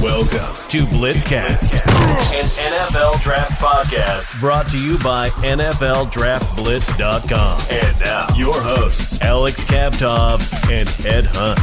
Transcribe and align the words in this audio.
Welcome 0.00 0.56
to 0.68 0.86
Blitzcast, 0.86 1.74
an 1.74 2.48
NFL 2.48 3.20
draft 3.20 3.60
podcast 3.60 4.40
brought 4.40 4.70
to 4.70 4.82
you 4.82 4.96
by 4.96 5.28
NFLDraftBlitz.com. 5.28 7.60
And 7.70 8.00
now, 8.00 8.26
your 8.34 8.58
hosts, 8.62 9.20
Alex 9.20 9.62
Kavtov 9.62 10.40
and 10.72 10.88
Ed 11.04 11.26
Hunt. 11.26 11.58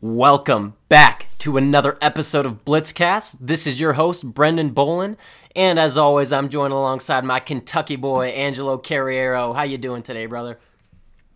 Welcome 0.00 0.74
back 0.88 1.28
to 1.38 1.56
another 1.56 1.96
episode 2.00 2.44
of 2.44 2.64
Blitzcast. 2.64 3.36
This 3.40 3.68
is 3.68 3.78
your 3.78 3.92
host, 3.92 4.34
Brendan 4.34 4.74
Bolin. 4.74 5.16
And 5.54 5.78
as 5.78 5.96
always, 5.96 6.32
I'm 6.32 6.48
joined 6.48 6.72
alongside 6.72 7.24
my 7.24 7.38
Kentucky 7.38 7.94
boy, 7.94 8.30
Angelo 8.30 8.76
Carriero. 8.76 9.54
How 9.54 9.62
you 9.62 9.78
doing 9.78 10.02
today, 10.02 10.26
brother? 10.26 10.58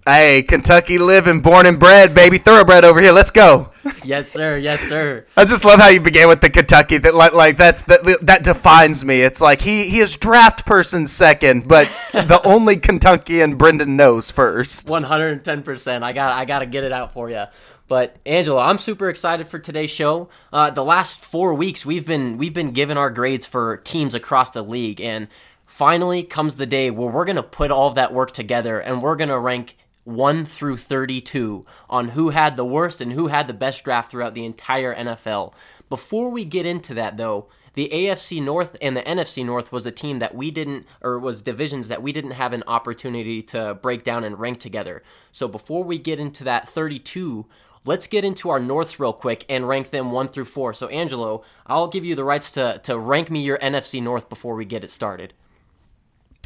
Hey, 0.08 0.44
Kentucky 0.44 0.98
living, 0.98 1.40
born 1.40 1.66
and 1.66 1.80
bred, 1.80 2.14
baby, 2.14 2.38
thoroughbred 2.38 2.84
over 2.84 3.02
here. 3.02 3.10
Let's 3.10 3.32
go. 3.32 3.70
Yes, 4.04 4.28
sir. 4.28 4.56
Yes, 4.56 4.80
sir. 4.80 5.26
I 5.36 5.44
just 5.44 5.64
love 5.64 5.80
how 5.80 5.88
you 5.88 6.00
began 6.00 6.28
with 6.28 6.40
the 6.40 6.48
Kentucky. 6.48 6.98
That 6.98 7.16
like, 7.16 7.32
like 7.32 7.56
that's 7.56 7.82
that 7.84 8.20
that 8.22 8.44
defines 8.44 9.04
me. 9.04 9.22
It's 9.22 9.40
like 9.40 9.60
he 9.60 9.88
he 9.88 9.98
is 9.98 10.16
draft 10.16 10.64
person 10.64 11.08
second, 11.08 11.66
but 11.66 11.90
the 12.12 12.40
only 12.44 12.76
Kentuckian 12.76 13.56
Brendan 13.56 13.96
knows 13.96 14.30
first. 14.30 14.88
One 14.88 15.02
hundred 15.02 15.32
and 15.32 15.44
ten 15.44 15.64
percent. 15.64 16.04
I 16.04 16.12
got 16.12 16.32
I 16.32 16.44
got 16.44 16.60
to 16.60 16.66
get 16.66 16.84
it 16.84 16.92
out 16.92 17.12
for 17.12 17.28
you. 17.28 17.46
But 17.88 18.14
Angelo, 18.24 18.60
I'm 18.60 18.78
super 18.78 19.08
excited 19.08 19.48
for 19.48 19.58
today's 19.58 19.90
show. 19.90 20.28
Uh, 20.52 20.70
the 20.70 20.84
last 20.84 21.18
four 21.18 21.52
weeks, 21.52 21.84
we've 21.84 22.06
been 22.06 22.38
we've 22.38 22.54
been 22.54 22.70
given 22.70 22.96
our 22.96 23.10
grades 23.10 23.44
for 23.44 23.78
teams 23.78 24.14
across 24.14 24.50
the 24.50 24.62
league, 24.62 25.00
and 25.00 25.26
finally 25.64 26.22
comes 26.22 26.54
the 26.56 26.66
day 26.66 26.92
where 26.92 27.10
we're 27.10 27.24
gonna 27.24 27.42
put 27.42 27.72
all 27.72 27.88
of 27.88 27.96
that 27.96 28.14
work 28.14 28.30
together, 28.30 28.78
and 28.78 29.02
we're 29.02 29.16
gonna 29.16 29.40
rank 29.40 29.74
1 30.06 30.44
through 30.44 30.76
32 30.76 31.66
on 31.90 32.08
who 32.08 32.30
had 32.30 32.56
the 32.56 32.64
worst 32.64 33.00
and 33.00 33.12
who 33.12 33.26
had 33.26 33.48
the 33.48 33.52
best 33.52 33.84
draft 33.84 34.10
throughout 34.10 34.34
the 34.34 34.44
entire 34.44 34.94
NFL. 34.94 35.52
Before 35.88 36.30
we 36.30 36.44
get 36.44 36.64
into 36.64 36.94
that, 36.94 37.16
though, 37.16 37.48
the 37.74 37.90
AFC 37.92 38.42
North 38.42 38.76
and 38.80 38.96
the 38.96 39.02
NFC 39.02 39.44
North 39.44 39.72
was 39.72 39.84
a 39.84 39.90
team 39.90 40.20
that 40.20 40.34
we 40.34 40.50
didn't, 40.50 40.86
or 41.02 41.18
was 41.18 41.42
divisions 41.42 41.88
that 41.88 42.02
we 42.02 42.12
didn't 42.12 42.30
have 42.30 42.52
an 42.52 42.62
opportunity 42.68 43.42
to 43.42 43.74
break 43.74 44.04
down 44.04 44.22
and 44.22 44.38
rank 44.38 44.60
together. 44.60 45.02
So 45.32 45.48
before 45.48 45.84
we 45.84 45.98
get 45.98 46.20
into 46.20 46.44
that 46.44 46.68
32, 46.68 47.44
let's 47.84 48.06
get 48.06 48.24
into 48.24 48.48
our 48.48 48.60
Norths 48.60 49.00
real 49.00 49.12
quick 49.12 49.44
and 49.48 49.68
rank 49.68 49.90
them 49.90 50.12
1 50.12 50.28
through 50.28 50.44
4. 50.46 50.72
So, 50.72 50.86
Angelo, 50.86 51.42
I'll 51.66 51.88
give 51.88 52.04
you 52.04 52.14
the 52.14 52.24
rights 52.24 52.52
to, 52.52 52.80
to 52.84 52.96
rank 52.96 53.28
me 53.28 53.42
your 53.42 53.58
NFC 53.58 54.00
North 54.00 54.28
before 54.28 54.54
we 54.54 54.64
get 54.64 54.84
it 54.84 54.90
started. 54.90 55.34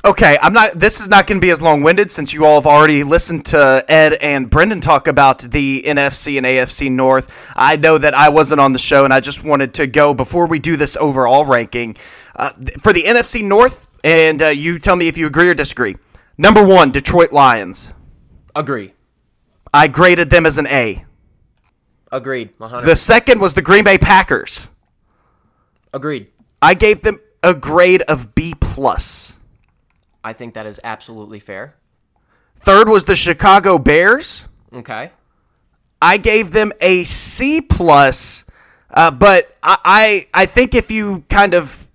Okay, 0.03 0.39
I'm 0.41 0.55
not. 0.55 0.79
This 0.79 0.99
is 0.99 1.09
not 1.09 1.27
going 1.27 1.41
to 1.41 1.45
be 1.45 1.51
as 1.51 1.61
long-winded 1.61 2.11
since 2.11 2.33
you 2.33 2.47
all 2.47 2.55
have 2.55 2.67
already 2.67 3.05
listened 3.05 3.45
to 3.47 3.85
Ed 3.87 4.15
and 4.15 4.49
Brendan 4.49 4.81
talk 4.81 5.07
about 5.09 5.41
the 5.41 5.83
NFC 5.83 6.39
and 6.39 6.47
AFC 6.47 6.91
North. 6.91 7.31
I 7.55 7.77
know 7.77 7.99
that 7.99 8.15
I 8.15 8.31
wasn't 8.31 8.63
on 8.63 8.73
the 8.73 8.79
show, 8.79 9.05
and 9.05 9.13
I 9.13 9.21
just 9.21 9.45
wanted 9.45 9.75
to 9.75 9.87
go 9.87 10.15
before 10.15 10.47
we 10.47 10.59
do 10.59 10.79
this 10.79 10.97
overall 10.97 11.45
ranking 11.45 11.99
uh, 12.35 12.53
for 12.79 12.95
the 12.95 13.05
NFC 13.05 13.45
North. 13.45 13.87
And 14.03 14.43
uh, 14.43 14.49
you 14.49 14.79
tell 14.79 14.97
me 14.97 15.07
if 15.07 15.19
you 15.19 15.27
agree 15.27 15.49
or 15.49 15.55
disagree. 15.55 15.97
Number 16.39 16.65
one, 16.65 16.91
Detroit 16.91 17.33
Lions. 17.33 17.93
Agree. 18.57 18.95
I 19.75 19.87
graded 19.87 20.31
them 20.31 20.47
as 20.47 20.57
an 20.57 20.67
A. 20.69 21.05
Agreed. 22.11 22.55
100. 22.57 22.87
The 22.87 22.97
second 22.97 23.41
was 23.41 23.53
the 23.53 23.61
Green 23.63 23.85
Bay 23.85 23.99
Packers. 23.99 24.67
Agreed. 25.93 26.29
I 26.63 26.73
gave 26.73 27.03
them 27.03 27.21
a 27.43 27.53
grade 27.53 28.01
of 28.03 28.35
B 28.35 28.55
plus. 28.59 29.35
I 30.23 30.33
think 30.33 30.55
that 30.55 30.67
is 30.67 30.81
absolutely 30.85 31.41
fair. 31.41 31.75
Third 32.57 32.89
was 32.89 33.05
the 33.05 33.17
Chicago 33.17 33.79
Bears. 33.79 34.47
Okay. 34.73 35.11
I 36.03 36.17
gave 36.17 36.53
them 36.53 36.73
a 36.81 37.05
C 37.05 37.61
plus, 37.61 38.45
uh, 38.91 39.11
but 39.11 39.57
I, 39.63 39.79
I 39.85 40.43
I 40.43 40.47
think 40.47 40.75
if 40.75 40.91
you 40.91 41.25
kind 41.29 41.55
of 41.55 41.89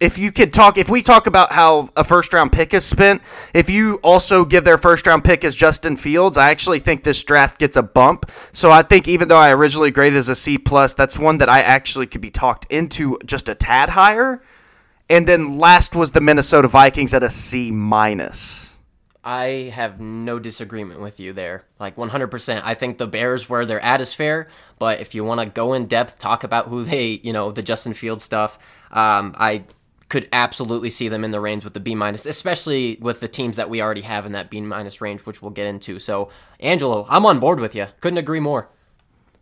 if 0.00 0.18
you 0.18 0.32
could 0.32 0.52
talk 0.52 0.78
if 0.78 0.88
we 0.88 1.02
talk 1.02 1.26
about 1.26 1.52
how 1.52 1.90
a 1.96 2.04
first 2.04 2.32
round 2.32 2.52
pick 2.52 2.74
is 2.74 2.84
spent, 2.84 3.22
if 3.52 3.68
you 3.70 3.96
also 4.02 4.44
give 4.44 4.64
their 4.64 4.78
first 4.78 5.06
round 5.06 5.24
pick 5.24 5.44
as 5.44 5.54
Justin 5.54 5.96
Fields, 5.96 6.36
I 6.36 6.50
actually 6.50 6.78
think 6.78 7.04
this 7.04 7.22
draft 7.22 7.58
gets 7.58 7.76
a 7.76 7.82
bump. 7.82 8.30
So 8.52 8.70
I 8.70 8.82
think 8.82 9.08
even 9.08 9.28
though 9.28 9.36
I 9.36 9.52
originally 9.52 9.90
graded 9.90 10.18
as 10.18 10.28
a 10.28 10.36
C 10.36 10.58
plus, 10.58 10.94
that's 10.94 11.18
one 11.18 11.38
that 11.38 11.48
I 11.48 11.60
actually 11.60 12.06
could 12.06 12.20
be 12.20 12.30
talked 12.30 12.66
into 12.70 13.18
just 13.24 13.48
a 13.48 13.54
tad 13.54 13.90
higher. 13.90 14.42
And 15.08 15.28
then 15.28 15.58
last 15.58 15.94
was 15.94 16.12
the 16.12 16.20
Minnesota 16.20 16.68
Vikings 16.68 17.12
at 17.12 17.22
a 17.22 17.30
C 17.30 17.70
minus. 17.70 18.70
I 19.22 19.72
have 19.74 20.00
no 20.00 20.38
disagreement 20.38 21.00
with 21.00 21.18
you 21.18 21.32
there. 21.32 21.64
Like 21.78 21.96
100%. 21.96 22.62
I 22.62 22.74
think 22.74 22.98
the 22.98 23.06
Bears 23.06 23.50
at 23.50 24.00
is 24.00 24.14
fair, 24.14 24.48
but 24.78 25.00
if 25.00 25.14
you 25.14 25.24
want 25.24 25.40
to 25.40 25.46
go 25.46 25.72
in 25.72 25.86
depth, 25.86 26.18
talk 26.18 26.44
about 26.44 26.68
who 26.68 26.84
they, 26.84 27.20
you 27.22 27.32
know, 27.32 27.50
the 27.50 27.62
Justin 27.62 27.94
Field 27.94 28.20
stuff, 28.20 28.58
um, 28.90 29.34
I 29.38 29.64
could 30.10 30.28
absolutely 30.32 30.90
see 30.90 31.08
them 31.08 31.24
in 31.24 31.30
the 31.30 31.40
range 31.40 31.64
with 31.64 31.72
the 31.72 31.80
B 31.80 31.94
minus, 31.94 32.26
especially 32.26 32.98
with 33.00 33.20
the 33.20 33.28
teams 33.28 33.56
that 33.56 33.70
we 33.70 33.80
already 33.80 34.02
have 34.02 34.26
in 34.26 34.32
that 34.32 34.50
B 34.50 34.60
minus 34.60 35.00
range, 35.00 35.22
which 35.22 35.40
we'll 35.40 35.50
get 35.50 35.66
into. 35.66 35.98
So, 35.98 36.28
Angelo, 36.60 37.06
I'm 37.08 37.24
on 37.24 37.40
board 37.40 37.60
with 37.60 37.74
you. 37.74 37.86
Couldn't 38.00 38.18
agree 38.18 38.40
more. 38.40 38.68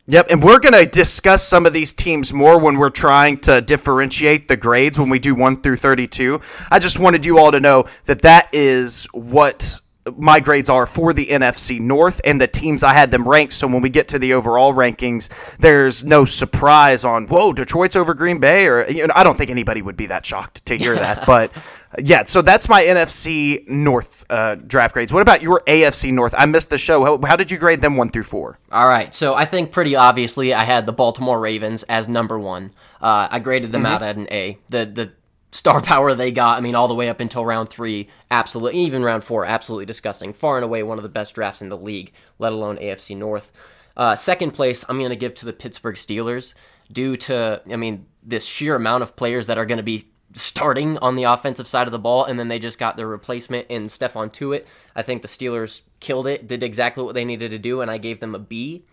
Yep, 0.09 0.27
and 0.31 0.43
we're 0.43 0.59
going 0.59 0.73
to 0.73 0.85
discuss 0.85 1.47
some 1.47 1.65
of 1.65 1.73
these 1.73 1.93
teams 1.93 2.33
more 2.33 2.59
when 2.59 2.77
we're 2.77 2.91
trying 2.91 3.39
to 3.41 3.61
differentiate 3.61 4.49
the 4.49 4.57
grades 4.57 4.99
when 4.99 5.09
we 5.09 5.21
do 5.21 5.33
1 5.33 5.63
through 5.63 5.77
32. 5.77 6.41
I 6.73 6.81
just 6.81 6.99
wanted 6.99 7.25
you 7.25 7.39
all 7.39 7.53
to 7.53 7.61
know 7.61 7.85
that 8.07 8.23
that 8.23 8.49
is 8.53 9.05
what 9.13 9.81
my 10.17 10.41
grades 10.41 10.69
are 10.69 10.87
for 10.87 11.13
the 11.13 11.27
NFC 11.27 11.79
North 11.79 12.21
and 12.25 12.41
the 12.41 12.49
teams 12.49 12.83
I 12.83 12.93
had 12.93 13.11
them 13.11 13.29
ranked. 13.29 13.55
So 13.55 13.69
when 13.69 13.83
we 13.83 13.89
get 13.89 14.09
to 14.09 14.19
the 14.19 14.35
overall 14.35 14.75
rankings, 14.75 15.29
there's 15.61 16.05
no 16.05 16.25
surprise 16.25 17.05
on 17.05 17.29
whoa, 17.29 17.53
Detroit's 17.53 17.95
over 17.95 18.13
Green 18.13 18.41
Bay, 18.41 18.67
or 18.67 18.89
you 18.91 19.07
know, 19.07 19.13
I 19.15 19.23
don't 19.23 19.39
think 19.39 19.51
anybody 19.51 19.83
would 19.83 19.97
be 19.97 20.07
that 20.07 20.27
shocked 20.27 20.67
to 20.67 20.77
hear 20.77 20.97
that. 20.97 21.27
But 21.33 21.53
yeah, 21.99 22.25
so 22.25 22.43
that's 22.43 22.69
my 22.69 22.83
NFC 22.83 23.69
North 23.69 24.25
uh, 24.31 24.55
draft 24.55 24.95
grades. 24.95 25.13
What 25.13 25.23
about 25.23 25.43
your 25.43 25.63
AFC 25.67 26.13
North? 26.13 26.35
I 26.37 26.47
missed 26.47 26.71
the 26.71 26.79
show. 26.79 27.05
How, 27.05 27.21
how 27.27 27.37
did 27.37 27.51
you 27.51 27.59
grade 27.59 27.81
them 27.81 27.97
one 27.97 28.11
through 28.11 28.25
four? 28.25 28.59
All 28.71 28.89
right, 28.89 29.13
so 29.15 29.35
I 29.35 29.45
think 29.45 29.73
pretty 29.73 29.95
obviously 29.95 30.55
I 30.55 30.65
had 30.65 30.87
the 30.87 30.93
Baltimore 30.93 31.39
Ravens 31.39 31.83
as 31.85 32.09
number 32.09 32.39
one. 32.39 32.73
Uh, 33.01 33.29
I 33.31 33.39
graded 33.41 33.73
them 33.73 33.83
mm-hmm. 33.83 33.93
out 33.93 34.03
at 34.03 34.17
an 34.17 34.29
A. 34.31 34.59
The 34.69 34.87
the 34.87 35.13
star 35.51 35.81
power 35.83 36.15
they 36.15 36.33
got. 36.33 36.59
I 36.59 36.61
mean, 36.61 36.75
all 36.75 36.89
the 36.89 36.95
way 36.95 37.09
up 37.09 37.21
until 37.21 37.45
round 37.45 37.69
three, 37.69 38.09
absolutely, 38.31 38.81
even 38.81 39.05
round 39.05 39.25
four, 39.25 39.45
absolutely 39.45 39.87
disgusting. 39.87 40.33
Far 40.33 40.57
and 40.57 40.65
away 40.65 40.83
one 40.83 40.99
of 40.99 41.03
the 41.03 41.09
best 41.09 41.35
drafts 41.35 41.63
in 41.63 41.69
the 41.69 41.77
league, 41.77 42.13
let 42.39 42.53
alone 42.53 42.79
AFC 42.79 43.17
North. 43.17 43.53
Uh, 43.97 44.15
second 44.15 44.53
place, 44.53 44.85
I'm 44.89 44.99
going 44.99 45.11
to 45.11 45.17
give 45.17 45.35
to 45.37 45.47
the 45.47 45.53
Pittsburgh 45.53 45.97
Steelers 45.97 46.55
due 46.91 47.17
to, 47.17 47.61
I 47.71 47.77
mean, 47.77 48.07
this 48.23 48.47
sheer 48.47 48.75
amount 48.75 49.03
of 49.03 49.17
players 49.17 49.49
that 49.49 49.59
are 49.59 49.67
going 49.67 49.79
to 49.79 49.83
be 49.83 50.12
starting 50.33 50.99
on 50.99 51.17
the 51.17 51.25
offensive 51.25 51.67
side 51.67 51.87
of 51.87 51.93
the 51.93 51.99
ball, 51.99 52.25
and 52.25 52.39
then 52.39 52.49
they 52.49 52.59
just 52.59 52.79
got 52.79 52.97
their 52.97 53.07
replacement 53.07 53.67
in 53.69 53.87
Stephon 53.87 54.33
Tuitt. 54.33 54.67
I 54.95 55.03
think 55.03 55.23
the 55.23 55.29
Steelers 55.29 55.83
killed 56.01 56.27
it, 56.27 56.49
did 56.49 56.63
exactly 56.63 57.05
what 57.05 57.15
they 57.15 57.25
needed 57.25 57.51
to 57.51 57.59
do, 57.59 57.81
and 57.81 57.91
I 57.91 57.99
gave 57.99 58.21
them 58.21 58.35
a 58.35 58.39
B. 58.39 58.85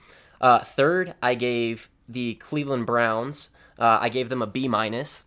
Uh, 0.42 0.60
third, 0.60 1.16
I 1.22 1.36
gave 1.36 1.90
the 2.08 2.36
Cleveland 2.36 2.86
Browns. 2.86 3.50
Uh, 3.78 4.00
I 4.02 4.10
gave 4.10 4.30
them 4.30 4.42
a 4.42 4.48
B 4.48 4.68
minus. 4.68 5.24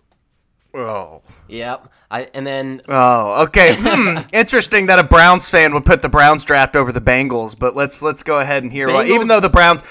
Oh. 0.74 1.22
Yep. 1.48 1.88
I 2.10 2.30
and 2.34 2.46
then 2.46 2.80
Oh, 2.88 3.42
okay. 3.42 3.74
Hmm. 3.78 4.18
Interesting 4.32 4.86
that 4.86 4.98
a 4.98 5.02
Browns 5.02 5.48
fan 5.48 5.74
would 5.74 5.84
put 5.84 6.00
the 6.00 6.08
Browns 6.08 6.44
draft 6.44 6.76
over 6.76 6.92
the 6.92 7.00
Bengals, 7.00 7.58
but 7.58 7.76
let's 7.76 8.02
let's 8.02 8.22
go 8.22 8.38
ahead 8.38 8.62
and 8.62 8.72
hear 8.72 8.88
Bengals... 8.88 9.06
even 9.06 9.28
though 9.28 9.40
the 9.40 9.50
Browns 9.50 9.82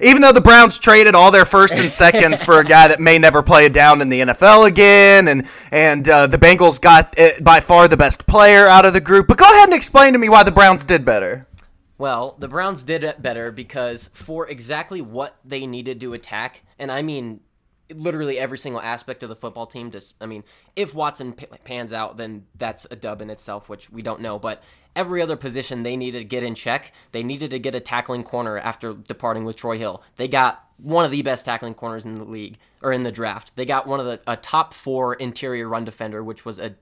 even 0.00 0.22
though 0.22 0.32
the 0.32 0.40
Browns 0.40 0.78
traded 0.78 1.14
all 1.14 1.30
their 1.30 1.44
first 1.44 1.74
and 1.74 1.92
seconds 1.92 2.42
for 2.42 2.60
a 2.60 2.64
guy 2.64 2.88
that 2.88 3.00
may 3.00 3.18
never 3.18 3.42
play 3.42 3.66
a 3.66 3.70
down 3.70 4.00
in 4.00 4.08
the 4.08 4.20
NFL 4.20 4.66
again, 4.66 5.28
and 5.28 5.46
and 5.72 6.08
uh, 6.08 6.26
the 6.26 6.38
Bengals 6.38 6.80
got 6.80 7.14
it, 7.18 7.42
by 7.42 7.60
far 7.60 7.88
the 7.88 7.96
best 7.96 8.26
player 8.26 8.68
out 8.68 8.84
of 8.84 8.92
the 8.92 9.00
group. 9.00 9.26
But 9.26 9.38
go 9.38 9.44
ahead 9.44 9.68
and 9.68 9.74
explain 9.74 10.12
to 10.12 10.18
me 10.18 10.28
why 10.28 10.44
the 10.44 10.52
Browns 10.52 10.84
did 10.84 11.04
better. 11.04 11.46
Well, 11.98 12.36
the 12.38 12.46
Browns 12.46 12.84
did 12.84 13.02
it 13.02 13.20
better 13.20 13.50
because 13.50 14.08
for 14.12 14.46
exactly 14.48 15.00
what 15.00 15.36
they 15.44 15.66
needed 15.66 16.00
to 16.00 16.14
attack, 16.14 16.62
and 16.78 16.92
I 16.92 17.02
mean 17.02 17.40
literally 17.94 18.38
every 18.38 18.58
single 18.58 18.80
aspect 18.80 19.22
of 19.22 19.28
the 19.28 19.36
football 19.36 19.66
team. 19.66 19.90
Just, 19.90 20.14
I 20.20 20.26
mean, 20.26 20.44
if 20.76 20.94
Watson 20.94 21.32
p- 21.32 21.46
pans 21.64 21.92
out, 21.92 22.16
then 22.16 22.46
that's 22.56 22.86
a 22.90 22.96
dub 22.96 23.20
in 23.20 23.30
itself, 23.30 23.68
which 23.68 23.90
we 23.90 24.02
don't 24.02 24.20
know. 24.20 24.38
But 24.38 24.62
every 24.94 25.22
other 25.22 25.36
position 25.36 25.82
they 25.82 25.96
needed 25.96 26.18
to 26.18 26.24
get 26.24 26.42
in 26.42 26.54
check. 26.54 26.92
They 27.12 27.22
needed 27.22 27.50
to 27.50 27.58
get 27.58 27.74
a 27.74 27.80
tackling 27.80 28.24
corner 28.24 28.58
after 28.58 28.94
departing 28.94 29.44
with 29.44 29.56
Troy 29.56 29.78
Hill. 29.78 30.02
They 30.16 30.28
got 30.28 30.64
one 30.76 31.04
of 31.04 31.10
the 31.10 31.22
best 31.22 31.44
tackling 31.44 31.74
corners 31.74 32.04
in 32.04 32.16
the 32.16 32.24
league 32.24 32.58
or 32.82 32.92
in 32.92 33.04
the 33.04 33.12
draft. 33.12 33.56
They 33.56 33.64
got 33.64 33.86
one 33.86 34.00
of 34.00 34.06
the 34.06 34.20
a 34.26 34.36
top 34.36 34.74
four 34.74 35.14
interior 35.14 35.68
run 35.68 35.84
defender, 35.84 36.22
which 36.22 36.44
was 36.44 36.58
a 36.58 36.74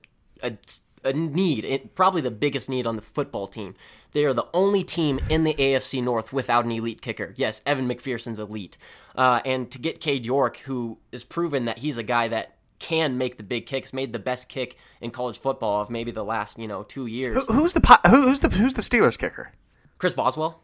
a 0.43 0.57
a 1.03 1.13
need, 1.13 1.65
it, 1.65 1.95
probably 1.95 2.21
the 2.21 2.31
biggest 2.31 2.69
need 2.69 2.87
on 2.87 2.95
the 2.95 3.01
football 3.01 3.47
team. 3.47 3.73
They 4.11 4.25
are 4.25 4.33
the 4.33 4.47
only 4.53 4.83
team 4.83 5.19
in 5.29 5.43
the 5.43 5.53
AFC 5.53 6.03
North 6.03 6.33
without 6.33 6.65
an 6.65 6.71
elite 6.71 7.01
kicker. 7.01 7.33
Yes, 7.35 7.61
Evan 7.65 7.87
McPherson's 7.87 8.39
elite. 8.39 8.77
Uh, 9.15 9.41
and 9.45 9.69
to 9.71 9.79
get 9.79 10.01
Cade 10.01 10.25
York, 10.25 10.57
who 10.57 10.97
is 11.11 11.23
proven 11.23 11.65
that 11.65 11.79
he's 11.79 11.97
a 11.97 12.03
guy 12.03 12.27
that 12.27 12.57
can 12.79 13.17
make 13.17 13.37
the 13.37 13.43
big 13.43 13.65
kicks, 13.65 13.93
made 13.93 14.13
the 14.13 14.19
best 14.19 14.49
kick 14.49 14.77
in 15.01 15.11
college 15.11 15.37
football 15.37 15.81
of 15.81 15.89
maybe 15.89 16.11
the 16.11 16.23
last 16.23 16.59
you 16.59 16.67
know 16.67 16.83
two 16.83 17.05
years. 17.05 17.45
Who, 17.47 17.53
who's 17.53 17.73
the 17.73 17.99
who's 18.07 18.39
the 18.39 18.49
who's 18.49 18.73
the 18.73 18.81
Steelers 18.81 19.17
kicker? 19.17 19.51
Chris 19.97 20.13
Boswell. 20.13 20.61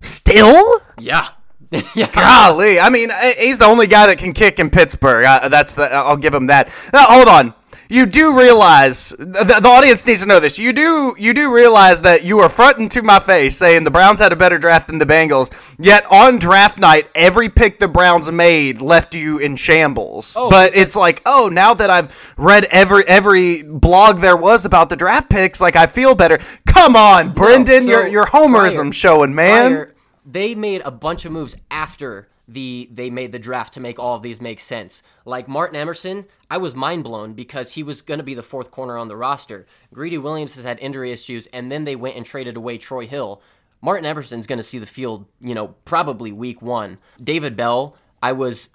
Still? 0.00 0.80
Yeah. 0.98 1.28
yeah. 1.94 2.10
Golly, 2.12 2.78
I 2.78 2.88
mean, 2.88 3.10
eh, 3.10 3.34
he's 3.38 3.58
the 3.58 3.64
only 3.64 3.86
guy 3.88 4.06
that 4.06 4.18
can 4.18 4.32
kick 4.32 4.58
in 4.58 4.70
Pittsburgh. 4.70 5.24
Uh, 5.24 5.48
that's 5.48 5.74
the. 5.74 5.92
I'll 5.92 6.16
give 6.16 6.32
him 6.32 6.46
that. 6.46 6.70
Now, 6.92 7.04
hold 7.04 7.28
on. 7.28 7.54
You 7.90 8.04
do 8.04 8.38
realize 8.38 9.10
the, 9.10 9.44
the 9.44 9.68
audience 9.68 10.04
needs 10.04 10.20
to 10.20 10.26
know 10.26 10.40
this. 10.40 10.58
You 10.58 10.74
do 10.74 11.14
you 11.18 11.32
do 11.32 11.52
realize 11.52 12.02
that 12.02 12.22
you 12.22 12.38
are 12.40 12.48
fronting 12.50 12.88
to 12.90 13.02
my 13.02 13.18
face 13.18 13.56
saying 13.56 13.84
the 13.84 13.90
Browns 13.90 14.20
had 14.20 14.30
a 14.30 14.36
better 14.36 14.58
draft 14.58 14.88
than 14.88 14.98
the 14.98 15.06
Bengals. 15.06 15.50
Yet 15.78 16.04
on 16.10 16.38
draft 16.38 16.78
night, 16.78 17.08
every 17.14 17.48
pick 17.48 17.78
the 17.78 17.88
Browns 17.88 18.30
made 18.30 18.82
left 18.82 19.14
you 19.14 19.38
in 19.38 19.56
shambles. 19.56 20.36
Oh, 20.38 20.50
but 20.50 20.76
it's 20.76 20.96
like, 20.96 21.22
oh, 21.24 21.48
now 21.48 21.72
that 21.74 21.88
I've 21.88 22.14
read 22.36 22.66
every 22.66 23.06
every 23.06 23.62
blog 23.62 24.18
there 24.18 24.36
was 24.36 24.66
about 24.66 24.90
the 24.90 24.96
draft 24.96 25.30
picks, 25.30 25.60
like 25.60 25.74
I 25.74 25.86
feel 25.86 26.14
better. 26.14 26.38
Come 26.66 26.94
on, 26.94 27.32
Brendan, 27.32 27.84
so 27.84 27.88
your 27.90 28.06
your 28.06 28.26
homerism 28.26 28.76
prior- 28.76 28.92
showing, 28.92 29.34
man. 29.34 29.70
prior, 29.70 29.94
they 30.26 30.54
made 30.54 30.82
a 30.84 30.90
bunch 30.90 31.24
of 31.24 31.32
moves 31.32 31.56
after 31.70 32.28
the 32.48 32.88
they 32.90 33.10
made 33.10 33.30
the 33.30 33.38
draft 33.38 33.74
to 33.74 33.80
make 33.80 33.98
all 33.98 34.16
of 34.16 34.22
these 34.22 34.40
make 34.40 34.58
sense. 34.58 35.02
Like 35.24 35.46
Martin 35.46 35.76
Emerson, 35.76 36.24
I 36.50 36.56
was 36.56 36.74
mind 36.74 37.04
blown 37.04 37.34
because 37.34 37.74
he 37.74 37.82
was 37.82 38.02
going 38.02 38.18
to 38.18 38.24
be 38.24 38.34
the 38.34 38.42
fourth 38.42 38.70
corner 38.70 38.96
on 38.96 39.08
the 39.08 39.16
roster. 39.16 39.66
Greedy 39.92 40.18
Williams 40.18 40.56
has 40.56 40.64
had 40.64 40.78
injury 40.80 41.12
issues, 41.12 41.46
and 41.48 41.70
then 41.70 41.84
they 41.84 41.94
went 41.94 42.16
and 42.16 42.24
traded 42.24 42.56
away 42.56 42.78
Troy 42.78 43.06
Hill. 43.06 43.42
Martin 43.80 44.06
Emerson's 44.06 44.46
going 44.46 44.58
to 44.58 44.62
see 44.64 44.78
the 44.78 44.86
field, 44.86 45.26
you 45.40 45.54
know, 45.54 45.68
probably 45.84 46.32
week 46.32 46.60
one. 46.60 46.98
David 47.22 47.54
Bell, 47.54 47.96
I 48.22 48.32
was 48.32 48.70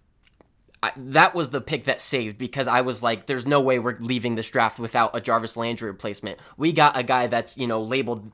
I, 0.83 0.91
that 0.97 1.33
was 1.33 1.51
the 1.51 1.61
pick 1.61 1.85
that 1.85 2.01
saved 2.01 2.37
because 2.37 2.67
I 2.67 2.81
was 2.81 3.01
like, 3.01 3.25
there's 3.25 3.47
no 3.47 3.61
way 3.61 3.79
we're 3.79 3.95
leaving 3.99 4.35
this 4.35 4.49
draft 4.49 4.79
without 4.79 5.15
a 5.15 5.21
Jarvis 5.21 5.55
Landry 5.55 5.89
replacement. 5.89 6.39
We 6.57 6.73
got 6.73 6.97
a 6.97 7.03
guy 7.03 7.27
that's, 7.27 7.55
you 7.55 7.67
know, 7.67 7.81
labeled 7.81 8.33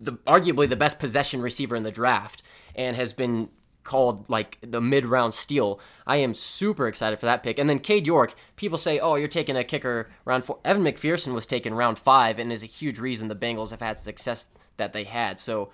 the 0.00 0.14
arguably 0.26 0.68
the 0.68 0.74
best 0.74 0.98
possession 0.98 1.40
receiver 1.40 1.76
in 1.76 1.84
the 1.84 1.92
draft 1.92 2.42
and 2.74 2.96
has 2.96 3.12
been 3.12 3.48
called 3.84 4.28
like 4.28 4.58
the 4.62 4.80
mid 4.80 5.04
round 5.04 5.34
steal. 5.34 5.78
I 6.06 6.16
am 6.16 6.34
super 6.34 6.88
excited 6.88 7.18
for 7.18 7.26
that 7.26 7.42
pick. 7.42 7.58
And 7.58 7.68
then 7.68 7.78
Cade 7.78 8.06
York, 8.06 8.34
people 8.56 8.78
say, 8.78 8.98
oh, 8.98 9.14
you're 9.14 9.28
taking 9.28 9.56
a 9.56 9.62
kicker 9.62 10.08
round 10.24 10.44
four. 10.44 10.58
Evan 10.64 10.82
McPherson 10.82 11.34
was 11.34 11.46
taken 11.46 11.74
round 11.74 11.98
five 11.98 12.38
and 12.38 12.52
is 12.52 12.62
a 12.62 12.66
huge 12.66 12.98
reason 12.98 13.28
the 13.28 13.36
Bengals 13.36 13.70
have 13.70 13.80
had 13.80 13.98
success 13.98 14.48
that 14.78 14.92
they 14.92 15.04
had. 15.04 15.38
So, 15.38 15.70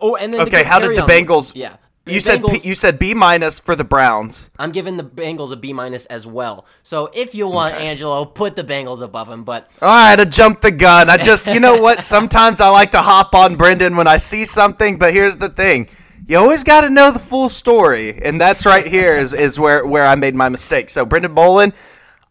oh, 0.00 0.16
and 0.16 0.34
then 0.34 0.42
Okay, 0.42 0.50
get 0.50 0.66
how 0.66 0.80
did 0.80 0.96
the 0.98 1.02
Bengals? 1.02 1.52
Yeah. 1.54 1.76
The 2.08 2.14
You 2.14 2.20
said 2.20 2.42
P, 2.42 2.58
you 2.66 2.74
said 2.74 2.98
B 2.98 3.12
minus 3.12 3.58
for 3.58 3.76
the 3.76 3.84
Browns. 3.84 4.50
I'm 4.58 4.72
giving 4.72 4.96
the 4.96 5.04
Bengals 5.04 5.52
a 5.52 5.56
B 5.56 5.74
minus 5.74 6.06
as 6.06 6.26
well. 6.26 6.64
So 6.82 7.10
if 7.12 7.34
you 7.34 7.46
want 7.48 7.74
Angelo, 7.74 8.24
put 8.24 8.56
the 8.56 8.64
Bengals 8.64 9.02
above 9.02 9.28
him. 9.28 9.44
But 9.44 9.68
oh, 9.82 9.86
All 9.86 9.92
right, 9.92 10.16
to 10.16 10.24
jump 10.24 10.62
the 10.62 10.70
gun. 10.70 11.10
I 11.10 11.18
just, 11.18 11.46
you 11.48 11.60
know 11.60 11.76
what? 11.82 12.02
Sometimes 12.02 12.62
I 12.62 12.70
like 12.70 12.92
to 12.92 13.02
hop 13.02 13.34
on 13.34 13.56
Brendan 13.56 13.94
when 13.94 14.06
I 14.06 14.16
see 14.16 14.46
something, 14.46 14.96
but 14.96 15.12
here's 15.12 15.36
the 15.36 15.50
thing: 15.50 15.86
you 16.28 16.36
always 16.38 16.62
got 16.62 16.82
to 16.82 16.90
know 16.90 17.10
the 17.10 17.18
full 17.18 17.48
story, 17.48 18.22
and 18.22 18.40
that's 18.40 18.64
right 18.66 18.86
here 18.86 19.16
is 19.16 19.32
is 19.32 19.58
where 19.58 19.84
where 19.84 20.06
I 20.06 20.14
made 20.14 20.34
my 20.36 20.48
mistake. 20.48 20.90
So, 20.90 21.04
Brendan 21.04 21.34
Bolin, 21.34 21.74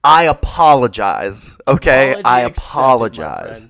I 0.04 0.24
apologize. 0.24 1.58
Okay, 1.68 2.12
apology 2.12 2.24
I 2.26 2.42
apologize. 2.42 3.68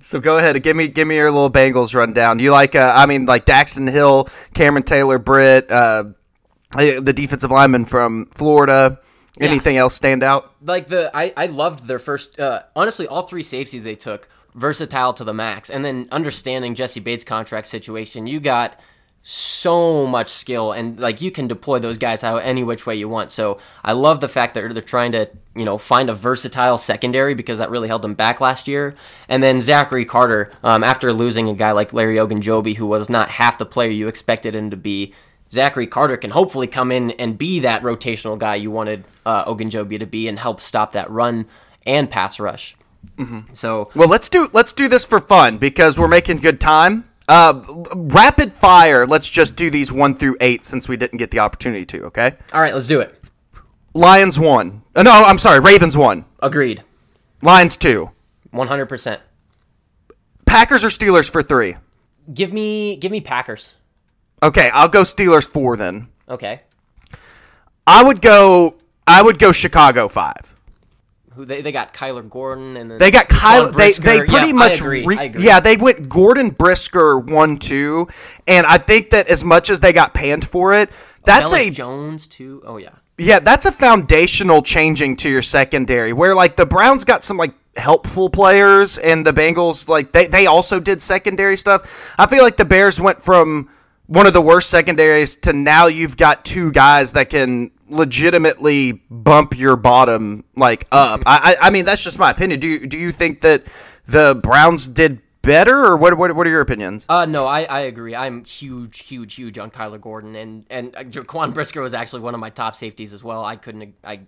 So 0.00 0.20
go 0.20 0.36
ahead 0.36 0.54
and 0.56 0.62
give 0.62 0.76
me 0.76 0.88
give 0.88 1.08
me 1.08 1.16
your 1.16 1.30
little 1.30 1.50
Bengals 1.50 1.94
rundown. 1.94 2.38
You 2.38 2.50
like, 2.50 2.74
uh, 2.74 2.92
I 2.94 3.06
mean, 3.06 3.24
like 3.26 3.46
Daxton 3.46 3.90
Hill, 3.90 4.28
Cameron 4.52 4.82
Taylor, 4.82 5.18
Britt, 5.18 5.70
uh, 5.70 6.04
the 6.72 7.12
defensive 7.14 7.50
lineman 7.50 7.86
from 7.86 8.26
Florida. 8.26 9.00
Anything 9.40 9.74
Yes. 9.74 9.80
else 9.80 9.94
stand 9.94 10.22
out? 10.22 10.52
like 10.62 10.86
the 10.86 11.10
I, 11.16 11.32
I 11.36 11.46
loved 11.46 11.88
their 11.88 11.98
first 11.98 12.38
uh, 12.38 12.62
honestly 12.76 13.08
all 13.08 13.22
three 13.22 13.42
safeties 13.42 13.82
they 13.82 13.96
took 13.96 14.28
versatile 14.54 15.12
to 15.14 15.24
the 15.24 15.34
max. 15.34 15.70
And 15.70 15.84
then 15.84 16.08
understanding 16.12 16.74
Jessie 16.74 17.00
Bates 17.00 17.24
contract 17.24 17.66
situation 17.66 18.26
you 18.26 18.40
got 18.40 18.78
so 19.26 20.06
much 20.06 20.28
skill 20.28 20.70
and 20.72 21.00
like 21.00 21.22
you 21.22 21.30
can 21.30 21.46
deploy 21.46 21.78
those 21.78 21.96
guys 21.96 22.20
how 22.20 22.36
any 22.36 22.62
which 22.62 22.84
way 22.84 22.94
you 22.94 23.08
want. 23.08 23.30
So 23.30 23.58
I 23.82 23.92
love 23.92 24.20
the 24.20 24.28
fact 24.28 24.54
that 24.54 24.74
they're 24.74 24.82
trying 24.82 25.12
to 25.12 25.30
you 25.56 25.64
know 25.64 25.78
find 25.78 26.10
a 26.10 26.14
versatile 26.14 26.76
secondary 26.76 27.34
because 27.34 27.58
that 27.58 27.70
really 27.70 27.88
held 27.88 28.02
them 28.02 28.14
back 28.14 28.40
last 28.40 28.68
year. 28.68 28.94
And 29.28 29.42
then 29.42 29.62
Zachary 29.62 30.04
Carter 30.04 30.52
um, 30.62 30.84
after 30.84 31.10
losing 31.12 31.48
a 31.48 31.54
guy 31.54 31.72
like 31.72 31.94
Larry 31.94 32.16
Ogunjobi 32.16 32.76
who 32.76 32.86
was 32.86 33.08
not 33.08 33.30
half 33.30 33.56
the 33.56 33.64
player 33.64 33.90
you 33.90 34.08
expected 34.08 34.54
him 34.54 34.68
to 34.70 34.76
be 34.76 35.14
Zachary 35.50 35.86
Carter 35.86 36.18
can 36.18 36.30
hopefully 36.30 36.66
come 36.66 36.92
in 36.92 37.12
and 37.12 37.38
be 37.38 37.60
that 37.60 37.82
rotational 37.82 38.38
guy 38.38 38.56
you 38.56 38.70
wanted 38.70 39.06
uh, 39.24 39.44
Ogunjobi 39.46 39.98
to 40.00 40.06
be 40.06 40.28
and 40.28 40.38
help 40.38 40.60
stop 40.60 40.92
that 40.92 41.10
run 41.10 41.46
and 41.86 42.10
pass 42.10 42.38
rush. 42.38 42.76
So 43.52 43.90
Well, 43.94 44.08
let's 44.08 44.28
do 44.28 44.48
let's 44.52 44.72
do 44.72 44.88
this 44.88 45.04
for 45.04 45.20
fun 45.20 45.58
because 45.58 45.98
we're 45.98 46.08
making 46.08 46.38
good 46.38 46.60
time. 46.60 47.08
Uh, 47.26 47.62
rapid 47.94 48.52
fire. 48.52 49.06
Let's 49.06 49.28
just 49.28 49.56
do 49.56 49.70
these 49.70 49.90
one 49.90 50.14
through 50.14 50.36
eight 50.40 50.64
since 50.64 50.88
we 50.88 50.96
didn't 50.96 51.18
get 51.18 51.30
the 51.30 51.38
opportunity 51.38 51.86
to. 51.86 52.04
Okay. 52.06 52.34
all 52.52 52.60
right, 52.60 52.74
let's 52.74 52.86
do 52.88 53.00
it. 53.00 53.18
Lions 53.94 54.38
one. 54.38 54.82
Uh, 54.94 55.02
no, 55.04 55.10
I'm 55.12 55.38
sorry. 55.38 55.60
Ravens 55.60 55.96
one. 55.96 56.24
Agreed, 56.40 56.82
Lions 57.42 57.76
two. 57.76 58.10
one 58.50 58.66
hundred 58.68 58.86
percent. 58.86 59.22
Packers 60.46 60.84
or 60.84 60.88
Steelers 60.88 61.30
for 61.30 61.42
three. 61.42 61.76
Give 62.32 62.52
me 62.52 62.96
give 62.96 63.10
me 63.12 63.20
Packers. 63.20 63.74
Okay, 64.42 64.68
I'll 64.70 64.88
go 64.88 65.02
Steelers 65.02 65.48
four 65.48 65.76
then. 65.76 66.08
Okay, 66.28 66.62
I 67.86 68.02
would 68.02 68.20
go. 68.20 68.76
I 69.06 69.22
would 69.22 69.38
go 69.38 69.52
Chicago 69.52 70.08
five. 70.08 70.53
Who 71.34 71.44
they, 71.44 71.62
they 71.62 71.72
got 71.72 71.92
Kyler 71.94 72.28
Gordon 72.28 72.76
and 72.76 72.90
then 72.90 72.98
They 72.98 73.10
got 73.10 73.28
Kyle. 73.28 73.70
They 73.72 73.92
they 73.92 74.18
pretty 74.20 74.48
Yeah, 74.48 74.52
much. 74.52 74.80
Agree, 74.80 75.04
re- 75.04 75.18
I 75.18 75.22
agree. 75.24 75.44
Yeah, 75.44 75.60
they 75.60 75.76
went 75.76 76.08
Gordon 76.08 76.50
Brisker 76.50 77.18
one 77.18 77.58
two, 77.58 78.08
and 78.46 78.66
I 78.66 78.78
think 78.78 79.10
that 79.10 79.28
as 79.28 79.44
much 79.44 79.70
as 79.70 79.80
they 79.80 79.92
got 79.92 80.14
panned 80.14 80.46
for 80.48 80.74
it, 80.74 80.90
that's 81.24 81.52
a 81.52 81.70
Jones 81.70 82.26
too. 82.26 82.62
Oh 82.66 82.76
yeah, 82.76 82.90
Yeah, 83.18 83.38
that's 83.40 83.66
a 83.66 83.72
foundational 83.72 84.62
changing 84.62 85.16
to 85.16 85.30
your 85.30 85.42
secondary 85.42 86.12
where 86.12 86.34
like 86.34 86.56
the 86.56 86.66
Browns 86.66 87.04
got 87.04 87.24
some 87.24 87.36
like 87.36 87.54
helpful 87.76 88.30
players 88.30 88.98
and 88.98 89.26
the 89.26 89.32
Bengals 89.32 89.88
like 89.88 90.12
they 90.12 90.26
they 90.26 90.46
also 90.46 90.78
did 90.80 91.02
secondary 91.02 91.56
stuff. 91.56 92.14
I 92.18 92.26
feel 92.26 92.42
like 92.42 92.56
the 92.56 92.64
Bears 92.64 93.00
went 93.00 93.22
from 93.22 93.68
one 94.06 94.26
of 94.26 94.32
the 94.34 94.42
worst 94.42 94.68
secondaries 94.70 95.36
to 95.38 95.52
now 95.52 95.86
you've 95.86 96.16
got 96.16 96.44
two 96.44 96.70
guys 96.70 97.12
that 97.12 97.30
can 97.30 97.70
legitimately 97.88 98.92
bump 99.10 99.58
your 99.58 99.76
bottom 99.76 100.44
like 100.56 100.86
up. 100.90 101.22
I 101.26 101.56
I, 101.60 101.66
I 101.66 101.70
mean 101.70 101.84
that's 101.84 102.02
just 102.02 102.18
my 102.18 102.30
opinion. 102.30 102.60
Do 102.60 102.68
you 102.68 102.86
do 102.86 102.98
you 102.98 103.12
think 103.12 103.40
that 103.42 103.64
the 104.06 104.34
Browns 104.34 104.88
did 104.88 105.20
better 105.44 105.84
or 105.84 105.96
what 105.96 106.16
what 106.16 106.34
what 106.34 106.46
are 106.46 106.50
your 106.50 106.60
opinions? 106.60 107.06
Uh, 107.08 107.26
no, 107.26 107.46
I, 107.46 107.64
I 107.64 107.80
agree. 107.80 108.14
I'm 108.14 108.44
huge, 108.44 109.00
huge, 109.00 109.34
huge 109.34 109.58
on 109.58 109.70
Kyler 109.70 110.00
Gordon, 110.00 110.34
and 110.34 110.64
and 110.70 110.96
uh, 110.96 111.04
Jaquan 111.04 111.54
Brisker 111.54 111.80
was 111.80 111.94
actually 111.94 112.22
one 112.22 112.34
of 112.34 112.40
my 112.40 112.50
top 112.50 112.74
safeties 112.74 113.12
as 113.12 113.22
well. 113.22 113.44
I 113.44 113.56
couldn't, 113.56 113.94
I 114.02 114.20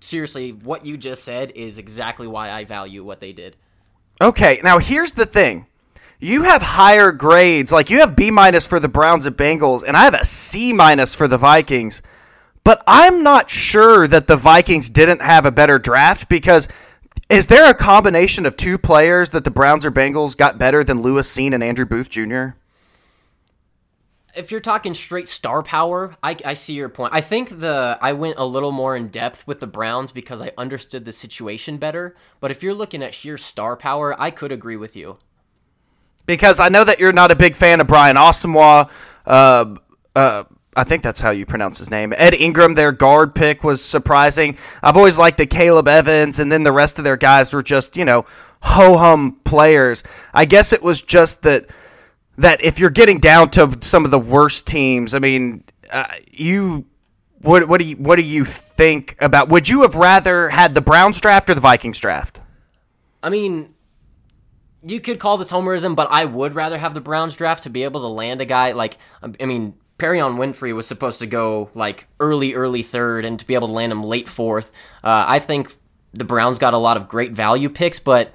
seriously, 0.00 0.52
what 0.52 0.84
you 0.84 0.96
just 0.96 1.24
said 1.24 1.52
is 1.52 1.78
exactly 1.78 2.26
why 2.26 2.50
I 2.50 2.64
value 2.64 3.02
what 3.04 3.20
they 3.20 3.32
did. 3.32 3.56
Okay, 4.20 4.60
now 4.62 4.78
here's 4.78 5.12
the 5.12 5.26
thing. 5.26 5.66
You 6.20 6.42
have 6.42 6.62
higher 6.62 7.12
grades, 7.12 7.70
like 7.70 7.90
you 7.90 8.00
have 8.00 8.16
B 8.16 8.30
minus 8.30 8.66
for 8.66 8.80
the 8.80 8.88
Browns 8.88 9.26
and 9.26 9.36
Bengals, 9.36 9.84
and 9.86 9.96
I 9.96 10.04
have 10.04 10.14
a 10.14 10.24
C 10.24 10.72
minus 10.72 11.14
for 11.14 11.28
the 11.28 11.38
Vikings. 11.38 12.02
But 12.68 12.84
I'm 12.86 13.22
not 13.22 13.48
sure 13.48 14.06
that 14.06 14.26
the 14.26 14.36
Vikings 14.36 14.90
didn't 14.90 15.22
have 15.22 15.46
a 15.46 15.50
better 15.50 15.78
draft 15.78 16.28
because 16.28 16.68
is 17.30 17.46
there 17.46 17.70
a 17.70 17.72
combination 17.72 18.44
of 18.44 18.58
two 18.58 18.76
players 18.76 19.30
that 19.30 19.44
the 19.44 19.50
Browns 19.50 19.86
or 19.86 19.90
Bengals 19.90 20.36
got 20.36 20.58
better 20.58 20.84
than 20.84 21.00
Lewis 21.00 21.34
Cine 21.34 21.54
and 21.54 21.64
Andrew 21.64 21.86
Booth 21.86 22.10
Jr.? 22.10 22.48
If 24.36 24.50
you're 24.50 24.60
talking 24.60 24.92
straight 24.92 25.28
star 25.28 25.62
power, 25.62 26.14
I, 26.22 26.36
I 26.44 26.52
see 26.52 26.74
your 26.74 26.90
point. 26.90 27.14
I 27.14 27.22
think 27.22 27.60
the 27.60 27.96
I 28.02 28.12
went 28.12 28.36
a 28.36 28.44
little 28.44 28.72
more 28.72 28.94
in 28.94 29.08
depth 29.08 29.46
with 29.46 29.60
the 29.60 29.66
Browns 29.66 30.12
because 30.12 30.42
I 30.42 30.52
understood 30.58 31.06
the 31.06 31.12
situation 31.12 31.78
better. 31.78 32.14
But 32.38 32.50
if 32.50 32.62
you're 32.62 32.74
looking 32.74 33.02
at 33.02 33.14
sheer 33.14 33.38
star 33.38 33.78
power, 33.78 34.14
I 34.20 34.30
could 34.30 34.52
agree 34.52 34.76
with 34.76 34.94
you. 34.94 35.16
Because 36.26 36.60
I 36.60 36.68
know 36.68 36.84
that 36.84 37.00
you're 37.00 37.14
not 37.14 37.30
a 37.30 37.34
big 37.34 37.56
fan 37.56 37.80
of 37.80 37.86
Brian 37.86 38.16
Asamoah. 38.16 38.90
Uh, 39.24 39.76
uh, 40.14 40.44
I 40.78 40.84
think 40.84 41.02
that's 41.02 41.20
how 41.20 41.30
you 41.30 41.44
pronounce 41.44 41.78
his 41.78 41.90
name. 41.90 42.14
Ed 42.16 42.34
Ingram, 42.34 42.74
their 42.74 42.92
guard 42.92 43.34
pick, 43.34 43.64
was 43.64 43.84
surprising. 43.84 44.56
I've 44.80 44.96
always 44.96 45.18
liked 45.18 45.38
the 45.38 45.46
Caleb 45.46 45.88
Evans, 45.88 46.38
and 46.38 46.52
then 46.52 46.62
the 46.62 46.70
rest 46.70 46.98
of 46.98 47.04
their 47.04 47.16
guys 47.16 47.52
were 47.52 47.64
just, 47.64 47.96
you 47.96 48.04
know, 48.04 48.26
ho 48.62 48.96
hum 48.96 49.40
players. 49.44 50.04
I 50.32 50.44
guess 50.44 50.72
it 50.72 50.80
was 50.80 51.02
just 51.02 51.42
that 51.42 51.66
that 52.36 52.62
if 52.62 52.78
you're 52.78 52.90
getting 52.90 53.18
down 53.18 53.50
to 53.50 53.76
some 53.80 54.04
of 54.04 54.12
the 54.12 54.20
worst 54.20 54.68
teams, 54.68 55.14
I 55.14 55.18
mean, 55.18 55.64
uh, 55.90 56.06
you. 56.30 56.86
What, 57.40 57.68
what 57.68 57.78
do 57.78 57.84
you 57.84 57.96
what 57.96 58.16
do 58.16 58.22
you 58.22 58.44
think 58.44 59.16
about? 59.20 59.48
Would 59.48 59.68
you 59.68 59.82
have 59.82 59.94
rather 59.94 60.48
had 60.48 60.74
the 60.74 60.80
Browns 60.80 61.20
draft 61.20 61.50
or 61.50 61.54
the 61.54 61.60
Vikings 61.60 61.98
draft? 61.98 62.40
I 63.22 63.30
mean, 63.30 63.74
you 64.82 65.00
could 65.00 65.18
call 65.18 65.38
this 65.38 65.50
homerism, 65.50 65.94
but 65.94 66.08
I 66.10 66.24
would 66.24 66.54
rather 66.54 66.78
have 66.78 66.94
the 66.94 67.00
Browns 67.00 67.36
draft 67.36 67.64
to 67.64 67.70
be 67.70 67.84
able 67.84 68.00
to 68.00 68.08
land 68.08 68.40
a 68.40 68.44
guy 68.44 68.72
like 68.72 68.96
I 69.22 69.44
mean, 69.44 69.74
Perrion 69.98 70.36
Winfrey 70.36 70.74
was 70.74 70.86
supposed 70.86 71.18
to 71.20 71.26
go 71.26 71.70
like 71.74 72.06
early, 72.20 72.54
early 72.54 72.82
third, 72.82 73.24
and 73.24 73.38
to 73.38 73.46
be 73.46 73.54
able 73.54 73.66
to 73.66 73.72
land 73.72 73.92
him 73.92 74.02
late 74.02 74.28
fourth. 74.28 74.70
Uh, 75.02 75.24
I 75.26 75.40
think 75.40 75.74
the 76.12 76.24
Browns 76.24 76.58
got 76.58 76.72
a 76.72 76.78
lot 76.78 76.96
of 76.96 77.08
great 77.08 77.32
value 77.32 77.68
picks, 77.68 77.98
but 77.98 78.28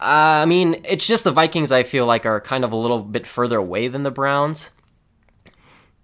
uh, 0.00 0.42
I 0.42 0.44
mean, 0.44 0.82
it's 0.84 1.06
just 1.06 1.24
the 1.24 1.32
Vikings. 1.32 1.70
I 1.70 1.84
feel 1.84 2.04
like 2.06 2.26
are 2.26 2.40
kind 2.40 2.64
of 2.64 2.72
a 2.72 2.76
little 2.76 3.02
bit 3.02 3.26
further 3.26 3.58
away 3.58 3.88
than 3.88 4.02
the 4.02 4.10
Browns. 4.10 4.72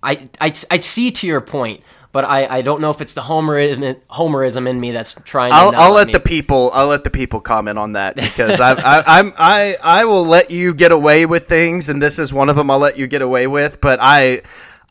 I, 0.02 0.28
I, 0.40 0.52
I 0.70 0.78
see 0.80 1.10
to 1.10 1.26
your 1.26 1.40
point, 1.40 1.82
but 2.12 2.24
I, 2.24 2.58
I 2.58 2.62
don't 2.62 2.80
know 2.80 2.90
if 2.90 3.00
it's 3.00 3.14
the 3.14 3.22
homerism, 3.22 4.00
homerism 4.10 4.68
in 4.68 4.78
me 4.78 4.92
that's 4.92 5.16
trying. 5.24 5.50
to 5.50 5.56
I'll, 5.56 5.74
I'll 5.74 5.92
let 5.92 6.12
the 6.12 6.20
people 6.20 6.70
I'll 6.74 6.86
let 6.86 7.04
the 7.04 7.10
people 7.10 7.40
comment 7.40 7.78
on 7.78 7.92
that 7.92 8.14
because 8.14 8.60
I, 8.60 8.72
I 8.74 9.18
I'm 9.18 9.32
I 9.36 9.76
I 9.82 10.04
will 10.04 10.24
let 10.24 10.50
you 10.50 10.74
get 10.74 10.92
away 10.92 11.26
with 11.26 11.48
things 11.48 11.88
and 11.88 12.02
this 12.02 12.18
is 12.18 12.32
one 12.32 12.48
of 12.48 12.56
them 12.56 12.70
I'll 12.70 12.78
let 12.78 12.98
you 12.98 13.06
get 13.06 13.22
away 13.22 13.46
with 13.46 13.80
but 13.80 13.98
I 14.00 14.42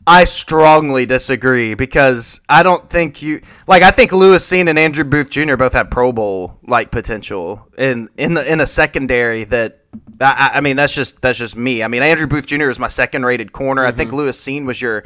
I 0.06 0.24
strongly 0.24 1.06
disagree 1.06 1.74
because 1.74 2.40
I 2.48 2.62
don't 2.62 2.88
think 2.90 3.22
you 3.22 3.40
like 3.66 3.82
I 3.82 3.90
think 3.90 4.12
Lewis 4.12 4.46
Cine 4.48 4.68
and 4.68 4.78
Andrew 4.78 5.04
Booth 5.04 5.30
Jr. 5.30 5.56
both 5.56 5.72
have 5.72 5.90
Pro 5.90 6.12
Bowl 6.12 6.58
like 6.66 6.90
potential 6.90 7.66
in 7.78 8.10
in 8.16 8.34
the 8.34 8.50
in 8.50 8.60
a 8.60 8.66
secondary 8.66 9.44
that 9.44 9.80
I, 10.20 10.52
I 10.54 10.60
mean 10.60 10.76
that's 10.76 10.94
just 10.94 11.22
that's 11.22 11.38
just 11.38 11.56
me 11.56 11.82
I 11.82 11.88
mean 11.88 12.02
Andrew 12.02 12.26
Booth 12.26 12.46
Jr. 12.46 12.68
is 12.68 12.78
my 12.78 12.88
second 12.88 13.24
rated 13.24 13.52
corner 13.52 13.84
I 13.84 13.92
think 13.92 14.08
mm-hmm. 14.08 14.18
Lewis 14.18 14.42
Cine 14.42 14.66
was 14.66 14.80
your 14.80 15.04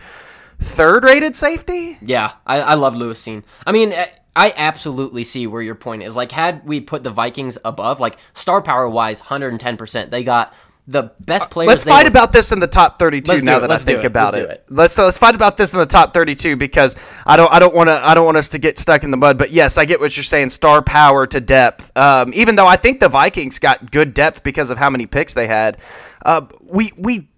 third 0.58 1.04
rated 1.04 1.36
safety 1.36 1.98
Yeah, 2.00 2.32
I, 2.44 2.60
I 2.60 2.74
love 2.74 2.96
Lewis 2.96 3.24
Cine. 3.24 3.44
I 3.66 3.72
mean, 3.72 3.92
I- 3.92 4.10
I 4.36 4.54
absolutely 4.56 5.24
see 5.24 5.48
where 5.48 5.60
your 5.60 5.74
point 5.74 6.04
is. 6.04 6.14
Like, 6.14 6.30
had 6.30 6.64
we 6.64 6.80
put 6.80 7.02
the 7.02 7.10
Vikings 7.10 7.58
above, 7.64 7.98
like 7.98 8.16
star 8.34 8.62
power 8.62 8.88
wise, 8.88 9.18
hundred 9.18 9.48
and 9.48 9.58
ten 9.58 9.76
percent, 9.76 10.12
they 10.12 10.22
got 10.22 10.54
the 10.88 11.12
best 11.21 11.50
players. 11.50 11.68
Let's 11.68 11.85
fight 11.85 12.04
were- 12.04 12.09
about 12.09 12.33
this 12.33 12.50
in 12.50 12.61
the 12.61 12.66
top 12.66 12.99
32 12.99 13.30
Let's 13.30 13.42
now 13.45 13.59
that 13.61 13.68
Let's 13.68 13.83
I 13.83 13.87
think 13.87 14.04
it. 14.04 14.07
about 14.07 14.33
Let's 14.33 14.45
it. 14.45 14.50
it. 14.50 14.64
Let's 14.71 14.97
let's 14.99 15.18
fight 15.18 15.35
about 15.35 15.59
this 15.59 15.75
in 15.75 15.78
the 15.78 15.87
top 15.87 16.14
32 16.14 16.57
because 16.57 16.97
I 17.26 17.37
don't 17.37 17.52
I 17.52 17.59
don't 17.59 17.75
want 17.75 17.88
to 17.90 17.95
I 17.95 18.14
don't 18.14 18.25
want 18.25 18.38
us 18.38 18.49
to 18.50 18.59
get 18.59 18.78
stuck 18.78 19.04
in 19.04 19.11
the 19.11 19.18
mud. 19.18 19.37
But 19.37 19.52
yes, 19.52 19.76
I 19.76 19.85
get 19.85 20.00
what 20.00 20.16
you're 20.16 20.25
saying. 20.25 20.49
Star 20.49 20.80
power 20.80 21.26
to 21.26 21.40
depth. 21.40 21.95
Um, 21.97 22.33
even 22.35 22.57
though 22.57 22.66
I 22.66 22.76
think 22.76 23.00
the 23.00 23.09
Vikings 23.11 23.59
got 23.59 23.90
good 23.90 24.14
depth 24.14 24.42
because 24.42 24.71
of 24.71 24.78
how 24.78 24.88
many 24.90 25.07
picks 25.07 25.35
they 25.35 25.47
had. 25.47 25.76
Uh, 26.25 26.47
we 26.64 26.90
we 26.97 27.28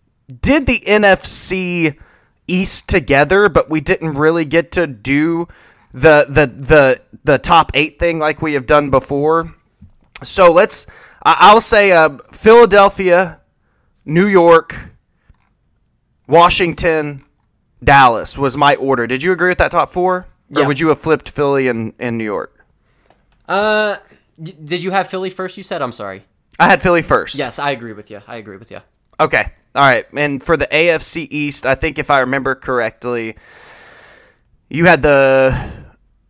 did 0.40 0.66
the 0.66 0.78
NFC 0.87 1.99
East 2.47 2.88
together, 2.88 3.49
but 3.49 3.69
we 3.69 3.80
didn't 3.80 4.14
really 4.14 4.45
get 4.45 4.71
to 4.73 4.87
do 4.87 5.49
the 5.92 6.25
the 6.28 6.47
the 6.47 7.00
the 7.25 7.38
top 7.38 7.73
eight 7.75 7.99
thing 7.99 8.21
like 8.21 8.40
we 8.40 8.54
have 8.54 8.66
done 8.66 8.90
before. 8.90 9.52
So 10.23 10.52
let's. 10.52 10.87
I'll 11.23 11.61
say 11.61 11.92
uh, 11.92 12.16
Philadelphia, 12.33 13.39
New 14.10 14.26
York, 14.26 14.74
Washington, 16.26 17.24
Dallas 17.82 18.36
was 18.36 18.56
my 18.56 18.74
order. 18.74 19.06
Did 19.06 19.22
you 19.22 19.30
agree 19.30 19.50
with 19.50 19.58
that 19.58 19.70
top 19.70 19.92
four? 19.92 20.26
Or 20.54 20.62
Yeah. 20.62 20.66
would 20.66 20.80
you 20.80 20.88
have 20.88 20.98
flipped 20.98 21.28
Philly 21.28 21.68
and, 21.68 21.92
and 22.00 22.18
New 22.18 22.24
York? 22.24 22.64
Uh, 23.48 23.98
did 24.42 24.82
you 24.82 24.90
have 24.90 25.06
Philly 25.06 25.30
first? 25.30 25.56
You 25.56 25.62
said. 25.62 25.80
I'm 25.80 25.92
sorry. 25.92 26.24
I 26.58 26.66
had 26.68 26.82
Philly 26.82 27.02
first. 27.02 27.36
Yes, 27.36 27.60
I 27.60 27.70
agree 27.70 27.92
with 27.92 28.10
you. 28.10 28.20
I 28.26 28.36
agree 28.36 28.56
with 28.56 28.72
you. 28.72 28.80
Okay. 29.20 29.52
All 29.76 29.82
right. 29.82 30.06
And 30.16 30.42
for 30.42 30.56
the 30.56 30.66
AFC 30.66 31.28
East, 31.30 31.64
I 31.64 31.76
think 31.76 31.98
if 32.00 32.10
I 32.10 32.18
remember 32.18 32.56
correctly, 32.56 33.36
you 34.68 34.86
had 34.86 35.02
the. 35.02 35.56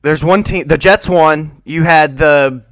There's 0.02 0.22
one 0.22 0.42
team. 0.42 0.66
The 0.66 0.76
Jets 0.78 1.08
won. 1.08 1.62
You 1.64 1.82
had 1.84 2.18
the 2.18 2.64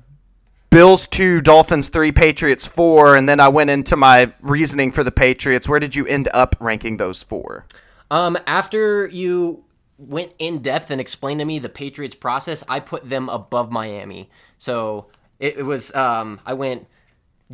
Bills 0.70 1.06
two, 1.06 1.40
Dolphins 1.40 1.88
three, 1.88 2.12
Patriots 2.12 2.66
four, 2.66 3.16
and 3.16 3.28
then 3.28 3.40
I 3.40 3.48
went 3.48 3.70
into 3.70 3.96
my 3.96 4.32
reasoning 4.40 4.92
for 4.92 5.02
the 5.02 5.10
Patriots. 5.10 5.68
Where 5.68 5.80
did 5.80 5.96
you 5.96 6.06
end 6.06 6.28
up 6.34 6.56
ranking 6.60 6.98
those 6.98 7.22
four? 7.22 7.66
Um, 8.10 8.38
after 8.46 9.06
you 9.06 9.64
went 9.96 10.32
in 10.38 10.58
depth 10.58 10.90
and 10.90 11.00
explained 11.00 11.40
to 11.40 11.44
me 11.44 11.58
the 11.58 11.68
Patriots 11.68 12.14
process, 12.14 12.62
I 12.68 12.80
put 12.80 13.08
them 13.08 13.28
above 13.28 13.70
Miami. 13.72 14.30
So 14.58 15.06
it, 15.38 15.58
it 15.58 15.62
was 15.62 15.94
um, 15.94 16.40
I 16.46 16.54
went 16.54 16.86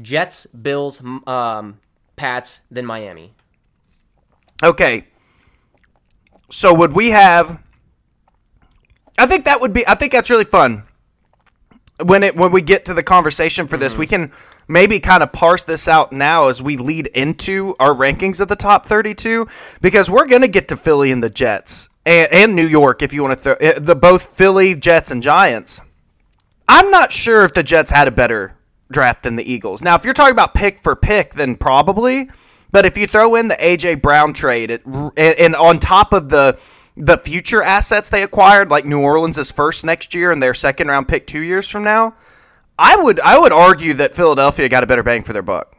Jets, 0.03 0.47
Bills, 0.47 1.03
um, 1.27 1.81
Pats, 2.17 2.61
then 2.71 2.85
Miami. 2.85 3.33
Okay. 4.63 5.07
So 6.51 6.75
would 6.75 6.93
we 6.93 7.11
have 7.11 7.61
I 9.17 9.27
think 9.27 9.45
that 9.45 9.61
would 9.61 9.73
be 9.73 9.87
I 9.87 9.95
think 9.95 10.13
that's 10.13 10.31
really 10.31 10.45
fun. 10.45 10.85
When 12.03 12.25
it 12.25 12.35
when 12.35 12.51
we 12.51 12.61
get 12.61 12.87
to 12.87 12.95
the 12.95 13.03
conversation 13.03 13.69
for 13.69 13.77
this, 13.77 13.97
we 13.97 14.07
can 14.07 14.33
maybe 14.67 14.99
kind 14.99 15.23
of 15.23 15.33
parse 15.33 15.63
this 15.63 15.87
out 15.87 16.13
now 16.13 16.49
as 16.49 16.63
we 16.63 16.77
lead 16.77 17.07
into 17.09 17.77
our 17.79 17.95
rankings 17.95 18.41
of 18.41 18.49
the 18.49 18.57
top 18.57 18.87
32 18.87 19.47
because 19.81 20.11
we're 20.11 20.27
going 20.27 20.43
to 20.43 20.49
get 20.49 20.69
to 20.69 20.77
Philly 20.77 21.13
and 21.13 21.23
the 21.23 21.31
Jets 21.31 21.89
and, 22.05 22.33
and 22.33 22.57
New 22.57 22.67
York 22.67 23.03
if 23.03 23.13
you 23.13 23.23
want 23.23 23.39
to 23.39 23.43
throw 23.43 23.55
eh, 23.55 23.79
the 23.79 23.95
both 23.95 24.37
Philly, 24.37 24.75
Jets 24.75 25.11
and 25.11 25.23
Giants. 25.23 25.81
I'm 26.69 26.91
not 26.91 27.13
sure 27.13 27.45
if 27.45 27.55
the 27.55 27.63
Jets 27.63 27.91
had 27.91 28.09
a 28.09 28.11
better 28.11 28.57
draft 28.91 29.23
than 29.23 29.35
the 29.37 29.51
Eagles. 29.51 29.83
Now, 29.83 29.95
if 29.97 30.05
you're 30.05 30.15
talking 30.15 30.33
about 30.33 30.55
pick 30.55 30.79
for 30.79 30.97
pick, 30.97 31.35
then 31.35 31.57
probably. 31.57 32.31
But 32.71 32.87
if 32.87 32.97
you 32.97 33.07
throw 33.07 33.37
in 33.37 33.49
the 33.49 33.55
AJ 33.55 34.03
Brown 34.03 34.33
trade, 34.33 34.71
it, 34.71 34.83
and 35.17 35.55
on 35.55 35.79
top 35.79 36.13
of 36.13 36.29
the 36.29 36.59
the 36.97 37.19
future 37.19 37.63
assets 37.63 38.09
they 38.09 38.23
acquired, 38.23 38.71
like 38.71 38.85
New 38.85 39.01
Orleans 39.01 39.39
is 39.39 39.51
first 39.51 39.85
next 39.85 40.15
year 40.15 40.31
and 40.31 40.43
their 40.43 40.55
second 40.55 40.89
round 40.89 41.09
pick 41.09 41.27
two 41.27 41.41
years 41.41 41.69
from 41.69 41.83
now, 41.85 42.15
I 42.79 42.97
would 42.97 43.21
I 43.21 43.39
would 43.39 43.53
argue 43.53 43.95
that 43.95 44.15
Philadelphia 44.15 44.69
got 44.69 44.85
a 44.85 44.87
better 44.87 45.03
bang 45.03 45.23
for 45.23 45.33
their 45.33 45.43
buck. 45.43 45.77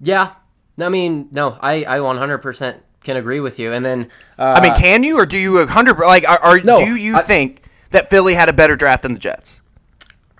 Yeah, 0.00 0.32
I 0.80 0.88
mean, 0.88 1.28
no, 1.32 1.56
I 1.60 1.84
I 1.84 1.98
100% 1.98 2.80
can 3.02 3.16
agree 3.16 3.40
with 3.40 3.58
you. 3.58 3.72
And 3.72 3.84
then 3.84 4.08
uh, 4.38 4.54
I 4.56 4.60
mean, 4.60 4.74
can 4.74 5.02
you 5.04 5.18
or 5.18 5.26
do 5.26 5.38
you 5.38 5.58
a 5.58 5.66
hundred 5.66 5.98
like 5.98 6.28
are, 6.28 6.38
are 6.38 6.58
No, 6.60 6.78
do 6.78 6.96
you 6.96 7.16
I- 7.16 7.22
think 7.22 7.62
that 7.90 8.10
Philly 8.10 8.34
had 8.34 8.48
a 8.48 8.52
better 8.52 8.76
draft 8.76 9.02
than 9.02 9.12
the 9.14 9.18
Jets? 9.18 9.60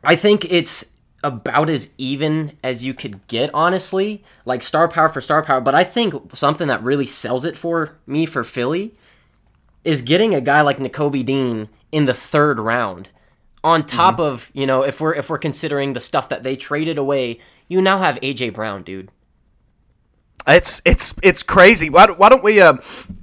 I 0.05 0.15
think 0.15 0.45
it's 0.53 0.85
about 1.25 1.69
as 1.69 1.91
even 1.99 2.53
as 2.63 2.85
you 2.85 2.95
could 2.95 3.27
get, 3.27 3.51
honestly. 3.53 4.23
Like 4.45 4.63
star 4.63 4.87
power 4.89 5.09
for 5.09 5.21
star 5.21 5.43
power. 5.43 5.61
But 5.61 5.75
I 5.75 5.83
think 5.83 6.37
something 6.37 6.69
that 6.69 6.83
really 6.83 7.07
sells 7.07 7.45
it 7.45 7.57
for 7.57 7.97
me 8.07 8.27
for 8.27 8.45
Philly 8.45 8.95
is 9.87 10.03
getting 10.03 10.35
a 10.35 10.41
guy 10.41 10.61
like 10.63 10.79
Nakobe 10.79 11.25
Dean 11.25 11.69
in 11.93 12.05
the 12.05 12.15
third 12.15 12.59
round. 12.59 13.11
On 13.65 13.85
top 13.85 14.21
of, 14.21 14.51
you 14.55 14.67
know, 14.67 14.83
if 14.83 15.01
we're 15.01 15.15
if 15.15 15.29
we're 15.29 15.39
considering 15.39 15.93
the 15.93 16.01
stuff 16.01 16.29
that 16.29 16.43
they 16.45 16.55
traded 16.57 16.99
away, 16.99 17.39
you 17.69 17.81
now 17.81 17.99
have 17.99 18.21
AJ 18.21 18.55
Brown, 18.55 18.83
dude. 18.83 19.11
It's 20.47 20.81
it's 20.85 21.15
it's 21.23 21.43
crazy. 21.43 21.91
Why, 21.91 22.07
don't- 22.07 22.19
why 22.19 22.29
don't 22.29 22.45
we? 22.45 22.61
Uh, 22.61 22.75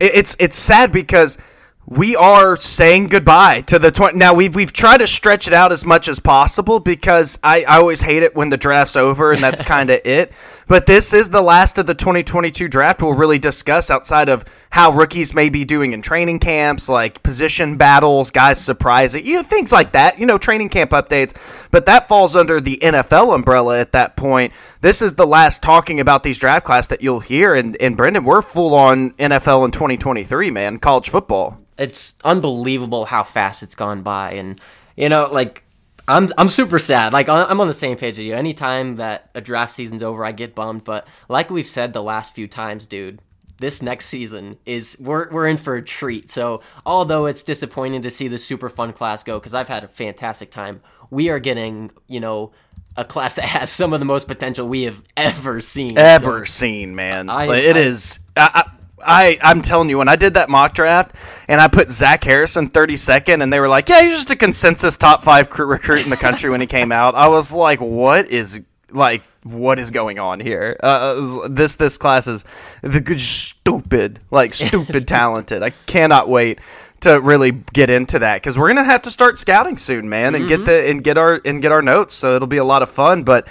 it's 0.02 0.36
it's 0.40 0.58
sad 0.58 0.92
because 0.92 1.38
we 1.86 2.16
are 2.16 2.56
saying 2.56 3.08
goodbye 3.08 3.62
to 3.62 3.78
the 3.78 3.92
twenty. 3.92 4.18
Now 4.18 4.34
we've 4.34 4.56
we've 4.56 4.72
tried 4.72 5.00
to 5.00 5.08
stretch 5.08 5.48
it 5.48 5.54
out 5.54 5.74
as 5.74 5.84
much 5.84 6.08
as 6.08 6.20
possible 6.20 6.80
because 6.80 7.38
I, 7.44 7.64
I 7.66 7.78
always 7.78 8.00
hate 8.00 8.24
it 8.24 8.36
when 8.36 8.50
the 8.50 8.58
draft's 8.58 8.96
over 8.96 9.34
and 9.34 9.44
that's 9.44 9.62
kind 9.64 9.90
of 9.90 10.00
it. 10.06 10.32
But 10.66 10.86
this 10.86 11.14
is 11.14 11.30
the 11.30 11.42
last 11.42 11.78
of 11.78 11.86
the 11.86 11.94
2022 11.94 12.70
draft. 12.70 13.02
We'll 13.02 13.14
really 13.14 13.38
discuss 13.38 13.92
outside 13.92 14.30
of 14.30 14.46
how 14.70 14.92
rookies 14.92 15.34
may 15.34 15.50
be 15.50 15.66
doing 15.66 15.92
in 15.92 16.02
training 16.02 16.40
camps, 16.40 16.88
like 16.88 17.22
position 17.22 17.76
battles, 17.76 18.32
guys 18.32 18.64
surprising, 18.64 19.26
you 19.26 19.36
know, 19.36 19.44
things 19.44 19.74
like 19.74 19.92
that. 19.92 20.18
You 20.18 20.26
know, 20.26 20.38
training 20.38 20.70
camp 20.70 20.92
updates. 20.92 21.36
But 21.70 21.86
that 21.88 22.08
falls 22.08 22.34
under 22.34 22.62
the 22.62 22.78
NFL 22.82 23.36
umbrella 23.36 23.80
at 23.80 23.92
that 23.92 24.16
point. 24.16 24.54
This 24.80 25.02
is 25.02 25.16
the 25.16 25.28
last 25.28 25.62
talking 25.62 26.00
about 26.00 26.24
these 26.24 26.40
draft 26.40 26.66
class 26.66 26.88
that 26.88 27.02
you'll 27.02 27.20
hear. 27.20 27.54
And, 27.54 27.76
and 27.82 27.98
Brendan, 27.98 28.24
we're 28.24 28.42
full 28.42 28.74
on 28.74 29.12
NFL 29.12 29.66
in 29.66 29.72
2023, 29.72 30.50
man, 30.50 30.80
college 30.80 31.10
football. 31.10 31.60
It's 31.78 32.16
unbelievable 32.24 33.06
how 33.06 33.24
fast 33.24 33.64
it's 33.64 33.76
gone 33.76 34.02
by. 34.04 34.34
And 34.34 34.60
you 34.96 35.10
know 35.10 35.28
like 35.32 35.64
i'm 36.08 36.30
i'm 36.38 36.50
super 36.50 36.80
sad. 36.80 37.14
Like 37.14 37.30
i'm 37.30 37.60
on 37.62 37.68
the 37.68 37.74
same 37.74 37.98
page 37.98 38.18
as 38.20 38.26
you. 38.26 38.34
Anytime 38.36 38.98
that 38.98 39.30
a 39.36 39.42
draft 39.42 39.72
season's 39.72 40.04
over 40.04 40.24
i 40.26 40.32
get 40.32 40.54
bummed. 40.56 40.84
But 40.84 41.08
like 41.30 41.50
we've 41.50 41.68
said 41.68 41.94
the 41.94 42.04
last 42.04 42.36
few 42.36 42.48
times 42.48 42.88
dude 42.88 43.20
this 43.60 43.82
next 43.82 44.08
season 44.08 44.58
is 44.66 44.98
we're, 45.00 45.30
we're 45.30 45.48
in 45.48 45.56
for 45.58 45.76
a 45.76 45.82
treat. 45.82 46.30
So 46.32 46.62
although 46.86 47.28
it's 47.28 47.44
disappointing 47.44 48.02
to 48.02 48.10
see 48.10 48.28
the 48.28 48.38
super 48.38 48.68
fun 48.68 48.92
class 48.94 49.24
go 49.24 49.40
because 49.40 49.54
i've 49.54 49.68
had 49.70 49.84
a 49.84 49.88
fantastic 49.88 50.52
time 50.52 50.80
we 51.10 51.30
are 51.30 51.40
getting 51.40 51.92
you 52.08 52.20
know 52.20 52.52
a 52.98 53.06
class 53.06 53.36
that 53.36 53.46
has 53.46 53.72
some 53.72 53.94
of 53.94 54.00
the 54.00 54.06
most 54.06 54.28
potential 54.28 54.68
we 54.68 54.84
have 54.84 55.02
ever 55.18 55.62
seen. 55.62 55.98
Ever 55.98 56.46
seen, 56.46 56.94
man. 56.96 57.28
I- 57.30 57.46
it 57.58 57.76
I- 57.76 57.80
is. 57.80 58.20
I, 58.38 58.70
I, 59.06 59.38
I'm 59.42 59.62
telling 59.62 59.90
you, 59.90 59.98
when 59.98 60.10
I 60.10 60.16
did 60.16 60.36
that 60.36 60.50
mock 60.50 60.74
draft 60.74 61.16
and 61.48 61.60
I 61.62 61.68
put 61.68 61.92
Zach 61.92 62.24
Harrison 62.24 62.70
32nd, 62.70 63.42
and 63.42 63.52
they 63.52 63.60
were 63.60 63.70
like, 63.70 63.90
"Yeah, 63.90 64.02
he's 64.02 64.14
just 64.14 64.30
a 64.30 64.36
consensus 64.36 64.98
top 64.98 65.24
five 65.24 65.50
cr- 65.50 65.66
recruit 65.66 66.04
in 66.04 66.10
the 66.10 66.18
country." 66.18 66.50
when 66.50 66.62
he 66.62 66.68
came 66.68 66.92
out, 67.02 67.16
I 67.16 67.28
was 67.28 67.52
like, 67.52 67.80
"What 67.80 68.30
is 68.30 68.62
like 68.92 69.24
what 69.44 69.80
is 69.80 69.92
going 69.92 70.20
on 70.20 70.40
here? 70.40 70.78
Uh, 70.82 71.48
this 71.48 71.76
this 71.76 71.98
class 71.98 72.28
is 72.28 72.46
the 72.82 73.02
good 73.02 73.20
stupid, 73.20 74.20
like 74.32 74.54
stupid 74.54 75.08
talented. 75.08 75.64
I 75.64 75.72
cannot 75.72 76.30
wait 76.30 76.60
to 77.02 77.20
really 77.20 77.52
get 77.52 77.90
into 77.90 78.20
that 78.20 78.38
because 78.38 78.58
we're 78.58 78.70
gonna 78.70 78.84
have 78.84 79.02
to 79.04 79.12
start 79.12 79.38
scouting 79.38 79.78
soon, 79.78 80.08
man, 80.10 80.36
and 80.36 80.48
get 80.48 80.66
the 80.66 80.90
and 80.90 81.04
get 81.04 81.18
our 81.18 81.42
and 81.44 81.62
get 81.62 81.72
our 81.72 81.82
notes. 81.82 82.14
So 82.14 82.36
it'll 82.36 82.48
be 82.48 82.58
a 82.58 82.64
lot 82.66 82.82
of 82.82 82.92
fun, 82.92 83.24
but. 83.24 83.48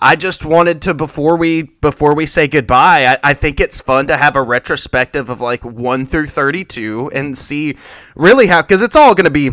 I 0.00 0.16
just 0.16 0.44
wanted 0.44 0.82
to 0.82 0.94
before 0.94 1.36
we 1.36 1.62
before 1.62 2.14
we 2.14 2.26
say 2.26 2.48
goodbye. 2.48 3.06
I, 3.06 3.30
I 3.30 3.34
think 3.34 3.60
it's 3.60 3.80
fun 3.80 4.06
to 4.08 4.16
have 4.16 4.36
a 4.36 4.42
retrospective 4.42 5.30
of 5.30 5.40
like 5.40 5.64
one 5.64 6.06
through 6.06 6.28
thirty 6.28 6.64
two 6.64 7.10
and 7.12 7.36
see 7.36 7.76
really 8.14 8.46
how 8.46 8.62
because 8.62 8.82
it's 8.82 8.96
all 8.96 9.14
going 9.14 9.24
to 9.24 9.30
be 9.30 9.50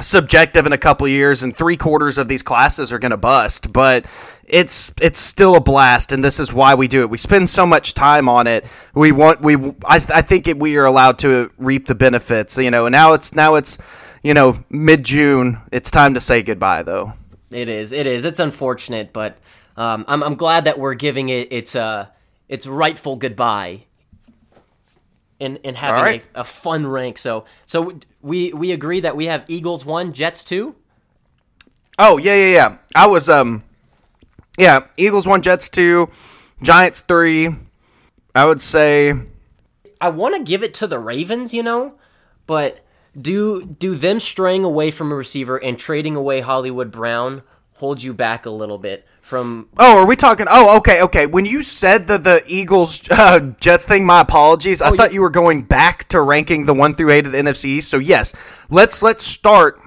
subjective 0.00 0.66
in 0.66 0.72
a 0.72 0.78
couple 0.78 1.08
years, 1.08 1.42
and 1.42 1.56
three 1.56 1.76
quarters 1.76 2.18
of 2.18 2.28
these 2.28 2.42
classes 2.42 2.92
are 2.92 2.98
going 2.98 3.10
to 3.10 3.16
bust. 3.16 3.72
But 3.72 4.06
it's 4.44 4.92
it's 5.00 5.18
still 5.18 5.56
a 5.56 5.60
blast, 5.60 6.12
and 6.12 6.24
this 6.24 6.40
is 6.40 6.52
why 6.52 6.74
we 6.74 6.88
do 6.88 7.02
it. 7.02 7.10
We 7.10 7.18
spend 7.18 7.48
so 7.48 7.66
much 7.66 7.94
time 7.94 8.28
on 8.28 8.46
it. 8.46 8.64
We 8.94 9.12
want 9.12 9.40
we 9.40 9.56
I, 9.84 9.96
I 10.08 10.22
think 10.22 10.48
it, 10.48 10.58
we 10.58 10.76
are 10.76 10.84
allowed 10.84 11.18
to 11.20 11.50
reap 11.58 11.86
the 11.86 11.94
benefits. 11.94 12.56
You 12.56 12.70
know, 12.70 12.86
and 12.86 12.92
now 12.92 13.12
it's 13.12 13.34
now 13.34 13.56
it's 13.56 13.78
you 14.22 14.34
know 14.34 14.62
mid 14.70 15.04
June. 15.04 15.60
It's 15.72 15.90
time 15.90 16.14
to 16.14 16.20
say 16.20 16.42
goodbye, 16.42 16.82
though. 16.82 17.12
It 17.50 17.68
is. 17.68 17.92
It 17.92 18.06
is. 18.06 18.24
It's 18.24 18.40
unfortunate, 18.40 19.12
but 19.12 19.38
um, 19.76 20.04
I'm 20.08 20.22
I'm 20.22 20.34
glad 20.34 20.64
that 20.64 20.78
we're 20.78 20.94
giving 20.94 21.28
it 21.28 21.52
its 21.52 21.74
uh 21.74 22.08
its 22.48 22.66
rightful 22.66 23.16
goodbye. 23.16 23.84
And, 25.40 25.60
and 25.62 25.76
having 25.76 26.02
right. 26.02 26.24
a, 26.34 26.40
a 26.40 26.44
fun 26.44 26.84
rank, 26.84 27.16
so 27.16 27.44
so 27.64 28.00
we 28.20 28.52
we 28.52 28.72
agree 28.72 28.98
that 28.98 29.14
we 29.14 29.26
have 29.26 29.44
Eagles 29.46 29.84
one, 29.84 30.12
Jets 30.12 30.42
two. 30.42 30.74
Oh 31.96 32.18
yeah 32.18 32.34
yeah 32.34 32.52
yeah. 32.52 32.76
I 32.96 33.06
was 33.06 33.28
um 33.28 33.62
yeah 34.58 34.86
Eagles 34.96 35.28
one, 35.28 35.40
Jets 35.42 35.68
two, 35.68 36.10
Giants 36.60 37.02
three. 37.02 37.54
I 38.34 38.46
would 38.46 38.60
say 38.60 39.14
I 40.00 40.08
want 40.08 40.34
to 40.34 40.42
give 40.42 40.64
it 40.64 40.74
to 40.74 40.88
the 40.88 40.98
Ravens, 40.98 41.54
you 41.54 41.62
know, 41.62 41.94
but 42.48 42.80
do 43.20 43.64
do 43.64 43.94
them 43.94 44.20
straying 44.20 44.64
away 44.64 44.90
from 44.90 45.12
a 45.12 45.14
receiver 45.14 45.56
and 45.56 45.78
trading 45.78 46.16
away 46.16 46.40
Hollywood 46.40 46.90
Brown 46.90 47.42
hold 47.74 48.02
you 48.02 48.12
back 48.12 48.44
a 48.46 48.50
little 48.50 48.78
bit 48.78 49.06
from 49.20 49.68
Oh, 49.78 49.98
are 49.98 50.06
we 50.06 50.16
talking? 50.16 50.46
Oh, 50.48 50.76
okay, 50.78 51.02
okay. 51.02 51.26
When 51.26 51.44
you 51.44 51.62
said 51.62 52.06
the 52.08 52.18
the 52.18 52.42
Eagles 52.46 53.00
uh, 53.10 53.40
Jets 53.60 53.84
thing, 53.84 54.04
my 54.04 54.20
apologies. 54.22 54.80
I 54.82 54.88
Oh, 54.90 54.96
thought 54.96 55.10
yeah. 55.10 55.14
you 55.14 55.20
were 55.22 55.30
going 55.30 55.62
back 55.62 56.08
to 56.08 56.20
ranking 56.20 56.66
the 56.66 56.74
one 56.74 56.94
through 56.94 57.10
eight 57.10 57.26
of 57.26 57.32
the 57.32 57.38
NFC 57.38 57.66
East. 57.66 57.88
So 57.88 57.98
yes, 57.98 58.32
let's 58.70 59.02
let's 59.02 59.22
start 59.24 59.80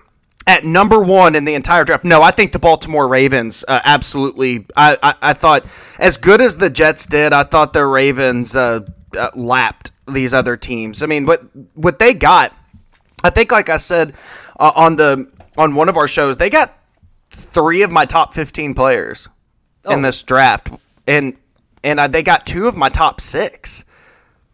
at 0.47 0.65
number 0.65 0.99
one 0.99 1.35
in 1.35 1.43
the 1.45 1.53
entire 1.53 1.83
draft. 1.83 2.03
No, 2.03 2.21
I 2.21 2.31
think 2.31 2.51
the 2.51 2.59
Baltimore 2.59 3.07
Ravens 3.07 3.63
uh, 3.67 3.79
absolutely. 3.83 4.65
I, 4.75 4.97
I 5.03 5.15
I 5.21 5.33
thought 5.33 5.65
as 5.99 6.17
good 6.17 6.39
as 6.41 6.57
the 6.57 6.69
Jets 6.69 7.05
did, 7.05 7.33
I 7.33 7.43
thought 7.43 7.73
the 7.73 7.85
Ravens 7.85 8.55
uh, 8.55 8.81
uh, 9.17 9.29
lapped 9.35 9.91
these 10.07 10.33
other 10.33 10.55
teams. 10.57 11.03
I 11.03 11.07
mean, 11.07 11.25
what 11.25 11.43
what 11.75 11.99
they 11.99 12.13
got. 12.13 12.53
I 13.23 13.29
think, 13.29 13.51
like 13.51 13.69
I 13.69 13.77
said 13.77 14.13
uh, 14.59 14.71
on 14.75 14.95
the 14.95 15.29
on 15.57 15.75
one 15.75 15.89
of 15.89 15.97
our 15.97 16.07
shows, 16.07 16.37
they 16.37 16.49
got 16.49 16.77
three 17.31 17.81
of 17.83 17.91
my 17.91 18.05
top 18.05 18.33
fifteen 18.33 18.73
players 18.73 19.27
in 19.85 19.99
Oh. 19.99 20.01
this 20.01 20.23
draft, 20.23 20.69
and 21.07 21.35
and 21.83 21.99
I, 21.99 22.07
they 22.07 22.23
got 22.23 22.45
two 22.45 22.67
of 22.67 22.75
my 22.75 22.89
top 22.89 23.19
six. 23.21 23.85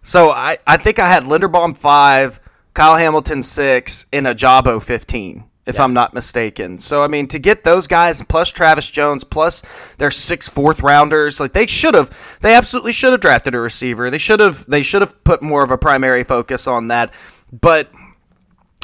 So 0.01 0.31
I, 0.31 0.57
I 0.65 0.77
think 0.77 0.99
I 0.99 1.09
had 1.11 1.23
Linderbaum 1.23 1.75
five, 1.77 2.39
Kyle 2.73 2.95
Hamilton 2.95 3.41
six, 3.41 4.05
and 4.13 4.25
Ojabo 4.25 4.81
fifteen, 4.81 5.43
if 5.65 5.79
I'm 5.81 5.93
not 5.93 6.13
mistaken. 6.13 6.79
So 6.79 7.03
I 7.03 7.07
mean, 7.07 7.27
to 7.27 7.39
get 7.39 7.65
those 7.65 7.87
guys 7.87 8.21
plus 8.23 8.49
Travis 8.49 8.89
Jones 8.89 9.25
plus 9.25 9.63
their 9.97 10.11
six 10.11 10.47
fourth 10.47 10.81
rounders, 10.81 11.39
like 11.41 11.51
they 11.51 11.67
should 11.67 11.93
have, 11.93 12.09
they 12.41 12.53
absolutely 12.53 12.93
should 12.93 13.11
have 13.11 13.19
drafted 13.19 13.53
a 13.55 13.59
receiver. 13.59 14.09
They 14.09 14.17
should 14.17 14.39
have, 14.39 14.65
they 14.69 14.81
should 14.81 15.01
have 15.01 15.21
put 15.25 15.41
more 15.41 15.61
of 15.63 15.71
a 15.71 15.77
primary 15.77 16.23
focus 16.23 16.67
on 16.67 16.87
that. 16.87 17.11
But 17.51 17.89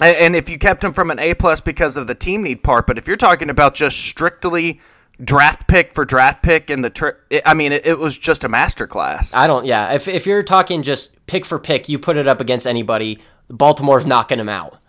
and 0.02 0.16
and 0.18 0.36
if 0.36 0.50
you 0.50 0.58
kept 0.58 0.84
him 0.84 0.94
from 0.94 1.12
an 1.12 1.20
A 1.20 1.34
plus 1.34 1.62
because 1.62 1.98
of 1.98 2.08
the 2.08 2.16
team 2.16 2.44
need 2.44 2.64
part, 2.64 2.88
but 2.88 2.98
if 2.98 3.08
you're 3.08 3.18
talking 3.18 3.50
about 3.50 3.76
just 3.76 3.98
strictly 3.98 4.80
draft 5.24 5.68
pick 5.68 5.94
for 5.94 6.06
draft 6.06 6.42
pick 6.42 6.70
in 6.70 6.82
the, 6.82 6.90
tri- 6.90 7.14
I 7.46 7.54
mean, 7.54 7.72
it, 7.72 7.86
it 7.86 8.00
was 8.00 8.18
just 8.18 8.44
a 8.44 8.50
masterclass. 8.50 9.34
I 9.36 9.48
don't 9.48 9.66
yeah, 9.66 9.94
if 9.94 10.08
if 10.08 10.26
you're 10.26 10.44
talking 10.44 10.84
just 10.84 11.26
pick 11.28 11.46
for 11.46 11.60
pick, 11.60 11.88
you 11.90 12.00
put 12.00 12.18
it 12.18 12.28
up 12.28 12.42
against 12.42 12.66
anybody, 12.66 13.20
Baltimore's 13.50 14.06
knocking 14.06 14.40
him 14.40 14.50
out. 14.50 14.80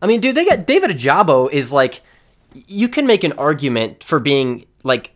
I 0.00 0.06
mean, 0.06 0.20
dude, 0.20 0.34
they 0.34 0.44
got 0.44 0.66
David 0.66 0.90
Ojabo 0.90 1.50
is 1.50 1.72
like 1.72 2.02
you 2.54 2.88
can 2.88 3.06
make 3.06 3.24
an 3.24 3.32
argument 3.32 4.02
for 4.04 4.20
being 4.20 4.66
like 4.82 5.12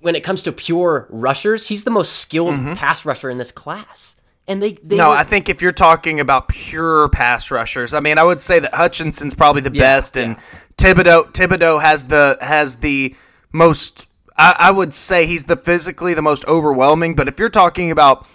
when 0.00 0.14
it 0.14 0.22
comes 0.22 0.42
to 0.42 0.52
pure 0.52 1.06
rushers, 1.08 1.68
he's 1.68 1.84
the 1.84 1.90
most 1.90 2.12
skilled 2.12 2.56
mm-hmm. 2.56 2.74
pass 2.74 3.06
rusher 3.06 3.30
in 3.30 3.38
this 3.38 3.50
class. 3.50 4.16
And 4.46 4.62
they, 4.62 4.72
they 4.82 4.96
no, 4.96 5.10
were- 5.10 5.16
I 5.16 5.22
think 5.24 5.48
if 5.48 5.62
you're 5.62 5.72
talking 5.72 6.20
about 6.20 6.48
pure 6.48 7.08
pass 7.08 7.50
rushers, 7.50 7.94
I 7.94 8.00
mean, 8.00 8.18
I 8.18 8.24
would 8.24 8.40
say 8.40 8.58
that 8.58 8.74
Hutchinson's 8.74 9.34
probably 9.34 9.62
the 9.62 9.70
best, 9.70 10.16
and 10.18 10.36
Thibodeaux 10.76 11.32
Thibodeaux 11.32 11.80
has 11.80 12.06
the 12.06 12.36
has 12.40 12.76
the 12.76 13.14
most. 13.52 14.08
I, 14.36 14.56
I 14.58 14.70
would 14.70 14.92
say 14.92 15.26
he's 15.26 15.44
the 15.44 15.56
physically 15.56 16.12
the 16.12 16.22
most 16.22 16.44
overwhelming. 16.46 17.14
But 17.14 17.28
if 17.28 17.38
you're 17.38 17.48
talking 17.48 17.90
about 17.90 18.26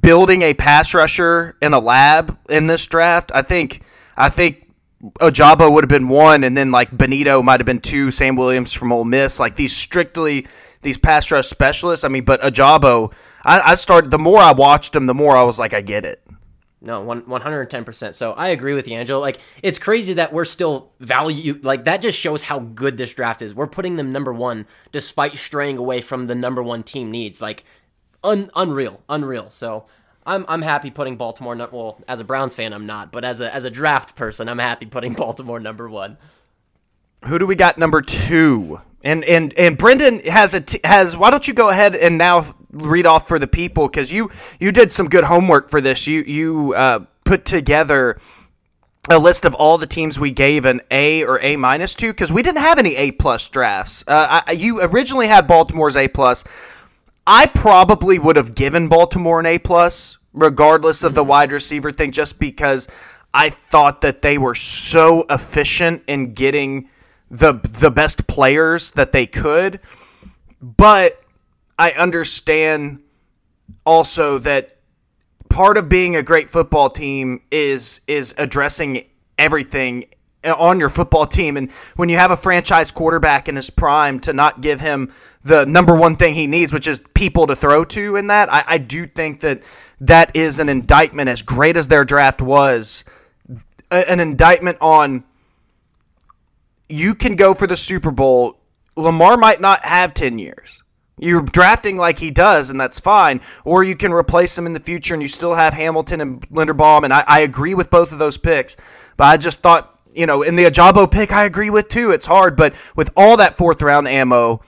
building 0.00 0.42
a 0.42 0.52
pass 0.54 0.92
rusher 0.92 1.56
in 1.62 1.72
a 1.72 1.78
lab 1.78 2.36
in 2.50 2.66
this 2.66 2.86
draft, 2.86 3.32
I 3.34 3.40
think 3.42 3.82
I 4.18 4.28
think 4.28 4.70
Ojabo 5.20 5.72
would 5.72 5.84
have 5.84 5.88
been 5.88 6.08
one, 6.08 6.44
and 6.44 6.56
then 6.56 6.70
like 6.72 6.96
Benito 6.96 7.42
might 7.42 7.60
have 7.60 7.66
been 7.66 7.80
two. 7.80 8.10
Sam 8.10 8.36
Williams 8.36 8.72
from 8.72 8.92
Ole 8.92 9.04
Miss, 9.04 9.40
like 9.40 9.56
these 9.56 9.74
strictly 9.74 10.46
these 10.84 10.98
pass 10.98 11.30
rush 11.30 11.48
specialists. 11.48 12.04
I 12.04 12.08
mean, 12.08 12.24
but 12.24 12.40
Ojabo, 12.42 13.12
I, 13.44 13.72
I 13.72 13.74
started 13.74 14.10
the 14.10 14.18
more 14.18 14.38
I 14.38 14.52
watched 14.52 14.94
him, 14.94 15.06
the 15.06 15.14
more 15.14 15.36
I 15.36 15.42
was 15.42 15.58
like, 15.58 15.74
I 15.74 15.80
get 15.80 16.04
it. 16.04 16.24
No, 16.80 17.00
one 17.00 17.20
one 17.20 17.40
hundred 17.40 17.62
and 17.62 17.70
ten 17.70 17.84
percent. 17.84 18.14
So 18.14 18.32
I 18.32 18.48
agree 18.48 18.74
with 18.74 18.86
you, 18.86 18.96
Angelo. 18.96 19.18
Like 19.18 19.40
it's 19.62 19.78
crazy 19.78 20.12
that 20.14 20.34
we're 20.34 20.44
still 20.44 20.92
value 21.00 21.58
like 21.62 21.86
that. 21.86 22.02
Just 22.02 22.18
shows 22.18 22.42
how 22.42 22.58
good 22.58 22.98
this 22.98 23.14
draft 23.14 23.40
is. 23.40 23.54
We're 23.54 23.66
putting 23.66 23.96
them 23.96 24.12
number 24.12 24.34
one 24.34 24.66
despite 24.92 25.36
straying 25.38 25.78
away 25.78 26.02
from 26.02 26.26
the 26.26 26.34
number 26.34 26.62
one 26.62 26.82
team 26.82 27.10
needs. 27.10 27.40
Like 27.40 27.64
un, 28.22 28.50
unreal, 28.54 29.00
unreal. 29.08 29.48
So 29.48 29.86
I'm 30.26 30.44
I'm 30.46 30.60
happy 30.60 30.90
putting 30.90 31.16
Baltimore. 31.16 31.56
Well, 31.56 32.02
as 32.06 32.20
a 32.20 32.24
Browns 32.24 32.54
fan, 32.54 32.74
I'm 32.74 32.84
not, 32.84 33.12
but 33.12 33.24
as 33.24 33.40
a 33.40 33.52
as 33.54 33.64
a 33.64 33.70
draft 33.70 34.14
person, 34.14 34.46
I'm 34.50 34.58
happy 34.58 34.84
putting 34.84 35.12
Baltimore 35.14 35.60
number 35.60 35.88
one. 35.88 36.18
Who 37.24 37.38
do 37.38 37.46
we 37.46 37.54
got 37.54 37.78
number 37.78 38.02
two? 38.02 38.82
And 39.04 39.22
and 39.24 39.52
and 39.54 39.76
Brendan 39.76 40.20
has 40.20 40.54
a 40.54 40.62
t- 40.62 40.80
has. 40.82 41.16
Why 41.16 41.30
don't 41.30 41.46
you 41.46 41.54
go 41.54 41.68
ahead 41.68 41.94
and 41.94 42.18
now 42.18 42.54
read 42.72 43.06
off 43.06 43.28
for 43.28 43.38
the 43.38 43.46
people 43.46 43.86
because 43.86 44.10
you 44.10 44.30
you 44.58 44.72
did 44.72 44.90
some 44.90 45.08
good 45.08 45.24
homework 45.24 45.70
for 45.70 45.80
this. 45.80 46.06
You 46.06 46.22
you 46.22 46.72
uh, 46.74 47.04
put 47.24 47.44
together 47.44 48.18
a 49.10 49.18
list 49.18 49.44
of 49.44 49.54
all 49.54 49.76
the 49.76 49.86
teams 49.86 50.18
we 50.18 50.30
gave 50.30 50.64
an 50.64 50.80
A 50.90 51.22
or 51.22 51.38
A 51.40 51.56
minus 51.56 51.94
to 51.96 52.08
because 52.08 52.32
we 52.32 52.42
didn't 52.42 52.62
have 52.62 52.78
any 52.78 52.96
A 52.96 53.10
plus 53.10 53.48
drafts. 53.50 54.04
Uh, 54.08 54.42
I, 54.46 54.52
you 54.52 54.80
originally 54.80 55.26
had 55.26 55.46
Baltimore's 55.46 55.96
A 55.96 56.08
plus. 56.08 56.42
I 57.26 57.46
probably 57.46 58.18
would 58.18 58.36
have 58.36 58.54
given 58.54 58.88
Baltimore 58.88 59.40
an 59.40 59.46
A 59.46 59.58
plus, 59.58 60.16
regardless 60.32 61.02
of 61.02 61.14
the 61.14 61.24
wide 61.24 61.52
receiver 61.52 61.92
thing, 61.92 62.12
just 62.12 62.38
because 62.38 62.88
I 63.32 63.50
thought 63.50 64.00
that 64.02 64.22
they 64.22 64.38
were 64.38 64.54
so 64.54 65.26
efficient 65.28 66.04
in 66.06 66.32
getting 66.32 66.88
the 67.34 67.54
the 67.54 67.90
best 67.90 68.26
players 68.26 68.92
that 68.92 69.12
they 69.12 69.26
could. 69.26 69.80
But 70.62 71.20
I 71.78 71.90
understand 71.92 73.00
also 73.84 74.38
that 74.38 74.76
part 75.48 75.76
of 75.76 75.88
being 75.88 76.14
a 76.16 76.22
great 76.22 76.48
football 76.48 76.90
team 76.90 77.42
is 77.50 78.00
is 78.06 78.34
addressing 78.38 79.04
everything 79.38 80.04
on 80.44 80.78
your 80.78 80.90
football 80.90 81.26
team 81.26 81.56
and 81.56 81.70
when 81.96 82.10
you 82.10 82.18
have 82.18 82.30
a 82.30 82.36
franchise 82.36 82.90
quarterback 82.90 83.48
in 83.48 83.56
his 83.56 83.70
prime 83.70 84.20
to 84.20 84.30
not 84.32 84.60
give 84.60 84.78
him 84.78 85.10
the 85.42 85.64
number 85.64 85.96
one 85.96 86.16
thing 86.16 86.34
he 86.34 86.46
needs 86.46 86.70
which 86.70 86.86
is 86.86 87.00
people 87.14 87.46
to 87.46 87.56
throw 87.56 87.82
to 87.82 88.14
in 88.16 88.26
that 88.26 88.52
I, 88.52 88.62
I 88.66 88.78
do 88.78 89.06
think 89.06 89.40
that 89.40 89.62
that 90.00 90.30
is 90.36 90.58
an 90.58 90.68
indictment 90.68 91.30
as 91.30 91.40
great 91.40 91.78
as 91.78 91.88
their 91.88 92.04
draft 92.04 92.42
was 92.42 93.04
an 93.90 94.20
indictment 94.20 94.76
on 94.82 95.24
you 96.88 97.14
can 97.14 97.36
go 97.36 97.54
for 97.54 97.66
the 97.66 97.76
Super 97.76 98.10
Bowl. 98.10 98.60
Lamar 98.96 99.36
might 99.36 99.60
not 99.60 99.84
have 99.84 100.14
10 100.14 100.38
years. 100.38 100.82
You're 101.18 101.42
drafting 101.42 101.96
like 101.96 102.18
he 102.18 102.30
does, 102.30 102.70
and 102.70 102.80
that's 102.80 102.98
fine. 102.98 103.40
Or 103.64 103.84
you 103.84 103.94
can 103.94 104.12
replace 104.12 104.58
him 104.58 104.66
in 104.66 104.72
the 104.72 104.80
future, 104.80 105.14
and 105.14 105.22
you 105.22 105.28
still 105.28 105.54
have 105.54 105.72
Hamilton 105.74 106.20
and 106.20 106.48
Linderbaum. 106.50 107.04
And 107.04 107.12
I, 107.12 107.24
I 107.26 107.40
agree 107.40 107.74
with 107.74 107.88
both 107.88 108.10
of 108.10 108.18
those 108.18 108.36
picks. 108.36 108.76
But 109.16 109.24
I 109.24 109.36
just 109.36 109.60
thought, 109.60 109.98
you 110.12 110.26
know, 110.26 110.42
in 110.42 110.56
the 110.56 110.64
Ojabo 110.64 111.10
pick, 111.10 111.32
I 111.32 111.44
agree 111.44 111.70
with 111.70 111.88
too. 111.88 112.10
It's 112.10 112.26
hard. 112.26 112.56
But 112.56 112.74
with 112.96 113.10
all 113.16 113.36
that 113.36 113.56
fourth 113.56 113.80
round 113.80 114.08
ammo, 114.08 114.60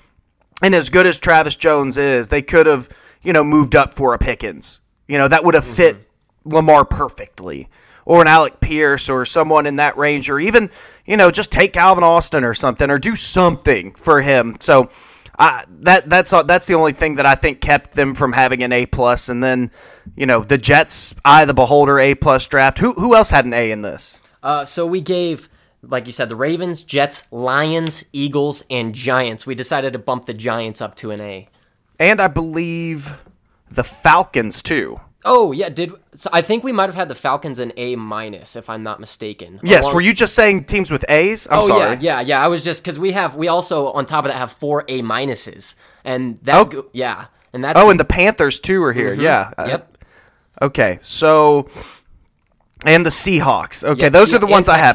and 0.62 0.74
as 0.74 0.88
good 0.88 1.06
as 1.06 1.18
Travis 1.18 1.56
Jones 1.56 1.98
is, 1.98 2.28
they 2.28 2.42
could 2.42 2.66
have, 2.66 2.88
you 3.22 3.32
know, 3.32 3.44
moved 3.44 3.74
up 3.74 3.94
for 3.94 4.14
a 4.14 4.18
Pickens. 4.18 4.78
You 5.08 5.18
know, 5.18 5.28
that 5.28 5.44
would 5.44 5.54
have 5.54 5.64
mm-hmm. 5.64 5.74
fit 5.74 6.10
Lamar 6.44 6.84
perfectly. 6.84 7.68
Or 8.06 8.22
an 8.22 8.28
Alec 8.28 8.60
Pierce 8.60 9.08
or 9.08 9.24
someone 9.24 9.66
in 9.66 9.76
that 9.76 9.96
range, 9.98 10.30
or 10.30 10.38
even, 10.38 10.70
you 11.04 11.16
know, 11.16 11.32
just 11.32 11.50
take 11.50 11.72
Calvin 11.72 12.04
Austin 12.04 12.44
or 12.44 12.54
something, 12.54 12.88
or 12.88 12.98
do 12.98 13.16
something 13.16 13.96
for 13.96 14.22
him. 14.22 14.56
So 14.60 14.90
I, 15.36 15.64
that 15.80 16.08
that's 16.08 16.30
that's 16.30 16.66
the 16.66 16.74
only 16.74 16.92
thing 16.92 17.16
that 17.16 17.26
I 17.26 17.34
think 17.34 17.60
kept 17.60 17.94
them 17.94 18.14
from 18.14 18.32
having 18.32 18.62
an 18.62 18.72
A 18.72 18.86
plus. 18.86 19.28
And 19.28 19.42
then, 19.42 19.72
you 20.14 20.24
know, 20.24 20.44
the 20.44 20.56
Jets, 20.56 21.16
eye 21.24 21.44
the 21.46 21.52
beholder, 21.52 21.98
A 21.98 22.14
plus 22.14 22.46
draft. 22.46 22.78
Who 22.78 22.92
who 22.92 23.16
else 23.16 23.30
had 23.30 23.44
an 23.44 23.52
A 23.52 23.72
in 23.72 23.82
this? 23.82 24.22
Uh, 24.40 24.64
so 24.64 24.86
we 24.86 25.00
gave, 25.00 25.48
like 25.82 26.06
you 26.06 26.12
said, 26.12 26.28
the 26.28 26.36
Ravens, 26.36 26.84
Jets, 26.84 27.24
Lions, 27.32 28.04
Eagles, 28.12 28.62
and 28.70 28.94
Giants. 28.94 29.46
We 29.46 29.56
decided 29.56 29.92
to 29.94 29.98
bump 29.98 30.26
the 30.26 30.34
Giants 30.34 30.80
up 30.80 30.94
to 30.96 31.10
an 31.10 31.20
A. 31.20 31.48
And 31.98 32.20
I 32.20 32.28
believe 32.28 33.16
the 33.68 33.82
Falcons 33.82 34.62
too. 34.62 35.00
Oh 35.24 35.50
yeah, 35.52 35.68
did 35.68 35.92
so? 36.14 36.30
I 36.32 36.40
think 36.42 36.62
we 36.62 36.70
might 36.72 36.86
have 36.86 36.94
had 36.94 37.08
the 37.08 37.14
Falcons 37.16 37.58
an 37.58 37.72
A 37.76 37.96
minus, 37.96 38.54
if 38.54 38.70
I'm 38.70 38.82
not 38.84 39.00
mistaken. 39.00 39.58
Yes, 39.64 39.84
Along- 39.84 39.94
were 39.96 40.00
you 40.00 40.12
just 40.14 40.34
saying 40.34 40.64
teams 40.64 40.90
with 40.90 41.04
A's? 41.08 41.48
I'm 41.50 41.58
oh 41.58 41.66
sorry. 41.66 41.96
yeah, 41.96 41.98
yeah, 42.00 42.20
yeah. 42.20 42.44
I 42.44 42.48
was 42.48 42.62
just 42.62 42.82
because 42.82 42.98
we 42.98 43.12
have 43.12 43.34
we 43.34 43.48
also 43.48 43.90
on 43.92 44.06
top 44.06 44.24
of 44.24 44.30
that 44.30 44.38
have 44.38 44.52
four 44.52 44.84
A 44.88 45.02
minuses, 45.02 45.74
and 46.04 46.38
that 46.42 46.54
Oh. 46.74 46.86
yeah, 46.92 47.26
and 47.52 47.64
that's 47.64 47.78
Oh, 47.80 47.90
and 47.90 47.98
the 47.98 48.04
Panthers 48.04 48.60
too 48.60 48.82
are 48.84 48.92
here. 48.92 49.14
Yeah. 49.14 49.52
Uh, 49.58 49.62
Mm-hmm. 49.62 49.70
yep. 49.70 49.98
Okay, 50.62 50.98
so 51.02 51.68
and 52.84 53.04
the 53.04 53.10
Seahawks. 53.10 53.82
Okay, 53.82 54.02
Yep, 54.02 54.12
those 54.12 54.32
are 54.32 54.38
the 54.38 54.46
ones 54.46 54.68
I 54.68 54.78
have. 54.78 54.94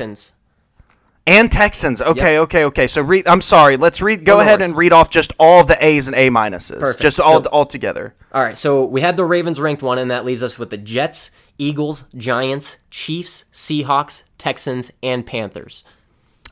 And 1.28 1.52
Texans. 1.52 2.02
Okay, 2.02 2.34
Yep. 2.34 2.42
okay, 2.44 2.64
okay. 2.66 2.88
So 2.88 3.02
read. 3.02 3.28
I'm 3.28 3.42
sorry. 3.42 3.78
Let's 3.78 4.02
read. 4.02 4.26
Go 4.26 4.36
no 4.36 4.40
ahead 4.42 4.62
and 4.62 4.76
read 4.76 4.92
off 4.92 5.10
just 5.12 5.34
all 5.40 5.64
the 5.64 5.78
A's 5.86 6.08
and 6.08 6.16
A 6.18 6.30
minuses. 6.30 6.80
Perfect. 6.80 7.02
Just 7.02 7.20
all 7.20 7.44
So- 7.44 7.50
all 7.52 7.66
together. 7.66 8.16
All 8.34 8.42
right, 8.44 8.58
so 8.58 8.84
we 8.86 9.02
had 9.02 9.18
the 9.18 9.26
Ravens 9.26 9.60
ranked 9.60 9.84
one, 9.84 9.98
and 10.00 10.10
that 10.10 10.26
leaves 10.26 10.42
us 10.42 10.58
with 10.58 10.72
the 10.72 10.78
Jets, 10.78 11.30
Eagles, 11.60 12.06
Giants, 12.16 12.78
Chiefs, 12.90 13.46
Seahawks, 13.54 14.24
Texans, 14.40 14.90
and 15.04 15.26
Panthers. 15.26 15.84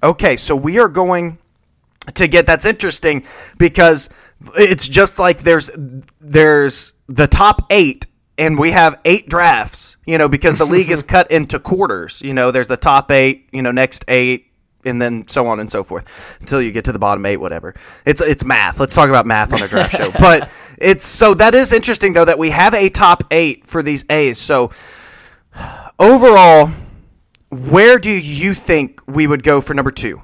Okay, 0.03 0.37
so 0.37 0.55
we 0.55 0.77
are 0.77 0.87
going 0.87 1.39
to 2.13 2.27
get 2.27 2.45
that's 2.45 2.65
interesting 2.65 3.23
because 3.57 4.07
it's 4.55 4.87
just 4.87 5.17
like 5.19 5.39
there's 5.39 5.69
there's 6.21 6.93
the 7.07 7.27
top 7.27 7.63
8 7.69 8.05
and 8.37 8.57
we 8.57 8.71
have 8.71 8.99
8 9.03 9.27
drafts, 9.29 9.97
you 10.05 10.17
know, 10.17 10.29
because 10.29 10.55
the 10.57 10.65
league 10.65 10.91
is 10.91 11.03
cut 11.15 11.29
into 11.31 11.59
quarters. 11.59 12.21
You 12.21 12.33
know, 12.33 12.51
there's 12.51 12.67
the 12.67 12.77
top 12.77 13.11
8, 13.11 13.49
you 13.51 13.61
know, 13.61 13.71
next 13.71 14.05
8 14.07 14.45
and 14.85 15.01
then 15.01 15.27
so 15.27 15.47
on 15.47 15.59
and 15.59 15.71
so 15.71 15.83
forth 15.83 16.05
until 16.39 16.61
you 16.61 16.71
get 16.71 16.85
to 16.85 16.91
the 16.91 16.99
bottom 16.99 17.25
8 17.25 17.37
whatever. 17.37 17.75
It's 18.05 18.21
it's 18.21 18.43
math. 18.43 18.79
Let's 18.79 18.95
talk 18.95 19.09
about 19.09 19.25
math 19.25 19.53
on 19.53 19.61
a 19.61 19.67
draft 19.67 19.95
show. 19.95 20.11
But 20.19 20.49
it's 20.77 21.05
so 21.05 21.33
that 21.33 21.55
is 21.55 21.73
interesting 21.73 22.13
though 22.13 22.25
that 22.25 22.39
we 22.39 22.49
have 22.51 22.73
a 22.73 22.89
top 22.89 23.23
8 23.31 23.65
for 23.65 23.83
these 23.83 24.05
A's. 24.09 24.37
So 24.37 24.71
overall 25.99 26.71
where 27.49 27.97
do 27.97 28.11
you 28.11 28.53
think 28.53 29.01
we 29.07 29.25
would 29.25 29.43
go 29.43 29.59
for 29.61 29.73
number 29.73 29.91
2? 29.91 30.21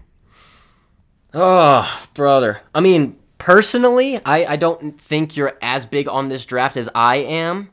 Oh, 1.34 2.08
brother. 2.14 2.62
I 2.74 2.82
mean, 2.82 3.18
personally, 3.38 4.24
I, 4.24 4.46
I 4.46 4.56
don't 4.56 5.00
think 5.00 5.36
you're 5.36 5.58
as 5.62 5.86
big 5.86 6.08
on 6.08 6.30
this 6.30 6.46
draft 6.46 6.78
as 6.78 6.90
I 6.94 7.18
am. 7.18 7.72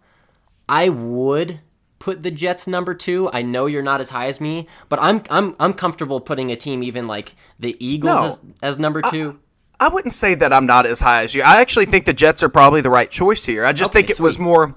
I 0.69 0.89
would 0.89 1.61
put 2.03 2.25
the 2.25 2.33
Jets 2.33 2.67
number 2.67 2.95
two. 2.95 3.31
I 3.33 3.43
know 3.43 3.67
you're 3.67 3.81
not 3.81 4.01
as 4.01 4.11
high 4.11 4.27
as 4.27 4.41
me, 4.41 4.67
but 4.89 4.99
I'm 5.01 5.23
I'm 5.31 5.55
I'm 5.61 5.73
comfortable 5.73 6.21
putting 6.21 6.51
a 6.51 6.57
team 6.57 6.83
even 6.83 7.07
like 7.07 7.37
the 7.61 7.77
Eagles 7.79 8.19
No. 8.19 8.25
as, 8.27 8.41
as 8.61 8.79
number 8.81 9.03
two. 9.03 9.39
I 9.79 9.89
wouldn't 9.89 10.13
say 10.13 10.35
that 10.35 10.53
I'm 10.53 10.67
not 10.67 10.85
as 10.85 10.99
high 10.99 11.23
as 11.23 11.33
you. 11.33 11.43
I 11.43 11.61
actually 11.61 11.87
think 11.87 12.05
the 12.05 12.13
Jets 12.13 12.43
are 12.43 12.49
probably 12.49 12.81
the 12.81 12.91
right 12.91 13.09
choice 13.09 13.45
here. 13.45 13.65
I 13.65 13.73
just 13.73 13.93
Okay, 13.93 14.01
think 14.01 14.11
it 14.11 14.19
was 14.21 14.37
more. 14.37 14.75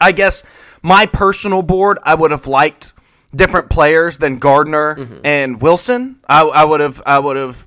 I 0.00 0.12
guess 0.12 0.44
my 0.82 1.06
personal 1.06 1.62
board, 1.62 1.98
I 2.04 2.14
would 2.14 2.30
have 2.30 2.46
liked 2.46 2.92
different 3.34 3.68
players 3.68 4.18
than 4.18 4.38
Gardner 4.38 4.94
Mm-hmm. 4.96 5.18
and 5.24 5.60
Wilson. 5.60 6.20
I, 6.28 6.42
I 6.46 6.64
would 6.64 6.80
have, 6.80 7.02
I 7.04 7.18
would 7.18 7.36
have 7.36 7.66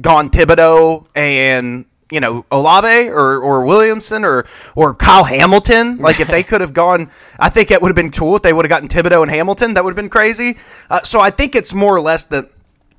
gone 0.00 0.30
Thibodeaux 0.30 1.06
and 1.14 1.86
you 2.10 2.20
know 2.20 2.44
Olave 2.52 3.08
or 3.08 3.38
or 3.38 3.64
Williamson 3.64 4.24
or 4.24 4.46
or 4.74 4.94
Kyle 4.94 5.24
Hamilton. 5.24 5.98
Like 6.06 6.20
if 6.20 6.28
they 6.28 6.42
could 6.42 6.60
have 6.60 6.72
gone, 6.72 7.10
I 7.38 7.48
think 7.48 7.70
it 7.70 7.82
would 7.82 7.88
have 7.88 7.96
been 7.96 8.10
cool 8.12 8.36
if 8.36 8.42
they 8.42 8.52
would 8.52 8.64
have 8.64 8.70
gotten 8.70 8.88
Thibodeaux 8.88 9.22
and 9.22 9.30
Hamilton. 9.30 9.74
That 9.74 9.84
would 9.84 9.90
have 9.90 9.96
been 9.96 10.08
crazy. 10.10 10.56
Uh, 10.88 11.02
so 11.02 11.20
I 11.20 11.30
think 11.30 11.54
it's 11.56 11.72
more 11.74 11.94
or 11.94 12.00
less 12.00 12.24
that. 12.24 12.50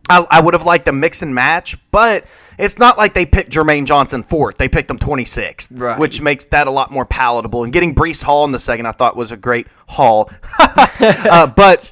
I, 0.10 0.26
I 0.32 0.40
would 0.40 0.54
have 0.54 0.66
liked 0.66 0.88
a 0.88 0.94
mix 0.94 1.22
and 1.22 1.36
match, 1.36 1.76
but 1.92 2.24
it's 2.58 2.80
not 2.80 2.98
like 2.98 3.14
they 3.14 3.26
picked 3.26 3.52
Jermaine 3.52 3.84
Johnson 3.84 4.24
fourth. 4.24 4.56
They 4.58 4.70
picked 4.70 4.90
him 4.90 4.98
26th, 4.98 5.82
Right. 5.82 6.00
which 6.00 6.22
makes 6.22 6.46
that 6.46 6.66
a 6.66 6.72
lot 6.72 6.92
more 6.92 7.06
palatable. 7.06 7.66
And 7.66 7.74
getting 7.74 7.94
Breece 7.94 8.24
Hall 8.24 8.46
in 8.46 8.54
the 8.54 8.60
second, 8.60 8.86
I 8.86 8.94
thought 8.94 9.18
was 9.18 9.34
a 9.34 9.38
great 9.38 9.68
haul. 9.90 10.30
uh, 10.60 11.48
but 11.48 11.92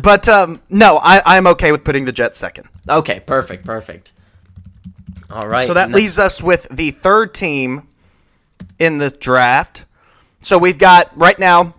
but 0.00 0.30
um, 0.30 0.62
no, 0.70 0.96
I, 0.96 1.20
I'm 1.36 1.46
okay 1.48 1.72
with 1.72 1.84
putting 1.84 2.06
the 2.06 2.12
Jets 2.12 2.38
second. 2.38 2.68
Okay, 2.88 3.20
perfect, 3.20 3.66
perfect. 3.66 4.12
All 5.30 5.48
right. 5.48 5.66
So 5.66 5.74
that 5.74 5.90
leaves 5.90 6.18
us 6.18 6.42
with 6.42 6.66
the 6.70 6.90
third 6.90 7.34
team 7.34 7.88
in 8.78 8.98
the 8.98 9.10
draft. 9.10 9.84
So 10.40 10.58
we've 10.58 10.78
got 10.78 11.16
right 11.16 11.38
now, 11.38 11.74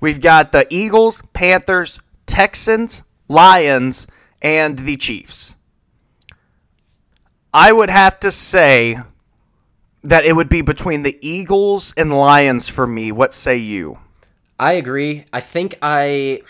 we've 0.00 0.20
got 0.20 0.52
the 0.52 0.66
Eagles, 0.70 1.22
Panthers, 1.32 2.00
Texans, 2.26 3.02
Lions, 3.28 4.06
and 4.42 4.78
the 4.78 4.96
Chiefs. 4.96 5.56
I 7.52 7.72
would 7.72 7.90
have 7.90 8.20
to 8.20 8.30
say 8.30 8.98
that 10.04 10.24
it 10.24 10.34
would 10.34 10.48
be 10.48 10.60
between 10.60 11.02
the 11.02 11.18
Eagles 11.26 11.94
and 11.96 12.12
Lions 12.12 12.68
for 12.68 12.86
me. 12.86 13.10
What 13.10 13.34
say 13.34 13.56
you? 13.56 13.98
I 14.58 14.74
agree. 14.74 15.24
I 15.32 15.40
think 15.40 15.76
I 15.82 16.42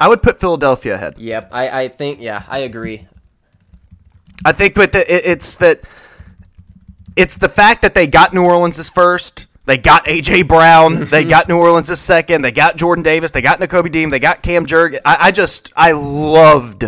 I 0.00 0.08
would 0.08 0.22
put 0.22 0.40
Philadelphia 0.40 0.94
ahead. 0.94 1.18
yep. 1.18 1.50
I 1.52 1.82
I 1.82 1.88
think 1.88 2.20
yeah. 2.20 2.44
I 2.48 2.58
agree. 2.58 3.06
I 4.44 4.52
think, 4.52 4.74
but 4.74 4.92
the, 4.92 5.00
it, 5.12 5.26
it's 5.26 5.56
that 5.56 5.80
it's 7.16 7.36
the 7.36 7.48
fact 7.48 7.82
that 7.82 7.94
they 7.94 8.06
got 8.06 8.32
New 8.32 8.44
Orleans 8.44 8.78
as 8.78 8.88
first. 8.88 9.46
They 9.66 9.76
got 9.76 10.06
AJ 10.06 10.48
Brown. 10.48 11.04
they 11.06 11.24
got 11.24 11.48
New 11.48 11.58
Orleans 11.58 11.90
as 11.90 12.00
second. 12.00 12.42
They 12.42 12.52
got 12.52 12.76
Jordan 12.76 13.02
Davis. 13.02 13.32
They 13.32 13.42
got 13.42 13.60
Nakobe 13.60 13.92
Dean. 13.92 14.08
They 14.08 14.18
got 14.18 14.42
Cam 14.42 14.64
Jurg. 14.64 14.98
I, 15.04 15.16
I 15.20 15.30
just 15.30 15.72
I 15.76 15.92
loved 15.92 16.84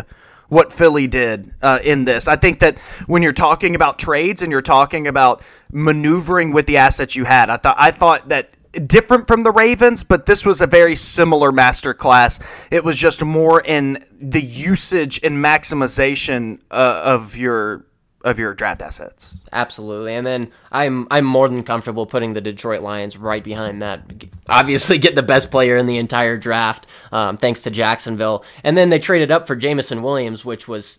what 0.49 0.73
Philly 0.73 1.07
did 1.07 1.53
uh, 1.63 1.79
in 1.83 2.05
this. 2.05 2.27
I 2.27 2.37
think 2.37 2.61
that 2.61 2.79
when 3.07 3.23
you're 3.23 3.33
talking 3.33 3.75
about 3.75 3.99
trades 3.99 4.43
and 4.43 4.51
you're 4.51 4.63
talking 4.63 5.07
about 5.09 5.43
maneuvering 5.73 6.53
with 6.53 6.67
the 6.67 6.79
assets 6.79 7.17
you 7.17 7.25
had, 7.25 7.51
I 7.51 7.57
thought 7.57 7.77
I 7.79 7.91
thought 7.91 8.29
that 8.31 8.51
different 8.73 9.27
from 9.27 9.43
the 9.43 9.51
Ravens, 9.51 10.05
but 10.05 10.27
this 10.27 10.45
was 10.47 10.61
a 10.61 10.67
very 10.67 10.95
similar 10.95 11.53
master 11.53 11.95
class. 11.95 12.39
It 12.71 12.85
was 12.85 12.97
just 12.97 13.23
more 13.25 13.61
in 13.61 14.05
the 14.21 14.43
usage 14.43 15.21
and 15.23 15.37
maximization 15.45 16.61
uh, 16.71 17.03
of 17.05 17.37
your 17.37 17.87
of 18.23 18.39
your 18.39 18.53
draft 18.53 18.83
assets. 18.83 19.39
Absolutely. 19.53 20.15
And 20.15 20.27
then 20.27 20.53
I'm 20.71 21.09
I'm 21.11 21.25
more 21.25 21.49
than 21.49 21.65
comfortable 21.65 22.05
putting 22.07 22.35
the 22.35 22.41
Detroit 22.41 22.83
Lions 22.83 23.17
right 23.17 23.43
behind 23.43 23.83
that. 23.83 24.03
Obviously, 24.49 24.99
get 24.99 25.15
the 25.15 25.23
best 25.23 25.51
player 25.51 25.77
in 25.77 25.87
the 25.87 25.99
entire 25.99 26.37
draft, 26.37 26.87
um, 27.13 27.37
thanks 27.37 27.63
to 27.63 27.71
Jacksonville. 27.71 28.45
And 28.63 28.77
then 28.77 28.91
they 28.91 28.99
traded 28.99 29.31
up 29.31 29.47
for 29.47 29.57
Jameson 29.57 30.03
Williams, 30.03 30.45
which 30.45 30.69
was 30.69 30.99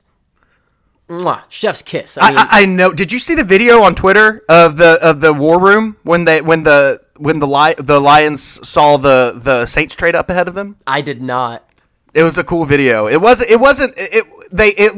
mwah, 1.12 1.42
chef's 1.50 1.82
kiss. 1.82 2.18
I 2.20 2.30
mean, 2.30 2.38
I, 2.38 2.48
I 2.52 2.66
know. 2.66 2.94
Did 2.94 3.12
you 3.12 3.20
see 3.20 3.36
the 3.36 3.44
video 3.44 3.84
on 3.84 3.96
Twitter 3.96 4.44
of 4.48 4.78
the 4.78 5.00
of 5.02 5.22
the 5.22 5.34
war 5.34 5.60
room 5.60 5.98
when 6.04 6.26
they 6.26 6.42
when 6.42 6.64
the 6.64 7.02
when 7.18 7.40
the 7.40 7.48
li- 7.48 7.76
the 7.78 8.00
Lions 8.00 8.68
saw 8.68 8.98
the 8.98 9.34
the 9.36 9.66
Saints 9.66 9.96
trade 9.96 10.16
up 10.16 10.30
ahead 10.30 10.48
of 10.48 10.56
them? 10.56 10.78
I 10.88 11.02
did 11.02 11.22
not. 11.22 11.68
It 12.14 12.24
was 12.24 12.38
a 12.38 12.44
cool 12.44 12.66
video. 12.66 13.08
It 13.08 13.22
wasn't. 13.22 13.52
It 13.52 13.60
wasn't. 13.60 13.94
It 13.98 14.26
they 14.52 14.70
it 14.70 14.94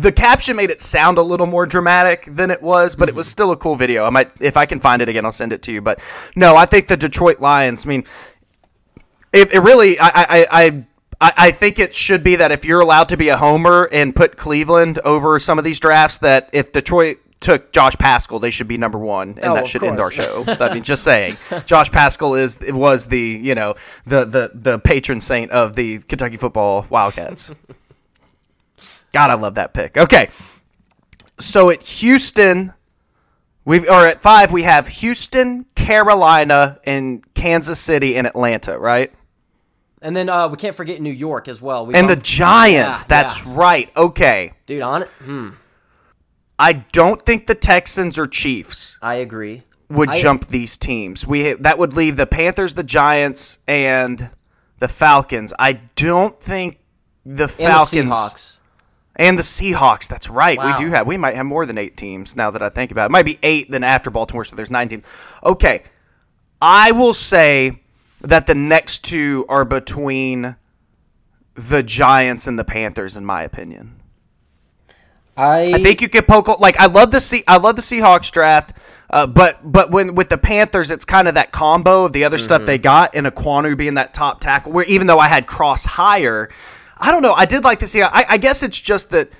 the 0.00 0.12
caption 0.12 0.56
made 0.56 0.70
it 0.70 0.80
sound 0.80 1.18
a 1.18 1.22
little 1.22 1.46
more 1.46 1.64
dramatic 1.66 2.26
than 2.28 2.50
it 2.50 2.62
was, 2.62 2.94
but 2.94 3.08
it 3.08 3.14
was 3.14 3.26
mm-hmm. 3.26 3.32
still 3.32 3.52
a 3.52 3.56
cool 3.56 3.76
video. 3.76 4.04
I 4.04 4.10
might 4.10 4.30
if 4.40 4.56
I 4.56 4.66
can 4.66 4.80
find 4.80 5.00
it 5.00 5.08
again, 5.08 5.24
I'll 5.24 5.32
send 5.32 5.52
it 5.52 5.62
to 5.62 5.72
you. 5.72 5.80
But 5.80 6.00
no, 6.36 6.56
I 6.56 6.66
think 6.66 6.88
the 6.88 6.96
Detroit 6.96 7.40
Lions. 7.40 7.86
I 7.86 7.88
mean, 7.88 8.04
it, 9.32 9.52
it 9.52 9.60
really. 9.60 9.98
I 9.98 10.08
I. 10.08 10.46
I 10.50 10.86
I 11.22 11.32
I 11.36 11.50
think 11.52 11.78
it 11.78 11.94
should 11.94 12.22
be 12.22 12.36
that 12.36 12.52
if 12.52 12.64
you're 12.66 12.80
allowed 12.80 13.08
to 13.10 13.16
be 13.16 13.28
a 13.30 13.36
homer 13.38 13.88
and 13.90 14.14
put 14.14 14.36
Cleveland 14.36 14.98
over 15.04 15.38
some 15.40 15.58
of 15.58 15.64
these 15.64 15.80
drafts, 15.80 16.18
that 16.18 16.50
if 16.52 16.72
Detroit 16.72 17.18
took 17.40 17.72
Josh 17.72 17.96
Paschal, 17.96 18.38
they 18.38 18.50
should 18.50 18.68
be 18.68 18.78
number 18.78 18.98
one, 18.98 19.30
and 19.30 19.46
Oh, 19.46 19.54
that 19.54 19.66
should 19.68 19.82
end 19.82 20.00
our 20.00 20.12
show. 20.12 20.44
I 20.46 20.74
mean, 20.74 20.82
just 20.82 21.02
saying, 21.12 21.36
Josh 21.64 21.90
Paschal 21.90 22.34
is 22.34 22.58
was 22.60 23.06
the 23.06 23.18
you 23.18 23.54
know 23.54 23.74
the 24.06 24.24
the 24.24 24.50
the 24.54 24.78
patron 24.78 25.20
saint 25.20 25.50
of 25.50 25.74
the 25.76 25.98
Kentucky 26.00 26.36
football 26.36 26.86
Wildcats. 26.90 27.50
God, 29.12 29.30
I 29.30 29.34
love 29.34 29.54
that 29.54 29.74
pick. 29.74 29.96
Okay, 29.96 30.30
so 31.38 31.70
at 31.70 31.82
Houston, 31.82 32.72
we've 33.64 33.84
or 33.84 34.06
at 34.06 34.20
five 34.22 34.52
we 34.52 34.62
have 34.62 34.88
Houston, 34.88 35.66
Carolina, 35.74 36.78
and 36.84 37.22
Kansas 37.34 37.78
City 37.78 38.16
and 38.16 38.26
Atlanta, 38.26 38.78
right? 38.78 39.12
And 40.02 40.14
then 40.16 40.28
uh, 40.28 40.48
we 40.48 40.56
can't 40.56 40.74
forget 40.76 41.00
New 41.00 41.12
York 41.12 41.46
as 41.48 41.62
well. 41.62 41.86
We 41.86 41.94
And 41.94 42.08
the 42.10 42.16
Giants. 42.16 43.02
Yeah, 43.02 43.06
that's 43.08 43.46
yeah. 43.46 43.52
right. 43.56 43.90
Okay, 43.96 44.52
dude 44.66 44.82
on 44.82 45.02
it. 45.02 45.08
Hmm, 45.22 45.50
I 46.58 46.72
don't 46.72 47.22
think 47.24 47.46
the 47.46 47.54
Texans 47.54 48.18
or 48.18 48.26
Chiefs 48.26 48.96
I 49.00 49.14
agree. 49.14 49.62
would 49.88 50.10
I- 50.10 50.20
jump 50.20 50.48
these 50.48 50.76
teams. 50.76 51.26
We 51.26 51.52
that 51.54 51.78
would 51.78 51.94
leave 51.94 52.16
the 52.16 52.26
Panthers, 52.26 52.74
the 52.74 52.82
Giants, 52.84 53.58
and 53.66 54.30
the 54.78 54.88
Falcons. 54.88 55.52
I 55.58 55.74
don't 55.96 56.40
think 56.40 56.78
the 57.24 57.46
Falcons 57.48 57.92
And 57.94 58.10
the 58.10 58.14
Seahawks. 58.14 58.58
and 59.16 59.38
the 59.38 59.42
Seahawks. 59.42 60.08
That's 60.08 60.28
right. 60.28 60.58
Wow. 60.58 60.76
We 60.76 60.84
do 60.84 60.90
have. 60.90 61.06
We 61.06 61.16
might 61.16 61.36
have 61.36 61.46
more 61.46 61.64
than 61.66 61.78
eight 61.78 61.96
teams 61.96 62.34
now 62.34 62.50
that 62.50 62.62
I 62.62 62.68
think 62.68 62.90
about 62.90 63.04
it. 63.04 63.06
It 63.06 63.12
might 63.12 63.24
be 63.24 63.38
eight 63.44 63.70
then 63.70 63.84
after 63.84 64.10
Baltimore, 64.10 64.44
so 64.44 64.56
there's 64.56 64.70
nine 64.70 64.88
teams. 64.88 65.04
Okay, 65.44 65.82
I 66.60 66.90
will 66.92 67.14
say 67.14 67.81
that 68.22 68.46
the 68.46 68.54
next 68.54 69.04
two 69.04 69.44
are 69.48 69.64
between 69.64 70.56
the 71.54 71.82
Giants 71.82 72.46
and 72.46 72.58
the 72.58 72.64
Panthers, 72.64 73.16
in 73.16 73.24
my 73.24 73.42
opinion. 73.42 74.00
I, 75.36 75.62
I 75.62 75.82
think 75.82 76.02
you 76.02 76.08
could 76.08 76.26
poke 76.26 76.48
like 76.60 76.78
I 76.78 76.86
love 76.86 77.10
the 77.10 77.20
Se- 77.20 77.44
I 77.48 77.56
love 77.56 77.76
the 77.76 77.82
Seahawks 77.82 78.30
draft. 78.30 78.76
Uh, 79.08 79.26
but 79.26 79.60
but 79.62 79.90
when 79.90 80.14
with 80.14 80.28
the 80.28 80.38
Panthers, 80.38 80.90
it's 80.90 81.04
kind 81.04 81.28
of 81.28 81.34
that 81.34 81.52
combo 81.52 82.04
of 82.04 82.12
the 82.12 82.24
other 82.24 82.38
stuff 82.38 82.64
they 82.64 82.78
got 82.78 83.14
and 83.14 83.26
Ekwonu 83.26 83.76
being 83.76 83.94
that 83.94 84.14
top 84.14 84.40
tackle. 84.40 84.72
Where 84.72 84.84
even 84.84 85.06
though 85.06 85.18
I 85.18 85.28
had 85.28 85.46
Cross 85.46 85.84
higher, 85.84 86.50
I 86.98 87.10
don't 87.10 87.22
know. 87.22 87.34
I 87.34 87.44
did 87.44 87.64
like 87.64 87.78
to 87.80 87.86
see. 87.86 88.02
I, 88.02 88.24
I 88.28 88.38
guess 88.38 88.62
it's 88.62 88.78
just 88.78 89.10
that 89.10 89.30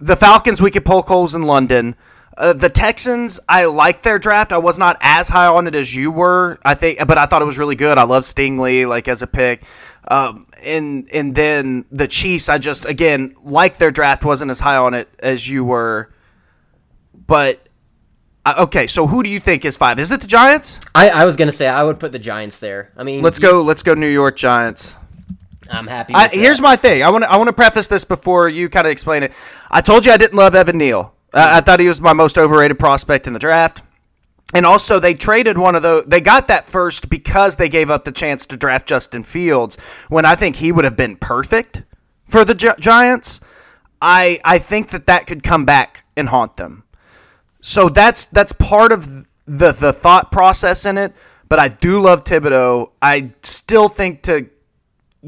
the 0.00 0.16
Falcons 0.16 0.60
we 0.60 0.70
could 0.70 0.84
poke 0.84 1.08
holes 1.08 1.34
in 1.34 1.42
London. 1.42 1.94
Uh, 2.40 2.52
the 2.54 2.70
Texans, 2.70 3.38
I 3.48 3.66
like 3.66 4.02
their 4.02 4.18
draft. 4.18 4.52
I 4.52 4.58
was 4.58 4.78
not 4.78 4.96
as 5.02 5.28
high 5.28 5.46
on 5.46 5.66
it 5.66 5.74
as 5.74 5.94
you 5.94 6.10
were. 6.10 6.58
I 6.64 6.74
think, 6.74 6.98
but 7.06 7.18
I 7.18 7.26
thought 7.26 7.42
it 7.42 7.44
was 7.44 7.58
really 7.58 7.76
good. 7.76 7.98
I 7.98 8.04
love 8.04 8.24
Stingley 8.24 8.88
like 8.88 9.08
as 9.08 9.20
a 9.20 9.26
pick. 9.26 9.62
Um, 10.08 10.46
and 10.62 11.06
and 11.12 11.34
then 11.34 11.84
the 11.92 12.08
Chiefs, 12.08 12.48
I 12.48 12.56
just 12.58 12.86
again 12.86 13.34
like 13.44 13.76
their 13.76 13.90
draft. 13.90 14.24
wasn't 14.24 14.50
as 14.50 14.60
high 14.60 14.76
on 14.76 14.94
it 14.94 15.08
as 15.18 15.46
you 15.48 15.64
were. 15.64 16.10
But 17.26 17.68
uh, 18.46 18.54
okay, 18.60 18.86
so 18.86 19.06
who 19.06 19.22
do 19.22 19.28
you 19.28 19.38
think 19.38 19.64
is 19.66 19.76
five? 19.76 19.98
Is 19.98 20.10
it 20.10 20.22
the 20.22 20.26
Giants? 20.26 20.80
I, 20.94 21.10
I 21.10 21.24
was 21.26 21.36
gonna 21.36 21.52
say 21.52 21.68
I 21.68 21.82
would 21.82 22.00
put 22.00 22.10
the 22.12 22.18
Giants 22.18 22.58
there. 22.58 22.90
I 22.96 23.04
mean, 23.04 23.22
Let's 23.22 23.38
you- 23.38 23.48
go. 23.50 23.62
Let's 23.62 23.82
go. 23.82 23.94
New 23.94 24.08
York 24.08 24.36
Giants. 24.36 24.96
I'm 25.70 25.86
happy. 25.86 26.14
I, 26.14 26.24
with 26.24 26.32
here's 26.32 26.60
my 26.60 26.74
thing. 26.76 27.02
I 27.02 27.10
want 27.10 27.22
to 27.24 27.30
I 27.30 27.36
want 27.36 27.48
to 27.48 27.52
preface 27.52 27.86
this 27.86 28.04
before 28.04 28.48
you 28.48 28.68
kind 28.68 28.86
of 28.86 28.90
explain 28.90 29.22
it. 29.22 29.32
I 29.70 29.82
told 29.82 30.04
you 30.06 30.10
I 30.12 30.16
didn't 30.16 30.36
love 30.36 30.54
Evan 30.54 30.78
Neal. 30.78 31.14
Uh, 31.32 31.48
I 31.52 31.60
thought 31.60 31.80
he 31.80 31.88
was 31.88 32.00
my 32.00 32.12
most 32.12 32.36
overrated 32.36 32.78
prospect 32.78 33.26
in 33.26 33.32
the 33.32 33.38
draft. 33.38 33.82
And 34.52 34.66
also, 34.66 34.98
they 34.98 35.14
traded 35.14 35.58
one 35.58 35.76
of 35.76 35.82
those. 35.82 36.06
They 36.06 36.20
got 36.20 36.48
that 36.48 36.66
first 36.66 37.08
because 37.08 37.56
they 37.56 37.68
gave 37.68 37.88
up 37.88 38.04
the 38.04 38.12
chance 38.12 38.46
to 38.46 38.56
draft 38.56 38.86
Justin 38.88 39.22
Fields 39.22 39.76
when 40.08 40.24
I 40.24 40.34
think 40.34 40.56
he 40.56 40.72
would 40.72 40.84
have 40.84 40.96
been 40.96 41.16
perfect 41.16 41.84
for 42.26 42.44
the 42.44 42.54
Gi- 42.54 42.80
Giants. 42.80 43.40
I 44.02 44.40
I 44.44 44.58
think 44.58 44.90
that 44.90 45.06
that 45.06 45.26
could 45.28 45.44
come 45.44 45.64
back 45.64 46.04
and 46.16 46.30
haunt 46.30 46.56
them. 46.56 46.82
So 47.60 47.88
that's 47.88 48.24
that's 48.24 48.52
part 48.52 48.90
of 48.90 49.26
the 49.46 49.72
the 49.72 49.92
thought 49.92 50.32
process 50.32 50.84
in 50.84 50.98
it. 50.98 51.12
But 51.48 51.60
I 51.60 51.68
do 51.68 52.00
love 52.00 52.24
Thibodeaux. 52.24 52.90
I 53.00 53.32
still 53.42 53.88
think 53.88 54.22
to 54.22 54.48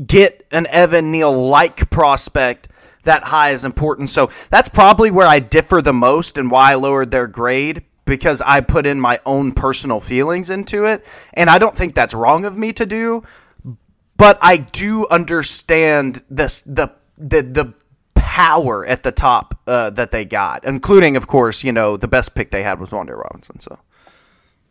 get 0.06 0.46
an 0.50 0.66
Evan 0.68 1.10
Neal 1.12 1.32
like 1.48 1.90
prospect 1.90 2.68
that 3.04 3.24
high 3.24 3.50
is 3.50 3.64
important. 3.64 4.10
So 4.10 4.30
that's 4.50 4.68
probably 4.68 5.10
where 5.10 5.26
I 5.26 5.40
differ 5.40 5.82
the 5.82 5.92
most 5.92 6.38
and 6.38 6.50
why 6.50 6.72
I 6.72 6.74
lowered 6.74 7.10
their 7.10 7.26
grade 7.26 7.84
because 8.04 8.40
I 8.40 8.60
put 8.60 8.86
in 8.86 9.00
my 9.00 9.20
own 9.24 9.52
personal 9.52 10.00
feelings 10.00 10.50
into 10.50 10.84
it. 10.84 11.04
And 11.34 11.48
I 11.48 11.58
don't 11.58 11.76
think 11.76 11.94
that's 11.94 12.14
wrong 12.14 12.44
of 12.44 12.56
me 12.56 12.72
to 12.74 12.86
do. 12.86 13.22
But 14.16 14.38
I 14.40 14.56
do 14.56 15.06
understand 15.08 16.22
this 16.30 16.62
the 16.62 16.88
the 17.18 17.42
the 17.42 17.74
power 18.14 18.86
at 18.86 19.02
the 19.02 19.12
top 19.12 19.58
uh, 19.66 19.90
that 19.90 20.10
they 20.10 20.24
got, 20.24 20.64
including, 20.64 21.16
of 21.16 21.26
course, 21.26 21.62
you 21.62 21.72
know, 21.72 21.96
the 21.96 22.08
best 22.08 22.34
pick 22.34 22.50
they 22.50 22.62
had 22.62 22.80
was 22.80 22.90
Wan'Dale 22.90 23.18
Robinson. 23.18 23.60
So 23.60 23.78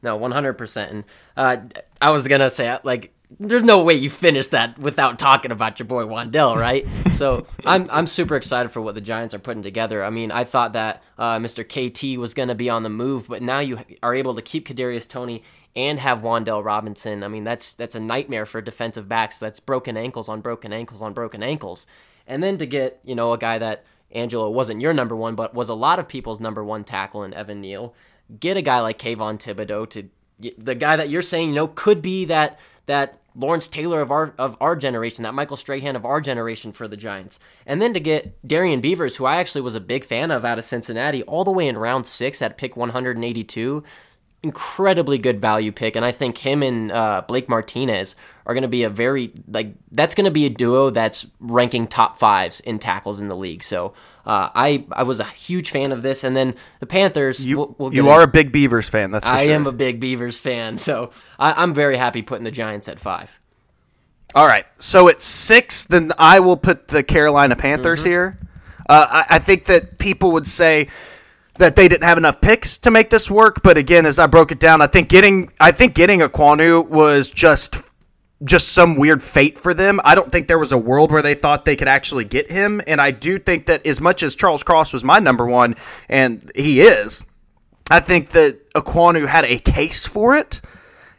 No, 0.01 0.17
100%. 0.17 0.89
And 0.89 1.03
uh, 1.37 1.57
I 2.01 2.09
was 2.09 2.27
to 2.27 2.49
say, 2.49 2.75
like, 2.83 3.13
there's 3.39 3.63
no 3.63 3.83
way 3.83 3.93
you 3.93 4.09
finish 4.09 4.47
that 4.47 4.77
without 4.77 5.17
talking 5.17 5.51
about 5.51 5.79
your 5.79 5.85
boy 5.87 6.03
Wan'Dale, 6.03 6.55
right? 6.55 6.85
so 7.15 7.47
I'm, 7.65 7.87
I'm 7.91 8.07
super 8.07 8.35
excited 8.35 8.69
for 8.69 8.81
what 8.81 8.95
the 8.95 9.01
Giants 9.01 9.33
are 9.33 9.39
putting 9.39 9.63
together. 9.63 10.03
I 10.03 10.09
mean, 10.09 10.31
I 10.31 10.43
thought 10.43 10.73
that 10.73 11.01
uh, 11.17 11.37
Mr. 11.37 11.63
KT 11.63 12.19
was 12.19 12.33
going 12.33 12.49
to 12.49 12.55
be 12.55 12.69
on 12.69 12.83
the 12.83 12.89
move, 12.89 13.27
but 13.27 13.41
now 13.41 13.59
you 13.59 13.79
are 14.03 14.13
able 14.13 14.35
to 14.35 14.41
keep 14.41 14.67
Kadarius 14.67 15.07
Toney 15.07 15.43
and 15.75 15.99
have 15.99 16.21
Wan'Dale 16.21 16.63
Robinson. 16.63 17.23
I 17.23 17.29
mean, 17.29 17.45
that's 17.45 17.73
that's 17.73 17.95
a 17.95 17.99
nightmare 17.99 18.45
for 18.45 18.61
defensive 18.61 19.07
backs. 19.07 19.39
That's 19.39 19.59
broken 19.59 19.95
ankles 19.95 20.27
on 20.27 20.41
broken 20.41 20.73
ankles 20.73 21.01
on 21.01 21.13
broken 21.13 21.41
ankles. 21.41 21.87
And 22.27 22.43
then 22.43 22.57
to 22.57 22.65
get, 22.65 22.99
you 23.03 23.15
know, 23.15 23.31
a 23.31 23.37
guy 23.37 23.57
that 23.57 23.85
Angelo 24.11 24.49
wasn't 24.49 24.81
your 24.81 24.93
number 24.93 25.15
one, 25.15 25.35
but 25.35 25.53
was 25.53 25.69
a 25.69 25.73
lot 25.73 25.99
of 25.99 26.07
people's 26.07 26.39
number 26.39 26.63
one 26.63 26.83
tackle 26.83 27.23
in 27.23 27.33
Evan 27.33 27.61
Neal. 27.61 27.95
Get 28.39 28.57
a 28.57 28.61
guy 28.61 28.79
like 28.79 28.99
Kayvon 28.99 29.37
Thibodeaux 29.39 29.89
to 29.91 30.09
the 30.57 30.75
guy 30.75 30.95
that 30.95 31.09
you're 31.09 31.21
saying, 31.21 31.49
you 31.49 31.55
know, 31.55 31.67
could 31.67 32.01
be 32.01 32.25
that 32.25 32.59
that 32.87 33.20
Lawrence 33.35 33.67
Taylor 33.67 34.01
of 34.01 34.11
our 34.11 34.33
of 34.37 34.57
our 34.59 34.75
generation, 34.75 35.23
that 35.23 35.33
Michael 35.33 35.57
Strahan 35.57 35.95
of 35.95 36.05
our 36.05 36.21
generation 36.21 36.71
for 36.71 36.87
the 36.87 36.97
Giants. 36.97 37.39
And 37.65 37.81
then 37.81 37.93
to 37.93 37.99
get 37.99 38.35
Darrian 38.45 38.81
Beavers, 38.81 39.15
who 39.15 39.25
I 39.25 39.37
actually 39.37 39.61
was 39.61 39.75
a 39.75 39.79
big 39.79 40.03
fan 40.03 40.31
of 40.31 40.43
out 40.43 40.57
of 40.57 40.65
Cincinnati, 40.65 41.23
all 41.23 41.43
the 41.43 41.51
way 41.51 41.67
in 41.67 41.77
round 41.77 42.05
six 42.05 42.41
at 42.41 42.57
pick 42.57 42.75
182 42.75 43.83
incredibly 44.43 45.17
good 45.17 45.39
value 45.39 45.71
pick, 45.71 45.95
and 45.95 46.03
I 46.03 46.11
think 46.11 46.39
him 46.39 46.63
and 46.63 46.91
uh, 46.91 47.23
Blake 47.27 47.47
Martinez 47.47 48.15
are 48.45 48.53
going 48.53 48.63
to 48.63 48.67
be 48.67 48.83
a 48.83 48.89
very 48.89 49.31
like 49.47 49.73
that's 49.91 50.15
going 50.15 50.25
to 50.25 50.31
be 50.31 50.45
a 50.45 50.49
duo 50.49 50.89
that's 50.89 51.27
ranking 51.39 51.87
top 51.87 52.17
fives 52.17 52.59
in 52.61 52.79
tackles 52.79 53.19
in 53.19 53.27
the 53.27 53.35
league. 53.35 53.63
So 53.63 53.93
uh, 54.25 54.49
I 54.53 54.85
I 54.91 55.03
was 55.03 55.19
a 55.19 55.23
huge 55.25 55.71
fan 55.71 55.91
of 55.91 56.01
this, 56.03 56.23
and 56.23 56.35
then 56.35 56.55
the 56.79 56.85
Panthers. 56.85 57.43
you 57.45 57.57
we'll, 57.57 57.75
we'll 57.77 57.93
you 57.93 58.09
are 58.09 58.21
a 58.21 58.27
big 58.27 58.51
Beavers 58.51 58.87
fan. 58.89 59.11
That's 59.11 59.27
for 59.27 59.33
I 59.33 59.45
sure. 59.45 59.53
am 59.55 59.67
a 59.67 59.71
big 59.71 59.99
Beavers 59.99 60.39
fan, 60.39 60.77
so 60.77 61.11
I, 61.39 61.53
I'm 61.63 61.73
very 61.73 61.97
happy 61.97 62.21
putting 62.21 62.43
the 62.43 62.51
Giants 62.51 62.87
at 62.87 62.99
five. 62.99 63.39
All 64.33 64.47
right. 64.47 64.65
So 64.79 65.09
at 65.09 65.21
six, 65.21 65.83
then 65.83 66.11
I 66.17 66.39
will 66.39 66.55
put 66.57 66.87
the 66.87 67.03
Carolina 67.03 67.55
Panthers 67.55 67.99
Mm-hmm. 68.01 68.09
here. 68.09 68.37
Uh, 68.87 69.23
I, 69.29 69.35
I 69.35 69.39
think 69.39 69.65
that 69.65 69.97
people 69.97 70.31
would 70.31 70.47
say 70.47 70.87
that 71.55 71.75
they 71.75 71.87
didn't 71.87 72.05
have 72.05 72.17
enough 72.17 72.39
picks 72.41 72.77
to 72.79 72.91
make 72.91 73.09
this 73.09 73.29
work, 73.29 73.61
but 73.61 73.77
again, 73.77 74.05
as 74.05 74.19
I 74.19 74.27
broke 74.27 74.51
it 74.51 74.59
down, 74.59 74.81
I 74.81 74.87
think 74.87 75.09
getting 75.09 75.51
I 75.59 75.71
think 75.71 75.93
getting 75.95 76.21
Ekwonu 76.21 76.87
was 76.87 77.29
just 77.29 77.75
just 78.43 78.69
some 78.69 78.95
weird 78.95 79.21
fate 79.21 79.57
for 79.57 79.73
them. 79.73 79.99
I 80.03 80.15
don't 80.15 80.31
think 80.31 80.47
there 80.47 80.59
was 80.59 80.71
a 80.71 80.77
world 80.77 81.11
where 81.11 81.21
they 81.21 81.33
thought 81.33 81.65
they 81.65 81.75
could 81.75 81.87
actually 81.87 82.25
get 82.25 82.49
him, 82.49 82.81
and 82.87 82.99
I 82.99 83.11
do 83.11 83.37
think 83.39 83.67
that 83.67 83.85
as 83.85 84.01
much 84.01 84.23
as 84.23 84.35
Charles 84.35 84.63
Cross 84.63 84.93
was 84.93 85.03
my 85.03 85.19
number 85.19 85.45
one, 85.45 85.75
and 86.09 86.51
he 86.55 86.81
is, 86.81 87.23
I 87.89 87.99
think 87.99 88.29
that 88.29 88.71
Ekwonu 88.73 89.27
had 89.27 89.45
a 89.45 89.59
case 89.59 90.07
for 90.07 90.35
it. 90.35 90.61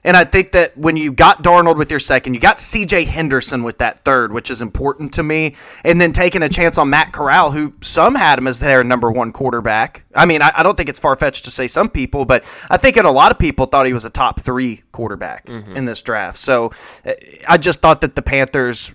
And 0.05 0.17
I 0.17 0.25
think 0.25 0.53
that 0.53 0.77
when 0.77 0.97
you 0.97 1.13
got 1.13 1.43
Darnold 1.43 1.77
with 1.77 1.91
your 1.91 2.01
second, 2.01 2.35
you 2.35 2.41
got 2.41 2.57
CJ 2.57 3.07
Henderson 3.07 3.63
with 3.63 3.79
that 3.79 4.05
third, 4.05 4.33
which 4.33 4.51
is 4.51 4.61
important 4.61 5.13
to 5.15 5.23
me. 5.23 5.55
And 5.85 6.01
then 6.01 6.13
taking 6.13 6.43
a 6.43 6.49
chance 6.49 6.77
on 6.77 6.91
Matt 6.91 7.13
Corral, 7.13 7.53
who 7.53 7.75
some 7.81 8.15
had 8.15 8.39
him 8.39 8.47
as 8.47 8.59
their 8.59 8.83
number 8.83 9.11
one 9.11 9.33
quarterback. 9.33 10.05
I 10.15 10.27
mean, 10.27 10.43
I, 10.43 10.53
I 10.57 10.63
don't 10.63 10.77
think 10.77 10.89
it's 10.89 10.99
far 10.99 11.15
fetched 11.17 11.45
to 11.45 11.51
say 11.51 11.69
some 11.69 11.89
people, 11.89 12.25
but 12.25 12.45
I 12.69 12.77
think 12.77 12.97
a 12.97 13.03
lot 13.11 13.33
of 13.33 13.39
people 13.39 13.67
thought 13.67 13.87
he 13.87 13.93
was 13.93 14.05
a 14.05 14.11
top 14.11 14.41
three 14.41 14.83
quarterback 14.93 15.49
in 15.49 15.85
this 15.87 16.03
draft. 16.03 16.39
So 16.39 16.73
uh, 17.05 17.13
I 17.49 17.59
just 17.59 17.81
thought 17.81 18.01
that 18.03 18.15
the 18.15 18.23
Panthers 18.23 18.93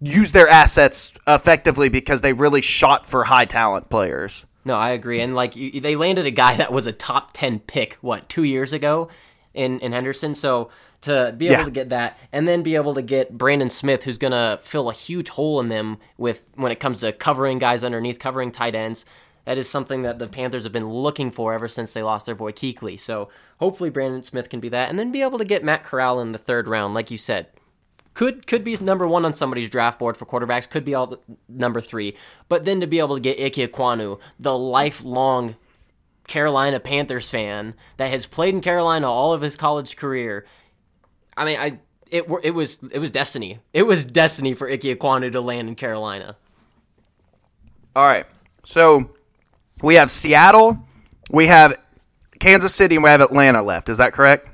used 0.00 0.34
their 0.34 0.48
assets 0.48 1.12
effectively 1.26 1.88
because 1.88 2.20
they 2.20 2.32
really 2.32 2.62
shot 2.62 3.06
for 3.06 3.24
high 3.24 3.44
talent 3.44 3.90
players. 3.90 4.46
No, 4.64 4.76
I 4.76 4.90
agree. 4.90 5.20
And 5.20 5.34
like 5.34 5.56
you, 5.56 5.80
they 5.80 5.94
landed 5.94 6.26
a 6.26 6.30
guy 6.30 6.56
that 6.56 6.72
was 6.72 6.86
a 6.86 6.92
top 6.92 7.32
ten 7.32 7.60
pick 7.60 7.94
what 8.00 8.28
two 8.28 8.44
years 8.44 8.72
ago 8.72 9.08
in 9.54 9.80
in 9.80 9.92
Henderson. 9.92 10.34
So 10.34 10.70
to 11.02 11.34
be 11.36 11.46
able 11.46 11.58
Yeah. 11.58 11.64
to 11.66 11.70
get 11.70 11.88
that, 11.90 12.18
and 12.32 12.48
then 12.48 12.62
be 12.62 12.74
able 12.76 12.94
to 12.94 13.02
get 13.02 13.36
Brandon 13.36 13.70
Smith, 13.70 14.04
who's 14.04 14.18
gonna 14.18 14.58
fill 14.62 14.88
a 14.88 14.94
huge 14.94 15.28
hole 15.30 15.60
in 15.60 15.68
them 15.68 15.98
with 16.16 16.44
when 16.54 16.72
it 16.72 16.80
comes 16.80 17.00
to 17.00 17.12
covering 17.12 17.58
guys 17.58 17.84
underneath, 17.84 18.18
covering 18.18 18.50
tight 18.50 18.74
ends. 18.74 19.04
That 19.44 19.58
is 19.58 19.68
something 19.68 20.02
that 20.02 20.18
the 20.18 20.26
Panthers 20.26 20.64
have 20.64 20.72
been 20.72 20.88
looking 20.88 21.30
for 21.30 21.52
ever 21.52 21.68
since 21.68 21.92
they 21.92 22.02
lost 22.02 22.24
their 22.24 22.34
boy 22.34 22.52
Kuechly. 22.52 22.98
So 22.98 23.28
hopefully 23.60 23.90
Brandon 23.90 24.22
Smith 24.22 24.48
can 24.48 24.60
be 24.60 24.70
that, 24.70 24.88
and 24.88 24.98
then 24.98 25.12
be 25.12 25.20
able 25.20 25.36
to 25.38 25.44
get 25.44 25.62
Matt 25.62 25.84
Corral 25.84 26.18
in 26.20 26.32
the 26.32 26.38
third 26.38 26.66
round, 26.68 26.94
like 26.94 27.10
you 27.10 27.18
said 27.18 27.48
could 28.14 28.46
could 28.46 28.64
be 28.64 28.76
number 28.80 29.06
one 29.06 29.24
on 29.24 29.34
somebody's 29.34 29.68
draft 29.68 29.98
board 29.98 30.16
for 30.16 30.24
quarterbacks. 30.24 30.70
Could 30.70 30.84
be 30.84 30.94
all 30.94 31.16
number 31.48 31.80
three, 31.80 32.16
but 32.48 32.64
then 32.64 32.80
to 32.80 32.86
be 32.86 33.00
able 33.00 33.16
to 33.16 33.20
get 33.20 33.38
Ickey 33.40 33.66
Ekwonu, 33.66 34.18
the 34.38 34.56
lifelong 34.56 35.56
Carolina 36.26 36.80
Panthers 36.80 37.30
fan 37.30 37.74
that 37.96 38.10
has 38.10 38.26
played 38.26 38.54
in 38.54 38.60
Carolina 38.60 39.10
all 39.10 39.32
of 39.32 39.42
his 39.42 39.56
college 39.56 39.96
career. 39.96 40.46
I 41.36 41.44
mean, 41.44 41.58
I 41.58 41.78
it 42.10 42.26
it 42.42 42.52
was 42.52 42.82
it 42.92 42.98
was 42.98 43.10
destiny. 43.10 43.60
It 43.72 43.82
was 43.82 44.04
destiny 44.04 44.54
for 44.54 44.68
Ickey 44.68 44.94
Ekwonu 44.94 45.32
to 45.32 45.40
land 45.40 45.68
in 45.68 45.74
Carolina. 45.74 46.36
All 47.96 48.06
right. 48.06 48.26
So 48.64 49.10
we 49.82 49.96
have 49.96 50.10
Seattle, 50.10 50.78
we 51.30 51.46
have 51.46 51.78
Kansas 52.40 52.74
City, 52.74 52.96
and 52.96 53.04
we 53.04 53.10
have 53.10 53.20
Atlanta 53.20 53.62
left. 53.62 53.88
Is 53.88 53.98
that 53.98 54.12
correct? 54.12 54.48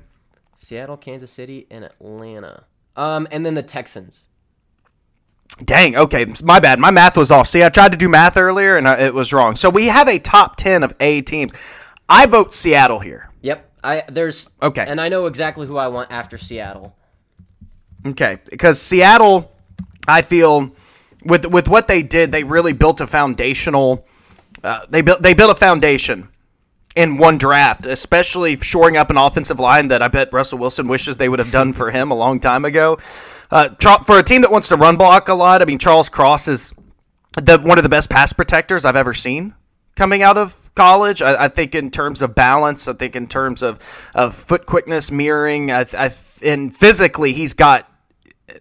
Seattle, 0.57 0.97
Kansas 0.97 1.31
City, 1.31 1.67
and 1.71 1.85
Atlanta. 1.85 2.65
Um, 2.97 3.27
and 3.31 3.47
then 3.47 3.55
the 3.55 3.63
Texans. 3.63 4.27
Dang. 5.64 5.96
Okay. 5.96 6.27
My 6.42 6.61
bad. 6.61 6.79
My 6.79 6.90
math 6.90 7.16
was 7.16 7.31
off. 7.31 7.46
See, 7.49 7.62
I 7.62 7.68
tried 7.68 7.92
to 7.92 7.99
do 7.99 8.09
math 8.09 8.37
earlier 8.37 8.77
and 8.77 8.88
I, 8.88 8.99
it 9.01 9.14
was 9.14 9.33
wrong. 9.33 9.57
So 9.57 9.68
we 9.70 9.87
have 9.87 10.09
a 10.09 10.18
top 10.18 10.57
10 10.57 10.83
of 10.83 10.94
A 11.01 11.20
teams. 11.23 11.53
I 12.09 12.27
vote 12.27 12.55
Seattle 12.55 12.99
here. 13.01 13.31
Yep. 13.42 13.66
I 13.83 14.05
there's 14.11 14.51
Okay. 14.62 14.85
and 14.87 15.01
I 15.01 15.09
know 15.09 15.27
exactly 15.27 15.66
who 15.66 15.77
I 15.77 15.88
want 15.88 16.11
after 16.11 16.37
Seattle. 16.38 16.94
Okay. 18.07 18.38
Because 18.51 18.81
Seattle, 18.81 19.53
I 20.09 20.23
feel, 20.23 20.73
with 21.25 21.46
with 21.46 21.68
what 21.68 21.88
they 21.88 22.03
did, 22.03 22.33
they 22.33 22.44
really 22.44 22.73
built 22.73 23.01
a 23.01 23.07
foundational. 23.07 24.07
Uh, 24.64 24.81
they 24.88 25.03
built 25.03 25.23
they 25.23 25.35
built 25.35 25.51
a 25.51 25.55
foundation 25.55 26.29
in 26.96 27.16
one 27.18 27.38
draft, 27.38 27.87
especially 27.87 28.59
shoring 28.61 28.96
up 28.96 29.11
an 29.11 29.16
offensive 29.16 29.61
line 29.61 29.88
that 29.88 30.03
I 30.03 30.09
bet 30.09 30.33
Russell 30.33 30.59
Wilson 30.59 30.88
wishes 30.88 31.16
they 31.16 31.29
would 31.29 31.38
have 31.38 31.53
done 31.53 31.73
for 31.73 31.90
him 31.90 32.11
a 32.11 32.14
long 32.14 32.40
time 32.40 32.64
ago. 32.64 32.99
Uh, 33.51 33.69
for 34.05 34.19
a 34.19 34.23
team 34.23 34.43
that 34.43 34.53
wants 34.53 34.69
to 34.69 34.77
run 34.77 34.97
block 34.97 35.29
a 35.29 35.35
lot, 35.35 35.63
I 35.63 35.65
mean 35.65 35.79
Charles 35.79 36.09
Cross 36.09 36.49
is 36.49 36.73
the 37.35 37.59
one 37.59 37.79
of 37.79 37.83
the 37.83 37.89
best 37.89 38.11
pass 38.11 38.33
protectors 38.33 38.85
I've 38.85 38.97
ever 38.97 39.15
seen 39.15 39.55
coming 40.01 40.23
out 40.23 40.39
of 40.39 40.59
college. 40.75 41.21
I, 41.21 41.45
I, 41.45 41.49
think 41.49 41.75
in 41.75 41.91
terms 41.91 42.23
of 42.23 42.35
balance, 42.35 42.89
I 42.89 42.95
think 42.95 43.15
in 43.15 43.27
terms 43.27 43.63
of, 43.63 43.79
of 44.15 44.35
foot 44.35 44.65
quickness, 44.65 45.11
mirroring, 45.11 45.71
I, 45.71 45.85
I, 45.93 46.15
and 46.43 46.75
physically, 46.75 47.33
he's 47.33 47.53
got. 47.53 47.87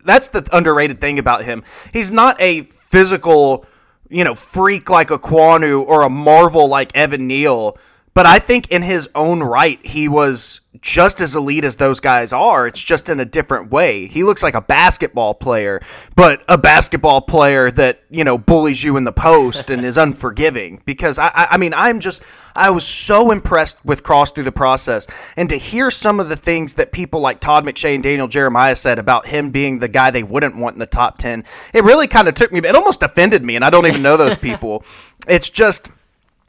That's 0.05 0.27
the 0.27 0.47
underrated 0.55 1.01
thing 1.01 1.17
about 1.17 1.45
him. 1.45 1.63
He's 1.91 2.11
not 2.11 2.39
a 2.39 2.61
physical, 2.61 3.65
you 4.07 4.23
know, 4.23 4.35
freak 4.35 4.89
like 4.89 5.09
a 5.09 5.17
Ekwonu 5.17 5.83
or 5.83 6.03
a 6.03 6.09
Marvel 6.09 6.67
like 6.67 6.95
Evan 6.95 7.25
Neal 7.25 7.77
but 8.13 8.25
I 8.25 8.39
think 8.39 8.69
in 8.71 8.81
his 8.81 9.09
own 9.15 9.41
right, 9.41 9.83
he 9.85 10.07
was 10.07 10.61
just 10.81 11.19
as 11.19 11.35
elite 11.35 11.65
as 11.65 11.77
those 11.77 11.99
guys 11.99 12.31
are. 12.31 12.67
It's 12.67 12.81
just 12.81 13.09
in 13.09 13.19
a 13.19 13.25
different 13.25 13.71
way. 13.71 14.05
He 14.05 14.23
looks 14.23 14.43
like 14.43 14.53
a 14.53 14.61
basketball 14.61 15.33
player, 15.33 15.81
but 16.15 16.43
a 16.47 16.57
basketball 16.57 17.21
player 17.21 17.71
that, 17.71 18.03
you 18.09 18.23
know, 18.23 18.37
bullies 18.37 18.83
you 18.83 18.95
in 18.97 19.03
the 19.03 19.11
post 19.11 19.69
and 19.69 19.83
is 19.83 19.97
unforgiving. 19.97 20.81
Because 20.85 21.19
I, 21.19 21.31
I 21.33 21.57
mean, 21.57 21.73
I'm 21.73 21.99
just, 21.99 22.21
I 22.55 22.69
was 22.69 22.85
so 22.85 23.31
impressed 23.31 23.83
with 23.83 24.03
Cross 24.03 24.31
through 24.31 24.43
the 24.43 24.51
process. 24.51 25.07
And 25.35 25.49
to 25.49 25.57
hear 25.57 25.91
some 25.91 26.19
of 26.19 26.29
the 26.29 26.35
things 26.35 26.75
that 26.75 26.91
people 26.91 27.19
like 27.19 27.39
Todd 27.39 27.65
McShay 27.65 27.95
and 27.95 28.03
Daniel 28.03 28.27
Jeremiah 28.27 28.75
said 28.75 28.99
about 28.99 29.27
him 29.27 29.49
being 29.49 29.79
the 29.79 29.87
guy 29.87 30.11
they 30.11 30.23
wouldn't 30.23 30.55
want 30.55 30.75
in 30.75 30.79
the 30.79 30.85
top 30.85 31.17
10, 31.17 31.43
it 31.73 31.83
really 31.83 32.07
kind 32.07 32.27
of 32.27 32.35
took 32.35 32.51
me, 32.51 32.59
it 32.59 32.75
almost 32.75 33.03
offended 33.03 33.43
me. 33.43 33.55
And 33.55 33.65
I 33.65 33.69
don't 33.69 33.87
even 33.87 34.01
know 34.01 34.17
those 34.17 34.37
people. 34.37 34.83
it's 35.27 35.49
just, 35.49 35.89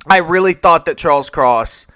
I 0.06 0.18
really 0.18 0.54
thought 0.54 0.86
that 0.86 0.98
Charles 0.98 1.30
Cross. 1.30 1.86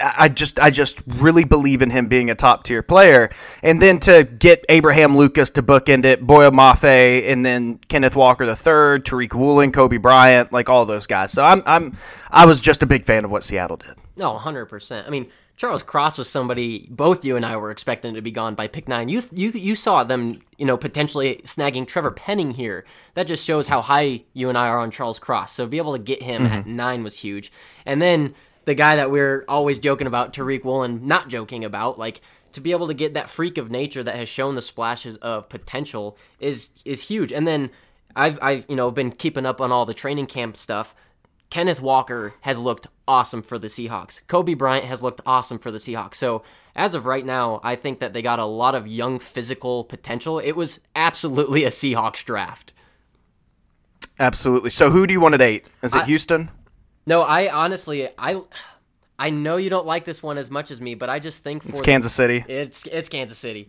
I 0.00 0.28
just, 0.28 0.60
I 0.60 0.70
just 0.70 1.02
really 1.06 1.42
believe 1.42 1.82
in 1.82 1.90
him 1.90 2.06
being 2.06 2.30
a 2.30 2.34
top 2.34 2.62
tier 2.64 2.82
player, 2.82 3.30
and 3.62 3.80
then 3.82 3.98
to 4.00 4.22
get 4.24 4.64
Abraham 4.68 5.16
Lucas 5.16 5.50
to 5.52 5.62
bookend 5.62 6.04
it, 6.04 6.24
Boye 6.24 6.50
Mafe, 6.50 7.28
and 7.28 7.44
then 7.44 7.78
Kenneth 7.88 8.14
Walker 8.14 8.46
the 8.46 8.54
third, 8.54 9.04
Tariq 9.04 9.34
Woolen, 9.34 9.72
Coby 9.72 10.00
Bryant, 10.00 10.52
like 10.52 10.68
all 10.68 10.84
those 10.84 11.06
guys. 11.08 11.32
So 11.32 11.44
I'm, 11.44 11.62
I'm, 11.66 11.96
I 12.30 12.46
was 12.46 12.60
just 12.60 12.82
a 12.82 12.86
big 12.86 13.04
fan 13.04 13.24
of 13.24 13.32
what 13.32 13.42
Seattle 13.42 13.78
did. 13.78 13.96
No, 14.16 14.36
hundred 14.36 14.66
percent. 14.66 15.06
I 15.08 15.10
mean, 15.10 15.28
Charles 15.60 15.82
Cross 15.82 16.16
was 16.16 16.26
somebody 16.26 16.88
both 16.88 17.22
you 17.22 17.36
and 17.36 17.44
I 17.44 17.58
were 17.58 17.70
expecting 17.70 18.14
to 18.14 18.22
be 18.22 18.30
gone 18.30 18.54
by 18.54 18.66
pick 18.66 18.88
nine. 18.88 19.10
You 19.10 19.22
you 19.30 19.50
you 19.50 19.74
saw 19.74 20.04
them, 20.04 20.40
you 20.56 20.64
know, 20.64 20.78
potentially 20.78 21.42
snagging 21.44 21.86
Trevor 21.86 22.12
Penning 22.12 22.52
here. 22.52 22.86
That 23.12 23.26
just 23.26 23.44
shows 23.44 23.68
how 23.68 23.82
high 23.82 24.22
you 24.32 24.48
and 24.48 24.56
I 24.56 24.68
are 24.68 24.78
on 24.78 24.90
Charles 24.90 25.18
Cross. 25.18 25.52
So 25.52 25.66
be 25.66 25.76
able 25.76 25.92
to 25.92 25.98
get 25.98 26.22
him 26.22 26.44
mm-hmm. 26.44 26.54
at 26.54 26.66
nine 26.66 27.02
was 27.02 27.18
huge. 27.18 27.52
And 27.84 28.00
then 28.00 28.34
the 28.64 28.74
guy 28.74 28.96
that 28.96 29.10
we're 29.10 29.44
always 29.48 29.78
joking 29.78 30.06
about, 30.06 30.32
Tariq 30.32 30.64
Woolen, 30.64 31.06
not 31.06 31.28
joking 31.28 31.62
about, 31.62 31.98
like 31.98 32.22
to 32.52 32.62
be 32.62 32.70
able 32.70 32.88
to 32.88 32.94
get 32.94 33.12
that 33.12 33.28
freak 33.28 33.58
of 33.58 33.70
nature 33.70 34.02
that 34.02 34.16
has 34.16 34.30
shown 34.30 34.54
the 34.54 34.62
splashes 34.62 35.18
of 35.18 35.50
potential 35.50 36.16
is 36.38 36.70
is 36.86 37.08
huge. 37.08 37.34
And 37.34 37.46
then 37.46 37.68
I've 38.16 38.38
I've 38.40 38.64
you 38.66 38.76
know 38.76 38.90
been 38.90 39.12
keeping 39.12 39.44
up 39.44 39.60
on 39.60 39.72
all 39.72 39.84
the 39.84 39.92
training 39.92 40.26
camp 40.26 40.56
stuff. 40.56 40.94
Kenneth 41.50 41.82
Walker 41.82 42.32
has 42.42 42.60
looked 42.60 42.86
awesome 43.08 43.42
for 43.42 43.58
the 43.58 43.66
Seahawks. 43.66 44.24
Coby 44.26 44.56
Bryant 44.56 44.86
has 44.86 45.02
looked 45.02 45.20
awesome 45.26 45.58
for 45.58 45.72
the 45.72 45.78
Seahawks. 45.78 46.14
So, 46.14 46.42
as 46.76 46.94
of 46.94 47.06
right 47.06 47.26
now, 47.26 47.60
I 47.64 47.74
think 47.74 47.98
that 47.98 48.12
they 48.12 48.22
got 48.22 48.38
a 48.38 48.44
lot 48.44 48.76
of 48.76 48.86
young 48.86 49.18
physical 49.18 49.82
potential. 49.82 50.38
It 50.38 50.52
was 50.52 50.80
absolutely 50.94 51.64
a 51.64 51.70
Seahawks 51.70 52.24
draft. 52.24 52.72
Absolutely. 54.18 54.70
So, 54.70 54.90
who 54.90 55.06
do 55.08 55.12
you 55.12 55.20
want 55.20 55.34
at 55.34 55.42
eight? 55.42 55.66
Is 55.82 55.94
it 55.94 56.02
I, 56.02 56.04
Houston? 56.04 56.50
No, 57.06 57.22
I 57.22 57.50
honestly, 57.52 58.08
I. 58.16 58.42
I 59.18 59.28
know 59.28 59.58
you 59.58 59.68
don't 59.68 59.86
like 59.86 60.06
this 60.06 60.22
one 60.22 60.38
as 60.38 60.50
much 60.50 60.70
as 60.70 60.80
me, 60.80 60.94
but 60.94 61.10
I 61.10 61.18
just 61.18 61.44
think 61.44 61.62
for 61.62 61.68
it's 61.68 61.82
Kansas 61.82 62.14
City. 62.14 62.42
It's 62.48 62.86
it's 62.86 63.10
Kansas 63.10 63.36
City. 63.36 63.68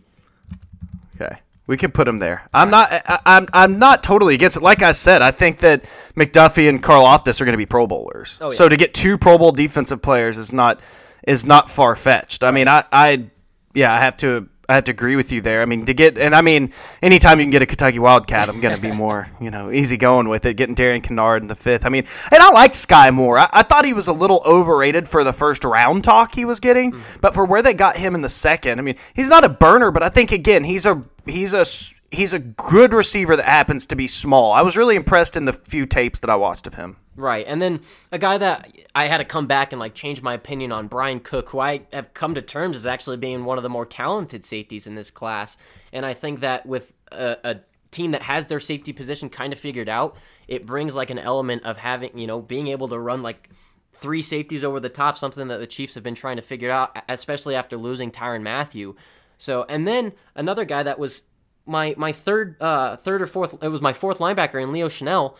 Okay. 1.20 1.38
We 1.66 1.76
could 1.76 1.94
put 1.94 2.08
him 2.08 2.18
there. 2.18 2.48
I'm 2.52 2.70
not. 2.70 2.92
I, 2.92 2.96
am 2.96 3.20
I'm, 3.24 3.48
I'm 3.52 3.78
not 3.78 4.02
totally 4.02 4.34
against 4.34 4.56
it. 4.56 4.62
Like 4.62 4.82
I 4.82 4.92
said, 4.92 5.22
I 5.22 5.30
think 5.30 5.58
that 5.58 5.84
McDuffie 6.16 6.68
and 6.68 6.82
Karlaftis 6.82 7.40
are 7.40 7.44
going 7.44 7.52
to 7.52 7.58
be 7.58 7.66
Pro 7.66 7.86
Bowlers. 7.86 8.36
Oh, 8.40 8.50
yeah. 8.50 8.56
So 8.56 8.68
to 8.68 8.76
get 8.76 8.94
two 8.94 9.16
Pro 9.16 9.38
Bowl 9.38 9.52
defensive 9.52 10.02
players 10.02 10.38
is 10.38 10.52
not 10.52 10.80
is 11.26 11.44
not 11.44 11.70
far 11.70 11.94
fetched. 11.94 12.42
I 12.42 12.50
mean, 12.50 12.68
I, 12.68 12.84
I 12.90 13.26
yeah, 13.74 13.94
I 13.94 14.00
have 14.00 14.16
to 14.18 14.48
I 14.72 14.76
have 14.76 14.84
to 14.84 14.92
agree 14.92 15.16
with 15.16 15.30
you 15.30 15.40
there. 15.40 15.62
I 15.62 15.66
mean, 15.66 15.84
to 15.86 15.94
get 15.94 16.16
and 16.18 16.34
I 16.34 16.40
mean, 16.40 16.72
anytime 17.02 17.38
you 17.38 17.44
can 17.44 17.50
get 17.50 17.62
a 17.62 17.66
Kentucky 17.66 17.98
Wildcat, 17.98 18.48
I'm 18.48 18.60
going 18.60 18.74
to 18.74 18.80
be 18.80 18.90
more 18.92 19.28
you 19.40 19.50
know 19.50 19.70
easy 19.70 19.96
going 19.96 20.28
with 20.28 20.46
it. 20.46 20.54
Getting 20.54 20.74
Darian 20.74 21.02
Kinnard 21.02 21.40
in 21.40 21.46
the 21.46 21.54
fifth. 21.54 21.84
I 21.84 21.90
mean, 21.90 22.06
and 22.30 22.42
I 22.42 22.50
like 22.50 22.72
Skyy 22.72 23.12
Moore. 23.12 23.38
I, 23.38 23.48
I 23.52 23.62
thought 23.62 23.84
he 23.84 23.92
was 23.92 24.08
a 24.08 24.12
little 24.12 24.42
overrated 24.44 25.08
for 25.08 25.24
the 25.24 25.32
first 25.32 25.64
round 25.64 26.04
talk 26.04 26.34
he 26.34 26.44
was 26.44 26.58
getting, 26.58 26.92
mm-hmm. 26.92 27.20
but 27.20 27.34
for 27.34 27.44
where 27.44 27.62
they 27.62 27.74
got 27.74 27.96
him 27.96 28.14
in 28.14 28.22
the 28.22 28.28
second, 28.28 28.78
I 28.78 28.82
mean, 28.82 28.96
he's 29.14 29.28
not 29.28 29.44
a 29.44 29.48
burner, 29.48 29.90
but 29.90 30.02
I 30.02 30.08
think 30.08 30.32
again 30.32 30.64
he's 30.64 30.86
a 30.86 31.04
he's 31.26 31.52
a 31.52 31.66
he's 32.12 32.32
a 32.32 32.38
good 32.38 32.92
receiver 32.92 33.36
that 33.36 33.46
happens 33.46 33.86
to 33.86 33.96
be 33.96 34.06
small. 34.06 34.52
I 34.52 34.62
was 34.62 34.76
really 34.76 34.96
impressed 34.96 35.36
in 35.36 35.46
the 35.46 35.52
few 35.52 35.86
tapes 35.86 36.20
that 36.20 36.30
I 36.30 36.36
watched 36.36 36.66
of 36.66 36.74
him. 36.74 36.98
Right. 37.16 37.44
And 37.46 37.60
then 37.60 37.80
a 38.10 38.18
guy 38.18 38.38
that 38.38 38.70
I 38.94 39.06
had 39.06 39.18
to 39.18 39.24
come 39.24 39.46
back 39.46 39.72
and 39.72 39.80
like 39.80 39.94
change 39.94 40.22
my 40.22 40.34
opinion 40.34 40.72
on 40.72 40.86
Bryan 40.86 41.20
Cook, 41.20 41.48
who 41.50 41.60
I 41.60 41.82
have 41.92 42.14
come 42.14 42.34
to 42.34 42.42
terms 42.42 42.76
as 42.76 42.86
actually 42.86 43.16
being 43.16 43.44
one 43.44 43.58
of 43.58 43.62
the 43.62 43.70
more 43.70 43.86
talented 43.86 44.44
safeties 44.44 44.86
in 44.86 44.94
this 44.94 45.10
class. 45.10 45.56
And 45.92 46.06
I 46.06 46.14
think 46.14 46.40
that 46.40 46.64
with 46.66 46.92
a, 47.10 47.36
a 47.44 47.60
team 47.90 48.12
that 48.12 48.22
has 48.22 48.46
their 48.46 48.60
safety 48.60 48.92
position 48.92 49.28
kind 49.28 49.52
of 49.52 49.58
figured 49.58 49.88
out, 49.88 50.16
it 50.48 50.66
brings 50.66 50.94
like 50.94 51.10
an 51.10 51.18
element 51.18 51.64
of 51.64 51.78
having, 51.78 52.16
you 52.18 52.26
know, 52.26 52.40
being 52.40 52.68
able 52.68 52.88
to 52.88 52.98
run 52.98 53.22
like 53.22 53.48
three 53.92 54.22
safeties 54.22 54.64
over 54.64 54.80
the 54.80 54.88
top, 54.88 55.16
something 55.16 55.48
that 55.48 55.58
the 55.58 55.66
Chiefs 55.66 55.94
have 55.94 56.04
been 56.04 56.14
trying 56.14 56.36
to 56.36 56.42
figure 56.42 56.70
out, 56.70 56.98
especially 57.08 57.54
after 57.54 57.76
losing 57.76 58.10
Tyrann 58.10 58.42
Mathieu. 58.42 58.94
So, 59.36 59.64
and 59.68 59.86
then 59.86 60.12
another 60.34 60.64
guy 60.64 60.82
that 60.82 60.98
was 60.98 61.22
my 61.66 61.94
my 61.96 62.12
third 62.12 62.56
uh 62.60 62.96
third 62.96 63.22
or 63.22 63.26
fourth 63.26 63.62
it 63.62 63.68
was 63.68 63.80
my 63.80 63.92
fourth 63.92 64.18
linebacker 64.18 64.62
in 64.62 64.72
Leo 64.72 64.88
Chenal. 64.88 65.36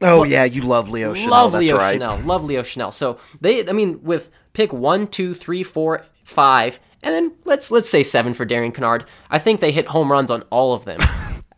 Oh 0.00 0.24
yeah, 0.24 0.44
you 0.44 0.62
love 0.62 0.88
Leo 0.88 1.14
Chenal. 1.14 1.30
Love 1.30 1.52
That's 1.52 1.64
Leo 1.64 1.76
right. 1.76 2.00
Chenal. 2.00 2.24
Love 2.24 2.44
Leo 2.44 2.62
Chenal. 2.62 2.92
So 2.92 3.18
they, 3.40 3.68
I 3.68 3.72
mean, 3.72 4.02
with 4.02 4.30
pick 4.52 4.72
one, 4.72 5.06
two, 5.06 5.34
three, 5.34 5.62
four, 5.62 6.04
five, 6.24 6.80
and 7.02 7.14
then 7.14 7.32
let's 7.44 7.70
let's 7.70 7.88
say 7.88 8.02
seven 8.02 8.34
for 8.34 8.44
Darian 8.44 8.72
Kinnard. 8.72 9.06
I 9.30 9.38
think 9.38 9.60
they 9.60 9.72
hit 9.72 9.88
home 9.88 10.10
runs 10.10 10.30
on 10.30 10.42
all 10.50 10.74
of 10.74 10.84
them. 10.84 11.00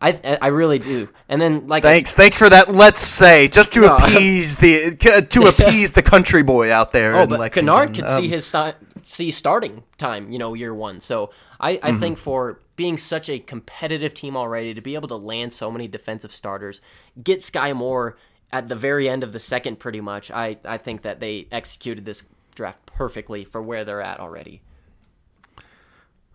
I 0.01 0.37
I 0.41 0.47
really 0.47 0.77
do. 0.77 1.09
And 1.29 1.41
then 1.41 1.67
like 1.67 1.83
thanks 1.83 2.13
I, 2.13 2.17
thanks 2.17 2.37
for 2.37 2.49
that. 2.49 2.73
Let's 2.73 2.99
say 2.99 3.47
just 3.47 3.73
to 3.73 3.81
no, 3.81 3.95
appease 3.95 4.57
the 4.57 4.95
to 4.95 5.47
appease 5.47 5.91
the 5.91 6.03
country 6.03 6.43
boy 6.43 6.71
out 6.71 6.91
there. 6.91 7.15
Oh, 7.15 7.25
but 7.27 7.39
Lexington. 7.39 7.73
Kinnard 7.73 7.95
could 7.95 8.05
um, 8.05 8.21
see 8.21 8.27
his 8.27 8.45
see 9.05 9.31
starting 9.31 9.83
time. 9.97 10.31
You 10.31 10.39
know, 10.39 10.53
year 10.53 10.73
one. 10.73 10.99
So 10.99 11.31
I 11.59 11.71
I 11.71 11.77
mm-hmm. 11.77 11.99
think 11.99 12.17
for 12.17 12.59
being 12.75 12.97
such 12.97 13.29
a 13.29 13.39
competitive 13.39 14.13
team 14.13 14.35
already 14.35 14.73
to 14.73 14.81
be 14.81 14.95
able 14.95 15.07
to 15.07 15.15
land 15.15 15.53
so 15.53 15.71
many 15.71 15.87
defensive 15.87 16.31
starters, 16.31 16.81
get 17.23 17.39
Skyy 17.39 17.73
Moore 17.73 18.17
at 18.51 18.67
the 18.67 18.75
very 18.75 19.09
end 19.09 19.23
of 19.23 19.33
the 19.33 19.39
second, 19.39 19.79
pretty 19.79 20.01
much. 20.01 20.31
I, 20.31 20.57
I 20.65 20.77
think 20.77 21.01
that 21.03 21.19
they 21.19 21.47
executed 21.51 22.05
this 22.05 22.23
draft 22.53 22.85
perfectly 22.85 23.43
for 23.43 23.61
where 23.61 23.85
they're 23.85 24.01
at 24.01 24.19
already. 24.19 24.61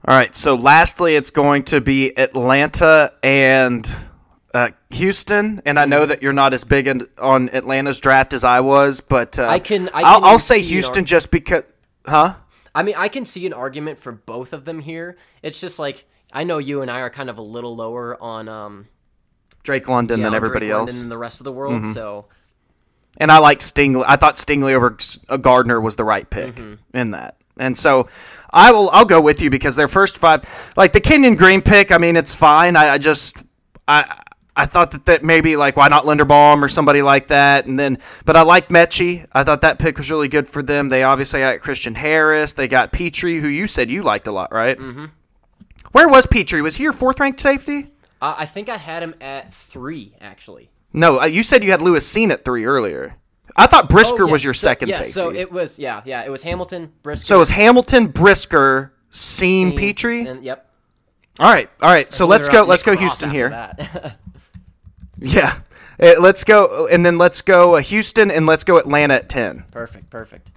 All 0.07 0.17
right. 0.17 0.35
So, 0.35 0.55
lastly, 0.55 1.15
it's 1.15 1.31
going 1.31 1.65
to 1.65 1.81
be 1.81 2.17
Atlanta 2.19 3.13
and 3.23 3.89
uh, 4.55 4.71
Houston. 4.91 5.61
And 5.65 5.79
I 5.79 5.85
know 5.85 6.07
that 6.07 6.23
you're 6.23 6.33
not 6.33 6.55
as 6.55 6.65
big 6.65 6.87
in, 6.87 7.07
on 7.19 7.51
Atlanta's 7.51 8.01
draft 8.01 8.33
as 8.33 8.45
I 8.45 8.61
was, 8.61 9.01
but 9.01 9.39
uh, 9.39 9.47
I 9.47 9.59
can. 9.59 9.91
I 9.93 10.19
will 10.19 10.39
say 10.39 10.61
Houston 10.61 11.05
just 11.05 11.31
because. 11.31 11.65
Huh? 12.07 12.35
I 12.75 12.83
mean, 12.83 12.95
I 12.97 13.09
can 13.09 13.25
see 13.25 13.47
an 13.47 13.53
argument 13.53 13.99
for 13.99 14.13
both 14.13 14.53
of 14.53 14.65
them 14.65 14.81
here. 14.81 15.17
It's 15.43 15.61
just 15.61 15.79
like 15.79 16.07
I 16.33 16.45
know 16.45 16.59
you 16.59 16.83
and 16.83 16.91
I 16.91 17.01
are 17.01 17.11
kind 17.11 17.31
of 17.31 17.39
a 17.39 17.43
little 17.43 17.75
lower 17.75 18.21
on 18.23 18.49
um, 18.49 18.89
Drake 19.63 19.89
London 19.89 20.21
yeah, 20.21 20.27
than 20.27 20.35
everybody 20.35 20.67
Drake 20.67 20.75
else. 20.75 20.89
London 20.89 21.03
and 21.03 21.11
the 21.11 21.19
rest 21.19 21.41
of 21.41 21.45
the 21.45 21.53
world. 21.53 21.83
Mm-hmm. 21.83 21.93
So, 21.93 22.27
and 23.17 23.33
I 23.33 23.39
like 23.39 23.61
Stingley. 23.61 24.05
I 24.07 24.17
thought 24.17 24.37
Stingley 24.37 24.73
over 24.73 24.97
Gardner 25.39 25.81
was 25.81 25.97
the 25.97 26.05
right 26.05 26.29
pick 26.29 26.57
mm-hmm. 26.57 26.97
in 26.97 27.11
that. 27.13 27.37
And 27.57 27.77
so 27.77 28.09
I 28.51 28.73
will. 28.73 28.89
I'll 28.91 29.05
go 29.05 29.21
with 29.21 29.43
you 29.43 29.51
because 29.51 29.77
their 29.77 29.89
first 29.89 30.17
five, 30.19 30.49
like 30.77 30.93
the 30.93 31.01
Kenyon 31.01 31.35
Green 31.35 31.61
pick. 31.61 31.93
I 31.93 31.99
mean, 31.99 32.17
it's 32.17 32.35
fine. 32.35 32.77
I, 32.77 32.95
I 32.95 32.99
just 32.99 33.43
I. 33.87 34.23
I 34.61 34.67
thought 34.67 34.91
that, 34.91 35.07
that 35.07 35.25
maybe 35.25 35.57
like 35.57 35.79
why 35.79 35.89
not 35.89 36.05
Linderbaum 36.05 36.63
or 36.63 36.69
somebody 36.69 37.01
like 37.01 37.29
that, 37.29 37.65
and 37.65 37.79
then 37.79 37.97
but 38.27 38.37
I 38.37 38.43
like 38.43 38.69
Metchie. 38.69 39.27
I 39.33 39.43
thought 39.43 39.63
that 39.63 39.79
pick 39.79 39.97
was 39.97 40.11
really 40.11 40.29
good 40.29 40.47
for 40.47 40.63
them. 40.63 40.91
They 40.91 41.03
obviously 41.03 41.41
got 41.41 41.61
Christian 41.61 41.95
Harris. 41.95 42.53
They 42.53 42.69
got 42.69 42.93
Pitre, 42.93 43.41
who 43.41 43.49
you 43.49 43.67
said 43.67 43.91
you 43.91 44.03
liked 44.03 44.27
a 44.27 44.33
lot, 44.33 44.53
right? 44.53 44.79
Mm-hmm. 44.79 45.07
Where 45.93 46.11
was 46.11 46.27
Pitre? 46.27 46.63
Was 46.63 46.77
he 46.77 46.83
your 46.83 46.93
fourth 46.93 47.19
ranked 47.21 47.41
safety? 47.41 47.91
Uh, 48.21 48.35
I 48.37 48.45
think 48.45 48.69
I 48.69 48.77
had 48.77 49.03
him 49.03 49.15
at 49.23 49.55
three, 49.55 50.15
actually. 50.21 50.69
No, 50.93 51.23
uh, 51.23 51.25
you 51.25 51.43
said 51.43 51.65
you 51.65 51.71
had 51.71 51.81
Lewis 51.81 52.07
Cine 52.07 52.31
at 52.31 52.45
three 52.45 52.67
earlier. 52.67 53.17
I 53.57 53.67
thought 53.67 53.89
Brisker 53.89 54.25
oh, 54.25 54.27
yeah. 54.27 54.33
was 54.33 54.45
your 54.45 54.55
so, 54.55 54.67
second 54.67 54.91
yeah, 54.91 54.97
safety. 54.99 55.13
So 55.13 55.33
it 55.33 55.51
was, 55.51 55.79
yeah, 55.79 56.03
yeah, 56.05 56.23
it 56.23 56.31
was 56.31 56.43
Hamilton, 56.43 56.93
Brisker. 57.03 57.27
So 57.27 57.37
it 57.37 57.39
was 57.39 57.49
Hamilton, 57.49 58.09
Brisker, 58.09 58.93
Cine 59.11 59.75
Pitre. 59.75 60.29
And, 60.29 60.45
yep. 60.45 60.71
All 61.39 61.51
right, 61.51 61.71
all 61.81 61.91
right. 61.91 62.13
So 62.13 62.27
let's 62.27 62.51
go. 62.51 62.65
Let's 62.65 62.83
go 62.83 62.95
Houston 62.95 63.31
here. 63.31 63.73
yeah, 65.21 65.61
uh, 66.01 66.15
let's 66.19 66.45
go, 66.45 66.89
and 66.89 67.05
then 67.05 67.19
let's 67.19 67.43
go 67.43 67.77
uh, 67.77 67.81
Houston, 67.81 68.31
and 68.31 68.47
let's 68.47 68.65
go 68.65 68.79
Atlanta 68.79 69.15
at 69.15 69.29
ten. 69.29 69.65
Perfect, 69.71 70.11
perfect. 70.11 70.49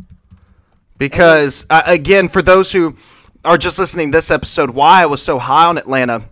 Because 0.97 1.66
uh, 1.70 1.84
again, 1.86 2.30
for 2.30 2.41
those 2.41 2.72
who 2.72 2.95
are 3.43 3.57
just 3.57 3.78
listening 3.78 4.11
to 4.11 4.18
this 4.18 4.32
episode, 4.32 4.70
why 4.70 5.01
I 5.01 5.05
was 5.05 5.22
so 5.22 5.38
high 5.38 5.66
on 5.66 5.78
Atlanta 5.78 6.24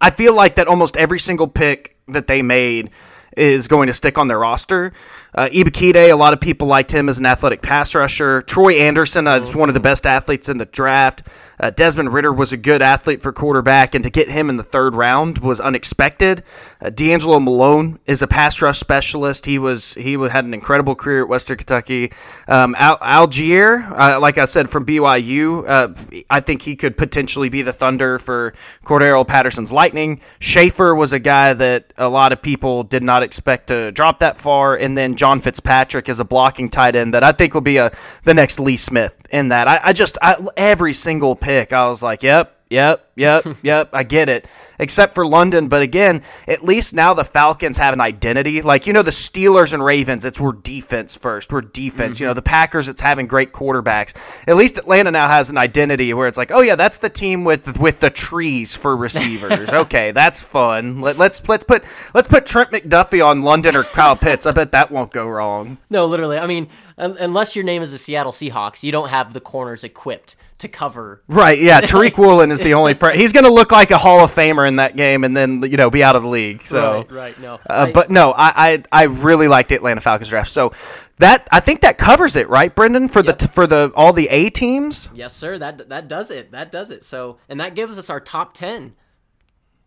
I 0.00 0.10
feel 0.10 0.34
like 0.34 0.54
that 0.54 0.66
almost 0.66 0.96
every 0.96 1.18
single 1.18 1.46
pick 1.46 1.96
that 2.08 2.26
they 2.26 2.42
made 2.42 2.90
is 3.36 3.68
going 3.68 3.88
to 3.88 3.92
stick 3.92 4.16
on 4.16 4.28
their 4.28 4.38
roster. 4.38 4.92
Uh, 5.34 5.48
a 5.50 6.12
lot 6.12 6.32
of 6.32 6.40
people 6.40 6.66
liked 6.66 6.90
him 6.90 7.08
as 7.08 7.18
an 7.18 7.26
athletic 7.26 7.62
pass 7.62 7.94
rusher. 7.94 8.42
Troy 8.42 8.74
Anderson 8.74 9.26
uh, 9.26 9.40
is 9.40 9.54
one 9.54 9.68
of 9.68 9.74
the 9.74 9.80
best 9.80 10.06
athletes 10.06 10.48
in 10.48 10.58
the 10.58 10.64
draft. 10.64 11.22
Uh, 11.60 11.68
Desmond 11.68 12.12
Ridder 12.12 12.32
was 12.32 12.52
a 12.52 12.56
good 12.56 12.80
athlete 12.80 13.22
for 13.22 13.32
quarterback, 13.32 13.94
and 13.94 14.02
to 14.02 14.10
get 14.10 14.30
him 14.30 14.48
in 14.48 14.56
the 14.56 14.62
third 14.62 14.94
round 14.94 15.38
was 15.38 15.60
unexpected. 15.60 16.42
Uh, 16.80 16.86
DeAngelo 16.86 17.42
Malone 17.42 17.98
is 18.06 18.22
a 18.22 18.26
pass 18.26 18.62
rush 18.62 18.80
specialist. 18.80 19.44
He 19.44 19.58
was 19.58 19.92
he 19.94 20.14
had 20.14 20.46
an 20.46 20.54
incredible 20.54 20.94
career 20.94 21.22
at 21.22 21.28
Western 21.28 21.58
Kentucky. 21.58 22.12
Um, 22.48 22.74
Al- 22.78 22.98
Allgeier, 22.98 23.92
uh, 23.92 24.18
like 24.18 24.38
I 24.38 24.46
said, 24.46 24.70
from 24.70 24.86
BYU, 24.86 25.68
uh, 25.68 26.22
I 26.30 26.40
think 26.40 26.62
he 26.62 26.76
could 26.76 26.96
potentially 26.96 27.50
be 27.50 27.60
the 27.60 27.74
Thunder 27.74 28.18
for 28.18 28.54
Cordarrelle 28.84 29.28
Patterson's 29.28 29.70
Lightning. 29.70 30.22
Shaffer 30.38 30.94
was 30.94 31.12
a 31.12 31.18
guy 31.18 31.52
that 31.52 31.92
a 31.98 32.08
lot 32.08 32.32
of 32.32 32.40
people 32.40 32.84
did 32.84 33.02
not 33.02 33.22
expect 33.22 33.66
to 33.66 33.92
drop 33.92 34.20
that 34.20 34.38
far, 34.38 34.76
and 34.76 34.96
then 34.96 35.14
John 35.20 35.42
Fitzpatrick 35.42 36.08
is 36.08 36.18
a 36.18 36.24
blocking 36.24 36.70
tight 36.70 36.96
end 36.96 37.12
that 37.12 37.22
I 37.22 37.32
think 37.32 37.52
will 37.52 37.60
be 37.60 37.76
a 37.76 37.92
the 38.24 38.32
next 38.32 38.58
Lee 38.58 38.78
Smith 38.78 39.12
in 39.28 39.48
that. 39.48 39.68
I, 39.68 39.78
I 39.84 39.92
just 39.92 40.16
I, 40.22 40.42
every 40.56 40.94
single 40.94 41.36
pick, 41.36 41.74
I 41.74 41.90
was 41.90 42.02
like, 42.02 42.22
yep, 42.22 42.58
Yep, 42.70 43.10
yep, 43.16 43.46
yep. 43.62 43.90
I 43.92 44.04
get 44.04 44.28
it. 44.28 44.46
Except 44.78 45.14
for 45.14 45.26
London, 45.26 45.68
but 45.68 45.82
again, 45.82 46.22
at 46.48 46.64
least 46.64 46.94
now 46.94 47.12
the 47.12 47.24
Falcons 47.24 47.76
have 47.76 47.92
an 47.92 48.00
identity. 48.00 48.62
Like 48.62 48.86
you 48.86 48.92
know, 48.92 49.02
the 49.02 49.10
Steelers 49.10 49.74
and 49.74 49.84
Ravens, 49.84 50.24
it's 50.24 50.40
we're 50.40 50.52
defense 50.52 51.16
first. 51.16 51.52
We're 51.52 51.60
defense. 51.60 52.16
Mm-hmm. 52.16 52.22
You 52.22 52.28
know, 52.28 52.34
the 52.34 52.42
Packers, 52.42 52.88
it's 52.88 53.00
having 53.00 53.26
great 53.26 53.52
quarterbacks. 53.52 54.14
At 54.46 54.56
least 54.56 54.78
Atlanta 54.78 55.10
now 55.10 55.28
has 55.28 55.50
an 55.50 55.58
identity 55.58 56.14
where 56.14 56.28
it's 56.28 56.38
like, 56.38 56.50
oh 56.52 56.60
yeah, 56.60 56.76
that's 56.76 56.98
the 56.98 57.10
team 57.10 57.44
with 57.44 57.78
with 57.78 58.00
the 58.00 58.08
trees 58.08 58.74
for 58.74 58.96
receivers. 58.96 59.68
okay, 59.68 60.12
that's 60.12 60.40
fun. 60.40 61.00
Let, 61.00 61.18
let's 61.18 61.46
let's 61.48 61.64
put 61.64 61.84
let's 62.14 62.28
put 62.28 62.46
Trent 62.46 62.70
McDuffie 62.70 63.24
on 63.24 63.42
London 63.42 63.76
or 63.76 63.82
Kyle 63.82 64.16
Pitts. 64.16 64.46
I 64.46 64.52
bet 64.52 64.72
that 64.72 64.92
won't 64.92 65.12
go 65.12 65.28
wrong. 65.28 65.76
No, 65.90 66.06
literally. 66.06 66.38
I 66.38 66.46
mean, 66.46 66.68
unless 66.96 67.56
your 67.56 67.64
name 67.64 67.82
is 67.82 67.90
the 67.90 67.98
Seattle 67.98 68.32
Seahawks, 68.32 68.84
you 68.84 68.92
don't 68.92 69.08
have 69.08 69.34
the 69.34 69.40
corners 69.40 69.82
equipped 69.82 70.36
to 70.60 70.68
cover. 70.68 71.22
Right. 71.28 71.60
Yeah. 71.60 71.80
Tariq 71.82 72.16
Woolen 72.16 72.50
is 72.50 72.60
the 72.60 72.74
only. 72.74 72.94
Pre- 72.94 73.16
he's 73.16 73.32
going 73.32 73.44
to 73.44 73.52
look 73.52 73.72
like 73.72 73.90
a 73.90 73.98
Hall 73.98 74.20
of 74.20 74.34
Famer 74.34 74.66
in 74.66 74.76
that 74.76 74.96
game, 74.96 75.24
and 75.24 75.36
then 75.36 75.62
you 75.62 75.76
know 75.76 75.90
be 75.90 76.02
out 76.02 76.16
of 76.16 76.22
the 76.22 76.28
league. 76.28 76.64
So 76.64 76.98
right. 76.98 77.10
Right. 77.10 77.40
No. 77.40 77.54
Uh, 77.54 77.58
I, 77.68 77.92
but 77.92 78.10
no, 78.10 78.32
I, 78.32 78.52
I 78.56 78.82
I 78.92 79.02
really 79.04 79.48
like 79.48 79.68
the 79.68 79.74
Atlanta 79.74 80.00
Falcons 80.00 80.28
draft. 80.28 80.50
So 80.50 80.72
that 81.18 81.48
I 81.52 81.60
think 81.60 81.82
that 81.82 81.98
covers 81.98 82.36
it, 82.36 82.48
right, 82.48 82.74
Brendan? 82.74 83.08
For 83.08 83.22
yep. 83.22 83.38
the 83.38 83.48
for 83.48 83.66
the 83.66 83.92
all 83.94 84.12
the 84.12 84.28
A 84.28 84.50
teams. 84.50 85.08
Yes, 85.14 85.34
sir. 85.34 85.58
That 85.58 85.88
that 85.88 86.08
does 86.08 86.30
it. 86.30 86.52
That 86.52 86.72
does 86.72 86.90
it. 86.90 87.04
So 87.04 87.38
and 87.48 87.60
that 87.60 87.74
gives 87.74 87.98
us 87.98 88.10
our 88.10 88.20
top 88.20 88.54
ten. 88.54 88.94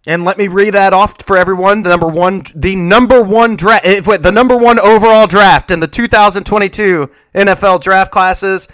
And 0.05 0.25
let 0.25 0.37
me 0.37 0.49
read 0.49 0.73
that 0.73 0.91
off 0.91 1.21
for 1.21 1.37
everyone. 1.37 1.83
The 1.83 1.89
number 1.89 2.07
one, 2.07 2.43
the 2.53 2.75
number 2.75 3.23
one 3.23 3.55
draft, 3.55 3.85
the 3.85 4.31
number 4.33 4.57
one 4.57 4.77
overall 4.77 5.27
draft 5.27 5.71
in 5.71 5.79
the 5.79 5.87
2022 5.87 7.09
NFL 7.33 7.81
draft 7.81 8.11
classes 8.11 8.67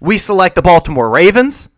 we 0.00 0.18
select 0.18 0.54
the 0.54 0.62
Baltimore 0.62 1.10
Ravens, 1.10 1.68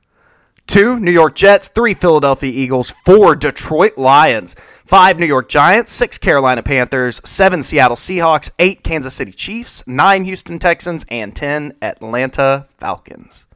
two 0.67 0.99
New 1.01 1.11
York 1.11 1.35
Jets, 1.35 1.69
three 1.69 1.93
Philadelphia 1.93 2.51
Eagles, 2.51 2.91
four 3.05 3.35
Detroit 3.35 3.99
Lions, 3.99 4.55
five 4.87 5.19
New 5.19 5.27
York 5.27 5.49
Giants, 5.49 5.93
six 5.93 6.19
Carolina 6.19 6.63
Panthers, 6.63 7.21
seven 7.29 7.63
Seattle 7.63 7.97
Seahawks, 7.97 8.51
eight 8.59 8.85
Kansas 8.85 9.15
City 9.15 9.33
Chiefs, 9.33 9.87
nine 9.87 10.25
Houston 10.25 10.59
Texans, 10.59 11.05
and 11.09 11.35
ten 11.35 11.75
Atlanta 11.83 12.67
Falcons. 12.77 13.47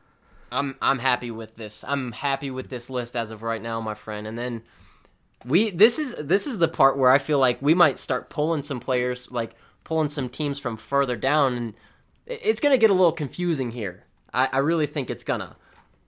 I'm 0.50 0.76
I'm 0.82 0.98
happy 0.98 1.30
with 1.30 1.54
this. 1.54 1.84
I'm 1.86 2.12
happy 2.12 2.50
with 2.50 2.68
this 2.68 2.90
list 2.90 3.16
as 3.16 3.30
of 3.30 3.42
right 3.42 3.62
now, 3.62 3.80
my 3.80 3.94
friend. 3.94 4.26
And 4.26 4.38
then 4.38 4.62
we 5.44 5.70
this 5.70 5.98
is 5.98 6.14
this 6.16 6.46
is 6.46 6.58
the 6.58 6.68
part 6.68 6.98
where 6.98 7.10
I 7.10 7.18
feel 7.18 7.38
like 7.38 7.60
we 7.60 7.74
might 7.74 7.98
start 7.98 8.30
pulling 8.30 8.62
some 8.62 8.80
players, 8.80 9.30
like 9.30 9.54
pulling 9.84 10.08
some 10.08 10.28
teams 10.28 10.58
from 10.58 10.76
further 10.76 11.16
down, 11.16 11.54
and 11.54 11.74
it's 12.26 12.60
gonna 12.60 12.78
get 12.78 12.90
a 12.90 12.94
little 12.94 13.12
confusing 13.12 13.72
here. 13.72 14.05
I, 14.36 14.48
I 14.52 14.58
really 14.58 14.86
think 14.86 15.10
it's 15.10 15.24
gonna. 15.24 15.56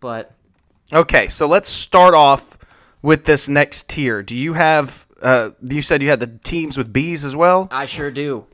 But 0.01 0.33
okay, 0.93 1.29
so 1.29 1.49
let's 1.49 1.69
start 1.69 2.15
off 2.15 2.59
with 3.03 3.25
this 3.25 3.49
next 3.49 3.89
tier. 3.89 4.23
Do 4.23 4.37
you 4.37 4.53
have? 4.53 5.07
Uh, 5.21 5.51
you 5.63 5.83
said 5.83 6.03
you 6.03 6.11
had 6.11 6.21
the 6.21 6.39
teams 6.45 6.77
with 6.77 6.93
bees 6.93 7.25
as 7.25 7.35
well. 7.35 7.67
I 7.73 7.87
sure 7.87 8.11
do. 8.11 8.47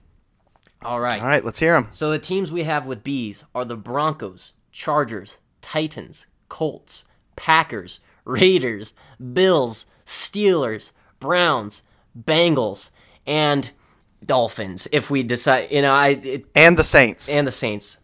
All 0.83 1.01
right. 1.01 1.20
All 1.20 1.27
right, 1.27 1.45
let's 1.45 1.59
hear 1.59 1.75
them. 1.75 1.89
So 1.93 2.11
the 2.11 2.18
teams 2.18 2.53
we 2.53 2.62
have 2.62 2.87
with 2.87 3.03
bees 3.03 3.45
are 3.55 3.64
the 3.64 3.77
Broncos, 3.77 4.53
Chargers, 4.70 5.39
Titans, 5.61 6.27
Colts, 6.49 7.05
Packers, 7.37 8.01
Raiders, 8.25 8.95
Bills, 9.33 9.87
Steelers, 10.07 10.93
Browns, 11.20 11.83
Bengals, 12.18 12.91
and 13.27 13.70
Dolphins. 14.25 14.87
If 14.93 15.11
we 15.11 15.22
decide, 15.22 15.70
you 15.70 15.83
know, 15.83 15.93
I 15.93 16.09
it, 16.09 16.47
and 16.55 16.79
the 16.79 16.85
Saints 16.85 17.29
and 17.29 17.47
the 17.47 17.53
Saints. 17.53 17.99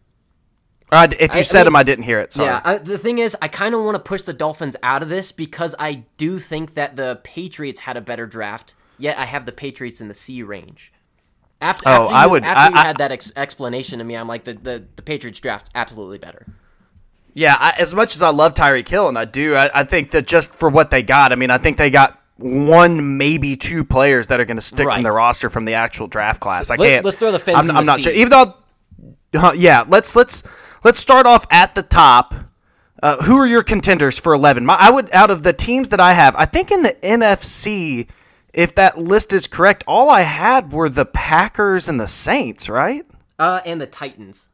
Uh, 0.93 1.09
if 1.19 1.35
you 1.35 1.41
I, 1.41 1.43
said 1.43 1.59
I 1.59 1.61
mean, 1.61 1.65
them, 1.67 1.77
I 1.77 1.83
didn't 1.85 2.05
hear 2.05 2.19
it. 2.21 2.33
Sorry. 2.33 2.49
Yeah, 2.49 2.61
I, 2.65 2.79
the 2.79 2.99
thing 2.99 3.19
is, 3.19 3.37
I 3.41 3.49
kind 3.49 3.75
of 3.75 3.85
want 3.85 3.95
to 3.95 4.01
push 4.01 4.23
the 4.23 4.33
Dolphins 4.33 4.77
out 4.83 5.03
of 5.03 5.09
this 5.09 5.31
because 5.31 5.75
I 5.79 6.05
do 6.17 6.39
think 6.39 6.75
that 6.75 6.97
the 6.97 7.21
Patriots 7.23 7.81
had 7.81 7.97
a 7.97 8.01
better 8.01 8.27
draft. 8.27 8.75
Yet 8.99 9.19
I 9.19 9.25
have 9.25 9.47
the 9.47 9.53
Patriots 9.53 10.01
in 10.01 10.09
the 10.09 10.15
C 10.15 10.43
range. 10.43 10.93
After, 11.61 11.89
oh, 11.89 11.93
after 11.93 12.05
you, 12.05 12.17
I 12.17 12.27
would. 12.27 12.45
After 12.45 12.73
you 12.73 12.83
had 12.83 12.97
that 12.99 13.13
ex- 13.13 13.33
explanation 13.37 13.99
to 13.99 14.05
me, 14.05 14.15
I'm 14.15 14.29
like 14.29 14.45
the, 14.45 14.55
the, 14.55 14.85
the 14.97 15.03
Patriots 15.03 15.41
draft's 15.41 15.71
absolutely 15.75 16.19
better. 16.19 16.47
Yeah, 17.33 17.73
as 17.79 17.95
much 17.95 18.17
as 18.17 18.23
I 18.23 18.31
love 18.31 18.55
Tyreek 18.55 18.89
Hill, 18.89 19.09
and 19.09 19.19
I 19.19 19.25
do, 19.25 19.57
I, 19.57 19.85
think 19.85 20.11
that 20.11 20.27
just 20.27 20.53
for 20.53 20.69
what 20.69 20.91
they 20.91 21.03
got, 21.03 21.33
I 21.33 21.37
mean, 21.37 21.51
I 21.51 21.59
think 21.59 21.79
they 21.79 21.89
got 21.89 22.21
one, 22.37 23.19
maybe 23.19 23.57
two 23.57 23.85
players 23.85 24.27
that 24.29 24.41
are 24.41 24.45
going 24.45 24.57
to 24.57 24.63
stick 24.63 24.87
right. 24.87 24.95
from 24.95 25.03
the 25.05 25.13
roster 25.13 25.49
from 25.49 25.65
the 25.65 25.75
actual 25.75 26.09
draft 26.09 26.41
class. 26.41 26.69
So 26.69 26.75
I 26.75 26.77
can't. 26.77 27.05
Let's 27.05 27.17
throw 27.17 27.31
the 27.31 27.39
fence. 27.39 27.69
I'm, 27.69 27.77
I'm 27.77 27.87
not 27.87 28.03
sure. 28.03 28.13
Even 28.13 28.31
though, 28.31 28.55
uh, 29.35 29.53
yeah, 29.57 29.85
let's 29.87 30.17
let's 30.17 30.43
let's 30.85 30.99
start 30.99 31.27
off 31.27 31.47
at 31.51 31.75
the 31.75 31.83
top. 31.83 32.35
Uh, 33.03 33.23
who 33.23 33.37
are 33.39 33.47
your 33.47 33.63
contenders 33.63 34.19
for 34.19 34.35
11? 34.35 34.67
My, 34.67 34.75
I 34.75 34.91
would 34.91 35.11
out 35.13 35.31
of 35.31 35.43
the 35.43 35.53
teams 35.53 35.89
that 35.89 36.01
I 36.01 36.13
have, 36.13 36.37
I 36.37 36.45
think 36.45 36.71
in 36.71 36.83
the 36.83 36.93
NFC, 37.03 38.09
if 38.53 38.75
that 38.75 38.99
list 38.99 39.33
is 39.33 39.47
correct, 39.47 39.85
all 39.87 40.11
I 40.11 40.21
had 40.21 40.73
were 40.73 40.89
the 40.89 41.07
Packers 41.07 41.89
and 41.89 41.99
the 41.99 42.09
Saints, 42.09 42.69
right? 42.69 43.07
Uh, 43.39 43.61
and 43.65 43.81
the 43.81 43.87
Titans. 43.87 44.49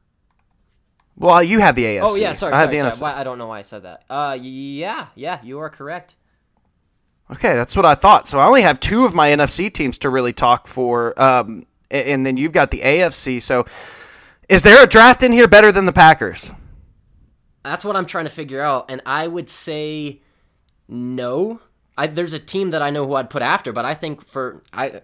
Well, 1.16 1.42
you 1.42 1.60
have 1.60 1.74
the 1.74 1.84
AFC. 1.84 2.00
Oh 2.02 2.14
yeah, 2.14 2.32
sorry, 2.32 2.52
I 2.52 2.66
sorry, 2.66 2.92
sorry. 2.92 3.12
Why, 3.12 3.20
I 3.20 3.24
don't 3.24 3.38
know 3.38 3.46
why 3.46 3.60
I 3.60 3.62
said 3.62 3.84
that. 3.84 4.04
Uh, 4.08 4.38
yeah, 4.40 5.06
yeah, 5.14 5.40
you 5.42 5.58
are 5.60 5.70
correct. 5.70 6.14
Okay, 7.30 7.54
that's 7.54 7.74
what 7.74 7.86
I 7.86 7.94
thought. 7.94 8.28
So 8.28 8.38
I 8.38 8.46
only 8.46 8.62
have 8.62 8.78
two 8.78 9.04
of 9.04 9.14
my 9.14 9.30
NFC 9.30 9.72
teams 9.72 9.98
to 9.98 10.10
really 10.10 10.32
talk 10.32 10.68
for, 10.68 11.20
um, 11.20 11.66
and 11.90 12.24
then 12.24 12.36
you've 12.36 12.52
got 12.52 12.70
the 12.70 12.80
AFC. 12.80 13.42
So 13.42 13.66
is 14.48 14.62
there 14.62 14.82
a 14.82 14.86
draft 14.86 15.22
in 15.22 15.32
here 15.32 15.48
better 15.48 15.72
than 15.72 15.86
the 15.86 15.92
Packers? 15.92 16.52
That's 17.64 17.84
what 17.84 17.96
I'm 17.96 18.06
trying 18.06 18.26
to 18.26 18.30
figure 18.30 18.62
out, 18.62 18.90
and 18.90 19.02
I 19.04 19.26
would 19.26 19.48
say 19.48 20.20
no. 20.88 21.60
I, 21.98 22.06
there's 22.06 22.32
a 22.32 22.38
team 22.38 22.70
that 22.70 22.82
I 22.82 22.90
know 22.90 23.06
who 23.06 23.14
I'd 23.14 23.30
put 23.30 23.42
after, 23.42 23.72
but 23.72 23.84
I 23.84 23.94
think 23.94 24.24
for 24.24 24.62
I 24.72 25.00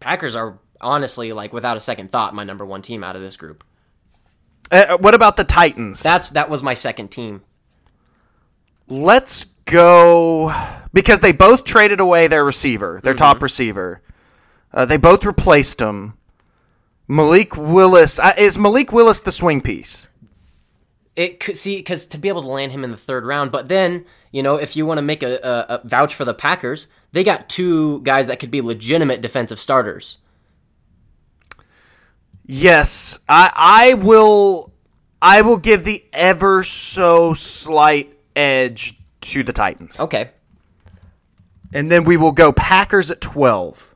Packers 0.00 0.36
are 0.36 0.58
honestly 0.80 1.32
like 1.32 1.52
without 1.52 1.76
a 1.76 1.80
second 1.80 2.10
thought 2.10 2.34
my 2.34 2.44
number 2.44 2.66
one 2.66 2.82
team 2.82 3.02
out 3.04 3.16
of 3.16 3.22
this 3.22 3.36
group. 3.36 3.64
Uh, 4.70 4.96
what 4.98 5.14
about 5.14 5.36
the 5.36 5.44
Titans? 5.44 6.02
That's 6.02 6.30
that 6.30 6.50
was 6.50 6.62
my 6.62 6.74
second 6.74 7.08
team. 7.08 7.42
Let's 8.88 9.44
go 9.64 10.52
because 10.92 11.20
they 11.20 11.32
both 11.32 11.64
traded 11.64 12.00
away 12.00 12.26
their 12.26 12.44
receiver, 12.44 13.00
their 13.02 13.14
mm-hmm. 13.14 13.18
top 13.18 13.42
receiver. 13.42 14.02
Uh, 14.72 14.84
they 14.84 14.96
both 14.96 15.24
replaced 15.24 15.80
him. 15.80 16.14
Malik 17.12 17.58
Willis 17.58 18.18
uh, 18.18 18.32
is 18.38 18.56
Malik 18.56 18.90
Willis 18.90 19.20
the 19.20 19.32
swing 19.32 19.60
piece. 19.60 20.08
It 21.14 21.40
could 21.40 21.58
see 21.58 21.76
because 21.76 22.06
to 22.06 22.16
be 22.16 22.30
able 22.30 22.40
to 22.40 22.48
land 22.48 22.72
him 22.72 22.84
in 22.84 22.90
the 22.90 22.96
third 22.96 23.26
round, 23.26 23.50
but 23.50 23.68
then 23.68 24.06
you 24.30 24.42
know 24.42 24.56
if 24.56 24.76
you 24.76 24.86
want 24.86 24.96
to 24.96 25.02
make 25.02 25.22
a, 25.22 25.34
a, 25.42 25.74
a 25.74 25.80
vouch 25.84 26.14
for 26.14 26.24
the 26.24 26.32
Packers, 26.32 26.88
they 27.12 27.22
got 27.22 27.50
two 27.50 28.00
guys 28.00 28.28
that 28.28 28.38
could 28.38 28.50
be 28.50 28.62
legitimate 28.62 29.20
defensive 29.20 29.60
starters. 29.60 30.18
Yes, 32.46 33.18
I 33.28 33.52
I 33.54 33.94
will 33.94 34.72
I 35.20 35.42
will 35.42 35.58
give 35.58 35.84
the 35.84 36.02
ever 36.14 36.64
so 36.64 37.34
slight 37.34 38.16
edge 38.34 38.98
to 39.20 39.42
the 39.42 39.52
Titans. 39.52 40.00
Okay. 40.00 40.30
And 41.74 41.90
then 41.90 42.04
we 42.04 42.16
will 42.16 42.32
go 42.32 42.52
Packers 42.52 43.10
at 43.10 43.20
12. 43.20 43.94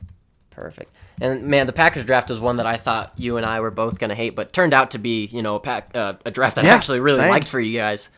Perfect. 0.51 0.91
And 1.21 1.45
man, 1.45 1.67
the 1.67 1.73
Packers 1.73 2.05
draft 2.05 2.29
was 2.29 2.41
one 2.41 2.59
that 2.59 2.67
I 2.67 2.77
thought 2.77 3.12
you 3.17 3.37
and 3.37 3.47
I 3.47 3.61
were 3.61 3.71
both 3.71 3.99
going 3.99 4.11
to 4.11 4.14
hate, 4.14 4.35
but 4.37 4.53
turned 4.53 4.75
out 4.75 4.91
to 4.91 4.99
be, 4.99 5.27
you 5.27 5.43
know, 5.43 5.57
a, 5.57 5.61
pack, 5.61 5.89
uh, 5.95 6.14
a 6.27 6.31
draft 6.31 6.57
that 6.57 6.64
yeah, 6.64 6.73
I 6.73 6.75
actually 6.75 7.01
really 7.01 7.21
same. 7.21 7.31
liked 7.31 7.49
for 7.49 7.61
you 7.61 7.79
guys. 7.79 8.11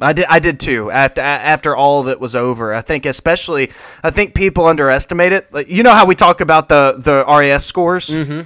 I 0.00 0.12
did. 0.12 0.26
I 0.26 0.38
did 0.38 0.60
too. 0.60 0.92
After 0.92 1.20
after 1.20 1.74
all 1.74 2.00
of 2.00 2.08
it 2.08 2.20
was 2.20 2.36
over, 2.36 2.72
I 2.72 2.82
think 2.82 3.04
especially 3.04 3.72
I 4.02 4.10
think 4.10 4.32
people 4.32 4.66
underestimate 4.66 5.32
it. 5.32 5.52
Like, 5.52 5.68
you 5.68 5.82
know 5.82 5.92
how 5.92 6.06
we 6.06 6.14
talk 6.14 6.40
about 6.40 6.68
the 6.68 6.94
the 6.96 7.24
RAS 7.26 7.66
scores. 7.66 8.08
Mm-hmm. 8.08 8.42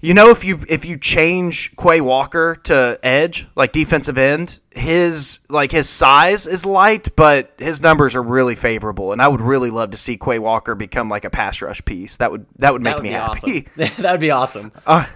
You 0.00 0.14
know, 0.14 0.30
if 0.30 0.44
you 0.44 0.60
if 0.68 0.84
you 0.84 0.96
change 0.96 1.74
Quay 1.76 2.00
Walker 2.00 2.54
to 2.64 3.00
edge, 3.02 3.48
like 3.56 3.72
defensive 3.72 4.16
end, 4.16 4.60
his 4.70 5.40
like 5.48 5.72
his 5.72 5.88
size 5.88 6.46
is 6.46 6.64
light, 6.64 7.08
but 7.16 7.52
his 7.58 7.82
numbers 7.82 8.14
are 8.14 8.22
really 8.22 8.54
favorable, 8.54 9.10
and 9.12 9.20
I 9.20 9.26
would 9.26 9.40
really 9.40 9.70
love 9.70 9.90
to 9.90 9.96
see 9.96 10.16
Quay 10.16 10.38
Walker 10.38 10.76
become 10.76 11.08
like 11.08 11.24
a 11.24 11.30
pass 11.30 11.60
rush 11.60 11.84
piece. 11.84 12.16
That 12.18 12.30
would 12.30 12.46
that 12.58 12.72
would 12.72 12.82
make 12.82 12.92
That 12.94 12.96
would 12.98 13.02
me 13.02 13.08
be 13.08 13.14
happy. 13.14 13.68
awesome. 13.82 13.96
that 14.02 14.12
would 14.12 14.20
be 14.20 14.30
awesome. 14.30 14.72
Uh, 14.86 15.06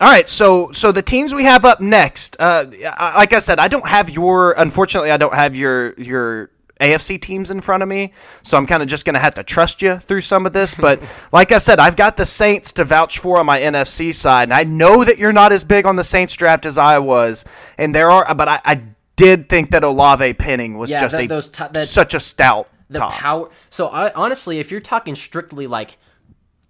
all 0.00 0.10
right, 0.10 0.28
so 0.28 0.72
so 0.72 0.92
the 0.92 1.02
teams 1.02 1.34
we 1.34 1.44
have 1.44 1.66
up 1.66 1.82
next, 1.82 2.36
uh, 2.40 2.64
I- 2.98 3.18
like 3.18 3.34
I 3.34 3.38
said, 3.38 3.58
I 3.58 3.68
don't 3.68 3.86
have 3.86 4.08
your. 4.08 4.52
Unfortunately, 4.52 5.10
I 5.10 5.18
don't 5.18 5.34
have 5.34 5.54
your 5.56 5.92
your 6.00 6.50
AFC 6.80 7.20
teams 7.20 7.50
in 7.50 7.60
front 7.60 7.82
of 7.82 7.88
me, 7.88 8.12
so 8.42 8.56
I'm 8.56 8.66
kind 8.66 8.82
of 8.82 8.88
just 8.88 9.04
gonna 9.04 9.18
have 9.18 9.34
to 9.36 9.42
trust 9.42 9.80
you 9.82 9.98
through 9.98 10.20
some 10.20 10.44
of 10.46 10.52
this. 10.52 10.74
But 10.74 11.00
like 11.32 11.50
I 11.52 11.58
said, 11.58 11.78
I've 11.80 11.96
got 11.96 12.16
the 12.16 12.26
Saints 12.26 12.72
to 12.72 12.84
vouch 12.84 13.18
for 13.18 13.38
on 13.38 13.46
my 13.46 13.60
NFC 13.60 14.14
side, 14.14 14.44
and 14.44 14.52
I 14.54 14.64
know 14.64 15.04
that 15.04 15.18
you're 15.18 15.32
not 15.32 15.52
as 15.52 15.64
big 15.64 15.86
on 15.86 15.96
the 15.96 16.04
Saints 16.04 16.34
draft 16.34 16.66
as 16.66 16.76
I 16.78 16.98
was, 16.98 17.44
and 17.78 17.94
there 17.94 18.10
are, 18.10 18.34
but 18.34 18.48
I, 18.48 18.60
I 18.64 18.82
did 19.16 19.48
think 19.48 19.70
that 19.70 19.82
Olave 19.84 20.34
Penning 20.34 20.76
was 20.76 20.90
Yeah, 20.90 21.00
just 21.00 21.12
that- 21.16 21.22
a 21.22 21.26
those 21.26 21.48
t- 21.48 21.64
that- 21.72 21.88
such 21.88 22.12
a 22.12 22.20
stout 22.20 22.68
the 22.90 22.98
top. 22.98 23.12
power. 23.12 23.50
So 23.70 23.88
I, 23.88 24.12
honestly, 24.12 24.58
if 24.58 24.70
you're 24.70 24.80
talking 24.80 25.16
strictly 25.16 25.66
like 25.66 25.96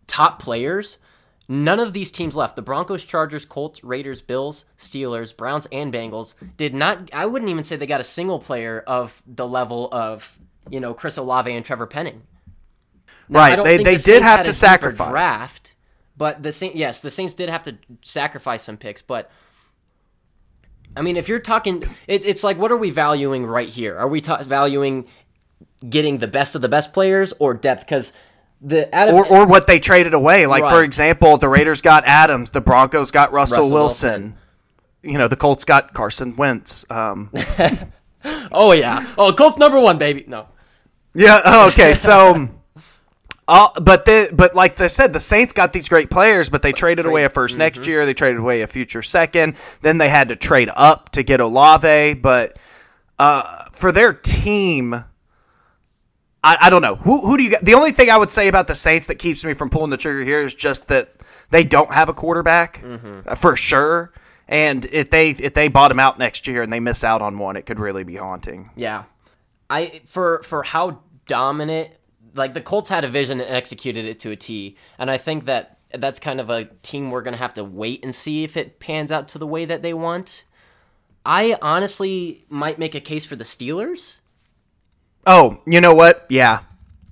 top 0.07 0.41
players, 0.41 0.99
none 1.49 1.79
of 1.81 1.93
these 1.93 2.11
teams 2.11 2.35
left. 2.37 2.57
The 2.57 2.63
Broncos, 2.63 3.05
Chargers, 3.05 3.45
Colts, 3.45 3.83
Raiders, 3.85 4.23
Bills, 4.23 4.65
Steelers, 4.79 5.37
Browns, 5.37 5.67
and 5.73 5.93
Bengals 5.93 6.35
did 6.57 6.75
not. 6.75 7.11
I 7.13 7.27
wouldn't 7.27 7.51
even 7.51 7.65
say 7.65 7.77
they 7.77 7.87
got 7.87 8.01
a 8.01 8.05
single 8.05 8.39
player 8.39 8.83
of 8.87 9.23
the 9.27 9.47
level 9.47 9.89
of 9.93 10.39
you 10.71 10.81
know 10.81 10.95
Chris 10.95 11.17
Olave 11.17 11.51
and 11.53 11.65
Trevor 11.65 11.87
Penning. 11.87 12.23
Now, 13.29 13.39
Right, 13.41 13.65
they- 13.65 13.83
they 13.83 13.97
the 13.97 14.03
did 14.03 14.23
have 14.23 14.45
to 14.47 14.53
sacrifice. 14.55 15.09
draft, 15.09 15.75
but 16.17 16.43
the 16.43 16.53
Saints, 16.53 16.77
yes, 16.77 17.01
the 17.01 17.11
Saints 17.11 17.35
did 17.35 17.49
have 17.49 17.63
to 17.65 17.77
sacrifice 18.03 18.63
some 18.63 18.77
picks, 18.77 19.03
but. 19.03 19.31
I 20.99 21.03
mean, 21.03 21.19
if 21.19 21.29
you're 21.29 21.41
talking, 21.41 21.83
it, 22.07 22.25
it's 22.25 22.43
like, 22.43 22.57
what 22.57 22.73
are 22.73 22.77
we 22.77 22.91
valuing 22.91 23.45
right 23.45 23.69
here? 23.69 23.99
Are 23.99 24.09
we 24.09 24.23
ta- 24.23 24.43
valuing 24.43 25.07
getting 25.87 26.19
the 26.19 26.27
best 26.27 26.55
of 26.55 26.63
the 26.63 26.71
best 26.71 26.95
players 26.95 27.35
or 27.39 27.53
depth? 27.53 27.83
Because 27.85 28.15
the 28.67 29.09
of, 29.09 29.15
or, 29.15 29.27
or 29.27 29.47
what 29.47 29.67
they 29.67 29.79
traded 29.79 30.13
away. 30.13 30.47
Like 30.47 30.65
for 30.65 30.83
example, 30.83 31.37
the 31.37 31.49
Raiders 31.49 31.81
got 31.81 32.05
Adams, 32.05 32.51
the 32.51 32.61
Broncos 32.61 33.11
got 33.11 33.33
Russell, 33.33 33.59
Russell 33.59 33.73
Wilson. 33.73 34.37
You 35.03 35.19
know, 35.19 35.29
the 35.29 35.37
Colts 35.37 35.65
got 35.65 35.95
Carson 35.95 36.35
Wentz. 36.35 36.85
Um, 36.91 37.31
oh 38.53 38.73
yeah, 38.73 39.07
oh 39.17 39.33
Colts 39.33 39.57
number 39.57 39.81
one 39.81 39.99
baby. 39.99 40.25
No, 40.27 40.49
yeah. 41.15 41.41
oh, 41.45 41.69
Okay. 41.69 41.95
So, 41.95 42.49
uh, 43.49 43.81
but 43.81 44.05
the 44.05 44.31
but 44.33 44.55
like 44.57 44.77
they 44.77 44.89
said, 44.89 45.13
the 45.13 45.21
Saints 45.21 45.53
got 45.53 45.73
these 45.73 45.89
great 45.89 46.11
players, 46.11 46.49
but 46.49 46.63
they 46.63 46.73
traded 46.73 47.07
away 47.07 47.25
a 47.25 47.31
1st 47.31 47.57
next 47.57 47.87
year. 47.87 48.05
They 48.05 48.15
traded 48.15 48.41
away 48.41 48.63
a 48.63 48.67
future 48.67 49.03
second. 49.03 49.57
Then 49.83 49.99
they 49.99 50.09
had 50.09 50.29
to 50.29 50.37
trade 50.37 50.71
up 50.75 51.11
to 51.13 51.23
get 51.23 51.41
Olave. 51.41 52.15
But 52.15 52.59
uh, 53.19 53.67
for 53.73 53.93
their 53.93 54.13
team, 54.13 55.05
I, 56.47 56.57
I 56.63 56.71
don't 56.71 56.83
know 56.83 56.95
who 56.95 57.27
who 57.27 57.37
do 57.37 57.43
you. 57.43 57.57
The 57.61 57.75
only 57.75 57.91
thing 57.91 58.09
I 58.09 58.17
would 58.17 58.31
say 58.31 58.47
about 58.47 58.69
the 58.69 58.75
Saints 58.75 59.09
that 59.09 59.17
keeps 59.17 59.45
me 59.45 59.53
from 59.53 59.69
pulling 59.69 59.91
the 59.91 59.97
trigger 59.97 60.23
here 60.25 60.43
is 60.43 60.55
just 60.55 60.87
that 60.89 61.15
they 61.51 61.65
don't 61.65 61.93
have 61.93 62.09
a 62.09 62.15
quarterback 62.15 62.83
uh, 63.27 63.35
for 63.35 63.57
sure. 63.57 64.13
And 64.47 64.87
if 64.93 65.11
they 65.11 65.31
if 65.31 65.55
they 65.55 65.67
bottom 65.69 65.99
out 65.99 66.21
next 66.21 66.47
year 66.47 66.63
and 66.63 66.71
they 66.71 66.79
miss 66.79 67.03
out 67.03 67.21
on 67.21 67.39
one, 67.39 67.57
it 67.57 67.67
could 67.67 67.81
really 67.81 68.05
be 68.05 68.17
haunting. 68.17 68.71
yeah, 68.77 69.05
I 69.69 70.01
for 70.05 70.41
for 70.43 70.63
how 70.63 71.01
dominant 71.27 71.91
like 72.35 72.53
the 72.53 72.61
Colts 72.61 72.91
had 72.91 73.03
a 73.03 73.09
vision 73.09 73.41
and 73.41 73.51
executed 73.53 74.05
it 74.05 74.21
to 74.21 74.31
a 74.31 74.37
T, 74.37 74.77
and 74.99 75.11
I 75.11 75.19
think 75.19 75.47
that 75.47 75.79
that's 75.95 76.21
kind 76.21 76.41
of 76.41 76.49
a 76.49 76.67
team 76.83 77.11
we're 77.11 77.23
gonna 77.23 77.39
have 77.39 77.55
to 77.55 77.65
wait 77.65 78.05
and 78.05 78.15
see 78.15 78.45
if 78.45 78.57
it 78.57 78.79
pans 78.79 79.11
out 79.11 79.27
to 79.29 79.39
the 79.39 79.47
way 79.49 79.65
that 79.65 79.83
they 79.83 79.95
want. 79.95 80.45
I 81.25 81.59
honestly 81.61 82.45
might 82.49 82.79
make 82.79 82.95
a 82.95 83.01
case 83.01 83.25
for 83.25 83.35
the 83.35 83.43
Steelers. 83.43 84.21
Oh, 85.27 85.59
you 85.67 85.81
know 85.81 85.95
what? 85.95 86.25
Yeah, 86.29 86.61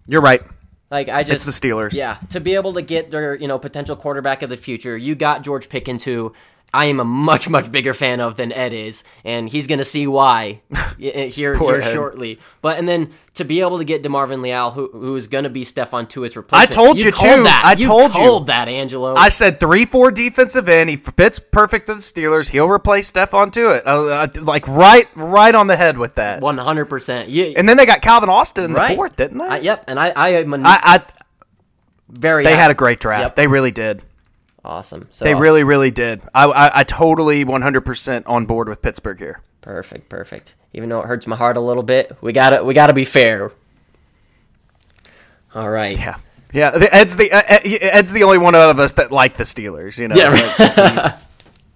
you're 0.07 0.23
right. 0.23 0.43
Like 0.91 1.09
I 1.09 1.25
just 1.25 1.49
It's 1.49 1.59
the 1.59 1.69
Steelers. 1.69 1.93
Yeah, 1.93 2.19
to 2.31 2.41
be 2.41 2.55
able 2.55 2.75
to 2.75 2.83
get 2.83 3.11
their 3.11 3.35
you 3.35 3.49
know 3.49 3.59
potential 3.59 3.97
quarterback 3.97 4.43
of 4.43 4.51
the 4.51 4.57
future, 4.57 4.97
you 4.97 5.15
got 5.15 5.43
George 5.43 5.69
Pickens, 5.69 6.05
who 6.05 6.33
I 6.75 6.87
am 6.87 6.99
a 6.99 7.05
much 7.05 7.49
much 7.49 7.71
bigger 7.71 7.95
fan 7.95 8.21
of 8.21 8.35
than 8.35 8.51
Ed 8.51 8.73
is, 8.73 9.05
and 9.25 9.49
he's 9.49 9.69
gonna 9.69 9.85
see 9.85 10.09
why 10.09 10.61
here 10.99 11.55
here 11.55 11.81
Ed. 11.81 11.93
shortly. 11.93 12.41
But 12.63 12.79
and 12.79 12.89
then 12.89 13.13
to 13.35 13.45
be 13.45 13.61
able 13.61 13.79
to 13.79 13.85
get 13.85 14.03
Demarvin 14.03 14.43
Leal, 14.43 14.73
who 14.73 14.91
who 14.93 15.15
is 15.15 15.29
gonna 15.29 15.51
be 15.51 15.63
Stephon 15.63 16.09
Tuitt's 16.09 16.37
replacement. 16.37 16.71
I 16.71 16.75
told 16.75 17.01
you, 17.01 17.13
called 17.13 17.37
too. 17.37 17.43
That. 17.45 17.63
I 17.65 17.73
you 17.81 17.87
told 17.87 18.15
you. 18.15 18.45
that, 18.47 18.69
Angelo. 18.69 19.15
I 19.15 19.29
said 19.29 19.61
three 19.61 19.85
four 19.85 20.11
defensive 20.11 20.69
end. 20.69 20.91
He 20.91 20.97
fits 20.97 21.39
perfect 21.39 21.87
to 21.87 21.95
the 21.95 22.01
Steelers. 22.01 22.49
He'll 22.51 22.69
replace 22.69 23.13
Stephon 23.13 23.53
Tuitt. 23.53 23.87
Uh, 23.87 24.07
uh, 24.07 24.29
like 24.43 24.67
right 24.67 25.09
right 25.15 25.55
on 25.55 25.69
the 25.69 25.77
head 25.77 25.97
with 25.97 26.17
that. 26.17 26.41
one 26.41 26.59
hundred 26.59 26.87
percent. 26.87 27.29
Yeah, 27.29 27.53
And 27.57 27.69
then 27.69 27.77
they 27.77 27.87
got 27.87 28.03
Calvin 28.03 28.29
Austin 28.29 28.65
in 28.65 28.73
right. 28.73 28.89
the 28.91 28.97
fourth, 28.97 29.15
didn't 29.15 29.39
they? 29.39 29.45
I, 29.47 29.59
yep, 29.59 29.85
and 29.87 29.99
I 30.01 30.11
I 30.11 30.29
am 30.31 30.53
a, 30.53 30.59
I, 30.59 30.81
I 30.83 31.03
very. 32.09 32.43
they 32.43 32.57
had 32.57 32.73
a 32.73 32.75
great 32.75 32.99
draft. 32.99 33.23
Yep. 33.23 33.37
They 33.37 33.47
really 33.47 33.71
did. 33.71 34.03
Awesome. 34.65 35.09
So 35.11 35.25
They 35.25 35.35
really 35.35 35.65
really 35.65 35.91
did. 35.91 36.23
I 36.35 36.45
I, 36.47 36.81
I 36.81 36.85
totally 36.85 37.45
100% 37.45 38.23
on 38.27 38.47
board 38.47 38.69
with 38.69 38.83
Pittsburgh 38.83 39.19
here. 39.19 39.41
Perfect, 39.61 40.09
perfect. 40.09 40.55
Even 40.73 40.89
though 40.89 41.01
it 41.01 41.07
hurts 41.07 41.27
my 41.27 41.37
heart 41.37 41.57
a 41.57 41.61
little 41.61 41.83
bit, 41.83 42.17
we 42.21 42.33
gotta 42.33 42.65
we 42.65 42.75
gotta 42.75 42.93
be 42.93 43.05
fair. 43.05 43.53
All 45.55 45.71
right. 45.71 45.97
Yeah. 45.97 46.17
Yeah, 46.53 46.71
Ed's 46.93 47.17
the 47.17 47.33
uh, 47.33 47.43
Ed's 47.49 48.13
the 48.13 48.23
only 48.23 48.39
one 48.39 48.55
out 48.55 48.71
of 48.71 48.79
us 48.79 48.93
that 48.93 49.11
like 49.11 49.37
the 49.37 49.43
Steelers. 49.45 49.99
You 49.99 50.07
know, 50.09 50.15
Yeah. 50.15 51.17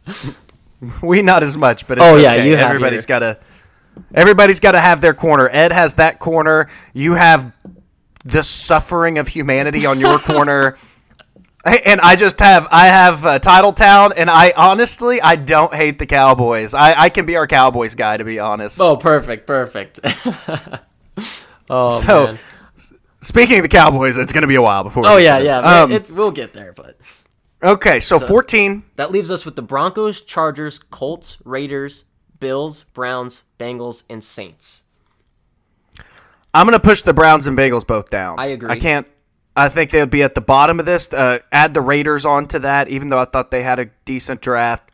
Like, 0.07 1.03
we 1.03 1.23
not 1.23 1.43
as 1.43 1.57
much, 1.57 1.89
but 1.89 1.99
it's 1.99 2.07
Oh, 2.07 2.17
yeah, 2.17 2.33
okay. 2.35 2.49
you 2.49 2.55
everybody's 2.55 3.05
got 3.07 3.19
to 3.21 3.39
everybody's 4.15 4.61
got 4.61 4.73
to 4.73 4.81
have 4.81 5.01
their 5.01 5.15
corner. 5.15 5.49
Ed 5.51 5.73
has 5.73 5.95
that 5.95 6.21
corner. 6.21 6.69
You 6.93 7.15
have 7.15 7.53
the 8.25 8.45
suffering 8.45 9.19
of 9.19 9.27
humanity 9.29 9.85
on 9.87 9.99
your 9.99 10.19
corner. 10.19 10.77
And 11.85 12.01
I 12.01 12.17
just 12.17 12.39
have 12.41 12.69
I 12.71 12.87
have 12.87 13.25
uh, 13.25 13.39
Titletown, 13.41 14.13
and 14.17 14.31
I 14.31 14.53
honestly 14.57 15.21
I 15.21 15.37
don't 15.37 15.75
hate 15.75 15.99
the 15.99 16.07
Cowboys. 16.07 16.73
I, 16.73 16.95
I 16.99 17.09
can 17.09 17.27
be 17.27 17.37
our 17.37 17.47
Cowboys 17.47 17.95
guy 17.95 18.17
to 18.17 18.25
be 18.25 18.39
honest. 18.39 18.81
oh, 18.81 18.97
perfect, 18.97 19.47
perfect. 19.47 20.01
oh 21.69 22.01
so 22.01 22.25
man. 22.27 22.39
speaking 23.21 23.59
of 23.59 23.65
the 23.65 23.69
Cowboys, 23.69 24.17
it's 24.17 24.33
going 24.33 24.43
to 24.43 24.49
be 24.49 24.55
a 24.55 24.63
while 24.63 24.85
before. 24.85 25.03
we 25.03 25.09
Oh 25.09 25.17
yeah, 25.17 25.39
yeah. 25.39 25.59
Um, 25.59 25.93
it's 25.93 26.11
we'll 26.11 26.31
get 26.31 26.53
there, 26.53 26.73
but 26.73 26.97
okay, 27.63 28.01
so, 28.01 28.19
14. 28.19 28.85
that 28.97 29.11
leaves 29.11 29.31
us 29.31 29.45
with 29.45 29.57
the 29.57 29.63
Broncos, 29.63 30.21
Chargers, 30.21 30.79
Colts, 30.79 31.39
Raiders, 31.45 32.05
Bills, 32.39 32.85
Browns, 32.85 33.45
Bengals, 33.59 34.05
and 34.09 34.23
Saints. 34.23 34.85
I'm 36.55 36.67
going 36.67 36.73
to 36.73 36.81
push 36.81 37.03
the 37.03 37.15
Browns 37.15 37.47
and 37.47 37.59
Bengals 37.59 37.87
both 37.87 38.11
down. 38.11 38.37
I 38.39 38.47
agree. 38.47 38.71
I 38.71 38.79
can't. 38.79 39.07
I 39.59 39.69
think 39.69 39.91
they'll 39.91 40.07
be 40.07 40.23
at 40.23 40.35
the 40.35 40.41
bottom 40.41 40.81
of 40.81 40.87
this. 40.87 41.13
Uh, 41.13 41.41
add 41.53 41.75
the 41.75 41.81
Raiders 41.81 42.25
onto 42.25 42.59
that, 42.61 42.89
even 42.89 43.09
though 43.09 43.19
I 43.19 43.25
thought 43.25 43.51
they 43.51 43.63
had 43.63 43.79
a 43.79 43.87
decent 44.05 44.41
draft. 44.41 44.93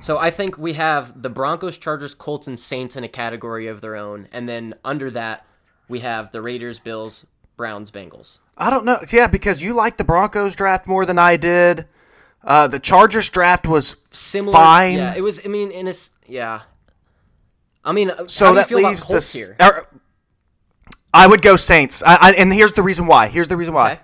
So 0.00 0.18
I 0.18 0.30
think 0.30 0.58
we 0.58 0.72
have 0.74 1.22
the 1.22 1.30
Broncos, 1.30 1.78
Chargers, 1.78 2.14
Colts, 2.14 2.48
and 2.48 2.58
Saints 2.58 2.96
in 2.96 3.04
a 3.04 3.08
category 3.08 3.68
of 3.68 3.80
their 3.80 3.96
own, 3.96 4.28
and 4.32 4.48
then 4.48 4.74
under 4.84 5.10
that 5.12 5.46
we 5.88 6.00
have 6.00 6.32
the 6.32 6.42
Raiders, 6.42 6.80
Bills, 6.80 7.24
Browns, 7.56 7.90
Bengals. 7.90 8.38
I 8.56 8.68
don't 8.68 8.84
know. 8.84 8.98
Yeah, 9.12 9.28
because 9.28 9.62
you 9.62 9.74
like 9.74 9.96
the 9.96 10.04
Broncos 10.04 10.56
draft 10.56 10.86
more 10.86 11.06
than 11.06 11.18
I 11.18 11.36
did. 11.36 11.86
Uh, 12.44 12.66
the 12.66 12.80
Chargers 12.80 13.28
draft 13.28 13.66
was 13.66 13.96
Similar. 14.10 14.52
fine. 14.52 14.96
Yeah, 14.96 15.14
it 15.16 15.20
was. 15.20 15.40
I 15.44 15.48
mean, 15.48 15.70
in 15.70 15.86
a 15.86 15.94
yeah. 16.26 16.62
I 17.84 17.92
mean, 17.92 18.10
so 18.26 18.46
do 18.46 18.50
you 18.50 18.56
that 18.56 18.68
feel 18.68 18.78
leaves 18.78 19.06
the. 19.06 19.38
here? 19.38 19.56
er, 19.60 19.86
I 21.14 21.26
would 21.26 21.42
go 21.42 21.56
Saints. 21.56 22.02
I, 22.02 22.16
I, 22.16 22.32
and 22.32 22.52
here's 22.52 22.72
the 22.72 22.82
reason 22.82 23.06
why. 23.06 23.28
Here's 23.28 23.48
the 23.48 23.56
reason 23.56 23.74
why. 23.74 23.92
Okay. 23.92 24.00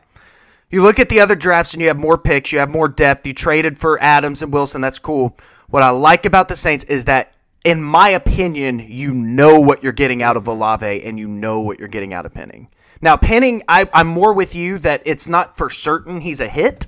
You 0.70 0.82
look 0.82 0.98
at 0.98 1.08
the 1.08 1.20
other 1.20 1.34
drafts 1.34 1.72
and 1.72 1.80
you 1.80 1.88
have 1.88 1.96
more 1.96 2.18
picks, 2.18 2.52
you 2.52 2.58
have 2.58 2.68
more 2.68 2.88
depth. 2.88 3.26
You 3.26 3.32
traded 3.32 3.78
for 3.78 4.00
Adams 4.02 4.42
and 4.42 4.52
Wilson. 4.52 4.82
That's 4.82 4.98
cool. 4.98 5.36
What 5.68 5.82
I 5.82 5.90
like 5.90 6.26
about 6.26 6.48
the 6.48 6.56
Saints 6.56 6.84
is 6.84 7.06
that, 7.06 7.32
in 7.64 7.82
my 7.82 8.10
opinion, 8.10 8.78
you 8.78 9.12
know 9.12 9.58
what 9.60 9.82
you're 9.82 9.92
getting 9.92 10.22
out 10.22 10.36
of 10.36 10.46
Olave 10.46 11.02
and 11.02 11.18
you 11.18 11.26
know 11.26 11.60
what 11.60 11.78
you're 11.78 11.88
getting 11.88 12.12
out 12.12 12.26
of 12.26 12.34
Penning. 12.34 12.68
Now, 13.00 13.16
Penning, 13.16 13.62
I, 13.68 13.88
I'm 13.92 14.08
more 14.08 14.32
with 14.32 14.54
you 14.54 14.78
that 14.80 15.02
it's 15.04 15.28
not 15.28 15.56
for 15.56 15.70
certain 15.70 16.20
he's 16.20 16.40
a 16.40 16.48
hit. 16.48 16.86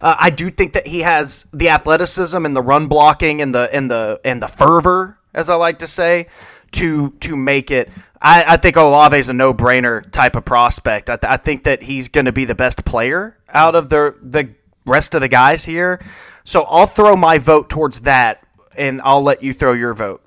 Uh, 0.00 0.16
I 0.18 0.30
do 0.30 0.50
think 0.50 0.74
that 0.74 0.86
he 0.86 1.00
has 1.00 1.46
the 1.52 1.70
athleticism 1.70 2.44
and 2.44 2.54
the 2.54 2.62
run 2.62 2.86
blocking 2.86 3.40
and 3.40 3.54
the 3.54 3.68
and 3.72 3.90
the 3.90 4.20
and 4.24 4.42
the 4.42 4.48
fervor, 4.48 5.18
as 5.32 5.48
I 5.48 5.54
like 5.54 5.78
to 5.80 5.86
say, 5.86 6.26
to 6.72 7.10
to 7.10 7.36
make 7.36 7.70
it. 7.70 7.88
I, 8.20 8.44
I 8.54 8.56
think 8.56 8.76
Olave 8.76 9.16
is 9.18 9.28
a 9.28 9.32
no 9.32 9.52
brainer 9.52 10.10
type 10.10 10.36
of 10.36 10.44
prospect. 10.44 11.10
I, 11.10 11.16
th- 11.16 11.30
I 11.30 11.36
think 11.36 11.64
that 11.64 11.82
he's 11.82 12.08
going 12.08 12.24
to 12.26 12.32
be 12.32 12.44
the 12.44 12.54
best 12.54 12.84
player 12.84 13.36
out 13.48 13.74
of 13.74 13.88
the 13.88 14.16
the 14.22 14.50
rest 14.84 15.14
of 15.14 15.20
the 15.20 15.28
guys 15.28 15.64
here. 15.64 16.00
So 16.44 16.62
I'll 16.64 16.86
throw 16.86 17.16
my 17.16 17.38
vote 17.38 17.68
towards 17.68 18.02
that, 18.02 18.42
and 18.76 19.00
I'll 19.02 19.22
let 19.22 19.42
you 19.42 19.52
throw 19.52 19.72
your 19.72 19.94
vote. 19.94 20.22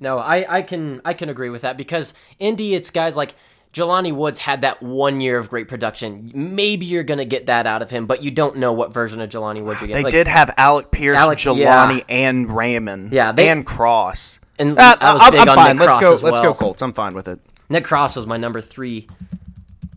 No, 0.00 0.18
I, 0.18 0.58
I 0.58 0.62
can 0.62 1.00
I 1.04 1.14
can 1.14 1.28
agree 1.28 1.50
with 1.50 1.62
that 1.62 1.76
because 1.76 2.14
Indy, 2.38 2.74
it's 2.74 2.90
guys 2.90 3.16
like 3.16 3.34
Jelani 3.72 4.14
Woods 4.14 4.38
had 4.38 4.60
that 4.60 4.82
one 4.82 5.20
year 5.20 5.38
of 5.38 5.50
great 5.50 5.66
production. 5.68 6.30
Maybe 6.34 6.86
you're 6.86 7.04
gonna 7.04 7.24
get 7.24 7.46
that 7.46 7.66
out 7.66 7.82
of 7.82 7.90
him, 7.90 8.06
but 8.06 8.22
you 8.22 8.30
don't 8.30 8.56
know 8.56 8.72
what 8.72 8.92
version 8.92 9.20
of 9.20 9.28
Jelani 9.28 9.62
Woods 9.62 9.80
you're 9.80 9.88
They. 9.88 10.02
Like, 10.02 10.12
did 10.12 10.28
have 10.28 10.54
Alec 10.56 10.90
Pierce, 10.90 11.16
Alec- 11.18 11.38
Jelani, 11.38 11.98
yeah. 11.98 12.04
and 12.08 12.54
Raymond. 12.54 13.12
Yeah, 13.12 13.32
they- 13.32 13.48
and 13.48 13.66
Cross. 13.66 14.40
And 14.58 14.78
Uh, 14.78 14.96
I 15.00 15.12
was 15.12 15.22
I'm, 15.22 15.30
big 15.32 15.40
I'm 15.40 15.48
on 15.48 15.54
fine. 15.56 15.76
Nick 15.76 15.80
Let's 15.80 15.90
Cross 15.98 16.02
go. 16.02 16.12
as 16.14 16.22
Let's 16.22 16.40
go. 16.40 16.54
Colts. 16.54 16.82
I'm 16.82 16.92
fine 16.92 17.14
with 17.14 17.28
it. 17.28 17.40
Nick 17.68 17.84
Cross 17.84 18.16
was 18.16 18.26
my 18.26 18.36
number 18.36 18.60
three, 18.60 19.08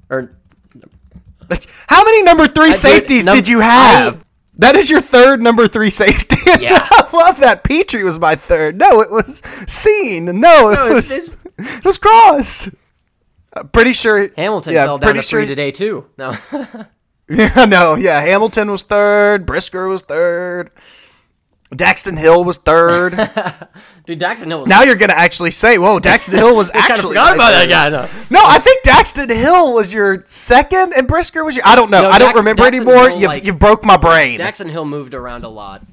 or 0.10 0.32
How 1.88 2.04
many 2.04 2.24
number 2.24 2.48
three 2.48 2.70
I 2.70 2.72
did- 2.72 2.76
safeties 2.78 3.26
num- 3.26 3.36
did 3.36 3.48
you 3.48 3.60
have? 3.60 4.16
I- 4.18 4.20
that 4.60 4.76
is 4.76 4.90
your 4.90 5.02
third 5.02 5.42
number 5.42 5.68
three 5.68 5.90
safety. 5.92 6.36
Yeah. 6.60 6.80
I 6.82 7.10
love 7.14 7.42
that. 7.42 7.64
Pitre 7.66 8.04
was 8.04 8.18
my 8.18 8.36
third. 8.36 8.78
No, 8.78 9.02
it 9.02 9.12
was 9.12 9.42
Cine. 9.68 10.34
No, 10.34 10.70
it 10.70 10.76
No, 10.76 10.94
was 10.94 11.12
it's- 11.12 11.38
it 11.78 11.86
was 11.86 11.98
Cross. 11.98 12.70
Uh, 13.54 13.64
pretty 13.66 13.92
sure 13.94 14.30
Hamilton 14.36 14.74
yeah, 14.74 14.86
fell 14.86 14.98
down 14.98 15.16
to 15.16 15.22
three 15.22 15.46
today 15.46 15.72
too. 15.72 16.06
No, 16.18 16.34
Yeah, 17.30 17.66
no, 17.66 17.96
yeah. 17.96 18.22
Hamilton 18.22 18.72
was 18.72 18.84
third. 18.84 19.46
Brisker 19.46 19.88
was 19.90 20.04
third. 20.04 20.72
Daxton 21.74 22.18
Hill 22.18 22.44
was 22.46 22.58
third. 22.58 23.12
dude, 24.06 24.20
Daxton 24.20 24.48
Hill 24.48 24.62
was. 24.62 24.70
now 24.70 24.84
you're 24.84 24.96
gonna 24.96 25.14
actually 25.14 25.52
say, 25.52 25.78
"Whoa, 25.78 26.00
Daxton 26.00 26.34
Hill 26.34 26.56
was 26.56 26.70
I 26.74 26.74
kind 26.80 26.86
of 26.86 26.92
actually." 26.92 27.10
forgot 27.10 27.36
about 27.36 27.52
that 27.52 27.70
guy. 27.70 27.90
No. 27.90 28.08
No, 28.30 28.40
I 28.46 28.60
think 28.60 28.84
Daxton 28.86 29.30
Hill 29.30 29.74
was 29.74 29.94
your 29.94 30.24
second, 30.28 30.94
and 30.96 31.08
Brisker 31.08 31.44
was 31.44 31.56
your. 31.58 31.68
I 31.68 31.76
don't 31.76 31.92
know. 31.92 32.04
No, 32.04 32.10
I 32.10 32.20
don't 32.20 32.30
Dax- 32.30 32.40
remember 32.40 32.64
Daxton 32.64 32.68
anymore. 32.68 33.10
Hill, 33.10 33.20
you 33.20 33.28
like- 33.28 33.44
you 33.44 33.54
broke 33.54 33.84
my 33.84 33.98
brain. 33.98 34.40
Daxton 34.40 34.70
Hill 34.72 34.86
moved 34.86 35.14
around 35.14 35.44
a 35.44 35.50
lot. 35.50 35.84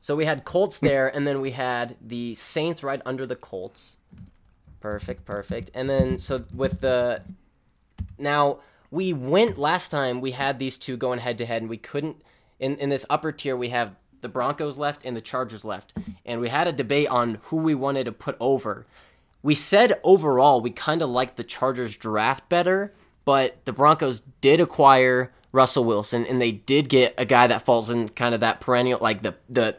So 0.00 0.16
we 0.16 0.24
had 0.24 0.44
Colts 0.44 0.78
there, 0.78 1.08
and 1.14 1.26
then 1.26 1.40
we 1.40 1.50
had 1.50 1.96
the 2.00 2.34
Saints 2.36 2.82
right 2.82 3.02
under 3.04 3.26
the 3.26 3.36
Colts. 3.36 3.96
Perfect, 4.80 5.24
perfect. 5.24 5.70
And 5.74 5.90
then 5.90 6.18
so 6.18 6.44
with 6.54 6.80
the 6.80 7.22
now 8.16 8.60
we 8.90 9.12
went 9.12 9.58
last 9.58 9.90
time 9.90 10.20
we 10.20 10.30
had 10.30 10.58
these 10.58 10.78
two 10.78 10.96
going 10.96 11.18
head 11.18 11.36
to 11.38 11.46
head, 11.46 11.60
and 11.60 11.68
we 11.68 11.76
couldn't 11.76 12.22
in 12.60 12.76
in 12.78 12.88
this 12.88 13.04
upper 13.10 13.32
tier 13.32 13.56
we 13.56 13.68
have 13.70 13.96
the 14.26 14.32
Broncos 14.32 14.76
left 14.76 15.04
and 15.04 15.16
the 15.16 15.20
Chargers 15.20 15.64
left, 15.64 15.94
and 16.24 16.40
we 16.40 16.48
had 16.48 16.66
a 16.66 16.72
debate 16.72 17.06
on 17.06 17.38
who 17.44 17.58
we 17.58 17.76
wanted 17.76 18.06
to 18.06 18.12
put 18.12 18.36
over. 18.40 18.84
We 19.40 19.54
said 19.54 20.00
overall 20.02 20.60
we 20.60 20.70
kind 20.70 21.00
of 21.00 21.08
liked 21.08 21.36
the 21.36 21.44
Chargers 21.44 21.96
draft 21.96 22.48
better, 22.48 22.90
but 23.24 23.64
the 23.66 23.72
Broncos 23.72 24.22
did 24.40 24.60
acquire 24.60 25.32
Russell 25.52 25.84
Wilson, 25.84 26.26
and 26.26 26.40
they 26.42 26.50
did 26.50 26.88
get 26.88 27.14
a 27.16 27.24
guy 27.24 27.46
that 27.46 27.62
falls 27.62 27.88
in 27.88 28.08
kind 28.08 28.34
of 28.34 28.40
that 28.40 28.58
perennial 28.58 28.98
like 29.00 29.22
the 29.22 29.36
the 29.48 29.76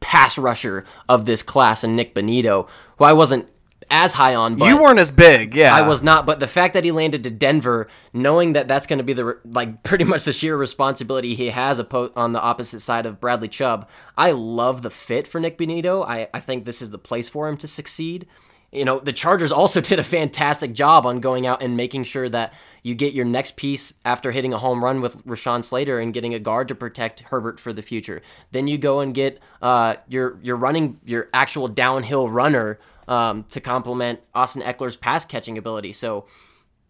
pass 0.00 0.38
rusher 0.38 0.86
of 1.06 1.26
this 1.26 1.42
class, 1.42 1.84
and 1.84 1.94
Nik 1.94 2.14
Bonitto, 2.14 2.66
who 2.96 3.04
I 3.04 3.12
wasn't 3.12 3.46
as 3.92 4.14
high 4.14 4.34
on, 4.34 4.56
but 4.56 4.64
you 4.64 4.80
weren't 4.80 4.98
as 4.98 5.10
big, 5.10 5.54
yeah. 5.54 5.74
I 5.74 5.82
was 5.82 6.02
not, 6.02 6.24
but 6.24 6.40
the 6.40 6.46
fact 6.46 6.74
that 6.74 6.82
he 6.82 6.90
landed 6.90 7.22
to 7.24 7.30
Denver, 7.30 7.86
knowing 8.12 8.54
that 8.54 8.66
that's 8.66 8.86
going 8.86 8.98
to 8.98 9.04
be 9.04 9.12
the 9.12 9.38
like 9.44 9.82
pretty 9.84 10.04
much 10.04 10.24
the 10.24 10.32
sheer 10.32 10.56
responsibility 10.56 11.34
he 11.34 11.50
has 11.50 11.78
on 11.78 12.32
the 12.32 12.40
opposite 12.40 12.80
side 12.80 13.04
of 13.04 13.20
Bradley 13.20 13.48
Chubb, 13.48 13.88
I 14.16 14.32
love 14.32 14.82
the 14.82 14.90
fit 14.90 15.28
for 15.28 15.38
Nik 15.38 15.58
Bonitto. 15.58 16.04
I, 16.06 16.28
I 16.32 16.40
think 16.40 16.64
this 16.64 16.80
is 16.80 16.90
the 16.90 16.98
place 16.98 17.28
for 17.28 17.48
him 17.48 17.56
to 17.58 17.68
succeed. 17.68 18.26
You 18.72 18.86
know, 18.86 18.98
the 18.98 19.12
Chargers 19.12 19.52
also 19.52 19.80
did 19.82 19.98
a 19.98 20.02
fantastic 20.02 20.72
job 20.72 21.04
on 21.04 21.20
going 21.20 21.46
out 21.46 21.62
and 21.62 21.76
making 21.76 22.04
sure 22.04 22.30
that 22.30 22.54
you 22.82 22.94
get 22.94 23.12
your 23.12 23.26
next 23.26 23.56
piece 23.56 23.92
after 24.06 24.32
hitting 24.32 24.54
a 24.54 24.58
home 24.58 24.82
run 24.82 25.02
with 25.02 25.22
Rashawn 25.26 25.62
Slater 25.62 26.00
and 26.00 26.14
getting 26.14 26.32
a 26.32 26.38
guard 26.38 26.68
to 26.68 26.74
protect 26.74 27.20
Herbert 27.20 27.60
for 27.60 27.74
the 27.74 27.82
future. 27.82 28.22
Then 28.52 28.68
you 28.68 28.78
go 28.78 29.00
and 29.00 29.12
get 29.12 29.42
uh, 29.60 29.96
your 30.08 30.38
your 30.42 30.56
running 30.56 30.98
your 31.04 31.28
actual 31.34 31.68
downhill 31.68 32.30
runner 32.30 32.78
um, 33.08 33.44
to 33.44 33.60
complement 33.60 34.20
Austin 34.34 34.62
Ekeler's 34.62 34.96
pass 34.96 35.24
catching 35.24 35.56
ability. 35.58 35.92
So, 35.92 36.26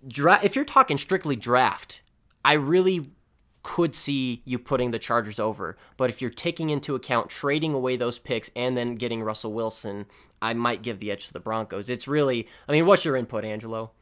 dra- 0.07 0.41
if 0.43 0.55
you're 0.57 0.65
talking 0.65 0.99
strictly 0.99 1.37
draft, 1.37 2.01
I 2.45 2.55
really 2.55 3.11
could 3.63 3.95
see 3.95 4.43
you 4.45 4.59
putting 4.59 4.91
the 4.91 4.99
Chargers 4.99 5.39
over. 5.39 5.77
But 5.97 6.11
if 6.11 6.21
you're 6.21 6.31
taking 6.31 6.71
into 6.71 6.95
account 6.97 7.29
trading 7.31 7.75
away 7.75 7.97
those 7.97 8.19
picks 8.19 8.51
and 8.57 8.77
then 8.77 8.97
getting 8.97 9.23
Russell 9.23 9.53
Wilson, 9.53 10.07
I 10.41 10.53
might 10.55 10.83
give 10.83 10.99
the 10.99 11.13
edge 11.13 11.29
to 11.29 11.33
the 11.33 11.39
Broncos. 11.41 11.89
It's 11.89 12.09
really, 12.09 12.49
I 12.69 12.73
mean, 12.73 12.87
what's 12.87 13.05
your 13.05 13.15
input, 13.17 13.45
Angelo? 13.45 13.93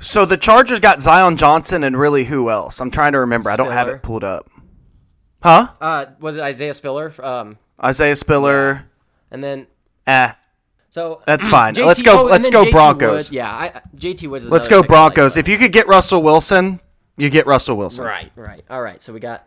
So 0.00 0.24
the 0.24 0.36
Chargers 0.36 0.80
got 0.80 1.00
Zion 1.00 1.36
Johnson 1.36 1.84
and 1.84 1.96
really 1.96 2.24
who 2.24 2.50
else? 2.50 2.80
I'm 2.80 2.90
trying 2.90 3.12
to 3.12 3.20
remember. 3.20 3.50
I 3.50 3.56
don't 3.56 3.70
have 3.70 3.86
it 3.88 4.02
pulled 4.02 4.24
up. 4.24 4.50
Huh? 5.42 5.68
Uh, 5.80 6.06
was 6.18 6.36
it 6.36 6.42
Isaiah 6.42 6.74
Spiller? 6.74 7.12
Um, 7.22 7.58
Isaiah 7.82 8.16
Spiller. 8.16 8.86
and 9.30 9.44
then 9.44 9.66
Eh. 10.06 10.32
So 10.90 11.22
That's 11.26 11.48
fine. 11.48 11.74
JT 11.74 11.86
Let's 11.86 12.02
go- 12.02 12.20
oh, 12.22 12.24
let's 12.24 12.48
go 12.50 12.64
JT 12.64 12.72
Broncos. 12.72 13.28
Wood. 13.30 13.34
Yeah, 13.34 13.50
I, 13.50 13.80
JT 13.96 14.28
Woods. 14.28 14.44
Is 14.44 14.50
Let's 14.50 14.68
go 14.68 14.76
I 14.76 14.80
like, 14.80 14.88
Broncos. 14.88 15.36
if 15.36 15.48
you 15.48 15.56
could 15.56 15.72
get 15.72 15.86
Russell 15.88 16.22
Wilson, 16.22 16.80
you 17.16 17.30
get 17.30 17.46
Russell 17.46 17.76
Wilson. 17.76 18.04
right, 18.04 18.30
right, 18.36 18.62
all 18.68 18.82
right. 18.82 19.00
So 19.02 19.12
we 19.12 19.20
got 19.20 19.46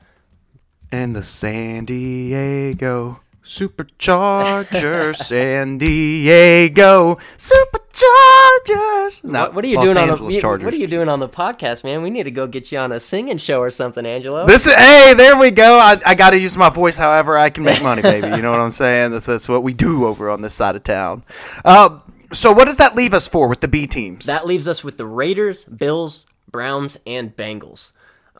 And 0.91 1.15
the 1.15 1.23
San 1.23 1.85
Diego 1.85 3.19
Superchargers, 3.45 5.15
San 5.25 5.77
Diego 5.77 7.17
Superchargers. 7.37 9.23
No, 9.23 9.41
what, 9.41 9.55
what 9.55 9.65
are 9.65 9.67
you 9.67 9.77
Los 9.77 9.85
doing 9.85 9.97
on 9.97 10.29
the 10.29 10.39
Chargers. 10.39 10.65
What 10.65 10.73
are 10.73 10.77
you 10.77 10.87
doing 10.87 11.09
on 11.09 11.19
the 11.19 11.27
podcast, 11.27 11.83
man? 11.83 12.01
We 12.01 12.09
need 12.09 12.23
to 12.23 12.31
go 12.31 12.47
get 12.47 12.71
you 12.71 12.77
on 12.77 12.93
a 12.93 12.99
singing 12.99 13.37
show 13.37 13.59
or 13.59 13.69
something, 13.69 14.05
Angelo. 14.05 14.47
This 14.47 14.65
is 14.65 14.73
hey, 14.73 15.13
there 15.13 15.37
we 15.37 15.51
go. 15.51 15.77
I, 15.77 15.99
I 16.05 16.15
got 16.15 16.29
to 16.29 16.39
use 16.39 16.55
my 16.55 16.69
voice 16.69 16.97
however 16.97 17.37
I 17.37 17.49
can 17.49 17.65
make 17.65 17.83
money, 17.83 18.01
baby. 18.03 18.29
You 18.29 18.41
know 18.41 18.51
what 18.51 18.61
I'm 18.61 18.71
saying? 18.71 19.11
That's 19.11 19.25
that's 19.25 19.49
what 19.49 19.61
we 19.61 19.73
do 19.73 20.05
over 20.05 20.29
on 20.29 20.41
this 20.41 20.53
side 20.53 20.77
of 20.77 20.83
town. 20.83 21.23
Uh, 21.65 21.99
so 22.31 22.53
what 22.53 22.65
does 22.65 22.77
that 22.77 22.95
leave 22.95 23.13
us 23.13 23.27
for 23.27 23.47
with 23.47 23.59
the 23.59 23.67
B 23.67 23.87
teams? 23.87 24.25
That 24.25 24.47
leaves 24.47 24.67
us 24.67 24.83
with 24.83 24.97
the 24.97 25.05
Raiders, 25.05 25.65
Bills, 25.65 26.25
Browns, 26.49 26.97
and 27.05 27.35
Bengals. 27.35 27.91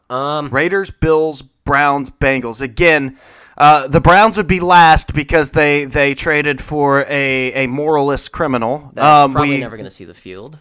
Um, 0.10 0.50
Raiders, 0.50 0.92
Bills, 0.92 1.42
Browns, 1.42 2.10
Bengals. 2.10 2.62
Again, 2.62 3.18
uh, 3.58 3.88
the 3.88 4.00
Browns 4.02 4.38
would 4.38 4.48
be 4.48 4.60
last 4.60 5.14
because 5.14 5.52
they 5.52 5.86
they 5.86 6.14
traded 6.16 6.60
for 6.62 7.02
a 7.10 7.54
a 7.64 7.68
moralist 7.68 8.32
criminal. 8.32 8.92
that's 8.94 9.06
um, 9.26 9.32
probably 9.34 9.50
we, 9.52 9.60
never 9.60 9.78
going 9.78 9.86
to 9.86 9.92
see 9.92 10.06
the 10.06 10.14
field. 10.14 10.60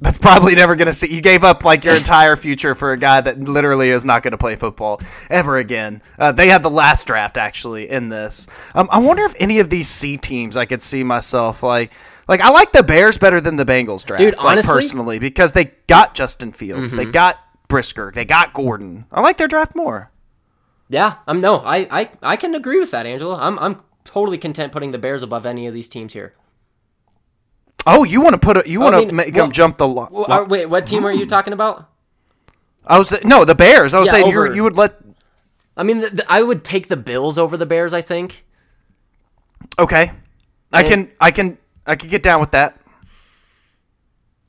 That's 0.00 0.16
probably 0.18 0.54
never 0.54 0.76
going 0.76 0.86
to 0.86 0.92
see. 0.92 1.12
You 1.12 1.20
gave 1.20 1.42
up 1.42 1.64
like 1.64 1.82
your 1.82 1.96
entire 1.96 2.36
future 2.36 2.76
for 2.76 2.92
a 2.92 2.96
guy 2.96 3.20
that 3.20 3.40
literally 3.40 3.90
is 3.90 4.04
not 4.04 4.22
going 4.22 4.30
to 4.30 4.38
play 4.38 4.54
football 4.54 5.00
ever 5.28 5.56
again. 5.56 6.02
Uh, 6.16 6.30
they 6.30 6.46
had 6.48 6.62
the 6.62 6.70
last 6.70 7.04
draft 7.06 7.36
actually 7.36 7.88
in 7.90 8.08
this. 8.08 8.46
Um, 8.76 8.88
I 8.92 9.00
wonder 9.00 9.24
if 9.24 9.34
any 9.40 9.58
of 9.58 9.70
these 9.70 9.88
C 9.88 10.16
teams 10.16 10.56
I 10.56 10.66
could 10.66 10.82
see 10.82 11.02
myself 11.02 11.62
like. 11.62 11.92
Like 12.28 12.42
I 12.42 12.50
like 12.50 12.72
the 12.72 12.82
Bears 12.82 13.16
better 13.16 13.40
than 13.40 13.56
the 13.56 13.64
Bengals 13.64 14.04
draft, 14.04 14.22
Dude, 14.22 14.34
honestly- 14.34 14.68
Mm-hmm. 14.70 14.78
personally, 14.80 15.18
because 15.18 15.52
they 15.54 15.72
got 15.86 16.14
Justin 16.14 16.52
Fields, 16.52 16.92
they 16.92 17.06
got 17.06 17.38
Brisker, 17.68 18.12
they 18.14 18.26
got 18.26 18.52
Gordon. 18.52 19.06
I 19.10 19.22
like 19.22 19.38
their 19.38 19.48
draft 19.48 19.74
more. 19.74 20.10
Yeah, 20.88 21.16
I'm 21.26 21.40
no, 21.40 21.56
I, 21.56 22.00
I, 22.00 22.10
I 22.22 22.36
can 22.36 22.54
agree 22.54 22.80
with 22.80 22.90
that, 22.92 23.04
Angelo. 23.04 23.34
I'm, 23.34 23.58
I'm 23.58 23.82
totally 24.04 24.38
content 24.38 24.72
putting 24.72 24.90
the 24.92 24.98
Bears 24.98 25.22
above 25.22 25.44
any 25.44 25.66
of 25.66 25.74
these 25.74 25.88
teams 25.88 26.14
here. 26.14 26.34
Oh, 27.86 28.04
you 28.04 28.20
want 28.20 28.34
to 28.34 28.38
put 28.38 28.56
a, 28.56 28.68
you 28.68 28.80
want 28.80 28.94
to 28.94 29.06
mean, 29.06 29.16
make 29.16 29.34
well- 29.34 29.44
them 29.44 29.52
jump 29.52 29.78
the 29.78 29.86
line? 29.86 30.08
Well, 30.10 30.26
are- 30.30 30.44
wait, 30.44 30.66
what 30.66 30.86
team 30.86 31.04
are 31.04 31.12
you 31.12 31.24
hmm. 31.24 31.28
talking 31.28 31.52
about? 31.52 31.90
I 32.86 32.98
was 32.98 33.12
no 33.22 33.44
the 33.44 33.54
Bears. 33.54 33.92
I 33.92 34.00
was 34.00 34.06
Yeah, 34.06 34.12
saying 34.12 34.26
you 34.28 34.38
over- 34.38 34.54
you 34.54 34.62
would 34.62 34.76
let. 34.76 34.98
I 35.76 35.82
mean, 35.82 36.00
the, 36.00 36.10
the- 36.10 36.32
I 36.32 36.42
would 36.42 36.64
take 36.64 36.88
the 36.88 36.96
Bills 36.96 37.36
over 37.36 37.56
the 37.56 37.66
Bears. 37.66 37.92
I 37.92 38.00
think. 38.00 38.46
Okay, 39.78 40.12
I 40.72 40.82
can 40.82 41.10
I 41.20 41.30
can 41.30 41.58
I 41.86 41.96
can 41.96 42.08
get 42.08 42.22
down 42.22 42.40
with 42.40 42.52
that. 42.52 42.80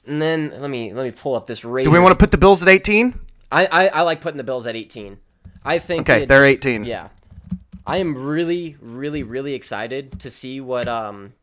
And 0.06 0.22
then 0.22 0.54
let 0.58 0.70
me 0.70 0.94
let 0.94 1.04
me 1.04 1.12
pull 1.12 1.36
up 1.36 1.48
this 1.48 1.66
Raiders. 1.66 1.92
Do 1.92 1.92
we 1.92 2.00
want 2.00 2.12
to 2.12 2.18
put 2.18 2.32
the 2.32 2.38
Bills 2.38 2.62
at 2.62 2.70
eighteen? 2.70 3.20
I, 3.52 3.66
I 3.66 3.88
I 3.88 4.02
like 4.04 4.22
putting 4.22 4.38
the 4.38 4.44
Bills 4.44 4.66
at 4.68 4.76
18. 4.76 5.18
I 5.66 5.80
think. 5.80 6.02
Okay, 6.10 6.22
the- 6.22 6.26
they're 6.28 6.46
18. 6.46 6.84
Yeah, 6.86 7.10
I 7.86 7.98
am 7.98 8.16
really, 8.18 8.76
really, 8.82 9.24
really 9.24 9.54
excited 9.54 10.20
to 10.22 10.30
see 10.30 10.62
what 10.62 10.88
um 10.88 11.34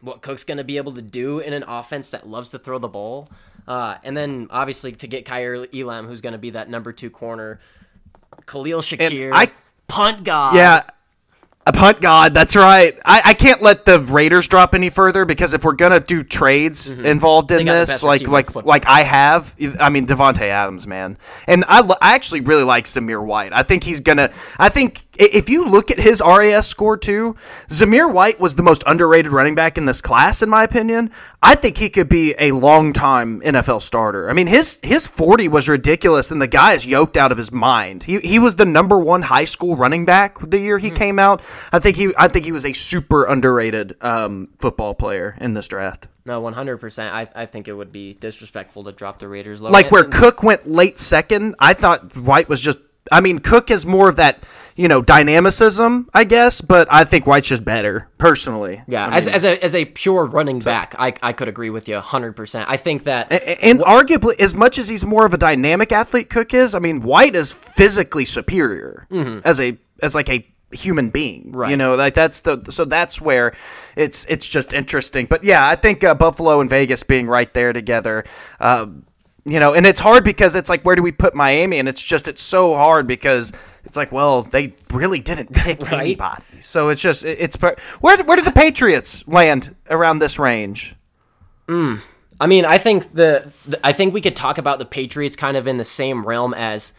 what 0.00 0.22
Cook's 0.22 0.44
going 0.44 0.58
to 0.58 0.64
be 0.64 0.76
able 0.76 0.92
to 0.94 1.02
do 1.02 1.40
in 1.40 1.52
an 1.52 1.64
offense 1.66 2.10
that 2.10 2.28
loves 2.28 2.50
to 2.50 2.58
throw 2.58 2.78
the 2.78 2.88
ball. 2.88 3.28
Uh, 3.66 3.96
and 4.04 4.16
then 4.16 4.46
obviously 4.50 4.92
to 4.92 5.06
get 5.08 5.24
Kaiir 5.26 5.66
Elam, 5.74 6.06
who's 6.06 6.20
going 6.20 6.32
to 6.34 6.38
be 6.38 6.50
that 6.50 6.70
number 6.70 6.92
two 6.92 7.10
corner. 7.10 7.58
Khalil 8.46 8.80
Shakir, 8.80 9.30
I- 9.32 9.50
punt 9.88 10.24
god. 10.24 10.54
Yeah, 10.54 10.84
a 11.68 11.72
punt 11.72 12.00
god. 12.00 12.32
That's 12.32 12.56
right. 12.56 12.98
I, 13.04 13.20
I 13.26 13.34
can't 13.34 13.62
let 13.62 13.84
the 13.84 14.00
Raiders 14.00 14.48
drop 14.48 14.74
any 14.74 14.88
further 14.88 15.26
because 15.26 15.52
if 15.52 15.64
we're 15.64 15.74
gonna 15.74 16.00
do 16.00 16.22
trades 16.22 16.88
involved 16.88 17.52
in 17.52 17.58
Mm-hmm. 17.58 17.66
Got 17.66 17.86
the 17.86 17.92
this, 17.92 18.02
like 18.02 18.26
like 18.26 18.54
like 18.64 18.86
I 18.86 19.02
have, 19.02 19.54
I 19.78 19.90
mean 19.90 20.06
Davante 20.06 20.42
Adams, 20.42 20.86
man, 20.86 21.18
and 21.46 21.64
I, 21.68 21.80
I 22.00 22.14
actually 22.14 22.40
really 22.40 22.62
like 22.62 22.86
Zamir 22.86 23.22
White. 23.22 23.52
I 23.52 23.62
think 23.62 23.84
he's 23.84 24.00
gonna. 24.00 24.30
I 24.58 24.68
think 24.68 25.04
if 25.18 25.48
you 25.48 25.64
look 25.64 25.90
at 25.90 25.98
his 25.98 26.22
RAS 26.24 26.66
score 26.66 26.96
too, 26.96 27.36
Zamir 27.68 28.12
White 28.12 28.40
was 28.40 28.56
the 28.56 28.62
most 28.62 28.82
underrated 28.86 29.32
running 29.32 29.54
back 29.54 29.76
in 29.76 29.84
this 29.84 30.00
class, 30.00 30.42
in 30.42 30.48
my 30.48 30.64
opinion. 30.64 31.10
I 31.42 31.54
think 31.54 31.76
he 31.78 31.90
could 31.90 32.08
be 32.08 32.34
a 32.38 32.52
long 32.52 32.92
time 32.92 33.40
NFL 33.40 33.82
starter. 33.82 34.30
I 34.30 34.32
mean 34.32 34.46
his 34.46 34.78
his 34.82 35.06
forty 35.06 35.48
was 35.48 35.68
ridiculous, 35.68 36.30
and 36.30 36.40
the 36.40 36.46
guy 36.46 36.74
is 36.74 36.86
yoked 36.86 37.16
out 37.16 37.32
of 37.32 37.38
his 37.38 37.52
mind. 37.52 38.04
He 38.04 38.18
he 38.20 38.38
was 38.38 38.56
the 38.56 38.64
number 38.66 38.98
one 38.98 39.22
high 39.22 39.44
school 39.44 39.76
running 39.76 40.04
back 40.04 40.38
the 40.40 40.58
year 40.58 40.78
he 40.78 40.90
came 40.90 41.18
out. 41.18 41.42
I 41.72 41.78
think 41.78 41.96
he 41.96 42.12
I 42.16 42.28
think 42.28 42.44
he 42.44 42.52
was 42.52 42.64
a 42.64 42.72
super 42.72 43.24
underrated 43.24 43.96
um, 44.00 44.48
football 44.58 44.94
player 44.94 45.36
in 45.40 45.54
this 45.54 45.68
draft. 45.68 46.08
No, 46.24 46.40
one 46.40 46.52
hundred 46.52 46.76
percent. 46.78 47.14
I 47.14 47.28
I 47.34 47.46
think 47.46 47.68
it 47.68 47.72
would 47.72 47.90
be 47.90 48.14
disrespectful 48.14 48.84
to 48.84 48.92
drop 48.92 49.18
the 49.18 49.28
Raiders 49.28 49.62
low. 49.62 49.70
Like 49.70 49.90
where 49.90 50.04
Cook 50.04 50.42
went 50.42 50.70
late 50.70 50.98
second, 50.98 51.54
I 51.58 51.74
thought 51.74 52.16
White 52.16 52.48
was 52.48 52.60
just. 52.60 52.80
I 53.12 53.20
mean, 53.20 53.38
Cook 53.38 53.70
is 53.70 53.84
more 53.86 54.08
of 54.08 54.16
that, 54.16 54.42
you 54.76 54.88
know, 54.88 55.02
dynamicism, 55.02 56.08
I 56.14 56.24
guess, 56.24 56.60
but 56.60 56.86
I 56.90 57.04
think 57.04 57.26
White's 57.26 57.48
just 57.48 57.64
better, 57.64 58.08
personally. 58.18 58.82
Yeah, 58.86 59.06
I 59.06 59.16
as, 59.16 59.26
mean- 59.26 59.34
as 59.34 59.44
a 59.44 59.64
as 59.64 59.74
a 59.74 59.84
pure 59.86 60.26
running 60.26 60.58
back, 60.58 60.94
I 60.98 61.14
I 61.22 61.32
could 61.32 61.48
agree 61.48 61.70
with 61.70 61.88
you 61.88 61.98
hundred 62.00 62.34
percent. 62.36 62.68
I 62.68 62.76
think 62.76 63.04
that 63.04 63.30
A- 63.32 63.64
And 63.64 63.80
arguably, 63.80 64.38
as 64.40 64.54
much 64.54 64.78
as 64.78 64.88
he's 64.88 65.04
more 65.04 65.24
of 65.26 65.34
a 65.34 65.38
dynamic 65.38 65.92
athlete, 65.92 66.30
Cook 66.30 66.52
is. 66.54 66.74
I 66.74 66.78
mean, 66.78 67.00
White 67.02 67.34
is 67.36 67.52
physically 67.52 68.24
superior 68.24 69.06
as 69.44 69.60
a 69.60 69.78
as 70.02 70.14
like 70.14 70.28
a 70.28 70.46
human 70.70 71.08
being. 71.10 71.50
Right 71.52 71.70
you 71.70 71.76
Mm-hmm. 71.76 71.78
Know, 71.78 71.94
like 71.96 72.14
that's 72.14 72.40
the 72.40 72.62
so 72.70 72.84
that's 72.84 73.20
where 73.20 73.54
it's 73.96 74.24
it's 74.26 74.46
just 74.48 74.72
interesting. 74.72 75.26
But 75.26 75.42
yeah, 75.42 75.66
I 75.66 75.76
think 75.76 76.04
uh, 76.04 76.14
Buffalo 76.14 76.60
and 76.60 76.68
Vegas 76.70 77.02
being 77.02 77.26
right 77.26 77.52
there 77.54 77.72
together. 77.72 78.24
Um, 78.60 79.04
you 79.44 79.60
know, 79.60 79.72
and 79.74 79.86
it's 79.86 80.00
hard 80.00 80.24
because 80.24 80.54
it's 80.56 80.68
like, 80.68 80.82
where 80.82 80.96
do 80.96 81.02
we 81.02 81.12
put 81.12 81.34
Miami? 81.34 81.78
And 81.78 81.88
it's 81.88 82.02
just, 82.02 82.28
it's 82.28 82.42
so 82.42 82.74
hard 82.74 83.06
because 83.06 83.52
it's 83.84 83.96
like, 83.96 84.12
well, 84.12 84.42
they 84.42 84.74
really 84.92 85.20
didn't 85.20 85.52
pick 85.52 85.80
Right. 85.82 86.00
anybody. 86.00 86.42
So 86.60 86.88
it's 86.90 87.00
just, 87.00 87.24
it's, 87.24 87.56
where, 87.56 87.76
where 88.00 88.36
did 88.36 88.44
the 88.44 88.52
Patriots 88.52 89.26
land 89.26 89.74
around 89.88 90.18
this 90.18 90.38
range? 90.38 90.94
Hmm. 91.68 91.96
I 92.40 92.46
mean, 92.46 92.64
I 92.64 92.78
think 92.78 93.12
the, 93.14 93.52
the 93.66 93.80
I 93.84 93.92
think 93.92 94.14
we 94.14 94.20
could 94.20 94.36
talk 94.36 94.58
about 94.58 94.78
the 94.78 94.84
Patriots 94.84 95.34
kind 95.34 95.56
of 95.56 95.66
in 95.66 95.76
the 95.76 95.84
same 95.84 96.22
realm 96.24 96.54
as 96.54 96.92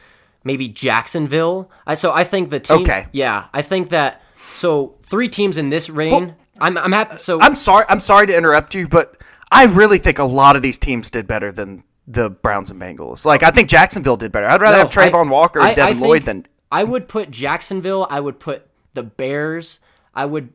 maybe 0.44 0.68
Jacksonville. 0.68 1.72
I 1.88 1.94
so 1.94 2.12
I 2.12 2.26
think 2.26 2.50
the 2.50 2.60
team. 2.60 2.82
Okay. 2.82 3.08
Yeah, 3.14 3.46
I 3.54 3.62
think 3.62 3.88
that. 3.90 4.22
So 4.56 4.96
three 5.02 5.30
teams 5.30 5.56
in 5.58 5.70
this 5.70 5.90
reign. 5.90 6.36
I'm 6.60 6.78
I'm 6.78 6.92
happy. 6.92 7.20
So 7.20 7.40
I'm 7.40 7.56
sorry. 7.56 7.86
I'm 7.88 8.02
sorry 8.02 8.28
to 8.28 8.36
interrupt 8.36 8.76
you, 8.76 8.90
but 8.90 9.16
I 9.50 9.64
really 9.66 9.98
think 9.98 10.20
a 10.20 10.26
lot 10.26 10.58
of 10.58 10.62
these 10.62 10.78
teams 10.78 11.10
did 11.10 11.26
better 11.26 11.54
than 11.54 11.84
the 12.10 12.30
Browns 12.30 12.72
and 12.72 12.82
Bengals. 12.82 13.24
Like 13.24 13.44
I 13.44 13.52
think 13.52 13.70
Jacksonville 13.70 14.18
did 14.18 14.32
better. 14.32 14.48
I'd 14.48 14.62
rather 14.62 14.78
No, 14.78 14.84
have 14.84 14.90
Travon 14.92 15.28
I- 15.28 15.32
Walker 15.32 15.62
and 15.62 15.76
Devin 15.76 16.00
Lloyd 16.00 16.24
than. 16.24 16.46
I 16.72 16.84
would 16.84 17.08
put 17.08 17.32
Jacksonville. 17.32 18.06
I 18.10 18.20
would 18.20 18.40
put 18.40 18.68
the 18.94 19.04
Bears. 19.04 19.80
I 20.14 20.26
would. 20.26 20.50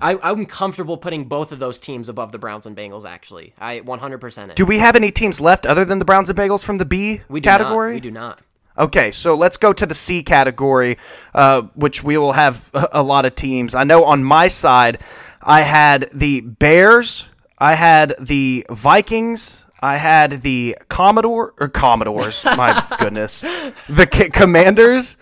I, 0.00 0.18
I'm 0.20 0.46
comfortable 0.46 0.96
putting 0.96 1.26
both 1.26 1.52
of 1.52 1.60
those 1.60 1.78
teams 1.78 2.08
above 2.08 2.32
the 2.32 2.38
Browns 2.38 2.66
and 2.66 2.76
Bengals. 2.76 3.04
Actually, 3.04 3.54
I 3.58 3.80
100% 3.80 4.48
it. 4.48 4.56
Do 4.56 4.66
we 4.66 4.78
have 4.78 4.96
any 4.96 5.12
teams 5.12 5.40
left 5.40 5.64
other 5.64 5.84
than 5.84 6.00
the 6.00 6.04
Browns 6.04 6.28
and 6.28 6.36
Bengals 6.36 6.64
from 6.64 6.78
the 6.78 6.84
B 6.84 7.20
we 7.28 7.40
category? 7.40 7.92
Not, 7.92 7.94
we 7.94 8.00
do 8.00 8.10
not. 8.10 8.42
Okay, 8.76 9.12
so 9.12 9.34
let's 9.36 9.58
go 9.58 9.72
to 9.72 9.86
the 9.86 9.94
C 9.94 10.22
category, 10.24 10.98
uh, 11.34 11.62
which 11.74 12.02
we 12.02 12.18
will 12.18 12.32
have 12.32 12.68
a, 12.74 12.88
a 12.94 13.02
lot 13.02 13.26
of 13.26 13.34
teams. 13.36 13.74
I 13.76 13.84
know 13.84 14.04
on 14.04 14.24
my 14.24 14.48
side, 14.48 14.98
I 15.40 15.60
had 15.60 16.08
the 16.12 16.40
Bears, 16.40 17.28
I 17.58 17.74
had 17.76 18.14
the 18.18 18.66
Vikings, 18.70 19.64
I 19.82 19.96
had 19.96 20.42
the 20.42 20.78
Commodore 20.88 21.54
or 21.58 21.68
Commodores. 21.68 22.44
my 22.44 22.84
goodness, 23.00 23.40
the 23.40 24.08
C- 24.12 24.30
Commanders. 24.30 25.16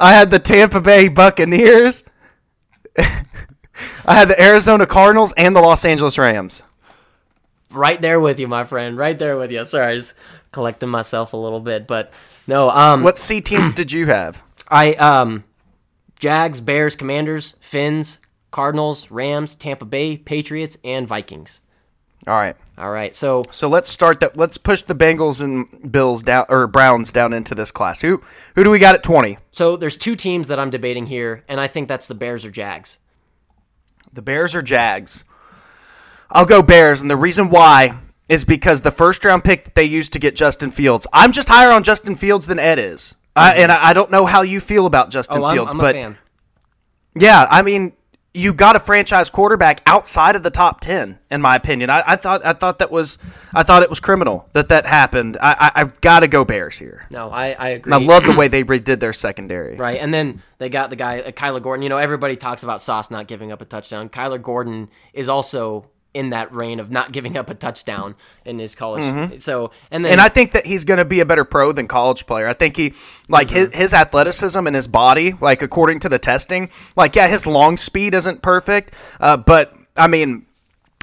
I 0.00 0.14
had 0.14 0.30
the 0.30 0.38
Tampa 0.38 0.80
Bay 0.80 1.08
Buccaneers. 1.08 2.04
I 2.98 4.14
had 4.16 4.28
the 4.28 4.40
Arizona 4.42 4.86
Cardinals 4.86 5.32
and 5.36 5.54
the 5.54 5.60
Los 5.60 5.84
Angeles 5.84 6.16
Rams. 6.18 6.62
Right 7.70 8.00
there 8.00 8.18
with 8.20 8.40
you, 8.40 8.48
my 8.48 8.64
friend. 8.64 8.96
Right 8.96 9.18
there 9.18 9.36
with 9.36 9.52
you. 9.52 9.64
Sorry, 9.64 9.86
I 9.92 9.94
was 9.94 10.14
collecting 10.52 10.88
myself 10.88 11.32
a 11.32 11.36
little 11.36 11.60
bit, 11.60 11.86
but 11.86 12.12
no. 12.46 12.70
Um, 12.70 13.02
What 13.02 13.18
C 13.18 13.40
teams 13.40 13.72
did 13.72 13.92
you 13.92 14.06
have? 14.06 14.42
I 14.70 14.94
um, 14.94 15.44
Jags, 16.18 16.60
Bears, 16.60 16.96
Commanders, 16.96 17.56
Finns, 17.60 18.18
Cardinals, 18.50 19.10
Rams, 19.10 19.54
Tampa 19.54 19.84
Bay, 19.84 20.16
Patriots, 20.16 20.78
and 20.82 21.06
Vikings. 21.06 21.60
All 22.28 22.34
right. 22.36 22.54
All 22.76 22.90
right, 22.92 23.12
so 23.12 23.42
So 23.50 23.68
let's 23.68 23.90
start 23.90 24.20
that. 24.20 24.36
Let's 24.36 24.56
push 24.56 24.82
the 24.82 24.94
Bengals 24.94 25.40
and 25.40 25.90
Bills 25.90 26.22
down 26.22 26.46
or 26.48 26.68
Browns 26.68 27.10
down 27.10 27.32
into 27.32 27.56
this 27.56 27.72
class. 27.72 28.00
Who 28.02 28.22
who 28.54 28.62
do 28.62 28.70
we 28.70 28.78
got 28.78 28.94
at 28.94 29.02
twenty? 29.02 29.38
so 29.50 29.76
there's 29.76 29.96
two 29.96 30.14
teams 30.14 30.46
that 30.46 30.60
I'm 30.60 30.70
debating 30.70 31.06
here, 31.06 31.42
and 31.48 31.58
I 31.60 31.66
think 31.66 31.88
that's 31.88 32.06
the 32.06 32.14
Bears 32.14 32.44
or 32.46 32.52
Jags. 32.52 33.00
The 34.12 34.22
Bears 34.22 34.54
or 34.54 34.62
Jags? 34.62 35.24
I'll 36.30 36.44
go 36.46 36.62
Bears, 36.62 37.00
and 37.00 37.10
the 37.10 37.16
reason 37.16 37.50
why 37.50 37.98
is 38.28 38.44
because 38.44 38.82
the 38.82 38.90
first 38.92 39.24
round 39.24 39.42
pick 39.42 39.64
that 39.64 39.74
they 39.74 39.84
used 39.84 40.12
to 40.12 40.18
get 40.20 40.36
Justin 40.36 40.70
Fields. 40.70 41.04
I'm 41.12 41.32
just 41.32 41.48
higher 41.48 41.72
on 41.72 41.82
Justin 41.82 42.14
Fields 42.14 42.46
than 42.46 42.58
Ed 42.60 42.78
is, 42.78 43.16
I, 43.34 43.54
and 43.54 43.72
I, 43.72 43.88
I 43.88 43.92
don't 43.92 44.10
know 44.12 44.24
how 44.26 44.42
you 44.42 44.60
feel 44.60 44.86
about 44.86 45.10
Justin 45.10 45.38
Oh, 45.42 45.44
I'm, 45.46 45.56
Fields, 45.56 45.72
I'm 45.72 45.78
but 45.78 45.96
a 45.96 45.98
fan. 45.98 46.18
yeah, 47.16 47.44
I 47.50 47.62
mean. 47.62 47.94
You 48.34 48.52
got 48.52 48.76
a 48.76 48.78
franchise 48.78 49.30
quarterback 49.30 49.80
outside 49.86 50.36
of 50.36 50.42
the 50.42 50.50
top 50.50 50.80
ten, 50.80 51.18
in 51.30 51.40
my 51.40 51.56
opinion. 51.56 51.90
I, 51.90 52.02
I 52.06 52.16
thought 52.16 52.44
I 52.44 52.52
thought 52.52 52.78
that 52.78 52.90
was 52.90 53.18
I 53.54 53.62
thought 53.62 53.82
it 53.82 53.90
was 53.90 54.00
criminal 54.00 54.48
that 54.52 54.68
that 54.68 54.86
happened. 54.86 55.38
I, 55.40 55.52
I 55.74 55.80
I've 55.80 56.00
got 56.00 56.20
to 56.20 56.28
go 56.28 56.44
Bears 56.44 56.76
here. 56.76 57.06
No, 57.10 57.30
I 57.30 57.52
I 57.52 57.68
agree. 57.70 57.92
And 57.92 58.04
I 58.04 58.06
love 58.06 58.24
the 58.24 58.34
way 58.34 58.48
they 58.48 58.64
redid 58.64 59.00
their 59.00 59.14
secondary. 59.14 59.76
Right, 59.76 59.96
and 59.96 60.12
then 60.12 60.42
they 60.58 60.68
got 60.68 60.90
the 60.90 60.96
guy 60.96 61.20
uh, 61.20 61.30
Kyler 61.30 61.62
Gordon. 61.62 61.82
You 61.82 61.88
know, 61.88 61.98
everybody 61.98 62.36
talks 62.36 62.62
about 62.62 62.82
Sauce 62.82 63.10
not 63.10 63.28
giving 63.28 63.50
up 63.50 63.62
a 63.62 63.64
touchdown. 63.64 64.08
Kyler 64.10 64.40
Gordon 64.40 64.90
is 65.14 65.28
also 65.28 65.86
in 66.18 66.30
that 66.30 66.52
reign 66.52 66.80
of 66.80 66.90
not 66.90 67.12
giving 67.12 67.36
up 67.36 67.48
a 67.48 67.54
touchdown 67.54 68.16
in 68.44 68.58
his 68.58 68.74
college. 68.74 69.04
So, 69.40 69.70
and 69.92 70.04
then 70.04 70.08
Mm-hmm. 70.08 70.12
And 70.12 70.20
I 70.20 70.28
think 70.28 70.52
that 70.52 70.66
he's 70.66 70.84
going 70.84 70.98
to 70.98 71.04
be 71.04 71.20
a 71.20 71.26
better 71.26 71.44
pro 71.44 71.70
than 71.72 71.86
college 71.86 72.26
player. 72.26 72.48
I 72.48 72.54
think 72.54 72.76
he, 72.76 72.94
like 73.28 73.50
his 73.50 73.70
his 73.74 73.94
athleticism 73.94 74.66
and 74.66 74.74
his 74.74 74.88
body, 74.88 75.34
like 75.40 75.62
according 75.62 76.00
to 76.00 76.08
the 76.08 76.18
testing, 76.18 76.70
like 76.96 77.14
yeah, 77.14 77.28
his 77.28 77.46
long 77.46 77.76
speed 77.76 78.14
isn't 78.14 78.42
perfect, 78.42 78.94
uh, 79.20 79.36
but 79.36 79.74
I 79.96 80.08
mean, 80.08 80.46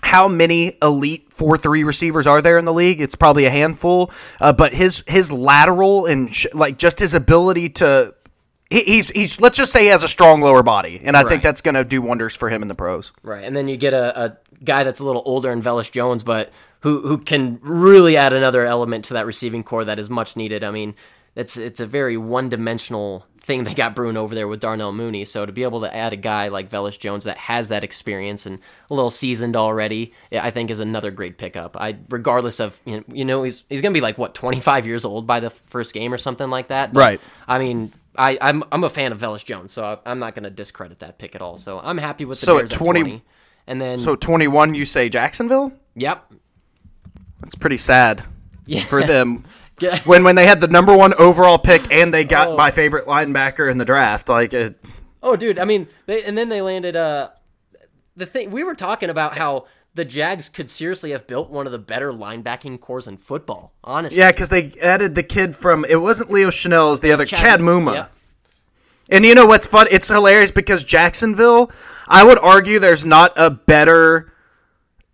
how 0.04 0.28
many 0.28 0.78
elite 0.82 1.32
four 1.32 1.58
three 1.58 1.84
receivers 1.84 2.28
are 2.28 2.42
there 2.42 2.58
in 2.58 2.66
the 2.66 2.74
league? 2.74 3.00
It's 3.00 3.16
probably 3.16 3.46
a 3.46 3.52
handful. 3.52 4.12
Uh, 4.42 4.52
but 4.54 4.74
his 4.74 5.04
his 5.08 5.32
lateral 5.32 6.06
and 6.08 6.34
sh- 6.34 6.48
like 6.54 6.78
just 6.78 7.00
his 7.00 7.14
ability 7.14 7.70
to. 7.70 8.14
He- 8.70 8.84
He's 8.84 9.10
he's 9.10 9.40
let's 9.40 9.58
just 9.58 9.72
say 9.72 9.82
he 9.82 9.88
has 9.88 10.04
a 10.04 10.08
strong 10.08 10.42
lower 10.42 10.64
body, 10.64 11.02
and 11.04 11.16
I 11.16 11.22
Right. 11.22 11.30
think 11.30 11.44
that's 11.44 11.62
going 11.62 11.76
to 11.76 11.84
do 11.84 12.02
wonders 12.02 12.36
for 12.36 12.50
him 12.50 12.62
in 12.62 12.68
the 12.68 12.76
pros. 12.76 13.12
right, 13.24 13.44
and 13.44 13.56
then 13.56 13.68
you 13.68 13.78
get 13.78 13.94
a, 13.94 14.20
a 14.20 14.38
guy 14.64 14.84
that's 14.84 15.00
a 15.00 15.06
little 15.06 15.22
older 15.26 15.52
in 15.52 15.62
Velus 15.62 15.92
Jones, 15.92 16.24
but 16.24 16.52
who 16.82 17.02
who 17.08 17.18
can 17.18 17.60
really 17.62 18.18
add 18.18 18.34
another 18.34 18.66
element 18.66 19.06
to 19.06 19.14
that 19.16 19.26
receiving 19.26 19.64
core 19.64 19.86
that 19.86 20.00
is 20.00 20.10
much 20.10 20.36
needed. 20.36 20.64
I 20.64 20.72
mean, 20.72 20.96
it's 21.36 21.58
it's 21.58 21.80
a 21.80 21.86
very 21.86 22.18
one 22.18 22.50
dimensional 22.50 23.26
thing 23.40 23.64
they 23.64 23.76
got 23.76 23.94
Bruin 23.94 24.18
over 24.18 24.34
there 24.34 24.48
with 24.48 24.60
Darnell 24.60 24.92
Mooney. 24.92 25.24
So 25.24 25.46
to 25.46 25.52
be 25.52 25.62
able 25.62 25.82
to 25.82 25.96
add 25.96 26.14
a 26.14 26.16
guy 26.16 26.48
like 26.48 26.68
Velus 26.72 26.98
Jones 26.98 27.26
that 27.26 27.38
has 27.38 27.68
that 27.70 27.84
experience 27.84 28.48
and 28.48 28.58
a 28.90 28.94
little 28.96 29.12
seasoned 29.12 29.56
already, 29.56 30.14
I 30.32 30.50
think 30.50 30.72
is 30.72 30.80
another 30.80 31.12
great 31.12 31.38
pickup. 31.38 31.78
I 31.80 31.98
regardless 32.10 32.60
of 32.60 32.82
you 32.86 32.98
know, 32.98 33.04
you 33.14 33.24
know 33.26 33.44
he's 33.44 33.64
he's 33.70 33.84
gonna 33.84 33.94
be 33.94 34.02
like 34.02 34.18
what 34.18 34.34
25 34.34 34.88
years 34.88 35.06
old 35.06 35.28
by 35.28 35.40
the 35.40 35.52
first 35.52 35.94
game 35.94 36.12
or 36.12 36.18
something 36.18 36.50
like 36.50 36.70
that. 36.70 36.94
But, 36.94 37.00
Right. 37.00 37.22
I 37.48 37.60
mean. 37.60 37.94
I, 38.18 38.38
I'm 38.42 38.64
I'm 38.72 38.84
a 38.84 38.90
fan 38.90 39.12
of 39.12 39.20
Velus 39.20 39.44
Jones, 39.46 39.72
so 39.72 39.84
I, 39.84 39.98
I'm 40.12 40.20
not 40.20 40.36
going 40.36 40.44
to 40.44 40.50
discredit 40.50 41.00
that 41.00 41.18
pick 41.18 41.36
at 41.36 41.42
all. 41.42 41.58
So 41.58 41.80
I'm 41.84 41.98
happy 41.98 42.26
with 42.26 42.40
the 42.40 42.46
So 42.46 42.58
Bears 42.58 42.72
at 42.72 42.78
20 42.78 43.02
20, 43.02 43.24
and 43.68 43.82
then 43.82 44.00
So 44.00 44.16
twenty 44.16 44.48
one, 44.48 44.74
you 44.76 44.86
say 44.86 45.10
Jacksonville? 45.10 45.72
yep, 45.96 46.32
That's 47.42 47.56
pretty 47.56 47.78
sad 47.78 48.24
yeah, 48.66 48.84
for 48.84 49.04
them. 49.04 49.44
When 50.06 50.24
when 50.24 50.36
they 50.36 50.46
had 50.46 50.62
the 50.62 50.70
number 50.70 50.96
one 50.96 51.14
overall 51.16 51.58
pick 51.58 51.92
and 51.92 52.14
they 52.14 52.24
got 52.24 52.52
Oh. 52.52 52.56
my 52.56 52.72
favorite 52.72 53.08
linebacker 53.08 53.70
in 53.70 53.78
the 53.78 53.84
draft. 53.84 54.30
Like, 54.30 54.54
it, 54.54 54.80
Oh, 55.22 55.36
dude. 55.36 55.60
I 55.60 55.66
mean, 55.66 55.90
they, 56.06 56.24
and 56.24 56.38
then 56.38 56.48
they 56.48 56.62
landed. 56.62 56.96
Uh, 56.96 57.30
the 58.16 58.26
thing 58.26 58.52
we 58.52 58.64
were 58.64 58.76
talking 58.76 59.10
about 59.10 59.38
how 59.38 59.66
the 59.96 60.06
Jags 60.06 60.50
could 60.50 60.70
seriously 60.70 61.12
have 61.12 61.26
built 61.26 61.50
one 61.50 61.66
of 61.66 61.72
the 61.72 61.80
better 61.80 62.12
linebacking 62.12 62.80
cores 62.80 63.08
in 63.08 63.18
football. 63.18 63.74
Honestly, 63.84 64.20
yeah, 64.20 64.32
because 64.32 64.50
they 64.50 64.74
added 64.82 65.16
the 65.16 65.24
kid 65.24 65.56
from 65.56 65.86
it 65.86 65.96
wasn't 65.96 66.32
Leo 66.32 66.50
Chenal, 66.50 66.88
it 66.88 66.92
was 66.92 67.00
the 67.00 67.12
other 67.12 67.26
Chad, 67.26 67.62
Muma. 67.62 67.94
Yep. 67.94 68.12
And 69.10 69.26
you 69.26 69.36
know 69.36 69.46
what's 69.46 69.68
fun? 69.68 69.88
It's 69.92 70.08
hilarious 70.08 70.52
because 70.52 70.84
Jacksonville, 70.84 71.72
I 72.08 72.24
would 72.24 72.40
argue 72.40 72.80
there's 72.80 73.06
not 73.06 73.34
a 73.38 73.50
better 73.50 74.34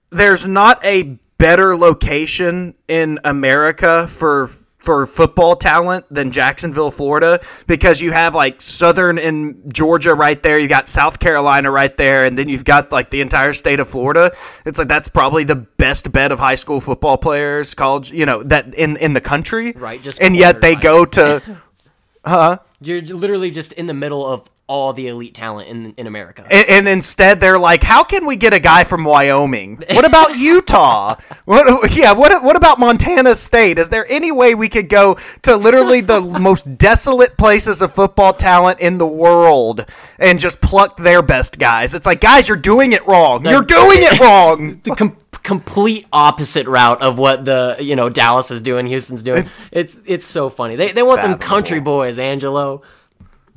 there's 0.09 0.47
not 0.47 0.84
a 0.84 1.19
better 1.38 1.77
location 1.77 2.75
in 2.88 3.19
America 3.23 4.07
for 4.07 4.49
for 4.82 5.05
football 5.05 5.55
talent 5.55 6.05
than 6.09 6.32
Jacksonville, 6.32 6.91
Florida, 6.91 7.39
because 7.67 8.01
you 8.01 8.11
have 8.11 8.34
like 8.36 8.61
Southern 8.61 9.17
and 9.17 9.73
Georgia 9.73 10.13
right 10.13 10.41
there, 10.41 10.59
you 10.59 10.67
got 10.67 10.88
South 10.88 11.19
Carolina 11.19 11.69
right 11.69 11.95
there, 11.97 12.25
and 12.25 12.38
then 12.38 12.49
you've 12.49 12.65
got 12.65 12.91
like 12.91 13.09
the 13.11 13.21
entire 13.21 13.53
state 13.53 13.79
of 13.79 13.89
Florida. 13.89 14.36
It's 14.65 14.79
like 14.79 14.88
that's 14.88 15.07
probably 15.07 15.43
the 15.43 15.55
best 15.55 16.11
bed 16.11 16.32
of 16.32 16.39
high 16.39 16.55
school 16.55 16.82
football 16.82 17.17
players, 17.17 17.73
college, 17.73 18.11
you 18.11 18.25
know, 18.25 18.43
that 18.43 18.73
in 18.75 18.97
in 18.97 19.13
the 19.13 19.21
country. 19.21 19.71
Right, 19.73 20.01
just 20.01 20.21
and 20.21 20.36
yet 20.36 20.61
they 20.61 20.75
go 20.75 21.05
to 21.05 21.59
huh? 22.25 22.59
You're 22.82 23.01
literally 23.01 23.51
just 23.51 23.73
in 23.73 23.86
the 23.86 23.93
middle 23.93 24.25
of 24.25 24.49
all 24.68 24.93
the 24.93 25.07
elite 25.07 25.34
talent 25.34 25.68
in 25.68 25.93
in 25.97 26.07
America. 26.07 26.45
And, 26.49 26.70
and 26.70 26.88
instead, 26.88 27.39
they're 27.39 27.59
like, 27.59 27.84
"How 27.84 28.03
can 28.03 28.26
we 28.26 28.36
get 28.36 28.53
a 28.53 28.59
guy 28.59 28.84
from 28.86 29.03
Wyoming? 29.03 29.84
What 29.91 30.05
about 30.05 30.38
Utah? 30.38 31.16
what, 31.45 31.93
yeah, 31.93 32.14
what 32.14 32.43
what 32.43 32.55
about 32.55 32.80
Montana 32.80 33.36
State? 33.36 33.78
Is 33.80 33.89
there 33.89 34.05
any 34.09 34.32
way 34.32 34.55
we 34.55 34.70
could 34.70 34.88
go 34.88 35.18
to 35.41 35.55
literally 35.57 36.01
the 36.01 36.22
most 36.39 36.78
desolate 36.78 37.38
places 37.38 37.82
of 37.82 37.93
football 37.93 38.34
talent 38.34 38.80
in 38.80 38.97
the 38.97 39.07
world 39.07 39.86
and 40.18 40.39
just 40.39 40.62
pluck 40.62 40.97
their 40.97 41.22
best 41.22 41.59
guys? 41.59 41.93
It's 41.93 42.05
like, 42.05 42.22
guys, 42.22 42.47
you're 42.47 42.57
doing 42.57 42.93
it 42.93 43.05
wrong. 43.05 43.45
You're 43.45 43.64
doing 43.64 43.99
it 44.01 44.20
wrong. 44.22 44.80
The 44.84 44.95
com- 44.95 45.18
complete 45.43 46.05
opposite 46.14 46.68
route 46.68 47.01
of 47.01 47.18
what 47.18 47.45
the 47.45 47.76
you 47.80 47.95
know 47.95 48.09
Dallas 48.09 48.51
is 48.51 48.62
doing, 48.62 48.86
Houston's 48.88 49.24
doing. 49.24 49.49
It's 49.72 49.97
it's 50.05 50.26
so 50.26 50.49
funny. 50.49 50.76
They 50.76 50.91
they 50.91 51.03
want 51.03 51.22
them 51.22 51.38
country 51.38 51.80
boys, 51.80 52.20
Angelo. 52.20 52.84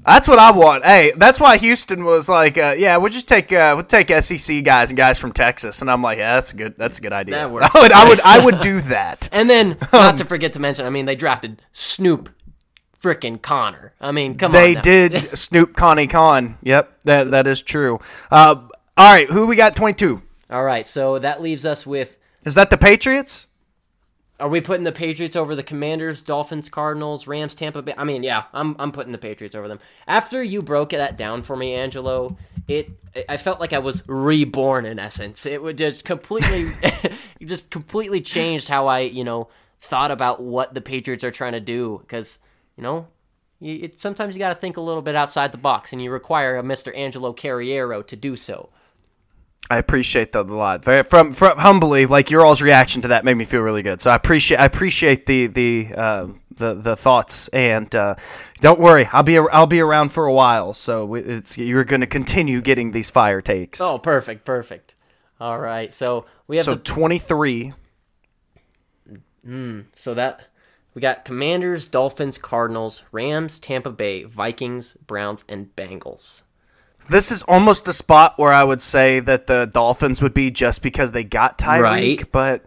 That's 0.06 0.28
what 0.28 0.38
I 0.38 0.50
want. 0.52 0.84
Hey, 0.84 1.12
that's 1.16 1.40
why 1.40 1.56
Houston 1.56 2.04
was 2.04 2.28
like, 2.28 2.58
uh, 2.58 2.74
"Yeah, 2.76 2.96
we'll 2.98 3.10
just 3.12 3.26
take 3.28 3.52
uh, 3.52 3.72
we'll 3.76 3.84
take 3.86 4.10
SEC 4.22 4.62
guys 4.64 4.90
and 4.90 4.96
guys 4.96 5.18
from 5.18 5.32
Texas." 5.32 5.80
And 5.80 5.90
I'm 5.90 6.02
like, 6.02 6.18
"Yeah, 6.18 6.34
that's 6.34 6.52
a 6.52 6.56
good. 6.56 6.74
That's 6.76 6.98
a 6.98 7.00
good 7.00 7.12
idea. 7.12 7.36
That 7.36 7.50
works. 7.52 7.68
I 7.74 7.80
would, 7.80 7.92
I 7.92 8.08
would, 8.08 8.20
I 8.20 8.44
would 8.44 8.60
do 8.60 8.80
that." 8.82 9.28
And 9.32 9.48
then, 9.48 9.78
not 9.92 10.16
to 10.18 10.24
forget 10.24 10.52
to 10.54 10.60
mention, 10.60 10.84
I 10.86 10.90
mean, 10.90 11.06
they 11.06 11.16
drafted 11.16 11.62
Snoop 11.72 12.28
freaking 13.00 13.40
Conner. 13.40 13.92
I 14.00 14.12
mean, 14.12 14.36
come 14.36 14.52
They 14.52 14.68
on. 14.68 14.74
now. 14.74 14.80
did 14.82 15.36
Snoop 15.36 15.74
Connie 15.76 16.06
Con. 16.06 16.58
Yep, 16.62 17.00
that 17.04 17.30
that 17.30 17.46
is 17.46 17.60
true. 17.62 17.98
Uh, 18.30 18.56
all 18.96 19.12
right, 19.12 19.28
who 19.28 19.46
we 19.46 19.56
got? 19.56 19.74
Twenty 19.76 19.94
two. 19.94 20.22
All 20.50 20.64
right, 20.64 20.86
so 20.86 21.18
that 21.18 21.40
leaves 21.42 21.64
us 21.66 21.86
with 21.86 22.16
Is 22.44 22.54
that 22.56 22.68
the 22.70 22.76
Patriots? 22.78 23.46
Are 24.40 24.48
we 24.48 24.60
putting 24.60 24.82
the 24.82 24.92
Patriots 24.92 25.36
over 25.36 25.54
the 25.54 25.62
Commanders, 25.62 26.22
Dolphins, 26.22 26.68
Cardinals, 26.68 27.28
Rams, 27.28 27.54
Tampa 27.54 27.82
Bay? 27.82 27.94
I 27.96 28.02
mean, 28.02 28.24
yeah, 28.24 28.44
I'm 28.52 28.74
I'm 28.80 28.90
putting 28.90 29.12
the 29.12 29.18
Patriots 29.18 29.54
over 29.54 29.68
them. 29.68 29.78
After 30.08 30.42
you 30.42 30.60
broke 30.60 30.90
that 30.90 31.16
down 31.16 31.42
for 31.42 31.56
me, 31.56 31.74
Angelo, 31.74 32.36
it 32.66 32.90
I 33.28 33.36
felt 33.36 33.60
like 33.60 33.72
I 33.72 33.78
was 33.78 34.02
reborn 34.08 34.86
in 34.86 34.98
essence. 34.98 35.46
It 35.46 35.62
would 35.62 35.78
just 35.78 36.04
completely 36.04 36.72
just 37.44 37.70
completely 37.70 38.20
changed 38.20 38.68
how 38.68 38.88
I, 38.88 39.00
you 39.00 39.22
know, 39.22 39.48
thought 39.80 40.10
about 40.10 40.42
what 40.42 40.74
the 40.74 40.80
Patriots 40.80 41.22
are 41.22 41.30
trying 41.30 41.52
to 41.52 41.60
do 41.60 42.02
cuz, 42.08 42.40
you 42.76 42.82
know, 42.82 43.06
you, 43.60 43.80
it, 43.84 44.00
sometimes 44.00 44.34
you 44.34 44.40
got 44.40 44.48
to 44.48 44.60
think 44.60 44.76
a 44.76 44.80
little 44.80 45.02
bit 45.02 45.14
outside 45.14 45.52
the 45.52 45.58
box 45.58 45.92
and 45.92 46.02
you 46.02 46.10
require 46.10 46.56
a 46.56 46.62
Mr. 46.62 46.96
Angelo 46.96 47.32
Carriero 47.32 48.04
to 48.04 48.16
do 48.16 48.34
so. 48.34 48.68
I 49.70 49.78
appreciate 49.78 50.32
that 50.32 50.50
a 50.50 50.54
lot. 50.54 50.84
Very, 50.84 51.04
from 51.04 51.32
from 51.32 51.58
humbly, 51.58 52.06
like 52.06 52.30
your 52.30 52.44
all's 52.44 52.60
reaction 52.60 53.02
to 53.02 53.08
that 53.08 53.24
made 53.24 53.34
me 53.34 53.44
feel 53.44 53.62
really 53.62 53.82
good. 53.82 54.00
So 54.00 54.10
I 54.10 54.14
appreciate 54.14 54.58
I 54.58 54.66
appreciate 54.66 55.26
the 55.26 55.46
the 55.46 55.88
uh, 55.96 56.26
the 56.56 56.74
the 56.74 56.96
thoughts 56.96 57.48
and 57.48 57.92
uh, 57.94 58.16
don't 58.60 58.78
worry, 58.78 59.08
I'll 59.12 59.22
be 59.22 59.38
I'll 59.38 59.66
be 59.66 59.80
around 59.80 60.10
for 60.10 60.26
a 60.26 60.32
while. 60.32 60.74
So 60.74 61.14
it's 61.14 61.56
you're 61.56 61.84
going 61.84 62.02
to 62.02 62.06
continue 62.06 62.60
getting 62.60 62.92
these 62.92 63.10
fire 63.10 63.40
takes. 63.40 63.80
Oh, 63.80 63.98
perfect, 63.98 64.44
perfect. 64.44 64.94
All 65.40 65.58
right. 65.58 65.92
So, 65.92 66.26
we 66.46 66.56
have 66.58 66.64
so 66.64 66.74
the 66.74 66.80
23. 66.80 67.72
So 69.94 70.14
that 70.14 70.48
we 70.94 71.02
got 71.02 71.24
Commanders, 71.24 71.86
Dolphins, 71.88 72.38
Cardinals, 72.38 73.02
Rams, 73.12 73.58
Tampa 73.58 73.90
Bay, 73.90 74.24
Vikings, 74.24 74.96
Browns, 75.06 75.44
and 75.48 75.74
Bengals. 75.76 76.42
This 77.08 77.30
is 77.30 77.42
almost 77.42 77.86
a 77.88 77.92
spot 77.92 78.38
where 78.38 78.52
I 78.52 78.64
would 78.64 78.80
say 78.80 79.20
that 79.20 79.46
the 79.46 79.66
Dolphins 79.66 80.22
would 80.22 80.34
be 80.34 80.50
just 80.50 80.82
because 80.82 81.12
they 81.12 81.24
got 81.24 81.58
Tyreek, 81.58 81.80
Right. 81.82 82.32
but 82.32 82.64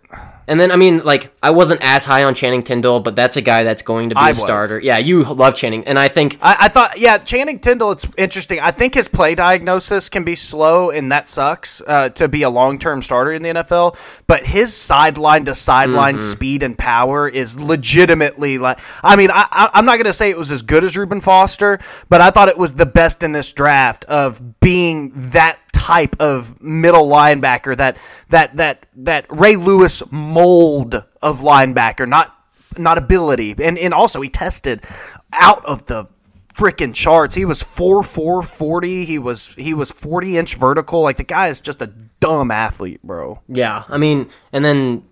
And 0.48 0.60
then 0.60 0.72
I 0.72 0.78
mean, 0.78 1.04
like 1.04 1.34
I 1.43 1.50
wasn't 1.50 1.82
as 1.84 2.06
high 2.06 2.24
on 2.24 2.34
Channing 2.34 2.64
Tindall, 2.64 3.02
but 3.02 3.16
that's 3.16 3.36
a 3.36 3.41
guy 3.41 3.64
that's 3.64 3.82
going 3.82 4.10
to 4.10 4.16
be 4.16 4.20
I 4.22 4.30
a 4.30 4.32
was. 4.32 4.39
starter. 4.39 4.80
Yeah, 4.80 4.98
you 4.98 5.24
love 5.24 5.56
Channing, 5.56 5.84
and 5.86 6.00
I 6.00 6.08
think 6.08 6.38
I, 6.41 6.56
I 6.62 6.68
thought, 6.70 6.98
yeah, 6.98 7.18
Channing 7.18 7.60
Tindall. 7.60 7.91
It's 7.91 8.06
interesting. 8.18 8.60
I 8.60 8.72
think 8.72 8.93
his 8.93 9.08
play 9.08 9.36
diagnosis 9.36 10.10
can 10.10 10.24
be 10.24 10.36
slow, 10.36 10.89
and 10.89 11.12
that 11.12 11.28
sucks 11.28 11.82
uh, 11.86 12.10
to 12.10 12.28
be 12.28 12.43
a 12.43 12.50
long-term 12.50 13.02
starter 13.02 13.34
in 13.34 13.41
the 13.43 13.50
NFL. 13.50 13.98
But 14.26 14.45
his 14.45 14.74
sideline 14.74 15.45
to 15.45 15.56
sideline 15.56 16.16
Mm-hmm. 16.16 16.32
speed 16.32 16.64
and 16.64 16.78
power 16.78 17.28
is 17.28 17.60
legitimately 17.60 18.58
like. 18.58 18.80
I 19.04 19.16
mean, 19.16 19.32
I, 19.32 19.45
I, 19.52 19.70
I'm 19.74 19.86
not 19.86 19.95
going 19.95 20.06
to 20.06 20.14
say 20.14 20.30
it 20.30 20.38
was 20.38 20.52
as 20.52 20.62
good 20.62 20.84
as 20.84 20.95
Reuben 20.95 21.22
Foster, 21.22 21.80
but 22.08 22.22
I 22.22 22.32
thought 22.32 22.48
it 22.48 22.58
was 22.58 22.76
the 22.76 22.86
best 22.86 23.24
in 23.24 23.32
this 23.34 23.52
draft 23.52 24.06
of 24.06 24.60
being 24.60 25.12
that 25.32 25.60
type 25.78 26.15
of 26.19 26.61
middle 26.61 27.07
linebacker 27.07 27.78
that 27.78 27.97
that 28.30 28.57
that 28.57 28.88
that 28.95 29.25
Ray 29.30 29.55
Lewis 29.55 30.01
mold 30.11 31.03
of 31.21 31.41
linebacker, 31.41 32.07
not 32.07 32.36
not 32.78 32.97
ability. 32.97 33.55
And 33.61 33.78
and 33.78 33.93
also 33.93 34.21
he 34.21 34.30
tested 34.30 34.84
out 35.32 35.63
of 35.65 35.86
the 35.86 36.07
freaking 36.55 36.93
charts. 36.93 37.36
He 37.36 37.45
was 37.45 37.61
4 37.61 38.01
4 38.01 38.41
40. 38.41 39.05
He 39.05 39.19
was 39.19 39.53
he 39.53 39.73
was 39.73 39.91
40 39.91 40.38
inch 40.38 40.55
vertical. 40.55 41.01
Like 41.01 41.17
the 41.17 41.23
guy 41.23 41.49
is 41.49 41.61
just 41.61 41.82
a 41.82 41.88
dumb 42.19 42.49
athlete, 42.49 43.01
bro. 43.03 43.39
yeah, 43.47 43.84
I 43.88 43.97
mean, 43.97 44.30
and 44.51 44.65
then 44.65 45.03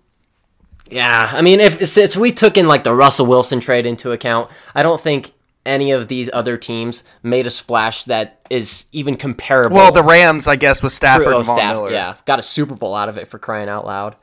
yeah, 0.90 1.30
I 1.32 1.42
mean, 1.42 1.60
if 1.60 1.86
since 1.86 2.16
we 2.16 2.32
took 2.32 2.56
in 2.56 2.66
like 2.66 2.84
the 2.84 2.94
Russell 2.94 3.26
Wilson 3.26 3.60
trade 3.60 3.86
into 3.86 4.12
account, 4.12 4.50
I 4.74 4.82
don't 4.82 5.00
think 5.00 5.32
any 5.66 5.90
of 5.90 6.08
these 6.08 6.30
other 6.32 6.56
teams 6.56 7.04
made 7.22 7.46
a 7.46 7.50
splash 7.50 8.04
that 8.04 8.40
is 8.48 8.86
even 8.92 9.16
comparable. 9.16 9.76
Well, 9.76 9.92
the 9.92 10.02
Rams, 10.02 10.46
I 10.46 10.56
guess, 10.56 10.82
with 10.82 10.92
Stafford 10.92 11.28
oh, 11.28 11.38
and 11.38 11.46
Von 11.46 11.56
staff, 11.56 11.74
Miller. 11.74 11.90
yeah, 11.90 12.14
got 12.24 12.38
a 12.38 12.42
Super 12.42 12.74
Bowl 12.74 12.94
out 12.94 13.08
of 13.08 13.18
it 13.18 13.26
for 13.26 13.38
crying 13.38 13.68
out 13.68 13.84
loud. 13.84 14.16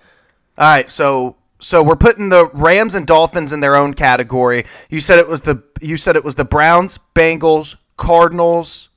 All 0.57 0.69
right, 0.69 0.89
so 0.89 1.35
so 1.59 1.81
we're 1.81 1.95
putting 1.95 2.29
the 2.29 2.47
Rams 2.47 2.93
and 2.93 3.07
Dolphins 3.07 3.53
in 3.53 3.61
their 3.61 3.75
own 3.75 3.93
category. 3.93 4.65
You 4.89 4.99
said 4.99 5.19
it 5.19 5.27
was 5.27 5.41
the 5.41 5.63
you 5.81 5.97
said 5.97 6.15
it 6.15 6.23
was 6.23 6.35
the 6.35 6.45
Browns, 6.45 6.99
Bengals, 7.15 7.75
Cardinals, 7.97 8.89